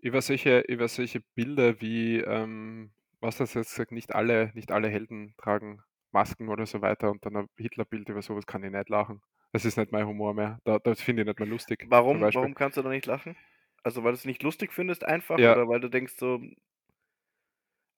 über 0.00 0.22
solche, 0.22 0.60
über 0.60 0.88
solche 0.88 1.20
Bilder 1.34 1.80
wie, 1.80 2.18
ähm, 2.18 2.90
was 3.20 3.36
das 3.36 3.54
jetzt 3.54 3.74
sagt, 3.74 3.92
nicht 3.92 4.14
alle, 4.14 4.52
nicht 4.54 4.72
alle 4.72 4.88
Helden 4.88 5.34
tragen 5.36 5.82
Masken 6.12 6.48
oder 6.48 6.64
so 6.64 6.80
weiter 6.80 7.10
und 7.10 7.24
dann 7.26 7.36
ein 7.36 7.48
Hitlerbild 7.56 8.08
über 8.08 8.22
sowas 8.22 8.46
kann 8.46 8.62
ich 8.64 8.70
nicht 8.70 8.88
lachen. 8.88 9.20
Das 9.52 9.64
ist 9.64 9.76
nicht 9.76 9.92
mein 9.92 10.06
Humor 10.06 10.34
mehr. 10.34 10.60
Da, 10.64 10.78
das 10.78 11.00
finde 11.00 11.22
ich 11.22 11.28
nicht 11.28 11.38
mehr 11.38 11.48
lustig. 11.48 11.86
Warum, 11.88 12.20
warum 12.20 12.54
kannst 12.54 12.76
du 12.76 12.82
da 12.82 12.88
nicht 12.88 13.06
lachen? 13.06 13.36
Also 13.82 14.04
weil 14.04 14.12
du 14.12 14.18
es 14.18 14.24
nicht 14.24 14.42
lustig 14.42 14.72
findest 14.72 15.04
einfach 15.04 15.38
ja. 15.38 15.52
oder 15.52 15.68
weil 15.68 15.80
du 15.80 15.88
denkst 15.88 16.14
so, 16.16 16.40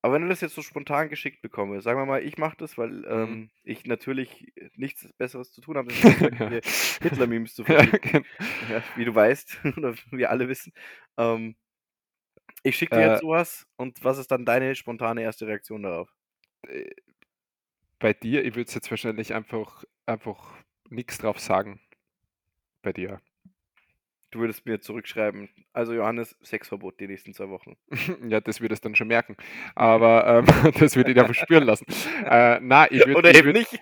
aber 0.02 0.14
wenn 0.14 0.22
du 0.22 0.28
das 0.28 0.40
jetzt 0.40 0.54
so 0.54 0.62
spontan 0.62 1.10
geschickt 1.10 1.42
bekomme, 1.42 1.82
sagen 1.82 2.00
wir 2.00 2.06
mal, 2.06 2.22
ich 2.22 2.38
mache 2.38 2.56
das, 2.56 2.78
weil 2.78 3.04
ähm, 3.06 3.30
mhm. 3.30 3.50
ich 3.64 3.84
natürlich 3.84 4.52
nichts 4.74 5.12
Besseres 5.18 5.52
zu 5.52 5.60
tun 5.60 5.76
habe, 5.76 5.90
als 5.90 6.98
Hitler-Memes 7.02 7.54
zu 7.54 7.64
verschicken. 7.64 8.24
Ja, 8.68 8.76
ja, 8.76 8.82
wie 8.96 9.04
du 9.04 9.14
weißt, 9.14 9.60
oder 9.76 9.94
wir 10.10 10.30
alle 10.30 10.48
wissen. 10.48 10.72
Ähm, 11.18 11.56
ich 12.62 12.76
schicke 12.76 12.96
dir 12.96 13.02
äh, 13.02 13.10
jetzt 13.10 13.20
sowas 13.20 13.66
und 13.76 14.02
was 14.02 14.18
ist 14.18 14.30
dann 14.30 14.46
deine 14.46 14.74
spontane 14.74 15.22
erste 15.22 15.46
Reaktion 15.46 15.82
darauf? 15.82 16.10
Äh, 16.66 16.90
bei 17.98 18.14
dir, 18.14 18.44
ich 18.44 18.54
würde 18.54 18.68
es 18.68 18.74
jetzt 18.74 18.90
wahrscheinlich 18.90 19.34
einfach, 19.34 19.84
einfach 20.06 20.54
nichts 20.88 21.18
drauf 21.18 21.38
sagen. 21.38 21.80
Bei 22.82 22.94
dir. 22.94 23.20
Du 24.30 24.38
würdest 24.38 24.64
mir 24.64 24.80
zurückschreiben, 24.80 25.48
also 25.72 25.92
Johannes, 25.92 26.36
Sexverbot 26.42 27.00
die 27.00 27.08
nächsten 27.08 27.34
zwei 27.34 27.48
Wochen. 27.48 27.76
ja, 28.28 28.40
das 28.40 28.60
würde 28.60 28.74
es 28.74 28.80
dann 28.80 28.94
schon 28.94 29.08
merken. 29.08 29.36
Aber 29.74 30.44
ähm, 30.64 30.72
das 30.78 30.94
würde 30.94 31.10
ich 31.10 31.18
einfach 31.18 31.34
spüren 31.34 31.64
lassen. 31.64 31.86
Äh, 32.30 32.60
na, 32.60 32.90
ich 32.90 33.04
würd, 33.06 33.16
Oder 33.16 33.30
ich 33.30 33.38
eben 33.38 33.46
würd, 33.46 33.56
nicht. 33.56 33.80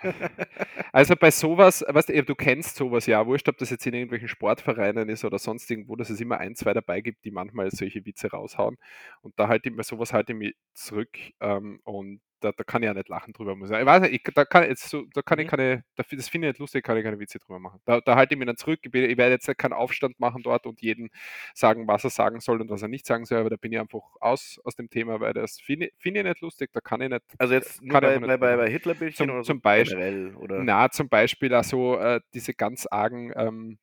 also 0.92 1.16
bei 1.16 1.30
sowas, 1.30 1.84
weißt 1.86 2.08
du, 2.08 2.22
du 2.22 2.34
kennst 2.34 2.76
sowas 2.76 3.04
ja, 3.06 3.26
wurscht, 3.26 3.48
ob 3.48 3.58
das 3.58 3.70
jetzt 3.70 3.86
in 3.86 3.94
irgendwelchen 3.94 4.28
Sportvereinen 4.28 5.08
ist 5.08 5.24
oder 5.24 5.38
sonst 5.38 5.70
irgendwo, 5.70 5.96
dass 5.96 6.08
es 6.08 6.20
immer 6.20 6.38
ein, 6.38 6.54
zwei 6.54 6.72
dabei 6.72 7.00
gibt, 7.00 7.24
die 7.24 7.30
manchmal 7.30 7.70
solche 7.70 8.04
Witze 8.06 8.30
raushauen. 8.30 8.78
Und 9.22 9.38
da 9.38 9.48
halte 9.48 9.68
ich 9.68 9.74
mir 9.74 9.82
sowas 9.82 10.12
halte 10.12 10.32
ich 10.32 10.38
mir 10.38 10.52
zurück 10.72 11.18
ähm, 11.40 11.80
und 11.84 12.20
da, 12.40 12.52
da 12.52 12.64
kann 12.64 12.82
ich 12.82 12.86
ja 12.86 12.94
nicht 12.94 13.08
lachen 13.08 13.32
drüber. 13.32 13.56
Muss 13.56 13.70
ich, 13.70 13.76
ich 13.76 13.86
weiß 13.86 14.02
nicht, 14.02 14.14
ich, 14.14 14.34
da 14.34 14.44
kann, 14.44 14.64
jetzt 14.64 14.88
so, 14.88 15.04
da 15.14 15.22
kann 15.22 15.38
ich 15.38 15.46
mhm. 15.46 15.50
keine, 15.50 15.84
das 15.96 16.06
finde 16.06 16.24
ich 16.24 16.32
nicht 16.32 16.58
lustig, 16.58 16.84
kann 16.84 16.96
ich 16.96 17.04
keine 17.04 17.18
Witze 17.18 17.38
drüber 17.38 17.58
machen. 17.58 17.80
Da, 17.84 18.00
da 18.00 18.16
halte 18.16 18.34
ich 18.34 18.38
mich 18.38 18.46
dann 18.46 18.56
zurück. 18.56 18.80
Ich, 18.82 18.92
werde 18.92 19.30
jetzt 19.30 19.58
keinen 19.58 19.72
Aufstand 19.72 20.18
machen 20.20 20.42
dort 20.42 20.66
und 20.66 20.80
jeden 20.80 21.10
sagen, 21.54 21.86
was 21.88 22.04
er 22.04 22.10
sagen 22.10 22.40
soll 22.40 22.60
und 22.60 22.70
was 22.70 22.82
er 22.82 22.88
nicht 22.88 23.06
sagen 23.06 23.24
soll, 23.24 23.38
aber 23.38 23.50
da 23.50 23.56
bin 23.56 23.72
ich 23.72 23.78
einfach 23.78 24.02
aus, 24.20 24.60
aus 24.64 24.76
dem 24.76 24.90
Thema, 24.90 25.20
weil 25.20 25.32
das 25.32 25.60
finde 25.60 25.90
find 25.98 26.16
ich 26.16 26.24
nicht 26.24 26.40
lustig, 26.40 26.70
da 26.72 26.80
kann 26.80 27.00
ich 27.00 27.10
nicht. 27.10 27.24
Also 27.38 27.54
jetzt 27.54 27.82
nur 27.82 28.00
bei, 28.00 28.18
bei, 28.18 28.36
bei, 28.36 28.56
bei 28.56 28.70
Hitlerbildchen 28.70 29.28
zum, 29.28 29.34
oder 29.34 29.44
zum 29.44 29.60
Beispiel, 29.60 29.98
generell, 29.98 30.34
oder? 30.36 30.62
Na, 30.62 30.90
zum 30.90 31.08
Beispiel 31.08 31.54
also 31.54 31.96
äh, 31.98 32.20
diese 32.34 32.54
ganz 32.54 32.86
argen 32.86 33.32
ähm, 33.36 33.78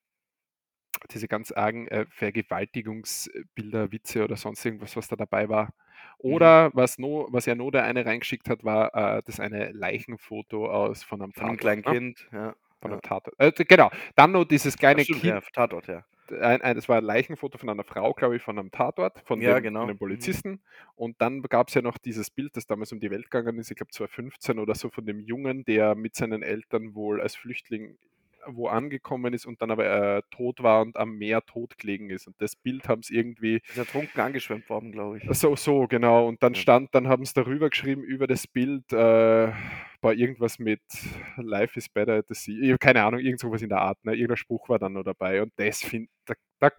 diese 1.12 1.28
ganz 1.28 1.52
argen 1.52 1.88
äh, 1.88 2.06
Vergewaltigungsbilder, 2.10 3.92
Witze 3.92 4.24
oder 4.24 4.38
sonst 4.38 4.66
irgendwas, 4.66 4.96
was 4.96 5.08
da 5.08 5.16
dabei 5.16 5.50
war. 5.50 5.74
Mhm. 6.28 6.36
Oder 6.36 6.72
was, 6.74 6.98
no, 6.98 7.28
was 7.32 7.46
ja 7.46 7.56
nur 7.56 7.72
der 7.72 7.84
eine 7.84 8.06
reingeschickt 8.06 8.50
hat, 8.50 8.64
war 8.64 8.94
äh, 9.20 9.22
das 9.26 9.40
eine 9.40 9.72
Leichenfoto 9.72 10.68
aus 10.72 11.04
von 11.04 11.22
einem 11.22 11.34
Tatort. 11.34 11.38
Von 11.38 11.50
einem 11.50 11.58
kleinen 11.58 11.82
ne? 11.84 11.96
Kind, 11.96 12.28
ja. 12.32 12.56
Von 12.82 12.92
einem 12.92 13.02
Tatort. 13.02 13.36
Äh, 13.40 13.52
genau. 13.66 13.90
Dann 14.16 14.32
noch 14.32 14.46
dieses 14.46 14.78
kleine 14.78 15.04
stimmt, 15.04 15.22
Kind. 15.22 15.24
Ja, 15.24 15.42
Tatort, 15.54 15.88
ja. 15.88 16.06
ein 16.32 16.62
ein 16.62 16.78
es 16.78 16.90
war 16.90 17.00
'n 17.00 17.06
Leichenfoto 17.06 17.58
von 17.58 17.70
einer 17.70 17.84
Frau, 17.84 18.14
glaube 18.14 18.36
ich, 18.38 18.42
von 18.42 18.58
einem 18.60 18.72
Tatort, 18.72 19.22
von 19.26 19.42
Ja, 19.42 19.60
dem 19.60 19.70
von 19.78 19.88
genau. 19.88 19.88
dem 19.88 19.98
Mhm. 20.08 20.44
Polizisten. 20.44 20.62
Und 20.96 21.22
dann 21.22 21.42
gab's 21.44 21.74
ja 21.76 21.82
noch 21.82 21.98
dieses 21.98 22.32
Bild, 22.32 22.58
das 22.58 22.68
damals 22.68 22.92
um 22.94 23.00
die 23.00 23.12
Welt 23.12 23.30
gegangen 23.32 23.60
ist, 23.60 23.72
ich 23.72 23.78
glaube 23.78 23.92
2015 23.92 24.60
oder 24.60 24.76
so, 24.76 24.90
von 24.90 25.06
dem 25.06 25.20
Jungen, 25.20 25.66
der 25.66 25.96
mit 25.96 26.16
seinen 26.16 26.44
Eltern 26.44 26.96
wohl 26.96 27.22
als 27.22 27.36
Flüchtling 27.36 27.98
wo 28.48 28.68
angekommen 28.68 29.34
ist 29.34 29.46
und 29.46 29.62
dann 29.62 29.72
aber, 29.72 29.86
äh, 30.18 30.22
tot 30.32 30.64
war 30.64 30.82
und 30.82 30.98
am 30.98 31.18
Meer 31.18 31.42
tot 31.46 31.78
gelegen 31.78 32.10
ist. 32.10 32.28
Und 32.28 32.36
das 32.42 32.56
Bild 32.56 32.88
haben 32.90 33.04
sie 33.04 33.16
irgendwie 33.16 33.62
Ist 33.70 33.78
ertrunken 33.78 34.22
angeschwemmt 34.22 34.70
worden, 34.70 34.92
glaube 34.92 35.18
ich. 35.18 35.32
so 35.34 35.56
so, 35.56 35.88
genau. 35.88 36.28
Und 36.28 36.44
dann 36.44 36.56
stand 36.56 36.94
dann 36.94 37.08
haben 37.08 37.26
sie 37.26 37.34
darüber 37.34 37.70
geschrieben 37.70 38.04
über 38.04 38.28
das 38.28 38.48
Bild, 38.48 38.92
äh, 38.94 39.52
war 40.02 40.14
irgendwas 40.14 40.60
mit 40.60 40.82
„Life 41.38 41.78
is 41.80 41.90
better 41.90 42.14
at 42.18 42.26
the 42.30 42.36
sea“. 42.36 42.78
Keine 42.78 43.04
Ahnung, 43.04 43.20
irgend 43.22 43.40
so 43.40 43.52
was 43.52 43.62
in 43.62 43.70
der 43.70 43.80
Art, 43.82 44.04
ne? 44.06 44.14
Irgend 44.16 44.32
'n 44.34 44.38
Spruch 44.38 44.70
war 44.70 44.80
dann 44.80 44.94
noch 44.94 45.04
dabei 45.04 45.42
und 45.42 45.54
das 45.58 45.82
finde 45.84 46.10
da 46.26 46.34
da 46.60 46.72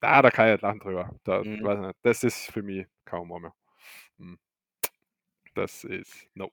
da 0.00 0.22
da 0.22 0.30
kann 0.30 0.46
ich 0.48 0.52
nicht 0.54 0.62
lachen 0.62 0.80
drüber. 0.80 1.10
Da 1.24 1.44
Mhm. 1.44 1.68
Das 2.02 2.24
ist 2.24 2.50
für 2.52 2.62
mich 2.62 2.86
Humor 3.10 3.40
mehr. 3.40 3.54
Mhm. 4.18 4.38
Das 5.54 5.84
ist 5.84 6.28
no. 6.34 6.50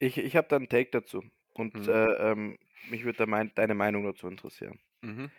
Ich 0.00 0.18
ich 0.18 0.36
habe 0.36 0.48
da 0.48 0.56
'n 0.56 0.68
Take 0.68 0.90
dazu 0.90 1.22
und, 1.54 1.74
Mhm. 1.74 1.88
äh, 1.88 2.32
ähm, 2.32 2.58
mich 2.90 3.04
würde 3.04 3.18
da 3.18 3.26
mein 3.26 3.52
deine 3.54 3.74
Meinung 3.74 4.04
dazu 4.04 4.28
interessieren. 4.28 4.80
Mhm. 5.02 5.30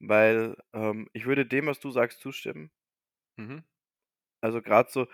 Weil, 0.00 0.56
ähm, 0.72 1.08
ich 1.12 1.26
würde 1.26 1.46
dem, 1.46 1.66
was 1.66 1.78
du 1.80 1.90
sagst, 1.90 2.20
zustimmen. 2.20 2.70
Mhm. 3.38 3.64
Also, 4.42 4.62
grad 4.62 4.90
so 4.90 5.06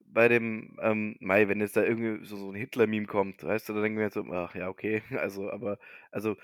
bei 0.00 0.28
dem, 0.28 0.78
ähm, 0.82 1.16
mei, 1.20 1.48
wenn 1.48 1.60
jetzt 1.60 1.76
da 1.76 1.84
irgendwie 1.84 2.24
so 2.26 2.36
so 2.36 2.50
'n 2.50 2.54
Hitler-Meme 2.56 3.06
kommt, 3.06 3.42
weißt 3.44 3.68
du, 3.68 3.74
da 3.74 3.82
denke 3.82 4.00
ich 4.00 4.04
mir 4.06 4.10
so: 4.12 4.24
„Ach 4.34 4.54
ja, 4.54 4.68
okay.“ 4.68 5.02
Also, 5.20 5.50
aber 5.50 5.78
also, 6.12 6.36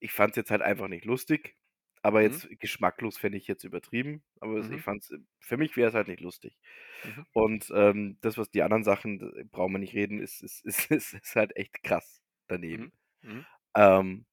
ich 0.00 0.12
fand's 0.12 0.36
jetzt 0.36 0.50
halt 0.52 0.62
einfach 0.62 0.88
nicht 0.88 1.04
lustig, 1.06 1.56
aber 2.02 2.22
Mhm. 2.22 2.24
jetzt 2.24 2.48
geschmacklos 2.60 3.18
fände 3.18 3.38
ich 3.38 3.48
jetzt 3.48 3.64
übertrieben, 3.64 4.24
aber 4.40 4.58
es 4.58 4.68
ich 4.70 4.80
Mhm. 4.80 4.82
fand's 4.82 5.12
für 5.40 5.56
mich 5.58 5.76
wär's 5.76 5.94
halt 5.94 6.08
nicht 6.08 6.20
lustig. 6.22 6.58
Mhm. 7.04 7.24
Und, 7.34 7.70
ähm, 7.74 8.18
das, 8.22 8.38
was 8.38 8.50
die 8.50 8.62
anderen 8.62 8.84
Sachen, 8.84 9.18
brauchen 9.52 9.72
wir 9.74 9.78
nicht 9.80 9.94
reden, 9.94 10.20
ist 10.20 10.42
ist 10.42 10.64
ist 10.66 10.90
ist 10.92 11.14
ist 11.14 11.36
halt 11.36 11.56
echt 11.56 11.82
krass 11.84 12.22
daneben. 12.48 12.92
Ähm 13.76 14.24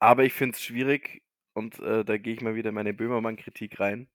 aber 0.00 0.24
ich 0.24 0.32
finde 0.34 0.54
es 0.56 0.62
schwierig 0.62 1.22
und, 1.54 1.78
äh, 1.80 2.04
da 2.04 2.18
gehe 2.18 2.34
ich 2.34 2.40
mal 2.42 2.54
wieder 2.54 2.70
in 2.70 2.74
meine 2.74 2.92
Böhmermann-Kritik 2.94 3.80
rein. 3.80 4.08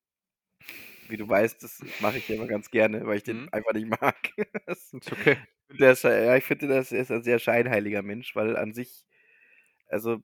Wie 1.09 1.17
du 1.17 1.27
weißt, 1.29 1.63
das 1.63 1.85
mache 1.99 2.17
ich 2.17 2.27
ja 2.27 2.35
immer 2.35 2.47
ganz 2.47 2.69
gerne, 2.69 3.05
weil 3.05 3.17
ich 3.17 3.23
den 3.23 3.45
Mhm. 3.45 3.49
einfach 3.51 3.73
nicht 3.73 3.87
mag. 3.87 4.17
Okay. 5.11 5.37
der 5.79 5.91
ist 5.93 6.03
ja 6.03 6.11
ja, 6.17 6.35
ich 6.37 6.43
finde, 6.45 6.67
das 6.67 6.91
ist 6.91 7.11
ein 7.11 7.23
sehr 7.23 7.39
scheinheiliger 7.39 8.01
Mensch, 8.01 8.35
weil 8.35 8.55
an 8.57 8.73
sich 8.73 9.05
also, 9.89 10.19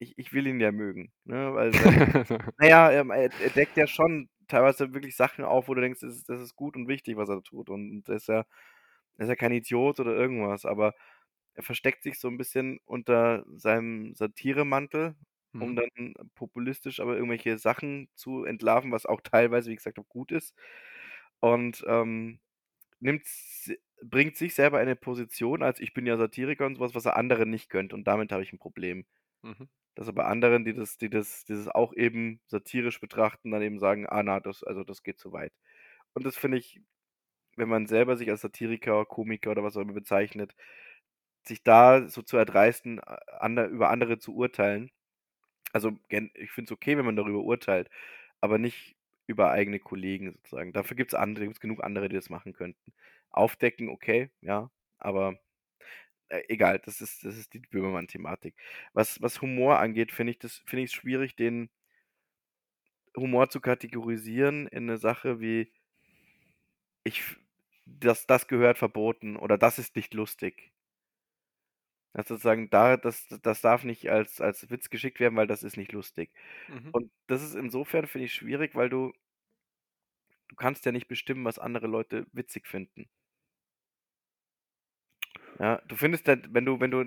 ich 0.00 0.18
ich 0.18 0.32
will 0.34 0.46
ihn 0.48 0.60
ja 0.60 0.72
mögen, 0.72 1.12
ne, 1.24 1.54
weil 1.54 1.80
weil 1.80 2.02
na 2.58 2.68
ja, 2.68 2.92
ähm, 2.92 3.10
er 3.12 3.30
er 3.38 3.50
deckt 3.50 3.76
ja 3.78 3.86
schon 3.88 4.30
teilweise 4.48 4.94
wirklich 4.94 5.16
Sachen 5.16 5.44
auf, 5.44 5.68
wo 5.68 5.74
du 5.74 5.80
denkst, 5.82 6.00
das 6.02 6.16
ist 6.16 6.28
das 6.30 6.40
ist 6.42 6.56
gut 6.56 6.76
und 6.76 6.88
wichtig, 6.88 7.16
was 7.18 7.28
er 7.30 7.42
tut. 7.42 7.70
Und 7.70 8.08
er 8.08 8.16
ist 8.16 8.28
ja 8.28 8.40
er 9.18 9.24
ist 9.24 9.28
ja 9.30 9.36
kein 9.36 9.52
Idiot 9.52 10.00
oder 10.00 10.14
irgendwas, 10.16 10.64
aber 10.66 10.94
er 11.56 11.62
versteckt 11.64 12.02
sich 12.04 12.18
so 12.20 12.28
'n 12.28 12.38
bisschen 12.38 12.80
unter 12.86 13.44
seinem 13.56 14.14
Satiremantel, 14.14 15.16
um 15.58 15.74
Mhm. 15.74 15.78
dann 15.78 16.14
populistisch 16.36 17.00
aber 17.00 17.16
irgendwelche 17.16 17.58
Sachen 17.58 18.08
zu 18.14 18.44
entlarven, 18.44 18.92
was 18.92 19.06
auch 19.06 19.20
teilweise, 19.22 19.70
wie 19.70 19.76
gesagt, 19.76 19.98
auch 19.98 20.08
gut 20.08 20.32
ist. 20.32 20.54
Und, 21.40 21.84
ähm, 21.88 22.40
nimmt 23.00 23.26
bringt 24.04 24.36
sich 24.36 24.54
selber 24.54 24.80
in 24.82 24.88
'ne 24.88 24.96
Position 24.96 25.62
als: 25.64 25.80
„Ich 25.80 25.94
bin 25.94 26.06
ja 26.06 26.16
Satiriker“ 26.18 26.66
und 26.66 26.76
so 26.76 26.82
was, 26.96 27.06
er 27.06 27.16
anderen 27.18 27.50
nicht 27.50 27.70
gönnt. 27.70 27.92
Und 27.94 28.06
damit 28.08 28.32
habe 28.32 28.42
ich 28.44 28.52
'n 28.54 28.58
Problem. 28.60 29.06
Mhm. 29.44 29.66
Dass 29.96 30.08
er 30.08 30.14
bei 30.14 30.24
anderen, 30.26 30.64
die 30.66 30.74
das 30.74 30.98
die 30.98 31.10
das 31.10 31.44
die 31.46 31.54
das 31.54 31.68
auch 31.68 31.94
eben 31.94 32.40
satirisch 32.48 33.00
betrachten, 33.00 33.50
dann 33.52 33.62
eben 33.62 33.78
sagen: 33.80 34.06
„Ah, 34.08 34.22
na, 34.24 34.40
das 34.40 34.62
also, 34.64 34.84
das 34.84 35.02
geht 35.04 35.18
zu 35.20 35.32
weit.“ 35.34 35.52
Und 36.14 36.26
das 36.26 36.36
finde 36.38 36.58
ich, 36.58 36.80
wenn 37.56 37.68
man 37.70 37.86
selber 37.88 38.16
sich 38.18 38.30
als 38.30 38.42
Satiriker, 38.42 39.06
Komiker 39.06 39.52
oder 39.52 39.64
was 39.64 39.76
auch 39.78 39.82
immer 39.82 39.94
bezeichnet, 39.94 40.56
sich 41.48 41.62
da 41.64 42.08
so 42.08 42.22
zu 42.22 42.36
erdreisten, 42.36 43.00
ander 43.00 43.66
über 43.68 43.90
andere 43.90 44.18
zu 44.18 44.34
urteilen. 44.34 44.90
Also, 45.72 45.92
ich 46.10 46.50
finde 46.52 46.68
es 46.70 46.72
okay, 46.72 46.96
wenn 46.98 47.06
man 47.06 47.16
darüber 47.16 47.40
urteilt, 47.42 47.90
aber 48.40 48.58
nicht 48.58 48.96
über 49.28 49.50
eigene 49.52 49.80
Kollegen 49.80 50.32
sozusagen. 50.32 50.72
Dafür 50.72 50.96
gibt's 50.96 51.14
andere 51.14 51.46
gibt's 51.46 51.60
genug 51.60 51.84
andere, 51.84 52.08
die 52.08 52.16
das 52.16 52.30
machen 52.30 52.52
könnten. 52.54 52.92
Aufdecken, 53.30 53.88
okay, 53.90 54.30
ja, 54.42 54.70
aber, 54.98 55.38
äh, 56.30 56.42
egal, 56.48 56.80
das 56.80 57.00
ist 57.02 57.24
das 57.24 57.36
ist 57.38 57.54
die 57.54 57.60
Böhmermann-Thematik. 57.60 58.56
Was 58.94 59.22
was 59.22 59.42
Humor 59.42 59.78
angeht, 59.80 60.12
finde 60.12 60.32
ich 60.34 60.40
finde 60.66 60.84
ich's 60.84 60.94
schwierig, 60.94 61.36
den 61.36 61.68
Humor 63.16 63.48
zu 63.48 63.60
kategorisieren 63.60 64.66
in 64.66 64.86
'ne 64.86 64.98
Sache 64.98 65.40
wie 65.40 65.70
ich 67.06 67.22
das 67.86 68.26
das 68.26 68.48
gehört 68.48 68.78
verboten 68.78 69.36
oder 69.36 69.56
das 69.56 69.78
ist 69.78 69.94
nicht 69.94 70.12
lustig. 70.12 70.70
Also, 72.16 72.34
sozusagen 72.34 72.70
da 72.70 72.96
das 72.96 73.28
das 73.42 73.60
darf 73.60 73.84
nicht 73.84 74.10
als 74.10 74.40
als 74.40 74.70
Witz 74.70 74.88
geschickt 74.88 75.20
werden, 75.20 75.36
weil 75.36 75.46
das 75.46 75.62
ist 75.62 75.76
nicht 75.76 75.92
lustig. 75.92 76.30
Mhm. 76.68 76.92
Und 76.92 77.10
das 77.26 77.42
ist 77.42 77.54
insofern, 77.54 78.06
finde 78.06 78.26
ich, 78.26 78.34
schwierig, 78.34 78.74
weil 78.74 78.88
du 78.88 79.12
du 80.50 80.56
kannst 80.56 80.84
ja 80.86 80.92
nicht 80.92 81.08
bestimmen, 81.08 81.44
was 81.44 81.58
andere 81.58 81.86
Leute 81.86 82.26
witzig 82.32 82.66
finden. 82.66 83.08
Ja, 85.58 85.80
du 85.88 85.96
findest 85.96 86.26
wenn 86.26 86.64
du 86.66 86.80
wenn 86.80 86.90
du 86.90 87.00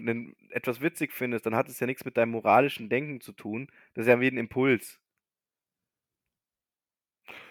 etwas 0.50 0.82
witzig 0.82 1.14
findest, 1.14 1.46
dann 1.46 1.56
hat 1.56 1.70
es 1.70 1.80
ja 1.80 1.86
nix 1.88 2.04
mit 2.06 2.18
deinem 2.18 2.32
moralischen 2.32 2.90
Denken 2.90 3.22
zu 3.22 3.32
tun. 3.32 3.68
Das 3.94 4.06
ist 4.06 4.10
ja 4.10 4.20
wie 4.20 4.28
'n 4.28 4.38
Impuls. 4.38 4.98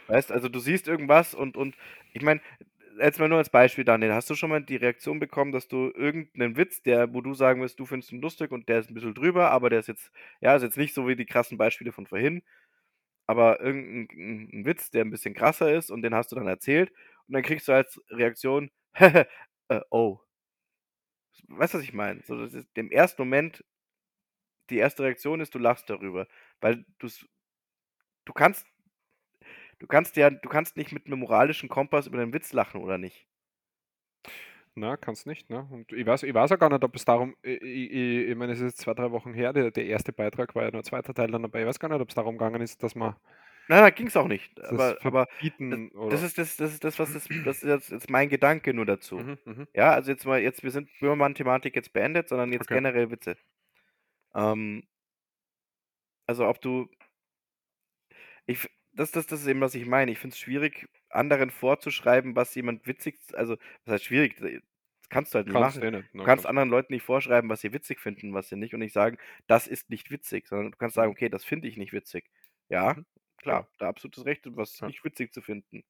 Weißt, 0.09 0.33
also, 0.33 0.49
du 0.49 0.59
siehst 0.59 0.89
irgendwas 0.89 1.35
und 1.35 1.57
und 1.57 1.77
ich 2.15 2.23
meine, 2.23 2.41
jetzt 2.99 3.19
mal 3.21 3.29
nur 3.29 3.39
als 3.39 3.51
Beispiel, 3.51 3.85
Daniel, 3.85 4.13
hast 4.15 4.31
du 4.31 4.35
schon 4.35 4.51
mal 4.51 4.63
die 4.63 4.77
Reaktion 4.77 5.19
bekommen, 5.21 5.53
dass 5.53 5.69
du 5.69 5.91
irgend 5.95 6.37
'nen 6.37 6.57
Witz, 6.57 6.83
der 6.83 7.13
wo 7.15 7.21
du 7.21 7.35
sagen 7.35 7.61
wirst, 7.63 7.79
du 7.81 7.87
findest 7.87 8.13
ihn 8.13 8.21
lustig 8.21 8.53
und 8.53 8.69
der 8.69 8.81
ist 8.81 8.91
'n 8.91 8.95
bisschen 8.95 9.15
drüber, 9.15 9.51
aber 9.51 9.71
der 9.71 9.81
ist 9.81 9.89
jetzt 9.89 10.11
ja, 10.41 10.55
ist 10.57 10.63
jetzt 10.63 10.77
nicht 10.79 10.95
so 10.95 11.07
wie 11.09 11.17
die 11.17 11.27
krassen 11.27 11.59
Beispiele 11.59 11.93
von 11.93 12.07
vorhin, 12.07 12.43
aber 13.27 13.61
irgend 13.61 14.13
'n 14.13 14.49
'n 14.51 14.51
'n 14.63 14.67
Witz, 14.67 14.91
der 14.91 15.03
'n 15.05 15.11
bisschen 15.11 15.35
krasser 15.35 15.73
ist 15.75 15.91
und 15.91 16.03
den 16.03 16.15
hast 16.15 16.33
du 16.33 16.37
dann 16.37 16.49
erzählt 16.49 16.91
und 17.29 17.35
dann 17.35 17.43
kriegst 17.45 17.69
du 17.69 17.73
als 17.73 18.01
Reaktion: 18.11 18.71
„Äh, 19.71 19.81
oh.“ 19.91 20.21
Weißt 21.49 21.75
du, 21.75 21.79
was 21.79 21.85
ich 21.85 21.93
meine? 21.95 22.21
So, 22.25 22.39
das 22.41 22.53
ist 22.55 22.69
im 22.75 22.91
ersten 22.91 23.23
Moment 23.23 23.63
die 24.71 24.79
erste 24.79 25.03
Reaktion 25.03 25.41
ist, 25.41 25.55
du 25.55 25.59
lachst 25.59 25.89
darüber, 25.91 26.27
weil 26.61 26.85
du 26.99 28.33
kannst 28.35 28.67
du 29.81 29.87
kannst 29.87 30.17
ja 30.17 30.31
du 30.31 30.49
kannst 30.49 30.77
nicht 30.77 30.93
mit 30.93 31.09
'nem 31.09 31.21
moralischen 31.21 31.69
Kompass 31.69 32.07
über 32.07 32.19
'nen 32.19 32.33
Witz 32.33 32.53
lachen 32.53 32.81
oder 32.83 32.99
nicht? 32.99 33.25
Na, 34.77 34.97
kannst 34.97 35.27
nicht, 35.27 35.51
ne? 35.51 35.67
Und 35.71 35.93
ich 35.93 36.07
weiß 36.07 36.23
ich 36.23 36.35
weiß 36.35 36.53
auch 36.53 36.59
gar 36.59 36.69
nicht, 36.71 36.85
ob 36.85 36.95
es 36.95 37.05
darum 37.05 37.35
i 37.45 37.51
i 37.51 37.87
i 38.27 38.31
ich 38.31 38.37
meine, 38.37 38.53
es 38.53 38.61
ist 38.61 38.65
jetzt 38.67 38.79
2, 38.81 38.95
3 38.95 39.11
Wochen 39.11 39.33
her, 39.35 39.53
der 39.53 39.71
der 39.71 39.87
1. 39.87 40.13
Beitrag 40.13 40.55
war 40.55 40.65
ja 40.65 40.71
noch 40.71 40.83
2. 40.83 41.13
Teil 41.15 41.31
dann 41.31 41.43
dabei. 41.43 41.63
Ich 41.63 41.67
weiß 41.67 41.81
gar 41.81 41.89
nicht, 41.89 42.01
ob's 42.01 42.15
darum 42.15 42.39
gegangen 42.39 42.61
ist, 42.61 42.83
dass 42.83 42.95
man 42.95 43.15
Na, 43.71 43.81
da 43.83 43.91
ging's 43.91 44.17
auch 44.17 44.29
nicht, 44.29 44.59
das 44.71 44.95
aber 44.99 44.99
aber 45.05 45.29
verbieten 45.41 45.91
das 46.09 46.23
ist 46.23 46.39
das 46.39 46.57
das 46.57 46.73
ist 46.73 46.85
das, 46.85 46.99
was 46.99 47.13
das 47.13 47.31
das 47.43 47.63
ist 47.63 47.91
jetzt 47.91 48.09
mein 48.11 48.31
Gedanke 48.31 48.73
nur 48.73 48.87
dazu. 48.87 49.27
Mhm, 49.27 49.39
mhm. 49.45 49.69
Ja, 49.75 49.93
also, 49.93 50.11
jetzt 50.11 50.25
mal 50.25 50.41
jetzt 50.41 50.63
wir 50.63 50.71
sind 50.71 50.89
Böhmermann-Thematik 51.01 51.77
jetzt 51.77 51.93
beendet, 51.93 52.29
sondern 52.31 52.53
jetzt 52.53 52.71
Okay. 52.71 52.81
generell 52.81 53.11
Witze. 53.11 53.37
Ähm 54.35 54.85
also, 56.29 56.47
ob 56.47 56.61
du 56.61 56.89
ich 58.49 58.69
das 58.99 59.13
das 59.13 59.27
das 59.27 59.41
ist 59.43 59.47
eben, 59.47 59.61
was 59.61 59.75
ich 59.75 59.87
meine. 59.87 60.11
Ich 60.13 60.19
finde 60.19 60.35
es 60.35 60.39
schwierig, 60.41 60.89
anderen 61.11 61.51
vorzuschreiben, 61.51 62.37
was 62.37 62.55
jemand 62.55 62.87
witzig 62.87 63.19
also, 63.35 63.57
was 63.85 63.95
heißt 63.95 64.05
schwierig? 64.05 64.37
Das 64.37 64.51
kannst 65.11 65.35
du 65.35 65.37
halt 65.39 65.47
nicht 65.49 65.57
Kannst 65.57 65.77
machen. 65.77 65.83
eh 65.83 65.91
nicht, 65.91 66.15
Du 66.17 66.23
kannst 66.25 66.47
anderen 66.47 66.69
Leuten 66.71 66.93
nicht 66.93 67.03
vorschreiben, 67.05 67.49
was 67.51 67.61
sie 67.63 67.73
witzig 67.73 68.01
finden, 68.01 68.35
was 68.35 68.49
sie 68.49 68.57
nicht 68.57 68.75
und 68.75 68.81
nicht 68.81 68.93
sagen: 68.93 69.19
„Das 69.47 69.67
ist 69.67 69.91
nicht 69.91 70.11
witzig“, 70.11 70.47
sondern 70.49 70.73
du 70.73 70.79
kannst 70.79 70.95
sagen: 70.97 71.11
Mhm. 71.11 71.13
„Okay, 71.13 71.29
das 71.31 71.45
finde 71.45 71.69
ich 71.69 71.77
nicht 71.77 71.93
witzig.“ 71.93 72.31
Ja, 72.69 72.97
Mhm. 72.97 73.05
Klar, 73.39 73.71
da 73.79 73.89
absolutes 73.89 74.25
Recht, 74.27 74.45
was 74.57 74.83
Ja. 74.83 74.93
nicht 74.93 75.05
witzig 75.05 75.33
zu 75.33 75.41
finden. 75.43 75.85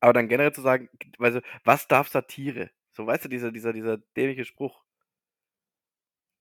Aber 0.00 0.12
dann 0.12 0.28
generell 0.28 0.52
zu 0.52 0.60
sagen, 0.62 0.88
also, 1.18 1.40
was 1.64 1.88
darf 1.88 2.08
Satire? 2.08 2.70
So, 2.92 3.06
weißt 3.06 3.24
du, 3.24 3.28
dieser 3.28 3.52
dieser 3.52 3.72
dieser 3.72 3.98
dämliche 3.98 4.44
Spruch. 4.44 4.84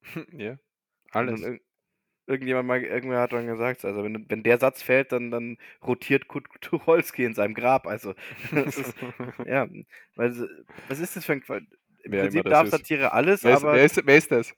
Ja, 0.34 0.58
Und 1.26 1.40
alles. 1.40 1.42
irgend 1.42 1.62
irgendjemand 2.32 2.68
mal 2.68 2.82
irgendwer 2.84 3.22
hat 3.22 3.34
dann 3.34 3.48
gesagt, 3.48 3.86
also, 3.86 4.04
wenn 4.04 4.26
wenn 4.30 4.44
der 4.44 4.60
Satz 4.60 4.82
fällt, 4.84 5.12
dann 5.12 5.32
dann 5.32 5.58
rotiert 5.86 6.28
Kurt 6.28 6.48
Tucholsky 6.62 7.26
in 7.26 7.34
seinem 7.36 7.54
Grab. 7.56 7.88
Also, 7.88 8.16
das 8.54 8.78
ist 8.78 8.96
ja, 9.44 9.68
weil 10.16 10.50
was 10.88 11.00
ist 11.00 11.16
das 11.18 11.26
für 11.26 11.34
'n 11.34 11.42
Qua 11.44 11.60
im 12.04 12.14
Wer 12.14 12.18
Prinzip 12.18 12.48
das 12.48 12.50
darf. 12.50 12.70
Satire 12.72 13.14
alles, 13.14 13.46
Wer 13.46 13.54
ist 13.54 13.64
aber 13.64 13.72
wer 13.72 13.86
ist 13.86 14.02
wer 14.06 14.18
ist 14.18 14.32
das? 14.32 14.54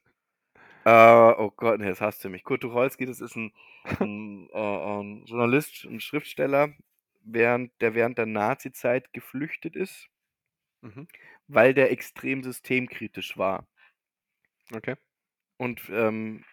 Äh, 0.86 0.92
oh 1.38 1.52
Gott, 1.56 1.80
ne, 1.80 1.88
jetzt 1.88 2.02
hast 2.02 2.24
du 2.26 2.30
mich. 2.30 2.44
Kurt 2.44 2.62
Tucholsky, 2.62 3.06
das 3.06 3.22
ist 3.22 3.38
'n 3.38 3.54
'n, 4.02 4.50
äh, 4.54 4.58
ähm, 4.60 5.24
Journalist 5.26 5.86
und 5.86 6.02
Schriftsteller, 6.04 6.74
während 7.24 7.72
der 7.82 7.96
während 7.96 8.18
der 8.18 8.26
Nazizeit 8.26 9.14
geflüchtet 9.14 9.76
ist 9.78 10.10
Mhm. 10.84 11.08
weil 11.50 11.74
der 11.74 11.92
extrem 11.92 12.44
systemkritisch 12.44 13.38
war. 13.38 13.68
Okay. 14.72 14.96
Und, 15.60 15.90
ähm 15.90 16.44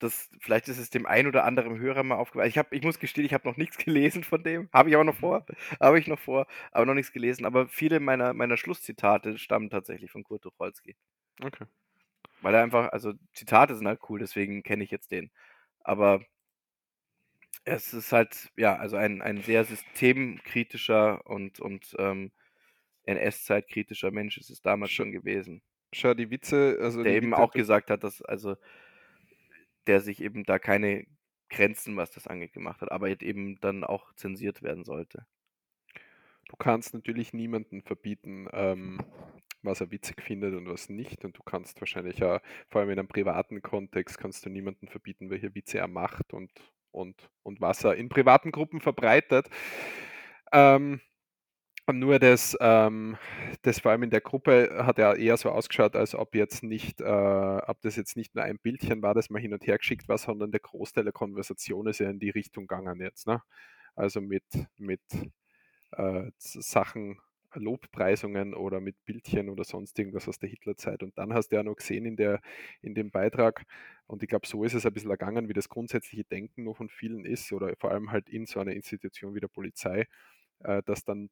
das 0.00 0.30
vielleicht 0.40 0.68
ist 0.68 0.78
es 0.78 0.90
dem 0.90 1.06
einen 1.06 1.28
oder 1.28 1.44
anderen 1.44 1.78
Hörer 1.78 2.02
mal 2.02 2.16
aufgefallen. 2.16 2.48
Ich 2.50 2.58
habe 2.58 2.74
ich 2.76 2.82
muss 2.82 2.98
gestehen, 2.98 3.24
ich 3.26 3.34
habe 3.34 3.48
noch 3.48 3.56
nichts 3.56 3.78
gelesen 3.84 4.24
von 4.24 4.42
dem. 4.42 4.68
Habe 4.72 4.90
ich 4.90 4.94
aber 4.96 5.04
noch 5.04 5.16
Mhm. 5.16 5.16
vor. 5.16 5.46
Habe 5.80 5.98
ich 6.00 6.06
noch 6.08 6.18
vor, 6.20 6.46
aber 6.72 6.86
noch 6.86 6.94
nichts 6.94 7.12
gelesen. 7.12 7.46
Aber 7.46 7.68
viele 7.68 8.00
meiner 8.00 8.34
meiner 8.34 8.56
Schlusszitate 8.56 9.38
stammen 9.38 9.70
tatsächlich 9.70 10.10
von 10.10 10.24
Kurt 10.24 10.42
Tucholsky. 10.42 10.96
Okay. 11.42 11.66
Weil 12.40 12.54
er 12.54 12.62
einfach 12.62 12.92
also, 12.92 13.14
Zitate 13.32 13.74
sind 13.76 13.86
halt 13.86 14.00
cool, 14.08 14.18
deswegen 14.18 14.62
kenne 14.62 14.84
ich 14.84 14.90
jetzt 14.90 15.10
den. 15.10 15.30
Aber 15.80 16.22
es 17.64 17.92
ist 17.94 18.12
halt, 18.12 18.50
ja, 18.56 18.76
also 18.76 18.96
ein 18.96 19.22
ein 19.22 19.42
sehr 19.42 19.64
systemkritischer 19.64 21.26
und 21.26 21.60
und, 21.60 21.94
ähm, 21.98 22.32
NS-zeitkritischer 23.04 24.10
Mensch 24.12 24.38
ist 24.38 24.50
es 24.50 24.62
damals 24.62 24.92
Sch 24.92 24.94
schon 24.94 25.12
gewesen. 25.12 25.62
schau, 25.94 26.14
die 26.14 26.30
Witze 26.30 26.78
also, 26.80 27.04
Der 27.04 27.14
eben 27.14 27.34
Witze 27.34 27.34
auch 27.34 27.54
gesagt 27.54 27.90
hat, 27.90 28.04
dass 28.04 28.22
also 28.22 28.56
der 29.90 30.00
sich 30.00 30.22
eben 30.22 30.44
da 30.44 30.60
keine 30.60 31.04
Grenzen, 31.48 31.96
was 31.96 32.12
das 32.12 32.28
angeht, 32.28 32.52
gemacht 32.52 32.80
hat, 32.80 32.92
aber 32.92 33.08
eben 33.08 33.58
dann 33.60 33.82
auch 33.82 34.14
zensiert 34.14 34.62
werden 34.62 34.84
sollte. 34.84 35.26
Du 36.48 36.54
kannst 36.56 36.94
natürlich 36.94 37.32
niemanden 37.32 37.82
verbieten, 37.82 38.46
ähm, 38.52 39.00
was 39.62 39.80
er 39.80 39.90
witzig 39.90 40.22
findet 40.22 40.54
und 40.54 40.68
was 40.68 40.88
nicht. 40.88 41.24
Und 41.24 41.36
du 41.36 41.42
kannst 41.42 41.80
wahrscheinlich 41.80 42.22
auch 42.22 42.38
vor 42.68 42.80
allem 42.80 42.90
in 42.90 43.00
einem 43.00 43.08
privaten 43.08 43.62
Kontext 43.62 44.16
kannst 44.16 44.46
du 44.46 44.50
niemanden 44.50 44.86
verbieten, 44.86 45.28
welche 45.28 45.56
Witze 45.56 45.78
er 45.78 45.88
macht 45.88 46.32
und 46.32 46.52
und 46.92 47.28
und 47.42 47.60
was 47.60 47.82
er 47.82 47.96
in 47.96 48.08
privaten 48.08 48.52
Gruppen 48.52 48.80
verbreitet. 48.80 49.48
Ähm, 50.52 51.00
nur 51.92 52.18
das 52.18 52.56
ähm, 52.60 53.16
das 53.62 53.80
vor 53.80 53.90
allem 53.92 54.02
in 54.04 54.10
der 54.10 54.20
Gruppe 54.20 54.70
hat 54.86 54.98
ja 54.98 55.14
eher 55.14 55.36
so 55.36 55.50
ausgeschaut, 55.50 55.96
als 55.96 56.14
ob 56.14 56.34
jetzt 56.34 56.62
nicht 56.62 57.00
äh, 57.00 57.04
ob 57.04 57.80
das 57.82 57.96
jetzt 57.96 58.16
nicht 58.16 58.34
nur 58.34 58.44
ein 58.44 58.58
Bildchen 58.58 59.02
war, 59.02 59.14
das 59.14 59.30
mal 59.30 59.40
hin 59.40 59.52
und 59.52 59.66
her 59.66 59.78
geschickt 59.78 60.08
war, 60.08 60.18
sondern 60.18 60.50
der 60.50 60.60
Großteil 60.60 61.04
der 61.04 61.12
Konversation 61.12 61.86
ist 61.88 62.00
ja 62.00 62.10
in 62.10 62.18
die 62.18 62.30
Richtung 62.30 62.66
gegangen 62.66 63.00
jetzt, 63.00 63.26
ne? 63.26 63.42
Also, 63.94 64.20
mit 64.20 64.44
mit, 64.78 65.00
äh, 65.92 66.30
Sachen, 66.38 67.18
Lobpreisungen 67.54 68.54
oder 68.54 68.80
mit 68.80 68.96
Bildchen 69.04 69.48
oder 69.48 69.64
sonst 69.64 69.98
irgendwas 69.98 70.28
aus 70.28 70.38
der 70.38 70.48
Hitlerzeit. 70.48 71.02
Und 71.02 71.18
dann 71.18 71.34
hast 71.34 71.48
du 71.48 71.56
ja 71.56 71.62
noch 71.64 71.74
gesehen 71.76 72.06
in 72.06 72.16
der 72.16 72.40
in 72.82 72.94
dem 72.94 73.10
Beitrag 73.10 73.64
und 74.06 74.22
ich 74.22 74.28
glaube, 74.28 74.46
so 74.46 74.64
ist 74.64 74.74
es 74.74 74.86
ein 74.86 74.92
bisschen 74.92 75.10
ergangen, 75.10 75.48
wie 75.48 75.52
das 75.54 75.68
grundsätzliche 75.68 76.24
Denken 76.24 76.64
noch 76.64 76.76
von 76.76 76.88
vielen 76.88 77.24
ist 77.24 77.52
oder 77.52 77.74
vor 77.78 77.90
allem 77.90 78.12
halt 78.12 78.28
in 78.28 78.46
so 78.46 78.60
einer 78.60 78.72
Institution 78.72 79.34
wie 79.34 79.40
der 79.40 79.48
Polizei, 79.48 80.06
äh, 80.60 80.82
dass 80.84 81.04
dann, 81.04 81.30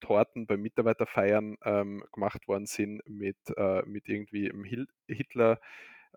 Torten 0.00 0.46
bei 0.46 0.56
Mitarbeiterfeiern, 0.56 1.56
ähm, 1.64 2.04
gemacht 2.12 2.48
worden 2.48 2.66
sind 2.66 3.02
mit 3.08 3.36
äh, 3.56 3.82
mit 3.86 4.08
irgendwie 4.08 4.52
Hitler, 5.08 5.60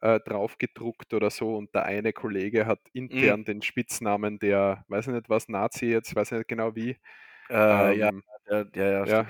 äh, 0.01 0.19
draufgedruckt 0.21 1.13
oder 1.13 1.29
so 1.29 1.55
und 1.57 1.73
der 1.75 1.85
eine 1.85 2.13
Kollege 2.13 2.65
hat 2.67 2.79
Mhm. 3.09 3.33
intern 3.33 3.45
den 3.45 3.61
Spitznamen 3.61 4.39
der, 4.39 4.85
weiß 4.89 5.07
ich 5.07 5.13
nicht 5.13 5.29
was, 5.29 5.49
Nazi 5.49 5.87
jetzt, 5.87 6.15
weiß 6.15 6.31
ich 6.33 6.37
nicht 6.39 6.47
genau 6.49 6.75
wie, 6.75 6.97
Äh, 7.49 7.97
ja, 7.97 8.09
ähm, 8.09 8.23
ja, 8.49 8.65
ja, 8.75 8.85
ja, 8.91 9.05
ja, 9.05 9.25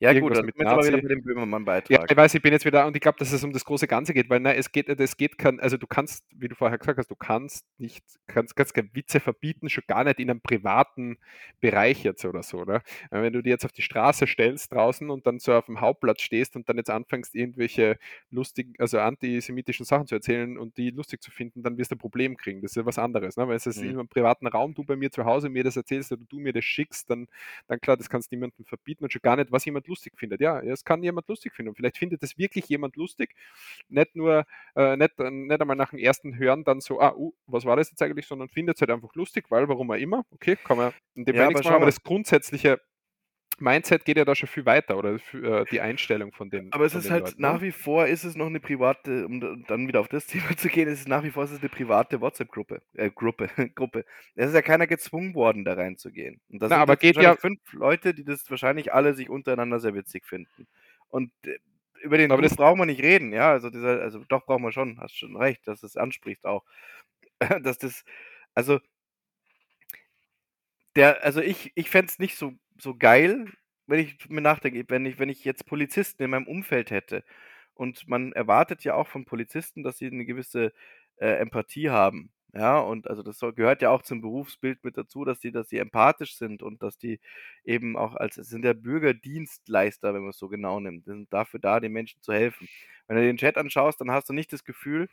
Ja 0.00 0.12
gut, 0.12 0.34
irgendwas 0.34 0.42
mit 0.42 0.56
wir 0.56 0.62
jetzt 0.62 0.72
aber 0.72 0.86
wieder 0.86 0.98
bei 0.98 1.08
dem 1.08 1.22
Ja, 1.90 1.98
Böhmermann-Beitrag. 2.02 2.10
ich 2.10 2.16
weiß, 2.16 2.34
ich 2.34 2.42
bin 2.42 2.52
jetzt 2.52 2.66
wieder 2.66 2.86
und 2.86 2.96
ich 2.96 3.00
glaube, 3.02 3.18
dass 3.18 3.32
es 3.32 3.42
um 3.44 3.52
das 3.52 3.64
große 3.64 3.86
Ganze 3.88 4.12
geht, 4.14 4.28
weil, 4.28 4.40
ne, 4.40 4.54
es 4.56 4.72
geht 4.72 4.88
es 4.88 5.16
geht 5.16 5.38
kein 5.38 5.58
also, 5.58 5.78
du 5.78 5.86
kannst, 5.86 6.24
wie 6.34 6.48
du 6.48 6.54
vorher 6.54 6.78
gesagt 6.78 6.98
hast, 6.98 7.10
du 7.10 7.16
kannst 7.16 7.66
nicht 7.78 8.04
kannst 8.26 8.56
kannst 8.56 8.74
keine 8.74 8.90
Witze 8.94 9.20
verbieten, 9.20 9.70
schon 9.70 9.84
gar 9.86 10.04
nicht 10.04 10.20
in 10.20 10.30
einem 10.30 10.42
privaten 10.42 11.18
Bereich 11.60 12.04
jetzt 12.04 12.24
oder 12.26 12.42
so, 12.42 12.64
ne? 12.64 12.82
Weil 13.10 13.22
wenn 13.22 13.32
du 13.32 13.42
dich 13.42 13.50
jetzt 13.50 13.64
auf 13.64 13.72
die 13.72 13.82
Straße 13.82 14.26
stellst 14.26 14.72
draußen 14.72 15.08
und 15.10 15.26
dann 15.26 15.38
so 15.38 15.54
aufm 15.54 15.80
Hauptplatz 15.80 16.22
stehst 16.22 16.56
und 16.56 16.68
dann 16.68 16.76
jetzt 16.76 16.90
anfängst, 16.90 17.34
irgendwelche 17.34 17.98
lustigen 18.30 18.74
also, 18.78 18.98
antisemitischen 19.00 19.86
Sachen 19.86 20.06
zu 20.06 20.14
erzählen 20.16 20.58
und 20.58 20.76
die 20.78 20.90
lustig 20.90 21.22
zu 21.22 21.30
finden, 21.30 21.62
dann 21.62 21.78
wirst 21.78 21.90
du 21.92 21.96
ein 21.96 21.98
Problem 21.98 22.36
kriegen. 22.36 22.60
Das 22.62 22.72
ist 22.72 22.76
ja 22.76 22.86
was 22.86 22.98
anderes, 22.98 23.36
ne? 23.38 23.48
Weil 23.48 23.56
es 23.56 23.66
ist 23.66 23.82
in 23.82 23.88
Mhm. 23.88 23.96
'nem 23.96 24.08
privaten 24.08 24.46
Raum, 24.46 24.74
du 24.74 24.84
bei 24.84 24.96
mir 24.96 25.10
zu 25.10 25.24
Hause 25.24 25.48
mir 25.48 25.64
das 25.64 25.76
erzählst 25.76 26.12
oder 26.12 26.24
du 26.28 26.38
mir 26.38 26.52
das 26.52 26.64
schickst, 26.64 27.10
dann 27.10 27.26
dann 27.66 27.80
klar, 27.80 27.96
das 27.96 28.08
kannst 28.10 28.30
niemandem 28.32 28.64
verbieten 28.66 29.04
und 29.04 29.12
schon 29.12 29.22
gar 29.22 29.36
nicht, 29.36 29.50
was 29.52 29.64
jemand 29.64 29.87
lustig 29.88 30.14
findet. 30.16 30.40
Ja, 30.40 30.60
es 30.60 30.84
kann 30.84 31.02
jemand 31.02 31.28
lustig 31.28 31.54
finden 31.54 31.70
und 31.70 31.74
vielleicht 31.76 31.98
findet 31.98 32.22
es 32.22 32.38
wirklich 32.38 32.68
jemand 32.68 32.96
lustig, 32.96 33.34
nicht 33.88 34.14
nur 34.14 34.44
äh, 34.76 34.96
nicht 34.96 35.18
nicht 35.18 35.60
einmal 35.60 35.76
nach 35.76 35.90
dem 35.90 35.98
ersten 35.98 36.36
Hören 36.38 36.64
dann 36.64 36.80
so: 36.80 37.00
„Ah, 37.00 37.14
uh, 37.16 37.32
was 37.46 37.64
war 37.64 37.76
das 37.76 37.90
jetzt 37.90 38.02
eigentlich?“, 38.02 38.28
sondern 38.28 38.48
findet's 38.48 38.80
halt 38.80 38.90
einfach 38.90 39.14
lustig, 39.14 39.46
weil 39.50 39.68
warum 39.68 39.90
auch 39.90 39.94
immer. 39.96 40.24
Okay, 40.30 40.56
kann 40.56 40.76
man 40.76 40.92
in 41.14 41.24
dem 41.24 41.36
Ja, 41.36 41.46
aber 41.46 41.62
machen, 41.62 41.74
aber 41.74 41.86
das 41.86 42.02
grundsätzliche 42.02 42.80
Mindset 43.60 44.04
geht 44.04 44.16
ja 44.18 44.24
da 44.24 44.34
schon 44.34 44.48
viel 44.48 44.66
weiter 44.66 44.96
oder 44.98 45.14
äh, 45.34 45.66
die 45.70 45.80
Einstellung 45.80 46.32
von 46.32 46.50
den 46.50 46.72
aber 46.72 46.84
es 46.84 46.94
ist 46.94 47.10
halt 47.10 47.34
Leuten, 47.38 47.38
nach 47.38 47.62
wie 47.62 47.72
vor 47.72 48.06
ist 48.06 48.24
es 48.24 48.36
noch 48.36 48.48
'ne 48.50 48.60
private 48.60 49.26
um 49.26 49.64
dann 49.66 49.88
wieder 49.88 50.00
auf 50.00 50.08
das 50.08 50.26
Thema 50.52 50.56
zu 50.56 50.68
gehen, 50.68 50.88
ist 50.88 51.00
es 51.00 51.08
nach 51.08 51.22
wie 51.24 51.30
vor 51.30 51.44
ist 51.44 51.50
es 51.52 51.62
'ne 51.62 51.68
private 51.68 52.20
WhatsApp-Gruppe 52.20 52.82
äh, 52.94 53.10
Gruppe 53.10 53.48
Gruppe. 53.74 54.04
Es 54.34 54.48
ist 54.48 54.54
ja 54.54 54.62
keiner 54.62 54.86
gezwungen 54.86 55.34
worden, 55.34 55.64
da 55.64 55.74
reinzugehen. 55.74 56.40
Und 56.50 56.60
da 56.62 56.68
Na, 56.68 56.76
sind 56.76 56.82
aber 56.82 56.96
geht 56.96 57.18
ja 57.18 57.34
5 57.34 57.60
Leute, 57.72 58.12
die 58.12 58.24
das 58.24 58.48
wahrscheinlich 58.50 58.92
alle 58.92 59.14
sich 59.14 59.30
untereinander 59.30 59.80
sehr 59.80 59.94
witzig 59.94 60.26
finden. 60.26 60.66
Und, 61.08 61.32
äh, 61.46 61.58
über 62.02 62.18
den 62.18 62.30
aber 62.30 62.42
Dude 62.42 62.42
das 62.42 62.56
brauchen 62.56 62.78
wir 62.78 62.86
nicht 62.86 63.02
reden, 63.02 63.32
ja? 63.32 63.50
Also, 63.50 63.70
dieser 63.70 64.00
also, 64.02 64.22
doch 64.28 64.44
brauchen 64.44 64.62
wir 64.62 64.72
schon, 64.72 65.00
hast 65.00 65.16
schon 65.18 65.34
recht, 65.36 65.66
dass 65.66 65.80
du's 65.80 65.96
ansprichst 65.96 66.44
auch. 66.46 66.64
Dass 67.62 67.78
das 67.78 68.04
also 68.54 68.80
der 70.96 71.22
also, 71.24 71.40
ich 71.40 71.72
ich 71.74 71.90
fände 71.90 72.10
es 72.10 72.18
nicht 72.18 72.36
so 72.36 72.52
so 72.78 72.96
geil, 72.96 73.46
wenn 73.86 74.00
ich 74.00 74.18
drüber 74.18 74.40
nachdenke, 74.40 74.84
wenn 74.88 75.06
ich 75.06 75.18
wenn 75.18 75.28
ich 75.28 75.44
jetzt 75.44 75.66
Polizisten 75.66 76.22
in 76.24 76.30
meinem 76.30 76.46
Umfeld 76.46 76.90
hätte 76.90 77.24
und 77.74 78.08
man 78.08 78.32
erwartet 78.32 78.84
ja 78.84 78.94
auch 78.94 79.08
von 79.08 79.24
Polizisten, 79.26 79.82
dass 79.82 79.98
sie 79.98 80.10
'ne 80.10 80.24
gewisse, 80.26 80.72
äh, 81.18 81.28
Empathie 81.38 81.90
haben, 81.90 82.30
ja? 82.54 82.78
Und 82.80 83.08
also, 83.10 83.22
das 83.22 83.40
gehört 83.56 83.82
ja 83.82 83.90
auch 83.90 84.02
zum 84.02 84.20
Berufsbild 84.22 84.84
mit 84.84 84.96
dazu, 84.98 85.24
dass 85.24 85.40
die 85.40 85.52
dass 85.52 85.68
die 85.68 85.78
empathisch 85.78 86.36
sind 86.36 86.62
und 86.62 86.82
dass 86.82 86.98
die 86.98 87.20
eben 87.64 87.96
auch 87.96 88.14
als 88.16 88.38
es 88.38 88.48
sind 88.50 88.64
ja 88.64 88.72
Bürgerdienstleister, 88.74 90.14
wenn 90.14 90.22
man's 90.24 90.38
so 90.38 90.48
genau 90.48 90.80
nimmt. 90.80 91.06
Die 91.06 91.10
sind 91.10 91.32
dafür 91.32 91.60
da, 91.60 91.80
den 91.80 91.92
Menschen 91.92 92.22
zu 92.22 92.32
helfen. 92.32 92.68
Wenn 93.08 93.16
du 93.16 93.22
den 93.22 93.36
Chat 93.38 93.56
anschaust, 93.58 94.00
dann 94.00 94.10
hast 94.12 94.28
du 94.28 94.32
nicht 94.34 94.52
das 94.52 94.64
Gefühl 94.64 95.08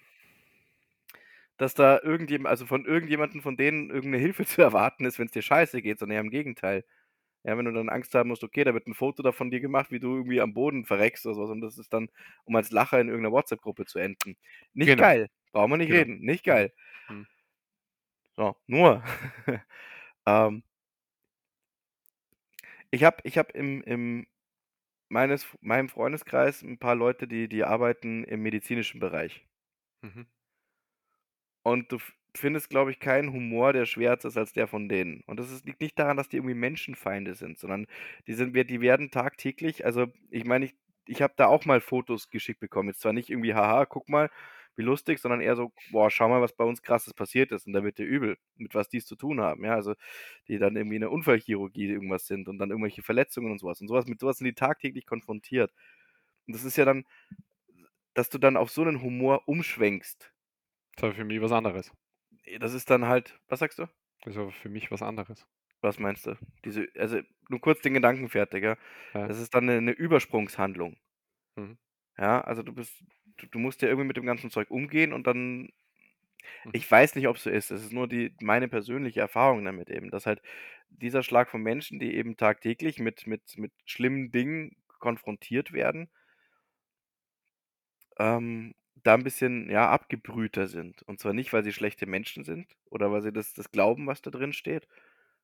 dass 1.59 1.73
da 1.73 1.99
irgendjem 2.03 2.45
also, 2.45 2.65
von 2.65 2.85
irgendjemandem 2.85 3.41
von 3.41 3.55
denen 3.57 3.89
irgend 3.89 4.11
'ne 4.11 4.17
Hilfe 4.17 4.45
zu 4.45 4.61
erwarten 4.61 5.05
ist, 5.05 5.19
wenn's 5.19 5.31
dir 5.31 5.41
scheiße 5.41 5.81
geht, 5.81 5.99
sondern 5.99 6.15
eher 6.15 6.21
im 6.21 6.29
Gegenteil. 6.29 6.83
Ja, 7.45 7.57
wenn 7.57 7.65
du 7.65 7.71
dann 7.73 7.89
Angst 7.89 8.15
haben 8.15 8.29
musst, 8.29 8.43
okay, 8.43 8.63
da 8.63 8.73
wird 8.73 8.87
'n 8.87 8.95
Foto 8.95 9.21
da 9.23 9.31
von 9.31 9.51
dir 9.51 9.59
gemacht, 9.61 9.91
wie 9.91 9.99
du 9.99 10.15
irgendwie 10.15 10.41
am 10.41 10.53
Boden 10.55 10.85
verreckst 10.85 11.25
oder 11.27 11.35
so 11.35 11.43
was 11.43 11.51
und 11.51 11.61
das 11.61 11.77
ist 11.77 11.93
dann, 11.93 12.09
um 12.45 12.55
als 12.55 12.71
Lacher 12.71 12.99
in 12.99 13.07
irgend 13.09 13.23
'ner 13.23 13.31
WhatsApp-Gruppe 13.33 13.85
zu 13.85 13.99
enden. 13.99 14.35
Nicht 14.73 14.97
Genau. 14.97 14.97
geil, 14.97 15.29
brauchen 15.51 15.71
wir 15.71 15.77
nicht 15.77 15.91
Genau. 15.91 15.93
reden, 15.93 16.19
nicht 16.21 16.43
Mhm. 16.49 16.67
geil. 16.67 16.73
Mhm. 17.09 17.27
So, 18.37 18.55
nur, 18.67 19.01
ähm 20.27 20.63
ich 22.93 23.03
habe 23.03 23.17
ich 23.23 23.37
habe 23.37 23.51
im 23.53 23.81
im 23.83 24.25
meines 25.09 25.47
meinem 25.61 25.89
Freundeskreis 25.89 26.63
'n 26.63 26.79
paar 26.79 26.95
Leute, 26.95 27.27
die 27.27 27.49
die 27.49 27.63
arbeiten 27.65 28.23
im 28.25 28.41
medizinischen 28.43 28.99
Bereich. 28.99 29.45
Mhm. 30.03 30.25
Und 31.65 31.91
du 31.91 31.97
findest, 32.37 32.69
glaube 32.69 32.91
ich, 32.91 32.99
keinen 32.99 33.33
Humor, 33.33 33.73
der 33.73 33.85
schwärzer 33.85 34.29
ist 34.29 34.37
als 34.37 34.53
der 34.53 34.67
von 34.67 34.89
denen. 34.89 35.21
Und 35.27 35.39
das 35.39 35.51
ist 35.51 35.65
liegt 35.65 35.81
nicht 35.81 35.97
daran, 35.99 36.17
dass 36.17 36.29
die 36.29 36.37
irgendwie 36.37 36.55
Menschenfeinde 36.55 37.35
sind, 37.35 37.59
sondern 37.59 37.87
die 38.27 38.33
sind 38.33 38.55
die 38.55 38.81
werden 38.81 39.11
tagtäglich 39.11 39.85
also, 39.85 40.07
ich 40.31 40.45
meine, 40.45 40.65
ich 40.65 40.75
ich 41.07 41.21
habe 41.21 41.33
da 41.37 41.45
auch 41.47 41.65
mal 41.65 41.81
Fotos 41.81 42.29
geschickt 42.31 42.59
bekommen. 42.59 42.89
Jetzt 42.89 43.01
zwar 43.01 43.13
nicht 43.13 43.29
irgendwie: 43.29 43.53
„Ha 43.53 43.67
ha, 43.67 43.85
guck 43.85 44.09
mal, 44.09 44.29
wie 44.75 44.81
lustig“, 44.83 45.19
sondern 45.19 45.39
eher 45.41 45.55
so: 45.55 45.71
„Boah, 45.91 46.09
schau 46.09 46.27
mal, 46.29 46.41
was 46.41 46.53
bei 46.55 46.63
uns 46.65 46.81
Krasses 46.81 47.13
passiert 47.13 47.51
ist.“ 47.51 47.67
Und 47.67 47.73
da 47.73 47.83
wird 47.83 47.99
dir 47.99 48.05
übel, 48.05 48.37
mit 48.55 48.73
was 48.75 48.89
die's 48.89 49.05
zu 49.05 49.15
tun 49.15 49.39
haben, 49.41 49.63
ja? 49.63 49.75
Also, 49.75 49.93
die 50.47 50.57
dann 50.57 50.75
irgendwie 50.75 50.95
in 50.95 51.01
der 51.01 51.11
Unfallchirurgie 51.11 51.87
irgendwas 51.89 52.25
sind 52.27 52.47
und 52.49 52.57
dann 52.59 52.71
irgendwelche 52.71 53.03
Verletzungen 53.03 53.51
und 53.51 53.59
so 53.59 53.67
was. 53.67 53.81
Und 53.81 53.87
so 53.87 53.93
was 53.95 54.07
mit 54.07 54.19
so 54.19 54.27
was 54.27 54.37
sind 54.39 54.45
die 54.45 54.53
tagtäglich 54.55 55.05
konfrontiert. 55.05 55.71
Und 56.47 56.55
das 56.55 56.63
ist 56.65 56.77
ja 56.77 56.85
dann 56.85 57.05
dass 58.15 58.29
du 58.29 58.37
dann 58.39 58.55
auf 58.57 58.71
so 58.71 58.83
'nen 58.83 59.01
Humor 59.01 59.43
umschwenkst 59.47 60.31
Ist 60.97 61.03
aber 61.03 61.13
für 61.15 61.25
mich 61.25 61.41
was 61.41 61.51
anderes. 61.53 61.91
Äh, 62.45 62.59
das 62.59 62.73
ist 62.73 62.89
dann 62.89 63.05
halt 63.07 63.39
was 63.47 63.59
sagst 63.59 63.79
du? 63.79 63.87
Ist 64.25 64.37
aber 64.37 64.51
für 64.51 64.69
mich 64.69 64.91
was 64.91 65.01
anderes. 65.01 65.47
Was 65.81 65.99
meinst 65.99 66.25
du? 66.25 66.35
Diese 66.65 66.87
also, 66.97 67.19
nur 67.49 67.61
kurz 67.61 67.81
den 67.81 67.93
Gedanken 67.93 68.29
fertig, 68.29 68.63
ja? 68.63 68.77
Ja. 69.13 69.29
Das 69.29 69.39
ist 69.39 69.53
dann 69.55 69.65
'ne 69.65 69.81
'ne 69.81 69.91
Übersprungshandlung. 69.91 70.97
Mhm. 71.57 71.77
Ja, 72.17 72.41
also, 72.41 72.63
du 72.63 72.73
bist 72.73 72.93
du 73.37 73.47
du 73.47 73.59
musst 73.59 73.81
ja 73.81 73.89
irgendwie 73.89 74.07
mit 74.07 74.17
dem 74.17 74.25
ganzen 74.25 74.49
Zeug 74.49 74.71
umgehen 74.71 75.11
und 75.13 75.27
dann 75.27 75.69
Mhm. 76.65 76.75
ich 76.75 76.89
weiß 76.89 77.15
nicht, 77.15 77.27
ob's 77.27 77.43
so 77.43 77.49
ist. 77.49 77.71
Das 77.71 77.81
ist 77.83 77.93
nur 77.93 78.07
die 78.07 78.35
meine 78.41 78.67
persönliche 78.67 79.21
Erfahrung 79.21 79.63
damit 79.65 79.89
eben, 79.89 80.11
dass 80.11 80.25
halt 80.25 80.41
dieser 80.89 81.23
Schlag 81.23 81.49
von 81.49 81.61
Menschen, 81.61 81.99
die 81.99 82.15
eben 82.15 82.37
tagtäglich 82.37 82.99
mit 82.99 83.27
mit 83.27 83.57
mit 83.57 83.71
schlimmen 83.85 84.31
Dingen 84.31 84.75
konfrontiert 84.99 85.73
werden 85.73 86.09
ähm, 88.17 88.73
da 89.05 89.15
'n 89.15 89.23
bisschen, 89.23 89.69
ja, 89.69 89.89
abgebrühter 89.89 90.67
sind. 90.67 91.03
Und 91.03 91.19
zwar 91.19 91.33
nicht, 91.33 91.53
weil 91.53 91.63
sie 91.63 91.73
schlechte 91.73 92.05
Menschen 92.07 92.43
sind 92.43 92.67
oder 92.89 93.11
weil 93.11 93.21
sie 93.21 93.33
das 93.33 93.53
das 93.53 93.71
glauben, 93.71 94.07
was 94.07 94.21
da 94.21 94.31
drin 94.31 94.53
steht, 94.53 94.87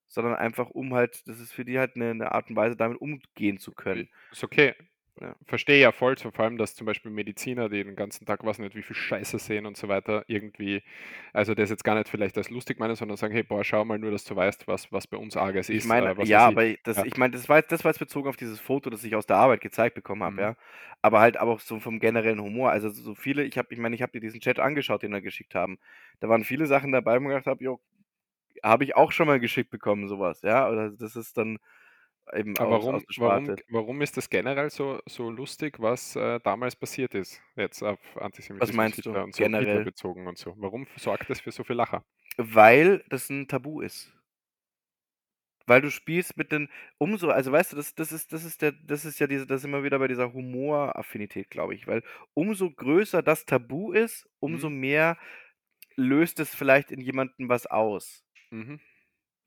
sondern 0.07 0.35
einfach, 0.35 0.69
um 0.71 0.93
halt 0.95 1.27
das 1.27 1.39
ist 1.41 1.53
für 1.53 1.65
die 1.65 1.79
halt 1.79 1.95
'ne 1.97 2.15
'ne 2.15 2.31
Art 2.33 2.49
und 2.49 2.55
Weise, 2.57 2.75
damit 2.77 2.99
umgehen 3.01 3.59
zu 3.59 3.73
können. 3.73 4.09
ist 4.31 4.43
okay. 4.43 4.73
Ja. 5.21 5.35
verstehe 5.45 5.79
ja 5.81 5.91
voll, 5.91 6.17
so 6.17 6.31
vor 6.31 6.45
allem, 6.45 6.57
dass 6.57 6.75
zum 6.75 6.85
Beispiel 6.87 7.11
Mediziner, 7.11 7.69
die 7.69 7.83
den 7.83 7.95
ganzen 7.95 8.25
Tag, 8.25 8.43
weiß 8.45 8.59
nicht, 8.59 8.75
wie 8.75 8.83
viel 8.83 8.95
Scheiße 8.95 9.39
sehen 9.39 9.65
und 9.65 9.77
so 9.77 9.87
weiter, 9.87 10.23
irgendwie, 10.27 10.83
also 11.33 11.53
das 11.55 11.69
jetzt 11.69 11.83
gar 11.83 11.95
nicht 11.95 12.09
vielleicht 12.09 12.37
als 12.37 12.49
lustig 12.49 12.79
meinen, 12.79 12.95
sondern 12.95 13.17
sagen, 13.17 13.33
hey, 13.33 13.43
boah, 13.43 13.63
schau 13.63 13.85
mal 13.85 13.99
nur, 13.99 14.11
dass 14.11 14.25
du 14.25 14.35
weißt, 14.35 14.67
was, 14.67 14.91
was 14.91 15.07
bei 15.07 15.17
uns 15.17 15.37
Arges 15.37 15.69
Ich 15.69 15.83
ist. 15.83 15.83
meine, 15.83 16.11
äh, 16.11 16.17
was 16.17 16.29
ja, 16.29 16.39
weiß 16.47 16.47
ich. 16.47 16.59
aber 16.59 16.73
das, 16.83 16.97
Ja. 16.97 17.03
ich 17.03 17.17
meine, 17.17 17.31
das 17.33 17.47
war 17.47 17.57
jetzt, 17.57 17.71
das 17.71 17.83
war 17.83 17.91
jetzt 17.91 17.99
bezogen 17.99 18.27
auf 18.27 18.35
dieses 18.35 18.59
Foto, 18.59 18.89
das 18.89 19.03
ich 19.03 19.15
aus 19.15 19.25
der 19.27 19.37
Arbeit 19.37 19.61
gezeigt 19.61 19.95
bekommen 19.95 20.23
habe, 20.23 20.41
Mhm. 20.41 20.41
ja. 20.41 20.55
Aber 21.01 21.19
halt 21.19 21.37
aber 21.37 21.51
auch 21.53 21.59
so 21.59 21.79
vom 21.79 21.99
generellen 21.99 22.41
Humor. 22.41 22.71
Also 22.71 22.89
so 22.89 23.15
viele, 23.15 23.43
ich 23.43 23.57
habe, 23.57 23.73
ich 23.73 23.79
meine, 23.79 23.95
ich 23.95 24.01
habe 24.01 24.11
dir 24.11 24.19
diesen 24.21 24.41
Chat 24.41 24.59
angeschaut, 24.59 25.03
den 25.03 25.11
wir 25.13 25.21
geschickt 25.21 25.55
haben. 25.55 25.79
Da 26.19 26.29
waren 26.29 26.43
viele 26.43 26.65
Sachen 26.67 26.91
dabei, 26.91 27.19
wo 27.19 27.23
ich 27.23 27.29
gedacht 27.29 27.47
habe, 27.47 27.63
jo, 27.63 27.79
habe 28.63 28.83
ich 28.83 28.95
auch 28.95 29.11
schon 29.11 29.27
mal 29.27 29.39
geschickt 29.39 29.71
bekommen, 29.71 30.07
sowas, 30.07 30.41
ja. 30.43 30.69
Oder 30.69 30.91
das 30.91 31.15
ist 31.15 31.37
dann 31.37 31.59
eben 32.33 32.57
Aber 32.57 32.81
aus, 32.81 32.83
warum, 32.83 33.03
aus 33.09 33.17
warum, 33.17 33.55
warum 33.69 34.01
ist 34.01 34.17
das 34.17 34.29
generell 34.29 34.69
so, 34.69 34.99
so 35.07 35.29
lustig, 35.29 35.79
was 35.79 36.15
äh, 36.15 36.39
damals 36.41 36.75
passiert 36.75 37.13
ist? 37.15 37.41
Jetzt 37.55 37.81
auf 37.83 37.99
Antisemitismus, 38.17 38.73
meinst 38.73 39.05
du, 39.05 39.17
und 39.23 39.35
so, 39.35 39.47
generell? 39.47 39.83
bezogen 39.83 40.27
und 40.27 40.37
so. 40.37 40.53
Warum 40.57 40.87
sorgt 40.95 41.29
das 41.29 41.39
für 41.41 41.51
so 41.51 41.63
viel 41.63 41.75
Lacher? 41.77 42.03
Weil 42.35 43.05
das 43.07 43.29
ein 43.29 43.47
Tabu 43.47 43.79
ist. 43.79 44.11
Weil 45.67 45.81
du 45.81 45.91
spielst 45.91 46.37
mit 46.37 46.51
den 46.51 46.69
umso 46.97 47.29
also 47.29 47.51
weißt 47.51 47.71
du, 47.73 47.75
das 47.77 47.93
das 47.93 48.11
ist 48.11 48.33
das 48.33 48.43
ist 48.43 48.61
der 48.61 48.71
das 48.71 49.05
ist 49.05 49.19
ja 49.19 49.27
diese 49.27 49.45
da 49.45 49.57
sind 49.57 49.71
wir 49.71 49.83
wieder 49.83 49.99
bei 49.99 50.07
dieser 50.07 50.33
Humoraffinität, 50.33 51.49
glaube 51.49 51.75
ich, 51.75 51.87
weil 51.87 52.03
umso 52.33 52.69
größer 52.71 53.21
das 53.21 53.45
Tabu 53.45 53.91
ist, 53.93 54.27
umso 54.39 54.69
Mhm. 54.69 54.71
mehr 54.71 55.17
löst 55.95 56.39
es 56.39 56.55
vielleicht 56.55 56.91
in 56.91 57.01
jemandem 57.01 57.49
was 57.49 57.67
aus. 57.67 58.25
Mhm. 58.51 58.79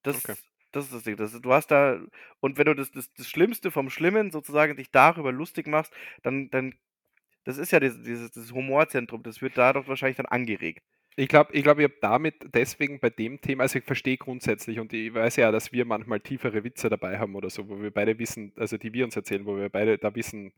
Das 0.03 0.19
Okay. 0.19 0.37
Das 0.75 0.87
ist 0.87 0.95
das 0.95 1.03
Ding. 1.05 1.17
Das 1.17 1.33
du 1.41 1.53
hast 1.53 1.69
da 1.71 2.01
und 2.41 2.59
wenn 2.59 2.67
du 2.67 2.75
das 2.75 2.91
das 2.93 3.13
das 3.15 3.29
Schlimmste 3.29 3.71
vom 3.71 3.91
Schlimmen 3.91 4.31
sozusagen 4.31 4.77
dich 4.77 4.91
darüber 4.91 5.33
lustig 5.33 5.67
machst, 5.69 5.93
dann 6.23 6.51
dann 6.51 6.75
das 7.45 7.59
ist 7.59 7.73
ja 7.73 7.81
dieses 7.81 8.03
dieses 8.05 8.33
das 8.33 8.53
Humorzentrum, 8.53 9.23
das 9.25 9.43
wird 9.43 9.59
dadurch 9.59 9.89
wahrscheinlich 9.89 10.17
dann 10.19 10.27
angeregt. 10.27 10.83
Ich 11.17 11.29
glaube, 11.29 11.53
ich, 11.53 11.63
glaub, 11.63 11.79
ich 11.79 11.85
habe 11.85 11.95
damit 12.01 12.35
deswegen 12.55 12.99
bei 12.99 13.09
dem 13.09 13.41
Thema, 13.41 13.63
also 13.63 13.79
ich 13.79 13.85
verstehe 13.85 14.17
grundsätzlich 14.17 14.81
und 14.81 14.93
ich 14.93 15.15
weiß 15.15 15.37
ja, 15.37 15.53
dass 15.53 15.71
wir 15.71 15.85
manchmal 15.85 16.19
tiefere 16.19 16.65
Witze 16.65 16.89
dabei 16.89 17.19
haben 17.19 17.37
oder 17.37 17.51
so, 17.51 17.69
wo 17.69 17.81
wir 17.81 17.93
beide 17.93 18.19
wissen, 18.19 18.53
also 18.57 18.77
die 18.79 18.93
wir 18.93 19.05
uns 19.05 19.15
erzählen, 19.15 19.47
wo 19.47 19.57
wir 19.57 19.69
beide 19.69 19.97
da 19.97 20.13
wissen, 20.15 20.53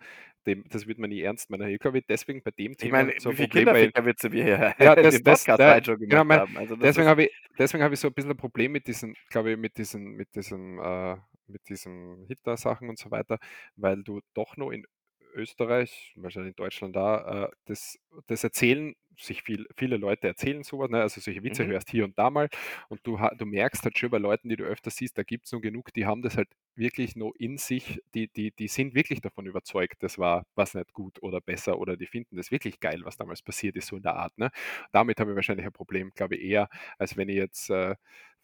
dem, 0.47 0.65
das 0.71 0.87
wird 0.87 0.99
man 0.99 1.11
nie 1.11 1.21
ernst 1.21 1.51
meinen. 1.51 1.69
Ich 1.69 1.79
glaube, 1.79 2.01
deswegen 2.01 2.43
bei 2.43 2.53
dem 2.53 2.73
Ich 2.73 2.79
Thema 2.79 3.05
meine, 3.05 3.21
so 3.21 3.33
wie 3.33 3.37
viele 3.37 3.49
Kinderfickerwitze 3.49 4.33
wir 4.33 4.45
hier 4.45 4.75
ja, 4.79 4.95
das, 4.95 5.23
das, 5.23 5.45
Podcast 5.45 5.61
ja, 5.61 5.71
halt 5.73 5.87
schon 5.87 5.99
genau, 5.99 6.23
gemacht 6.23 6.27
mein, 6.27 6.41
haben. 6.41 6.57
Also 6.57 6.77
deswegen 6.77 7.09
habe 7.09 7.25
ich, 7.25 7.31
deswegen 7.59 7.85
habe 7.85 7.93
ich 7.93 8.01
so 8.01 8.09
ein 8.09 8.15
bisschen 8.15 8.31
ein 8.31 8.37
Problem 8.39 8.73
mit 8.73 8.87
diesen, 8.87 9.15
glaube 9.29 9.53
ich, 9.53 9.59
mit 9.59 9.77
diesen, 9.77 10.13
mit 10.13 10.35
diesem, 10.35 10.79
äh, 10.79 11.17
mit 11.49 11.69
diesen 11.69 12.25
Hitler-Sachen 12.29 12.89
und 12.89 12.99
so 12.99 13.11
weiter, 13.11 13.39
weil 13.77 14.03
du 14.03 14.21
doch 14.33 14.57
noch 14.57 14.71
in 14.71 14.87
Österreich, 15.35 16.15
wahrscheinlich 16.17 16.53
in 16.53 16.57
Deutschland 16.57 16.97
da, 16.97 17.45
äh, 17.45 17.49
das, 17.67 17.99
das 18.27 18.43
erzählen 18.43 18.95
sich 19.17 19.43
viel, 19.43 19.67
viele 19.77 19.97
Leute 19.97 20.29
erzählen 20.29 20.63
sowas, 20.63 20.91
ne? 20.91 21.01
also 21.03 21.21
solche 21.21 21.43
Witze 21.43 21.65
Mhm. 21.65 21.67
hörst 21.67 21.91
hier 21.91 22.05
und 22.05 22.19
da 22.19 22.31
mal 22.31 22.49
und 22.89 23.01
du, 23.07 23.19
du 23.39 23.47
merkst 23.47 23.83
halt 23.85 23.99
schon 23.99 24.11
bei 24.11 24.19
Leuten, 24.19 24.49
die 24.49 24.57
du 24.57 24.65
öfter 24.65 24.91
siehst, 24.91 25.17
da 25.19 25.23
gibt 25.23 25.47
es 25.47 25.53
noch 25.53 25.61
genug, 25.61 25.93
die 25.95 26.07
haben 26.07 26.23
das 26.23 26.37
halt 26.37 26.49
wirklich 26.75 27.17
noch 27.17 27.33
in 27.39 27.57
sich, 27.59 28.01
die, 28.15 28.29
die, 28.29 28.51
die 28.53 28.69
sind 28.69 28.95
wirklich 28.95 29.21
davon 29.21 29.47
überzeugt, 29.47 30.03
das 30.03 30.19
war 30.19 30.45
was 30.55 30.75
nicht 30.75 30.93
gut 30.93 31.23
oder 31.23 31.41
besser 31.41 31.79
oder 31.79 31.97
die 31.97 32.07
finden 32.07 32.37
das 32.37 32.51
wirklich 32.51 32.81
geil, 32.81 33.01
was 33.05 33.17
damals 33.17 33.43
passiert 33.43 33.77
ist, 33.77 33.87
so 33.89 33.97
in 33.97 34.03
der 34.03 34.15
Art. 34.17 34.37
Ne? 34.39 34.51
Damit 34.93 35.21
habe 35.21 35.31
ich 35.31 35.37
wahrscheinlich 35.37 35.67
ein 35.67 35.73
Problem, 35.73 36.13
glaube 36.15 36.37
ich, 36.37 36.43
eher, 36.43 36.69
als 36.99 37.17
wenn 37.17 37.29
ich 37.29 37.37
jetzt 37.37 37.71
äh, 37.71 37.95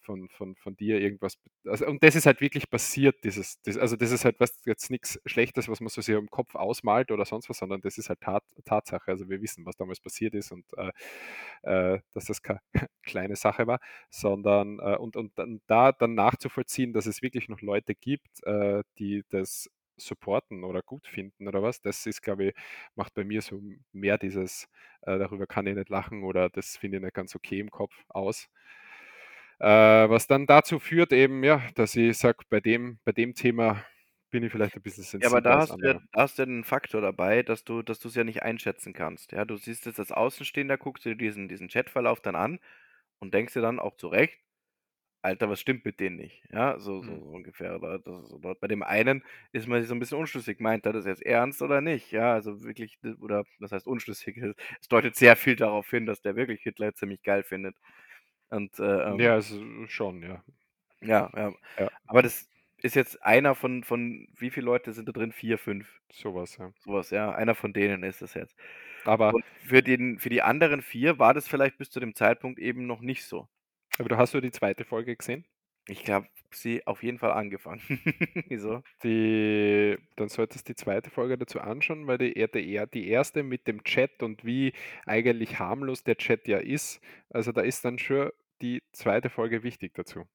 von, 0.03 0.29
von, 0.29 0.55
von 0.55 0.75
dir 0.75 0.99
irgendwas. 0.99 1.37
Also, 1.65 1.85
und 1.87 2.03
das 2.03 2.15
ist 2.15 2.25
halt 2.25 2.41
wirklich 2.41 2.69
passiert, 2.69 3.23
dieses, 3.23 3.61
das, 3.63 3.77
also 3.77 3.95
das 3.95 4.11
ist 4.11 4.25
halt 4.25 4.39
was 4.39 4.59
jetzt 4.65 4.91
nichts 4.91 5.19
Schlechtes, 5.25 5.69
was 5.69 5.79
man 5.81 5.89
so 5.89 6.01
sehr 6.01 6.17
im 6.17 6.29
Kopf 6.29 6.55
ausmalt 6.55 7.11
oder 7.11 7.25
sonst 7.25 7.49
was, 7.49 7.57
sondern 7.59 7.81
das 7.81 7.97
ist 7.97 8.09
halt 8.09 8.21
Tat, 8.21 8.43
Tatsache. 8.65 9.09
Also 9.11 9.29
wir 9.29 9.41
wissen, 9.41 9.65
was 9.65 9.75
damals 9.77 9.99
passiert 10.01 10.33
ist 10.35 10.51
und 10.51 10.65
äh, 10.77 10.91
äh, 11.63 11.99
dass 12.13 12.25
das 12.25 12.41
keine 12.41 12.59
kleine 13.03 13.35
Sache 13.35 13.67
war, 13.67 13.79
sondern 14.09 14.79
äh, 14.79 14.97
und, 14.97 15.15
und 15.15 15.37
dann 15.37 15.61
da 15.67 15.91
dann 15.91 16.15
nachzuvollziehen, 16.15 16.93
dass 16.93 17.05
es 17.05 17.21
wirklich 17.21 17.49
noch 17.49 17.61
Leute 17.61 17.95
gibt, 17.95 18.43
äh, 18.45 18.83
die 18.99 19.23
das 19.29 19.69
supporten 19.97 20.63
oder 20.63 20.81
gut 20.81 21.07
finden 21.07 21.47
oder 21.47 21.61
was, 21.61 21.79
das 21.81 22.05
ist, 22.07 22.21
glaube 22.23 22.45
ich, 22.45 22.55
macht 22.95 23.13
bei 23.13 23.23
mir 23.23 23.41
so 23.41 23.61
mehr 23.91 24.17
dieses, 24.17 24.67
äh, 25.01 25.17
darüber 25.19 25.45
kann 25.47 25.67
ich 25.67 25.75
nicht 25.75 25.89
lachen 25.89 26.23
oder 26.23 26.49
das 26.49 26.77
finde 26.77 26.97
ich 26.97 27.03
nicht 27.03 27.13
ganz 27.13 27.35
okay 27.35 27.59
im 27.59 27.69
Kopf 27.71 27.93
aus. 28.09 28.49
Äh, 29.63 30.09
was 30.09 30.27
dann 30.27 30.45
dazu 30.45 30.77
führt 30.77 31.13
eben, 31.13 31.41
ja, 31.45 31.61
dass 31.75 31.95
ich 31.95 32.17
sage, 32.17 32.39
bei 32.49 32.59
dem, 32.59 32.99
bei 33.05 33.13
dem 33.13 33.33
Thema 33.33 33.81
bin 34.29 34.43
ich 34.43 34.51
vielleicht 34.51 34.75
ein 34.75 34.81
bisschen 34.81 35.05
Ja, 35.21 35.27
aber 35.29 35.41
da 35.41 35.57
hast 35.59 35.77
du 35.81 35.87
ja 35.87 35.93
da 36.11 36.21
hast 36.21 36.37
du 36.37 36.43
ja 36.43 36.45
'nen 36.47 36.63
Faktor 36.63 37.01
dabei, 37.01 37.43
dass 37.43 37.63
du 37.63 37.81
dass 37.81 37.99
du's 37.99 38.15
ja 38.15 38.23
nicht 38.23 38.43
einschätzen 38.43 38.93
kannst, 38.93 39.31
ja? 39.31 39.45
Du 39.45 39.55
siehst 39.57 39.87
es 39.87 39.99
als 39.99 40.11
Außenstehender, 40.11 40.77
guckst 40.77 41.05
dir 41.05 41.15
diesen 41.15 41.47
diesen 41.47 41.67
Chatverlauf 41.69 42.19
dann 42.21 42.35
an 42.35 42.59
und 43.19 43.33
denkst 43.33 43.53
dir 43.53 43.61
dann 43.61 43.79
auch 43.79 43.95
zu 43.97 44.07
Recht: 44.07 44.39
„Alter, 45.23 45.49
was 45.49 45.59
stimmt 45.61 45.85
mit 45.85 45.99
denen 45.99 46.17
nicht?“ 46.17 46.43
Ja, 46.51 46.79
so 46.79 47.01
so 47.03 47.11
Mhm. 47.11 47.23
so 47.23 47.29
ungefähr. 47.31 47.75
Oder 47.77 47.99
das 47.99 48.31
oder 48.33 48.55
bei 48.55 48.67
dem 48.67 48.83
einen 48.83 49.23
ist 49.53 49.67
man 49.67 49.81
sich 49.81 49.89
so 49.89 49.95
'n 49.95 49.99
bisschen 49.99 50.19
unschlüssig, 50.19 50.59
meint 50.61 50.85
er 50.87 50.93
das 50.93 51.05
jetzt 51.05 51.23
ernst 51.23 51.61
oder 51.63 51.81
nicht? 51.81 52.11
Ja, 52.11 52.33
also 52.33 52.63
wirklich 52.63 52.99
oder 53.21 53.45
was 53.59 53.71
heißt 53.73 53.87
unschlüssig? 53.87 54.37
Es 54.81 54.87
deutet 54.89 55.15
sehr 55.17 55.35
viel 55.37 55.55
darauf 55.57 55.89
hin, 55.89 56.05
dass 56.07 56.21
der 56.21 56.35
wirklich 56.37 56.61
Hitler 56.63 56.93
ziemlich 56.95 57.23
geil 57.23 57.43
findet. 57.43 57.77
Und, 58.53 58.79
äh, 58.79 58.83
ähm 59.09 59.23
Ja, 59.23 59.33
also 59.35 59.87
schon, 59.87 60.21
ja. 60.23 60.43
ja, 61.01 61.29
ja. 61.35 61.53
Ja, 61.77 61.89
Aber 62.07 62.21
das 62.21 62.49
ist 62.81 62.95
jetzt 62.95 63.21
einer 63.23 63.55
von 63.55 63.83
von 63.83 64.27
wie 64.37 64.49
viele 64.51 64.65
Leute 64.65 64.93
sind 64.93 65.07
da 65.09 65.11
drin? 65.13 65.31
4, 65.31 65.57
5, 65.57 66.01
sowas, 66.11 66.57
ja. 66.57 66.73
so 66.79 66.93
was, 66.93 67.09
ja. 67.11 67.31
Einer 67.33 67.55
von 67.55 67.73
denen 67.73 68.03
ist 68.03 68.21
es 68.21 68.33
jetzt. 68.33 68.55
Aber, 69.05 69.33
Und 69.33 69.43
für 69.57 69.83
den 69.83 70.19
für 70.19 70.29
die 70.29 70.41
anderen 70.43 70.81
4 70.81 71.19
war 71.19 71.33
das 71.33 71.47
vielleicht 71.47 71.77
bis 71.77 71.91
zu 71.91 71.99
dem 71.99 72.15
Zeitpunkt 72.15 72.59
eben 72.59 72.87
noch 72.87 73.01
nicht 73.01 73.25
so. 73.25 73.49
aber 73.97 74.09
du 74.09 74.17
hast 74.17 74.33
du 74.35 74.41
die 74.41 74.51
zweite 74.51 74.85
Folge 74.85 75.15
gesehen? 75.15 75.45
Ich 75.87 76.03
glaube, 76.03 76.27
sie 76.51 76.85
auf 76.87 77.03
jeden 77.03 77.19
Fall 77.19 77.31
angefangen. 77.31 77.81
Wieso? 78.49 78.83
Die, 79.03 79.97
dann 80.15 80.29
solltest 80.29 80.67
du 80.69 80.73
die 80.73 80.75
zweite 80.77 81.09
Folge 81.09 81.37
dazu 81.37 81.59
anschauen, 81.59 82.07
weil 82.07 82.17
die, 82.17 82.33
die, 82.33 82.71
eher- 82.73 82.87
die 82.87 83.07
erste 83.09 83.43
mit 83.43 83.67
dem 83.67 83.83
Chat 83.83 84.23
und 84.23 84.45
wie 84.45 84.73
eigentlich 85.05 85.59
harmlos 85.59 86.03
der 86.03 86.15
Chat 86.17 86.47
ja 86.47 86.57
ist, 86.59 87.01
also 87.29 87.51
da 87.51 87.61
ist 87.61 87.83
dann 87.83 87.99
schon 87.99 88.31
die 88.63 88.81
zweite 88.93 89.29
Folge 89.29 89.61
wichtig 89.63 89.93
dazu. 89.93 90.25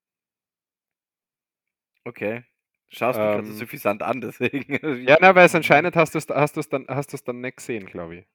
Okay. 2.06 2.44
Schaust 2.90 3.22
mich 3.22 3.32
grad 3.32 3.44
so 3.46 3.52
Ähm, 3.52 3.52
suffisant 3.52 4.02
an, 4.02 4.20
deswegen. 4.22 4.78
ja, 5.06 5.18
na, 5.20 5.34
weil 5.34 5.46
es 5.46 5.54
anscheinend 5.54 5.96
hast 5.96 6.14
du 6.14 6.18
es 6.18 6.28
hast 6.28 6.56
du's 6.56 6.68
dann, 6.68 6.86
hast 6.88 7.12
du's 7.12 7.22
dann 7.24 7.40
nicht 7.40 7.56
gesehen, 7.58 7.86
glaube 7.86 8.16
ich. 8.18 8.26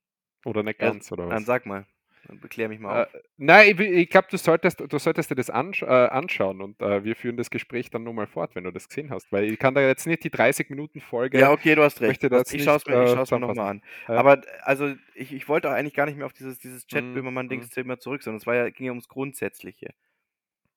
Oder 0.45 0.63
nicht 0.63 0.79
Ja, 0.79 0.91
ganz, 0.91 1.11
oder 1.11 1.27
dann 1.29 1.45
was? 1.45 1.45
sag 1.45 1.65
mal. 1.65 1.87
Beklär 2.27 2.67
mich 2.69 2.79
mal 2.79 2.89
Äh, 2.89 3.05
auf. 3.05 3.17
nein, 3.37 3.69
ich, 3.71 3.79
ich 3.79 4.09
glaube, 4.09 4.27
du 4.29 4.37
solltest, 4.37 4.81
du 4.81 4.97
solltest 4.99 5.31
dir 5.31 5.35
das 5.35 5.49
ansch 5.49 5.81
äh, 5.83 5.85
anschauen 5.85 6.61
und 6.61 6.81
äh, 6.81 7.03
wir 7.03 7.15
führen 7.15 7.37
das 7.37 7.49
Gespräch 7.49 7.89
dann 7.89 8.03
nochmal 8.03 8.27
fort, 8.27 8.55
wenn 8.55 8.65
du 8.65 8.71
das 8.71 8.89
gesehen 8.89 9.09
hast, 9.09 9.31
weil 9.31 9.45
ich 9.45 9.57
kann 9.59 9.73
da 9.73 9.81
jetzt 9.81 10.05
nicht 10.05 10.23
die 10.23 10.29
30 10.29 10.69
Minuten 10.69 10.99
Folge, 11.01 11.39
Ja, 11.39 11.51
okay, 11.51 11.73
du 11.75 11.83
hast 11.83 12.01
recht. 12.01 12.21
ich 12.49 12.61
nicht 12.61 12.63
schaue 12.63 12.77
es 12.77 12.85
mir 12.87 12.95
ich 12.99 13.09
äh, 13.13 13.17
schaue 13.17 13.23
es 13.23 13.33
mir 13.33 13.39
noch 13.39 13.51
mal 13.51 13.67
zusammenfassen. 13.67 13.69
an. 13.69 13.81
Aber 14.13 14.41
also, 14.61 14.95
ich 15.15 15.33
ich 15.33 15.47
wollte 15.49 15.69
auch 15.69 15.73
eigentlich 15.73 15.93
gar 15.95 16.05
nicht 16.05 16.15
mehr 16.17 16.25
auf 16.27 16.33
dieses 16.33 16.59
dieses 16.59 16.85
Mhm, 16.91 17.23
Chat-Böhmermann-Dings-Thema 17.43 17.97
zurück, 17.99 18.21
sondern 18.23 18.37
es 18.39 18.45
war 18.45 18.55
ja 18.55 18.69
ging 18.69 18.85
ja 18.87 18.91
ums 18.91 19.07
Grundsätzliche. 19.07 19.93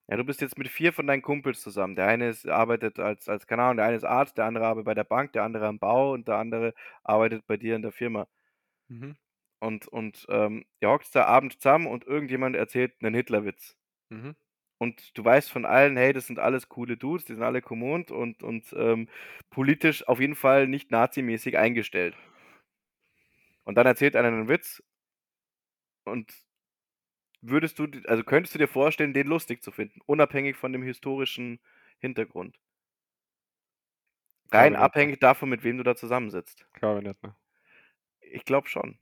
Ja, 0.08 0.16
du 0.16 0.24
bist 0.24 0.40
jetzt 0.40 0.58
mit 0.58 0.68
4 0.68 0.92
von 0.92 1.06
deinen 1.06 1.22
Kumpels 1.22 1.60
zusammen. 1.62 1.96
Der 1.96 2.06
eine 2.08 2.28
ist 2.30 2.48
arbeitet 2.48 2.98
als 3.00 3.28
als 3.28 3.46
keine 3.46 3.62
Ahnung, 3.64 3.78
der 3.78 3.86
eine 3.86 3.96
ist 3.96 4.04
Arzt, 4.04 4.38
der 4.38 4.46
andere 4.46 4.66
arbeitet 4.66 4.86
bei 4.86 4.94
der 4.94 5.04
Bank, 5.04 5.32
der 5.34 5.44
andere 5.44 5.66
am 5.66 5.78
Bau 5.80 6.12
und 6.12 6.28
der 6.28 6.36
andere 6.38 6.74
arbeitet 7.04 7.46
bei 7.46 7.56
dir 7.56 7.76
in 7.76 7.82
der 7.82 7.92
Firma. 7.92 8.28
Mhm, 8.88 9.14
Und 9.66 9.88
und, 9.88 10.26
ähm, 10.30 10.64
ihr 10.80 10.90
hockt 10.90 11.14
da 11.14 11.24
abends 11.26 11.58
zusammen 11.58 11.86
und 11.88 12.06
irgendjemand 12.06 12.56
erzählt 12.56 13.02
'nen 13.02 13.14
Hitlerwitz. 13.14 13.76
mhm, 14.10 14.32
Und 14.78 15.16
du 15.18 15.24
weißt 15.24 15.50
von 15.50 15.64
allen: 15.66 15.96
„Hey, 15.98 16.12
das 16.14 16.26
sind 16.26 16.38
alles 16.38 16.68
coole 16.70 16.96
Dudes, 16.96 17.24
die 17.26 17.34
sind 17.34 17.42
alle 17.42 17.60
kommod 17.62 18.10
und 18.10 18.42
und, 18.42 18.74
ähm, 18.76 19.08
politisch 19.50 20.06
auf 20.08 20.20
jeden 20.20 20.34
Fall 20.36 20.66
nicht 20.68 20.90
nazimäßig 20.90 21.58
eingestellt.“ 21.58 22.14
Und 23.64 23.74
dann 23.74 23.86
erzählt 23.86 24.16
einer 24.16 24.30
'nen 24.30 24.48
Witz 24.48 24.82
und 26.06 26.32
würdest 27.40 27.78
du 27.78 27.86
also, 28.08 28.22
könntest 28.24 28.54
du 28.54 28.58
dir 28.58 28.68
vorstellen, 28.68 29.14
den 29.14 29.26
lustig 29.26 29.62
zu 29.62 29.72
finden, 29.72 30.00
unabhängig 30.04 30.56
von 30.56 30.72
dem 30.72 30.82
historischen 30.82 31.60
Hintergrund? 31.98 32.58
Rein 34.50 34.74
abhängig 34.74 35.20
davon, 35.20 35.48
mit 35.50 35.62
wem 35.62 35.76
du 35.78 35.84
da 35.84 35.94
zusammensitzt. 35.94 36.66
Glaube 36.74 37.00
ich 37.00 37.06
nicht, 37.06 37.22
ne. 37.24 37.34
Ich 38.20 38.44
glaube 38.44 38.68
schon. 38.68 38.98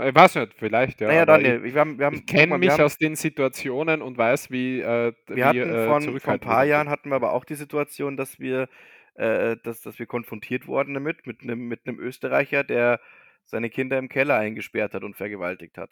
Ich 0.00 0.14
weiß 0.14 0.36
nicht, 0.36 0.54
vielleicht, 0.54 1.00
ja, 1.00 1.12
ja, 1.12 1.24
aber 1.24 1.40
ich 1.42 1.54
Daniel, 1.54 1.62
wir 1.64 1.74
haben 1.80 1.98
wir 1.98 2.06
haben 2.06 2.24
ich 2.26 2.26
kenne 2.26 2.54
mich 2.54 2.80
haben 2.80 2.82
aus 2.82 2.98
den 2.98 3.16
Situationen 3.16 4.02
und 4.02 4.18
weiß, 4.18 4.50
wie, 4.50 4.80
äh, 4.80 5.12
wir 5.32 5.44
wie, 5.44 5.56
hatten 5.56 5.78
äh, 5.90 5.94
von 5.94 6.18
vor 6.18 6.34
'n 6.34 6.40
zurückhaltend 6.40 6.58
wir 6.58 6.66
paar. 6.66 6.66
Jahren 6.66 6.88
hatten 6.90 7.10
wir 7.10 7.16
aber 7.16 7.32
auch 7.32 7.44
die 7.44 7.54
Situation, 7.54 8.16
dass 8.16 8.38
wir 8.38 8.68
äh, 9.14 9.56
dass 9.62 9.82
dass 9.82 9.98
wir 9.98 10.06
konfrontiert 10.06 10.66
wurden 10.66 10.94
damit, 10.94 11.26
mit 11.26 11.44
'nem 11.44 11.68
mit 11.68 11.86
'nem 11.86 11.98
Österreicher, 11.98 12.64
der 12.64 13.00
seine 13.44 13.70
Kinder 13.70 13.98
im 13.98 14.08
Keller 14.08 14.36
eingesperrt 14.36 14.94
hat 14.94 15.04
und 15.04 15.16
vergewaltigt 15.16 15.76
hat. 15.78 15.90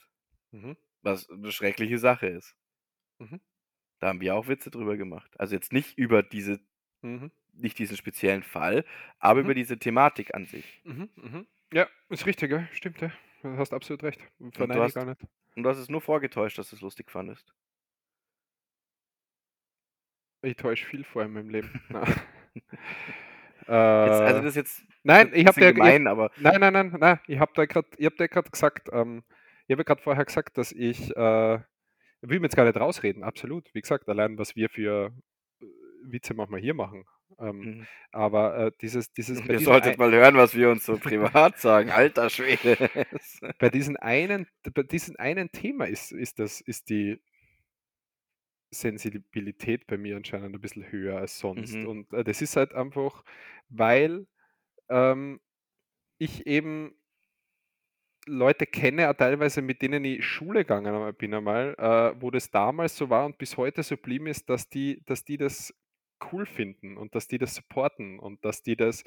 Mhm, 0.53 0.77
Was 1.01 1.27
'ne 1.31 1.53
schreckliche 1.53 1.97
Sache 1.99 2.27
ist. 2.27 2.55
mhm, 3.19 3.37
Da 3.99 4.09
haben 4.09 4.21
wir 4.23 4.35
auch 4.35 4.49
Witze 4.49 4.71
drüber 4.71 4.97
gemacht. 4.97 5.39
Also, 5.39 5.55
jetzt 5.55 5.73
nicht 5.73 5.99
über 5.99 6.23
diese 6.23 6.61
mhm, 7.03 7.29
nicht 7.55 7.79
diesen 7.79 7.97
speziellen 7.97 8.43
Fall, 8.45 8.85
aber 9.19 9.41
mhm, 9.41 9.43
über 9.43 9.55
diese 9.55 9.79
Thematik 9.79 10.35
an 10.35 10.47
sich. 10.47 10.83
mhm, 10.85 11.09
mhm. 11.17 11.47
Ja, 11.73 11.89
ist 12.09 12.27
richtig, 12.27 12.51
ja, 12.51 12.67
stimmt, 12.73 13.01
ja. 13.01 13.13
Du 13.43 13.57
hast 13.57 13.73
absolut 13.73 14.03
recht. 14.03 14.21
Und 14.39 14.55
du 14.55 14.59
Verneine 14.59 14.81
ich 14.81 14.85
hast 14.87 14.95
gar 14.95 15.05
nicht. 15.05 15.21
und 15.57 15.63
du 15.63 15.69
hast 15.69 15.79
es 15.79 15.89
nur 15.89 16.01
vorgetäuscht, 16.01 16.59
dass 16.59 16.71
du's 16.71 16.81
lustig 16.81 17.11
fandest. 17.11 17.55
Ich 20.43 20.57
täusche 20.57 20.87
viel 20.87 21.05
vor 21.05 21.23
in 21.23 21.33
meinem 21.33 21.51
Leben. 21.51 21.81
Also, 23.69 24.23
Äh, 24.23 24.33
das 24.33 24.45
ist 24.45 24.55
jetzt 24.55 24.85
nein, 25.03 25.31
ich 25.35 25.45
habe 25.47 25.61
ich 25.61 25.75
gemein, 25.75 26.07
aber 26.07 26.31
nein, 26.37 26.61
nein, 26.61 26.73
nein, 26.73 26.97
nein, 26.99 27.19
ich 27.27 27.39
habe 27.41 27.51
da 27.57 27.67
grad 27.67 27.87
ich 27.99 28.07
habe 28.07 28.17
dir 28.17 28.29
grad 28.29 28.53
gesagt, 28.53 28.89
ähm 28.93 29.25
ich 29.67 29.73
habe 29.73 29.81
ja 29.81 29.85
grad 29.85 30.01
vorher 30.01 30.25
gesagt, 30.25 30.57
dass 30.57 30.71
ich, 30.71 31.11
äh 31.17 31.59
will 32.23 32.41
mir 32.41 32.47
jetzt 32.47 32.57
gar 32.57 32.65
nicht 32.65 32.79
rausreden, 32.79 33.25
absolut. 33.25 33.69
Wie 33.75 33.81
gesagt, 33.81 34.09
allein 34.09 34.39
was 34.39 34.55
wir 34.55 34.69
für, 34.71 35.13
äh, 35.61 35.67
Witze 36.05 36.35
manchmal 36.35 36.61
hier 36.61 36.75
machen. 36.75 37.05
Ähm, 37.39 37.69
Mhm. 37.69 37.87
aber, 38.13 38.57
äh, 38.69 38.73
dieses 38.81 39.13
dieses 39.13 39.45
Ihr 39.51 39.61
diesem 39.61 39.61
solltet 39.61 39.99
mal 39.99 40.13
hören, 40.13 40.37
was 40.37 40.55
wir 40.55 40.71
uns 40.71 40.85
so 40.87 40.99
privat 40.99 41.59
sagen. 41.59 41.91
Alter 41.91 42.31
Schwede. 42.31 42.79
bei 43.59 43.71
diesen 43.71 43.97
einen 43.97 44.47
bei 44.75 44.83
diesem 44.83 45.17
einen 45.19 45.53
Thema 45.53 45.87
ist 45.87 46.13
ist 46.13 46.39
das 46.39 46.61
ist 46.61 46.91
die 46.91 47.21
Sensibilität 48.73 49.87
bei 49.87 49.97
mir 49.97 50.17
anscheinend 50.17 50.55
'n 50.57 50.61
bisschen 50.61 50.91
höher 50.91 51.19
als 51.19 51.39
sonst. 51.39 51.83
Mhm. 51.83 51.87
Und, 51.87 52.13
äh, 52.13 52.25
das 52.25 52.43
ist 52.43 52.57
halt 52.57 52.73
einfach, 52.75 53.25
weil, 53.69 54.27
ähm, 54.91 55.41
ich 56.19 56.47
eben 56.47 56.97
Leute 58.29 58.67
kenne, 58.67 59.15
teilweise 59.17 59.63
mit 59.63 59.83
denen 59.83 60.05
ich 60.05 60.25
Schule 60.25 60.61
gegangen 60.65 61.15
bin 61.17 61.33
einmal, 61.33 61.75
äh, 61.79 62.21
wo 62.21 62.31
das 62.33 62.51
damals 62.51 62.97
so 62.97 63.09
war 63.09 63.25
und 63.25 63.39
bis 63.39 63.57
heute 63.57 63.83
so 63.85 63.95
geblieben 63.97 64.27
ist, 64.27 64.49
dass 64.51 64.69
die 64.69 65.01
dass 65.07 65.25
die 65.25 65.37
das 65.37 65.73
cool 66.33 66.47
finden 66.47 66.97
und 66.97 67.15
dass 67.15 67.29
die 67.29 67.39
das 67.39 67.55
supporten 67.55 68.19
und 68.19 68.45
dass 68.45 68.63
die 68.63 68.77
das 68.77 69.03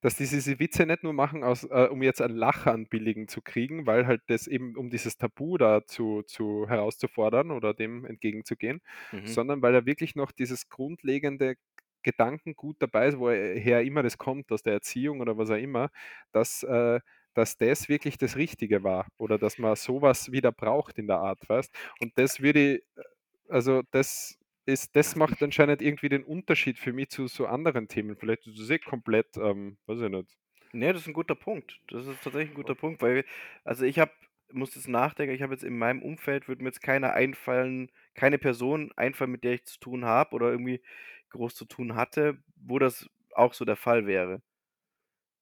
dass 0.00 0.16
die 0.16 0.26
diese 0.26 0.58
Witze 0.58 0.84
nicht 0.86 1.04
nur 1.04 1.12
machen 1.12 1.44
aus 1.44 1.64
äh, 1.64 1.88
um 1.90 2.02
jetzt 2.02 2.20
einen 2.22 2.36
Lacher 2.36 2.72
an 2.72 2.86
billigen 2.88 3.28
zu 3.28 3.40
kriegen, 3.42 3.86
weil 3.86 4.06
halt 4.06 4.22
das 4.28 4.46
eben 4.48 4.76
um 4.76 4.90
dieses 4.90 5.16
Tabu 5.18 5.58
da 5.58 5.86
zu 5.86 6.22
zu 6.22 6.66
herauszufordern 6.68 7.50
oder 7.52 7.74
dem 7.74 8.04
entgegenzugehen, 8.04 8.80
Mhm. 9.12 9.36
sondern 9.36 9.62
weil 9.62 9.72
da 9.72 9.86
wirklich 9.86 10.14
noch 10.16 10.32
dieses 10.32 10.68
grundlegende 10.68 11.54
Gedankengut 12.02 12.76
dabei 12.80 13.06
ist, 13.08 13.18
woher 13.18 13.82
immer 13.82 14.02
das 14.02 14.18
kommt, 14.18 14.50
aus 14.52 14.62
der 14.62 14.72
Erziehung 14.74 15.20
oder 15.20 15.38
was 15.38 15.50
auch 15.50 15.56
immer, 15.56 15.90
dass, 16.32 16.62
äh 16.64 17.00
dass 17.34 17.56
das 17.56 17.88
wirklich 17.88 18.18
das 18.18 18.36
Richtige 18.36 18.82
war 18.84 19.06
oder 19.16 19.38
dass 19.38 19.56
man 19.58 19.74
so 19.76 20.02
was 20.02 20.32
wieder 20.32 20.52
braucht 20.52 20.98
in 20.98 21.06
der 21.06 21.18
Art, 21.20 21.48
weißt? 21.48 21.74
Und 22.00 22.12
das 22.18 22.40
würde 22.42 22.60
i 22.60 22.82
äh, 22.96 23.02
also, 23.48 23.82
das 23.92 24.38
ist 24.66 24.96
das 24.96 25.16
macht 25.16 25.42
anscheinend 25.42 25.82
irgendwie 25.82 26.08
den 26.08 26.24
Unterschied 26.24 26.78
für 26.78 26.92
mich 26.92 27.10
zu 27.10 27.26
so 27.28 27.46
anderen 27.46 27.88
Themen. 27.88 28.16
Vielleicht 28.16 28.46
ist 28.46 28.58
das 28.60 28.70
eh 28.70 28.78
komplett, 28.78 29.36
ähm, 29.36 29.78
weiß 29.86 30.00
ich 30.00 30.10
nicht. 30.10 30.36
Ne, 30.72 30.92
das 30.92 31.02
ist 31.02 31.08
'n 31.08 31.12
guter 31.12 31.34
Punkt. 31.34 31.80
Das 31.88 32.06
ist 32.06 32.22
tatsächlich 32.22 32.50
'n 32.52 32.54
O 32.64 32.72
guter 32.72 32.74
Punkt, 32.74 33.02
weil 33.02 33.24
also, 33.64 33.84
ich 33.84 33.98
habe 33.98 34.12
muss 34.52 34.74
jetzt 34.74 34.88
nachdenken, 34.88 35.34
ich 35.34 35.42
habe 35.42 35.52
jetzt 35.54 35.64
in 35.64 35.78
meinem 35.78 36.02
Umfeld 36.02 36.46
würde 36.48 36.62
mir 36.62 36.68
jetzt 36.70 36.82
keiner 36.82 37.12
einfallen 37.14 37.90
keine 38.14 38.38
Person 38.38 38.92
einfallen, 38.96 39.30
mit 39.32 39.44
der 39.44 39.54
ich 39.54 39.64
zu 39.64 39.78
tun 39.80 40.04
habe 40.04 40.34
oder 40.34 40.50
irgendwie 40.50 40.82
groß 41.30 41.54
zu 41.54 41.64
tun 41.64 41.94
hatte, 41.94 42.38
wo 42.56 42.78
das 42.78 43.08
auch 43.34 43.54
so 43.54 43.64
der 43.64 43.76
Fall 43.76 44.06
wäre. 44.06 44.42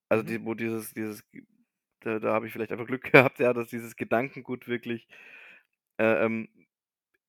Also, 0.09 0.23
Mhm. 0.23 0.25
die 0.25 0.45
wo 0.45 0.55
dieses 0.55 0.93
dieses 0.95 1.25
da 2.01 2.19
da 2.19 2.33
habe 2.35 2.47
ich 2.47 2.53
vielleicht 2.53 2.73
einfach 2.73 2.87
Glück 2.87 3.05
gehabt, 3.13 3.39
ja, 3.41 3.53
dass 3.53 3.69
dieses 3.69 3.97
Gedankengut 3.97 4.69
wirklich, 4.69 5.09
äh, 5.99 6.25
ähm, 6.27 6.49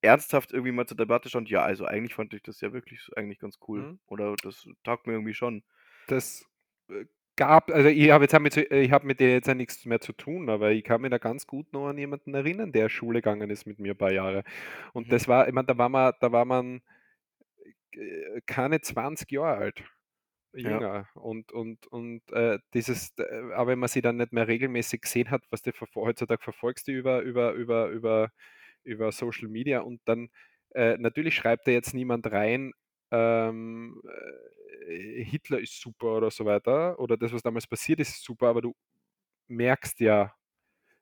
ernsthaft 0.02 0.52
irgendwie 0.54 0.72
mal 0.74 0.88
zur 0.88 0.98
Debatte 0.98 1.30
stand: 1.30 1.50
„Ja, 1.50 1.64
also, 1.64 1.86
eigentlich 1.86 2.16
fand 2.16 2.34
ich 2.34 2.44
das 2.44 2.62
ja 2.62 2.74
wirklich 2.74 3.10
eigentlich 3.18 3.40
ganz 3.40 3.58
cool 3.68 3.88
Mhm. 3.88 4.00
oder 4.08 4.38
das 4.42 4.68
taugt 4.84 5.08
mir 5.08 5.14
irgendwie 5.14 5.34
schon.“ 5.36 5.64
Das, 6.08 6.46
äh, 6.90 7.06
gab 7.36 7.72
also, 7.72 7.88
ich 7.90 8.12
habe 8.12 8.24
jetzt 8.26 8.34
damit 8.34 8.58
ich 8.58 8.92
habe 8.92 9.06
mit 9.08 9.20
denen 9.20 9.32
jetzt 9.34 9.48
ja 9.48 9.56
nix 9.56 9.86
mehr 9.86 10.02
zu 10.02 10.14
tun, 10.14 10.50
aber 10.50 10.72
ich 10.72 10.84
kann 10.84 11.02
mich 11.02 11.12
da 11.12 11.18
ganz 11.18 11.48
gut 11.48 11.72
noch 11.74 11.88
an 11.88 11.98
jemanden 11.98 12.34
erinnern, 12.34 12.72
der 12.72 12.90
Schule 12.90 13.20
gegangen 13.22 13.50
ist 13.50 13.66
mit 13.66 13.80
mir 13.80 13.94
'n 13.94 13.98
paar 13.98 14.12
Jahre. 14.12 14.44
Und 14.94 15.12
Mhm. 15.12 15.12
das 15.12 15.28
war 15.28 15.48
ich 15.48 15.54
meine, 15.54 15.68
da 15.68 15.78
war 15.78 15.90
man 15.90 16.14
da 16.20 16.32
war 16.32 16.46
man, 16.46 16.82
äh, 17.94 18.42
keine 18.46 18.82
20 18.82 19.32
Jahre 19.32 19.58
alt, 19.58 19.84
Ja. 20.64 20.82
jünger. 20.82 21.08
Und 21.16 21.52
und 21.54 21.88
und, 21.88 22.24
äh, 22.34 22.60
dieses 22.76 23.14
äh, 23.20 23.54
auch 23.56 23.68
wenn 23.68 23.80
man 23.80 23.90
sie 23.90 24.02
dann 24.04 24.18
nicht 24.18 24.34
mehr 24.34 24.48
regelmäßig 24.50 25.02
gesehen 25.04 25.32
hat, 25.32 25.44
weißt 25.52 25.68
du, 25.68 25.72
heutzutage 25.96 26.44
verfolgst 26.44 26.88
du 26.90 26.94
über 26.94 27.22
über 27.24 27.54
über 27.54 27.90
über 27.90 28.32
über 28.84 29.12
Social 29.12 29.48
Media 29.50 29.82
und 29.82 30.02
dann, 30.06 30.30
äh 30.76 30.98
natürlich 30.98 31.36
schreibt 31.36 31.68
da 31.68 31.72
jetzt 31.72 31.94
niemand 31.94 32.32
rein, 32.32 32.74
ähm, 33.12 34.02
äh, 34.88 35.24
Hitler 35.24 35.60
ist 35.60 35.80
super 35.82 36.18
oder 36.18 36.32
so 36.32 36.46
weiter 36.46 37.00
oder 37.00 37.18
das, 37.18 37.34
was 37.34 37.42
damals 37.44 37.68
passiert 37.68 38.00
ist, 38.00 38.10
ist 38.10 38.24
super, 38.26 38.48
aber 38.50 38.62
du 38.62 38.74
merkst 39.50 40.00
ja 40.02 40.34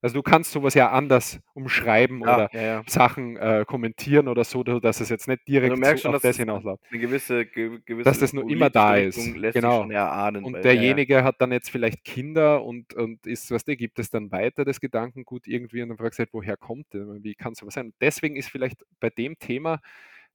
also, 0.02 0.16
du 0.16 0.22
kannst 0.24 0.52
so 0.52 0.64
was 0.64 0.74
ja 0.76 0.92
anders 0.92 1.40
umschreiben 1.54 2.22
Ja, 2.22 2.24
oder 2.24 2.50
ja, 2.52 2.62
ja. 2.62 2.86
Sachen, 2.86 3.38
äh, 3.38 3.66
kommentieren 3.68 4.28
oder 4.28 4.44
so, 4.46 4.64
da 4.64 4.80
dass 4.80 5.02
es 5.02 5.10
jetzt 5.10 5.28
nicht 5.28 5.48
Also, 5.62 5.76
direkt 5.76 5.76
merkst 5.76 6.04
so 6.04 6.04
schon, 6.04 6.12
auf 6.12 6.20
dass 6.20 6.24
das 6.24 6.38
hinausläuft. 6.38 6.82
'ne 6.90 7.00
gewisse 7.00 7.46
ge 7.46 7.80
Dass 8.06 8.18
gewisse 8.20 8.20
das 8.20 8.32
noch 8.34 8.44
immer 8.48 8.70
da 8.70 8.96
ist, 8.98 9.38
genau. 9.52 9.92
erahnen, 9.92 10.42
Und 10.42 10.64
derjenige 10.64 11.24
hat 11.26 11.36
dann 11.42 11.52
jetzt 11.52 11.70
vielleicht 11.70 12.06
Kinder 12.06 12.64
und 12.64 12.94
und 12.94 13.26
ist 13.28 13.52
weißt 13.52 13.68
du, 13.68 13.76
gibt 13.76 14.00
es 14.00 14.10
dann 14.10 14.32
weiter 14.32 14.64
das 14.64 14.80
Gedankengut 14.80 15.48
irgendwie 15.48 15.82
und 15.82 15.90
dann 15.90 15.98
fragst 15.98 16.18
du 16.20 16.22
halt: 16.24 16.30
„Woher 16.34 16.56
kommt 16.56 16.94
der? 16.94 17.06
Wie 17.24 17.36
kann 17.36 17.56
so 17.56 17.68
was 17.68 17.74
sein?“ 17.74 17.94
Deswegen 18.00 18.38
ist 18.38 18.50
vielleicht 18.50 18.86
bei 19.02 19.10
dem 19.10 19.38
Thema, 19.38 19.82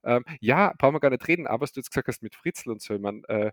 ähm 0.05 0.23
ja, 0.41 0.73
brauchen 0.77 0.93
wir 0.95 0.99
gar 0.99 1.09
nicht 1.11 1.27
reden, 1.27 1.47
aber 1.47 1.63
was 1.63 1.71
du 1.73 1.79
jetzt 1.79 1.89
gesagt 1.91 2.07
hast 2.07 2.21
mit 2.23 2.35
Fritzl 2.35 2.69
und 2.71 2.81
so, 2.83 2.93
ich 2.95 3.01
meine, 3.01 3.23
äh, 3.29 3.51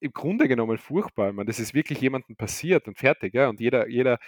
im 0.00 0.12
Grunde 0.12 0.48
genommen 0.48 0.78
furchtbar. 0.78 1.30
Ich 1.30 1.34
meine, 1.36 1.46
das 1.48 1.60
ist 1.60 1.74
wirklich 1.74 2.00
jemandem 2.00 2.36
passiert 2.36 2.88
und 2.88 2.98
fertig, 2.98 3.34
ja? 3.34 3.48
Und 3.48 3.60
jeder 3.60 3.88
jeder 3.88 4.18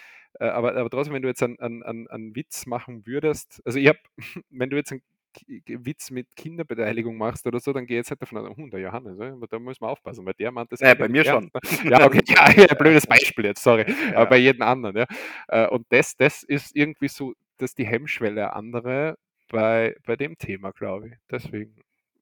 äh, 0.41 0.47
aber 0.49 0.77
aber 0.77 0.91
trotzdem, 0.91 1.15
wenn 1.15 1.23
du 1.23 1.29
jetzt 1.29 1.43
einen 1.43 1.59
einen 1.61 1.83
einen 1.83 2.09
einen 2.09 2.37
Witz 2.37 2.67
machen 2.67 3.07
würdest 3.07 3.61
also, 3.65 3.79
ich 3.79 3.89
habe 3.89 3.99
wenn 4.51 4.71
du 4.71 4.77
jetzt 4.77 4.93
'n 4.93 5.01
K 5.35 5.61
K 5.67 5.85
Witz 5.87 6.11
mit 6.11 6.35
Kinderbeteiligung 6.37 7.17
machst 7.19 7.47
oder 7.47 7.61
so, 7.61 7.73
dann 7.75 7.87
gehe 7.87 7.97
ich 7.97 8.01
jetzt 8.09 8.11
nicht 8.11 8.23
davon 8.23 8.39
aus: 8.39 8.57
„Hm, 8.57 8.71
der 8.71 8.81
Johannes, 8.81 9.19
da 9.51 9.59
müssen 9.59 9.83
wir 9.83 9.89
aufpassen, 9.89 10.25
weil 10.27 10.35
der 10.35 10.51
meint 10.53 10.73
das 10.73 10.81
Na 10.81 10.89
ja, 10.89 10.95
bei 10.95 11.09
mir 11.09 11.25
schon. 11.25 11.51
ernst“, 11.51 11.55
ne? 11.55 11.61
Ja, 11.91 12.05
okay, 12.07 12.21
ja, 12.27 12.51
ja, 12.69 12.75
blödes 12.75 13.07
Beispiel 13.07 13.45
jetzt, 13.47 13.63
sorry. 13.63 13.85
Aber 14.15 14.25
Ja. 14.25 14.25
bei 14.27 14.39
jedem 14.39 14.63
anderen, 14.63 14.97
ja? 14.97 15.07
Äh, 15.49 15.69
und 15.69 15.87
das 15.91 16.17
das 16.17 16.43
ist 16.43 16.75
irgendwie 16.77 17.09
so 17.09 17.35
das 17.59 17.71
ist 17.71 17.79
die 17.79 17.87
Hemmschwelle 17.87 18.53
andere 18.55 19.17
bei 19.51 19.97
bei 20.07 20.17
dem 20.17 20.39
Thema, 20.39 20.73
glaube 20.73 21.09
ich. 21.11 21.15
Deswegen 21.31 21.77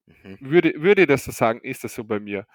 Mhm. 0.09 0.39
würde 0.41 0.75
würde 0.77 1.03
ich 1.03 1.09
das 1.09 1.25
so 1.25 1.33
sagen, 1.33 1.61
ist 1.63 1.85
das 1.85 1.95
so 1.95 2.05
bei 2.05 2.21
mir. 2.21 2.47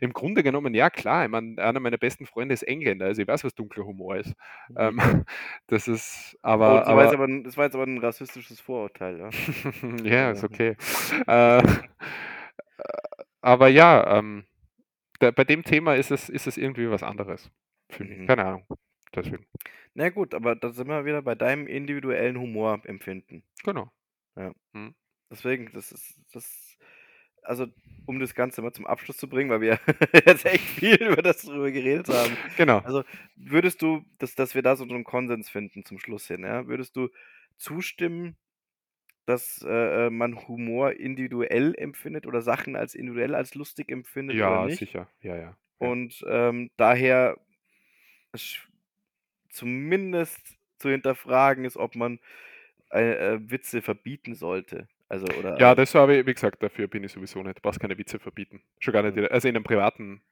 Im 0.00 0.12
Grunde 0.12 0.42
genommen, 0.42 0.74
ja 0.74 0.90
klar, 0.90 1.24
ich 1.24 1.30
meine, 1.30 1.62
einer 1.62 1.80
meiner 1.80 1.98
besten 1.98 2.26
Freunde 2.26 2.54
ist 2.54 2.62
Engländer, 2.64 3.06
also, 3.06 3.22
ich 3.22 3.28
weiß, 3.28 3.44
was 3.44 3.54
dunkler 3.54 3.84
Humor 3.86 4.16
ist. 4.16 4.34
Mhm. 4.68 4.76
Ähm, 4.76 4.98
das 5.68 5.88
ist 5.88 6.38
Oh, 6.64 6.78
aber 6.78 6.84
das 6.84 6.94
war 6.94 7.02
jetzt 7.02 7.12
aber 7.12 7.14
aber 7.14 7.24
'n 7.24 7.42
das 7.44 7.56
war 7.56 7.64
jetzt 7.64 7.74
aber 7.74 7.84
'n 7.86 7.98
rassistisches 7.98 8.60
Vorurteil, 8.60 9.18
ja? 9.18 9.32
Ja, 10.04 10.30
ist 10.32 10.44
okay. 10.44 10.76
Äh, 11.26 11.58
äh, 11.58 11.62
aber 13.42 13.68
ja, 13.68 14.18
ähm, 14.18 14.46
da 15.20 15.30
bei 15.32 15.44
dem 15.44 15.64
Thema 15.64 15.96
ist 15.96 16.10
es 16.12 16.28
ist 16.30 16.46
es 16.48 16.56
irgendwie 16.58 16.90
was 16.90 17.02
anderes 17.02 17.50
für 17.90 18.04
mich. 18.04 18.18
Mhm. 18.18 18.26
Keine 18.26 18.44
Ahnung, 18.46 18.66
deswegen. 19.14 19.46
Na 19.96 20.08
gut, 20.08 20.34
aber 20.34 20.56
da 20.56 20.70
sind 20.72 20.88
wir 20.88 21.04
wieder 21.04 21.20
bei 21.22 21.34
deinem 21.34 21.66
individuellen 21.66 22.38
Humorempfinden. 22.38 23.42
Genau. 23.64 23.90
Ja. 24.36 24.52
Mhm. 24.72 24.94
Deswegen, 25.30 25.70
das 25.72 25.92
ist 25.92 26.20
das 26.32 26.71
also, 27.42 27.66
um 28.06 28.20
das 28.20 28.34
Ganze 28.34 28.62
mal 28.62 28.72
zum 28.72 28.86
Abschluss 28.86 29.16
zu 29.18 29.28
bringen, 29.28 29.50
weil 29.50 29.60
wir 29.60 29.80
jetzt 30.26 30.44
echt 30.46 30.70
viel 30.70 30.96
über 31.02 31.22
das 31.22 31.42
drüber 31.42 31.70
geredet 31.70 32.08
haben. 32.08 32.38
Genau. 32.56 32.82
Also, 32.82 33.04
würdest 33.36 33.82
du, 33.82 34.04
dass 34.18 34.34
dass 34.34 34.54
wir 34.54 34.62
da 34.62 34.76
so 34.76 34.84
'nen 34.84 35.04
Konsens 35.04 35.48
finden 35.50 35.84
zum 35.84 35.98
Schluss 35.98 36.26
hin, 36.28 36.44
ja? 36.44 36.66
Würdest 36.66 36.96
du 36.96 37.08
zustimmen, 37.56 38.36
dass, 39.26 39.62
äh, 39.66 40.06
äh, 40.08 40.10
man 40.10 40.48
Humor 40.48 40.92
individuell 40.94 41.74
empfindet 41.76 42.26
oder 42.26 42.42
Sachen 42.42 42.76
als 42.76 42.94
individuell 42.94 43.34
als 43.36 43.54
lustig 43.54 43.90
empfindet 43.90 44.40
oder 44.40 44.58
Ja, 44.58 44.68
sicher. 44.68 45.08
Ja, 45.20 45.36
ja, 45.36 45.56
ja. 45.80 45.98
Und, 45.98 46.24
ähm, 46.28 46.70
daher 46.78 47.36
zumindest 49.50 50.56
zu 50.78 50.90
hinterfragen 50.90 51.64
ist, 51.64 51.76
ob 51.76 51.94
man, 51.94 52.18
äh, 52.90 53.34
äh, 53.34 53.50
Witze 53.50 53.82
verbieten 53.82 54.34
sollte. 54.34 54.88
Also, 55.12 55.30
Ja, 55.58 55.74
oder, 55.74 55.76
äh 55.76 55.76
das 55.76 55.94
habe 55.94 56.16
ich 56.16 56.26
wie 56.26 56.32
gesagt, 56.34 56.62
dafür 56.62 56.88
bin 56.88 57.04
ich 57.04 57.12
sowieso 57.12 57.42
nicht. 57.42 57.58
Du 57.58 57.60
brauchst 57.62 57.78
keine 57.80 57.98
Witze 57.98 58.18
verbieten. 58.18 58.62
Schon 58.78 58.92
gar 58.94 59.02
nicht 59.02 59.18
Ja. 59.18 59.28
also, 59.30 59.48
in 59.48 59.54
'nem 59.54 59.64
privaten 59.64 60.22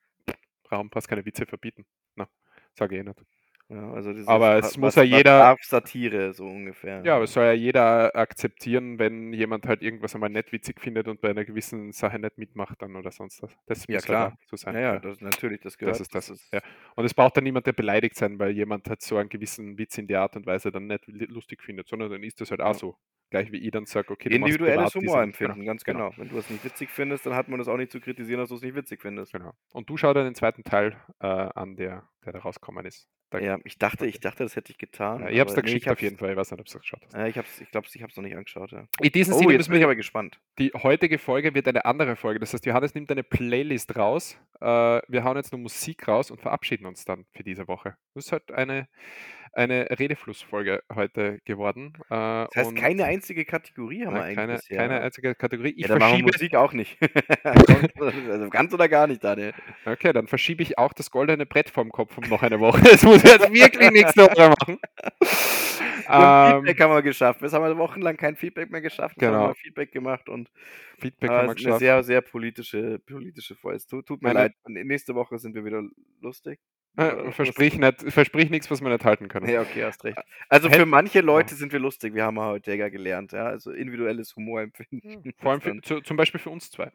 Raum 0.73 0.91
brauchst 0.91 1.09
keine 1.09 1.25
Witze 1.27 1.47
verbieten. 1.47 1.87
Na, 2.17 2.29
sage 2.75 2.97
ich 2.97 3.01
eh 3.03 3.05
nicht. 3.05 3.23
Ja, 3.69 3.93
also, 3.93 4.11
Aber 4.27 4.59
wa 4.59 4.59
es 4.59 4.77
muss 4.77 4.95
ja 4.97 5.03
was 5.11 5.25
was 5.25 5.25
jeder 5.25 5.57
Satire 5.61 6.33
so 6.33 6.45
ungefähr, 6.47 7.05
Ja, 7.05 7.15
aber 7.15 7.25
ja. 7.25 7.25
es 7.25 7.33
soll 7.33 7.45
ja 7.47 7.53
jeder 7.53 8.15
akzeptieren, 8.15 8.99
wenn 8.99 9.33
jemand 9.33 9.67
halt 9.67 9.83
irgendwas 9.83 10.15
einmal 10.15 10.29
nicht 10.29 10.53
witzig 10.53 10.81
findet 10.83 11.09
und 11.09 11.23
bei 11.23 11.31
einer 11.31 11.47
gewissen 11.47 11.93
Sache 11.93 12.19
nicht 12.19 12.37
mitmacht 12.37 12.83
dann 12.83 12.95
oder 12.95 13.11
sonst 13.11 13.43
was. 13.43 13.57
Das 13.69 13.89
Ja 13.89 14.01
muss 14.01 14.07
halt 14.09 14.21
klar. 14.21 14.33
auch 14.33 14.37
so 14.45 14.57
sein, 14.57 14.75
Ja, 14.75 14.81
ja, 14.81 14.97
ja. 14.97 15.01
das 15.01 15.21
natürlich, 15.21 15.61
das 15.61 15.79
Das 15.85 15.99
gehört 15.99 16.01
ist 16.01 16.15
das 16.15 16.29
das, 16.29 16.35
ja. 16.53 16.61
ist 16.61 16.71
Und 16.97 17.05
es 17.07 17.15
braucht 17.15 17.37
dann 17.37 17.45
niemand, 17.45 17.67
der 17.67 17.73
beleidigt 17.73 18.17
sein, 18.17 18.39
weil 18.39 18.53
jemand 18.53 18.89
halt 18.89 19.03
so 19.03 19.17
einen 19.17 19.29
gewissen 19.31 19.79
Witz 19.79 19.99
in 19.99 20.09
der 20.09 20.23
Art 20.23 20.37
und 20.37 20.47
Weise 20.47 20.71
dann 20.73 20.87
nicht 20.87 21.07
lustig 21.09 21.63
findet, 21.63 21.89
sondern 21.89 22.11
dann 22.11 22.23
ist 22.23 22.41
das 22.41 22.51
halt 22.51 22.61
auch 22.61 22.75
Ja. 22.75 22.77
so. 22.77 22.97
Gleich 23.31 23.53
wie 23.53 23.59
ich 23.59 23.71
dann 23.71 23.87
sage: 23.87 24.13
„Okay, 24.13 24.29
du 24.29 24.35
Individuelles 24.37 24.95
diesen“ 24.99 25.01
genau, 25.01 25.13
Humorempfinden, 25.13 25.65
ganz 25.65 25.85
genau. 25.85 26.11
genau. 26.11 26.13
Wenn 26.17 26.29
du 26.29 26.37
was 26.37 26.51
nicht 26.51 26.65
witzig 26.65 26.91
findest, 26.91 27.27
dann 27.27 27.35
hat 27.35 27.49
man 27.49 27.59
das 27.59 27.69
auch 27.69 27.77
nicht 27.77 27.93
zu 27.93 28.01
kritisieren, 28.01 28.41
dass 28.41 28.49
du's 28.51 28.63
nicht 28.63 28.75
witzig 28.75 29.01
findest. 29.03 29.33
Genau. 29.33 29.53
Und 29.73 29.89
du 29.91 29.97
schau 29.97 30.13
dir 30.15 30.25
den 30.25 30.35
2. 30.35 30.63
Teil, 30.65 30.97
äh, 31.21 31.27
an 31.27 31.77
der 31.77 32.09
der 32.25 32.33
da 32.33 32.41
rausgekommen 32.41 32.85
ist. 32.87 33.09
Da 33.31 33.39
Ja, 33.39 33.59
ich 33.65 33.79
dachte 33.79 34.07
ich 34.07 34.21
dachte, 34.21 34.43
das 34.43 34.57
hätte 34.57 34.73
ich 34.73 34.79
getan, 34.79 35.23
Ja, 35.23 35.29
ich 35.29 35.39
habe 35.41 35.49
es 35.49 35.55
ne, 35.55 35.63
geschickt 35.63 35.87
ich 35.87 35.89
auf 35.91 36.03
jeden 36.03 36.17
es 36.17 36.19
Fall. 36.19 36.31
Ich 36.31 36.37
weiß 36.37 36.51
nicht, 36.51 36.61
ob 36.61 36.67
du's 36.67 36.79
geschaut 36.79 37.05
hast. 37.07 37.15
äh, 37.15 37.29
ich 37.29 37.37
es 37.37 37.61
ich 37.61 37.71
glaube, 37.71 37.87
ich 37.93 38.03
habe 38.03 38.11
es 38.11 38.17
noch 38.17 38.25
nicht 38.25 38.37
angeschaut, 38.37 38.73
ja. 38.73 38.87
In 39.01 39.13
diesem 39.13 39.35
Oh, 39.35 39.39
Sinne 39.39 39.53
jetzt 39.55 39.69
bin 39.69 39.79
ich 39.79 39.85
aber 39.85 39.97
gespannt. 39.97 40.41
die 40.59 40.73
heutige 40.75 41.19
Folge 41.19 41.55
wird 41.55 41.69
eine 41.69 41.85
andere 41.85 42.17
Folge. 42.17 42.41
Das 42.41 42.53
heißt, 42.53 42.67
Johannes 42.67 42.95
nimmt 42.95 43.11
eine 43.11 43.23
Playlist 43.25 43.97
raus. 43.97 44.39
Äh, 44.61 44.65
wir 45.09 45.25
hauen 45.25 45.37
jetzt 45.37 45.53
nur 45.53 45.61
Musik 45.61 46.07
raus 46.09 46.31
und 46.31 46.41
verabschieden 46.41 46.87
uns 46.87 47.05
dann 47.05 47.27
für 47.33 47.43
diese 47.45 47.69
Woche. 47.69 47.97
Das 48.15 48.27
ist 48.27 48.33
halt 48.33 48.53
eine 48.53 48.89
eine 49.53 49.89
Redeflussfolge 49.99 50.83
heute 50.95 51.41
geworden, 51.45 51.95
äh, 52.11 52.47
Das 52.55 52.57
heißt, 52.57 52.77
keine 52.77 53.05
einzige 53.21 53.45
Kategorie 53.45 54.07
haben 54.07 54.15
wir 54.15 54.21
ne, 54.21 54.25
eigentlich 54.25 54.37
keine 54.37 54.53
bisher, 54.55 54.77
keine 54.79 54.95
ja? 54.95 55.01
einzige 55.01 55.35
Kategorie. 55.35 55.75
Ich 55.77 55.87
Ja, 55.87 55.95
wir 55.95 56.01
verschiebe 56.01 56.27
Musik 56.33 56.55
auch 56.57 56.73
nicht. 56.73 56.99
Also, 58.31 58.49
ganz 58.51 58.73
oder 58.73 58.89
gar 58.89 59.07
nicht, 59.07 59.23
Daniel. 59.23 59.53
Okay, 59.85 60.13
dann 60.13 60.27
verschiebe 60.27 60.63
ich 60.63 60.79
auch 60.79 60.93
das 60.93 61.11
goldene 61.11 61.47
Brett 61.47 61.71
vorm 61.71 61.91
Kopf 61.91 62.17
um 62.19 62.29
noch 62.29 62.43
eine 62.43 62.61
Woche. 62.61 62.81
Das 62.91 63.03
muss 63.03 63.23
jetzt 63.23 63.53
wirklich 63.53 63.91
nächste 63.91 64.23
Woche 64.23 64.49
machen. 64.51 64.79
Ähm, 66.13 66.65
Feedback 66.65 66.81
haben 66.81 66.93
wir 66.93 67.03
geschafft. 67.03 67.41
Jetzt 67.41 67.53
haben 67.53 67.63
wir 67.63 67.79
wochenlang 67.79 68.17
kein 68.17 68.35
Feedback 68.35 68.69
mehr 68.73 68.81
geschafft. 68.81 69.15
Jetzt 69.17 69.27
haben 69.29 69.35
Genau. 69.35 69.49
wir 69.51 69.55
Feedback 69.55 69.93
gemacht 69.93 70.29
und 70.29 70.51
Feedback 70.99 71.31
äh, 71.31 71.35
haben 71.35 71.47
wir 71.47 71.53
es 71.53 71.61
ist 71.61 71.67
eine 71.67 71.77
geschafft. 71.77 71.79
sehr, 71.79 72.03
sehr 72.03 72.21
politische 72.21 72.99
politische 72.99 73.55
Folge. 73.55 73.81
Tut 73.89 74.07
tut 74.07 74.21
mir 74.21 74.31
Meine 74.31 74.41
leid. 74.41 74.53
Und 74.65 74.73
nächste 74.73 75.15
Woche 75.15 75.39
sind 75.39 75.55
wir 75.55 75.65
wieder 75.65 75.85
lustig. 76.21 76.59
Äh, 76.97 77.31
versprich 77.33 77.79
nicht 77.79 78.13
versprich 78.13 78.51
nix, 78.51 78.71
was 78.71 78.83
wir 78.83 78.91
nicht 78.91 79.05
halten 79.05 79.29
können. 79.29 79.49
Ja, 79.49 79.63
okay, 79.63 79.85
hast 79.85 80.05
recht. 80.05 80.19
Also, 80.49 80.69
Hätt 80.69 80.79
für 80.79 80.87
manche 80.87 81.21
Leute 81.21 81.55
sind 81.55 81.73
wir 81.73 81.79
lustig. 81.79 82.15
Wir 82.15 82.25
haben 82.25 82.37
ja 82.37 82.47
heute 82.47 82.75
ja 82.75 82.89
gelernt, 82.89 83.33
ja, 83.33 83.47
also 83.47 83.71
individuelles 83.71 84.35
Humorempfinden. 84.37 85.33
Vor 85.39 85.53
allem 85.53 85.61
für, 85.61 85.81
zu, 85.83 86.01
zum 86.01 86.17
Beispiel 86.17 86.41
für 86.41 86.51
uns 86.51 86.71
zwei. 86.71 86.91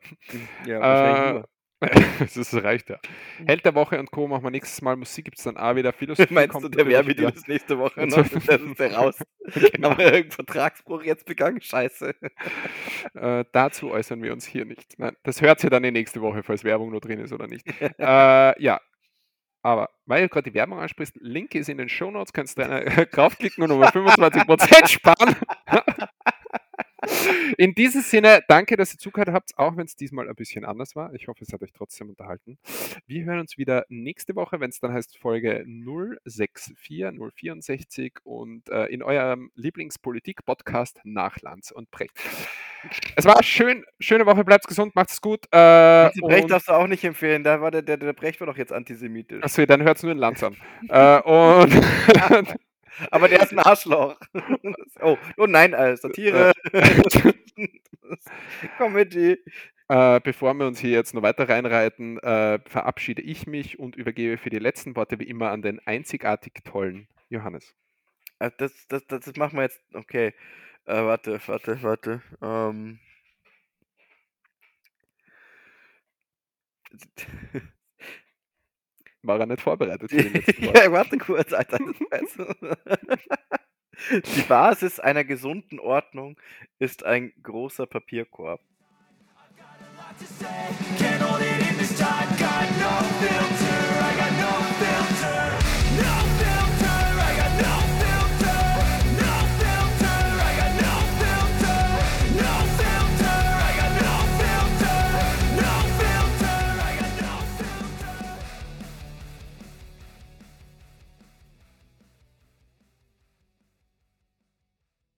ja, 0.66 0.80
wahrscheinlich 0.80 1.26
Äh, 1.26 1.34
nur. 1.34 1.50
das 2.36 2.54
reicht 2.64 2.90
ja. 2.90 3.00
Held 3.46 3.66
der 3.66 3.76
Woche 3.76 4.00
und 4.00 4.10
Co. 4.10 4.28
machen 4.28 4.44
wir 4.44 4.50
nächstes 4.52 4.82
Mal. 4.82 4.96
Musik 4.96 5.26
gibt 5.26 5.38
es 5.38 5.44
dann 5.44 5.58
auch 5.58 5.76
wieder. 5.76 5.92
Philosophie 5.94 6.34
Meinst 6.34 6.56
du, 6.56 6.60
kommt 6.62 6.76
der 6.76 6.86
natürlich 6.86 7.08
Werbedeal 7.08 7.34
ist 7.34 7.48
nächste 7.48 7.78
Woche 7.78 8.08
noch? 8.08 8.16
Das 8.18 8.32
ist 8.32 8.80
der 8.80 8.94
raus. 8.94 9.18
Genau. 9.54 9.90
Haben 9.92 9.98
wir 10.00 10.06
irgendeinen 10.06 10.32
Vertragsbruch 10.32 11.04
jetzt 11.04 11.26
begangen? 11.26 11.62
Scheiße. 11.62 12.16
Äh, 13.14 13.46
dazu 13.52 13.92
äußern 13.92 14.24
wir 14.24 14.34
uns 14.34 14.46
hier 14.46 14.66
nicht. 14.66 14.98
Nein, 14.98 15.16
das 15.24 15.42
hört 15.42 15.64
ihr 15.64 15.70
dann 15.70 15.84
die 15.84 15.92
nächste 15.92 16.22
Woche, 16.22 16.44
falls 16.44 16.64
Werbung 16.64 16.92
noch 16.92 17.02
drin 17.02 17.20
ist 17.20 17.34
oder 17.34 17.48
nicht. 17.48 17.66
äh, 18.00 18.62
ja, 18.62 18.80
aber 19.66 19.90
weil 20.06 20.22
du 20.22 20.30
gerade 20.30 20.48
die 20.48 20.54
Werbung 20.54 20.80
ansprichst, 20.80 21.16
Link 21.20 21.56
ist 21.56 21.70
in 21.70 21.80
den 21.80 21.90
Shownotes, 21.90 22.34
kannst 22.34 22.60
du 22.60 22.62
eine 22.62 22.86
draufklicken 23.12 23.64
und 23.64 23.70
nochmal 23.70 23.90
25% 23.90 24.88
sparen. 24.88 25.36
In 27.58 27.74
diesem 27.74 28.02
Sinne, 28.02 28.42
danke, 28.48 28.78
dass 28.78 28.94
ihr 28.94 28.98
zugehört 29.00 29.30
habt, 29.30 29.58
auch 29.58 29.78
wenn 29.78 29.86
es 29.86 29.96
diesmal 29.96 30.28
ein 30.28 30.36
bisschen 30.36 30.66
anders 30.66 30.96
war. 30.96 31.14
Ich 31.14 31.28
hoffe, 31.28 31.44
es 31.44 31.54
hat 31.54 31.62
euch 31.62 31.74
trotzdem 31.74 32.10
unterhalten. 32.10 32.58
Wir 33.08 33.26
hören 33.26 33.40
uns 33.40 33.58
wieder 33.58 33.86
nächste 33.90 34.36
Woche, 34.36 34.60
wenn 34.60 34.70
es 34.70 34.80
dann 34.80 34.94
heißt 34.94 35.18
Folge 35.18 35.66
064, 35.66 37.06
064 37.36 38.14
und 38.24 38.70
äh, 38.70 38.86
in 38.86 39.04
eurem 39.04 39.52
Lieblingspolitik-Podcast 39.56 41.00
nach 41.04 41.42
Lanz 41.42 41.72
und 41.72 41.92
Brecht. 41.92 42.14
Es 43.16 43.26
war 43.26 43.42
schön, 43.44 43.84
schöne 44.00 44.26
Woche, 44.26 44.44
bleibt 44.44 44.68
gesund, 44.68 44.96
macht's 44.96 45.22
gut. 45.22 45.46
Äh, 45.52 46.10
Brecht 46.22 46.52
darfst 46.52 46.70
du 46.70 46.74
auch 46.74 46.88
nicht 46.88 47.04
empfehlen. 47.04 47.44
Da 47.44 47.62
war 47.62 47.72
der, 47.72 47.82
der, 47.82 47.98
der 47.98 48.14
Brecht 48.14 48.40
war 48.40 48.48
doch 48.48 48.58
jetzt 48.58 48.72
antisemitisch. 48.74 49.44
Achso, 49.44 49.66
dann 49.66 49.84
hört 49.84 49.98
es 49.98 50.04
nur 50.04 50.12
in 50.12 50.18
Lanz 50.18 50.44
an. 50.44 50.56
äh, 50.90 51.20
und 51.22 51.74
Aber 53.12 53.28
der 53.28 53.42
ist 53.42 53.52
ein 53.52 53.60
Arschloch. 53.60 54.18
oh, 55.02 55.18
oh 55.38 55.46
nein, 55.46 55.74
äh, 55.74 55.96
Satire. 55.98 56.54
Comedy. 58.78 59.38
Äh, 59.88 60.20
bevor 60.22 60.54
wir 60.56 60.66
uns 60.66 60.80
hier 60.80 60.92
jetzt 60.92 61.14
noch 61.14 61.22
weiter 61.22 61.48
reinreiten, 61.48 62.18
äh, 62.20 62.60
verabschiede 62.66 63.22
ich 63.22 63.46
mich 63.46 63.78
und 63.78 63.96
übergebe 63.96 64.38
für 64.38 64.50
die 64.50 64.60
letzten 64.60 64.96
Worte 64.96 65.20
wie 65.20 65.26
immer 65.26 65.52
an 65.52 65.62
den 65.62 65.80
einzigartig 65.86 66.54
tollen 66.64 67.08
Johannes. 67.30 67.76
Äh, 68.40 68.52
Das, 68.58 68.88
das, 68.88 69.06
das, 69.08 69.26
das 69.26 69.36
machen 69.36 69.58
wir 69.58 69.64
jetzt. 69.64 69.82
Okay. 69.94 70.34
Äh, 70.86 71.04
warte, 71.04 71.40
warte, 71.48 71.82
warte. 71.84 72.22
Ähm. 72.42 73.00
War 79.28 79.40
er 79.40 79.46
nicht 79.46 79.62
vorbereitet 79.62 80.10
für 80.12 80.18
letzten 80.22 80.66
Worte. 80.68 80.80
ja, 80.84 80.92
warte 80.92 81.18
kurz, 81.18 81.52
Alter. 81.54 81.78
weiß- 81.78 82.78
Die 84.36 84.42
Basis 84.42 85.00
einer 85.00 85.24
gesunden 85.24 85.80
Ordnung 85.80 86.36
ist 86.80 87.06
ein 87.06 87.32
großer 87.42 87.86
Papierkorb. 87.88 88.60
to 90.20 90.26
say. 90.26 90.46
Can't 90.98 91.22
hold 91.22 91.42
it 91.42 91.70
in 91.72 91.78
this 91.78 91.98
time. 91.98 92.26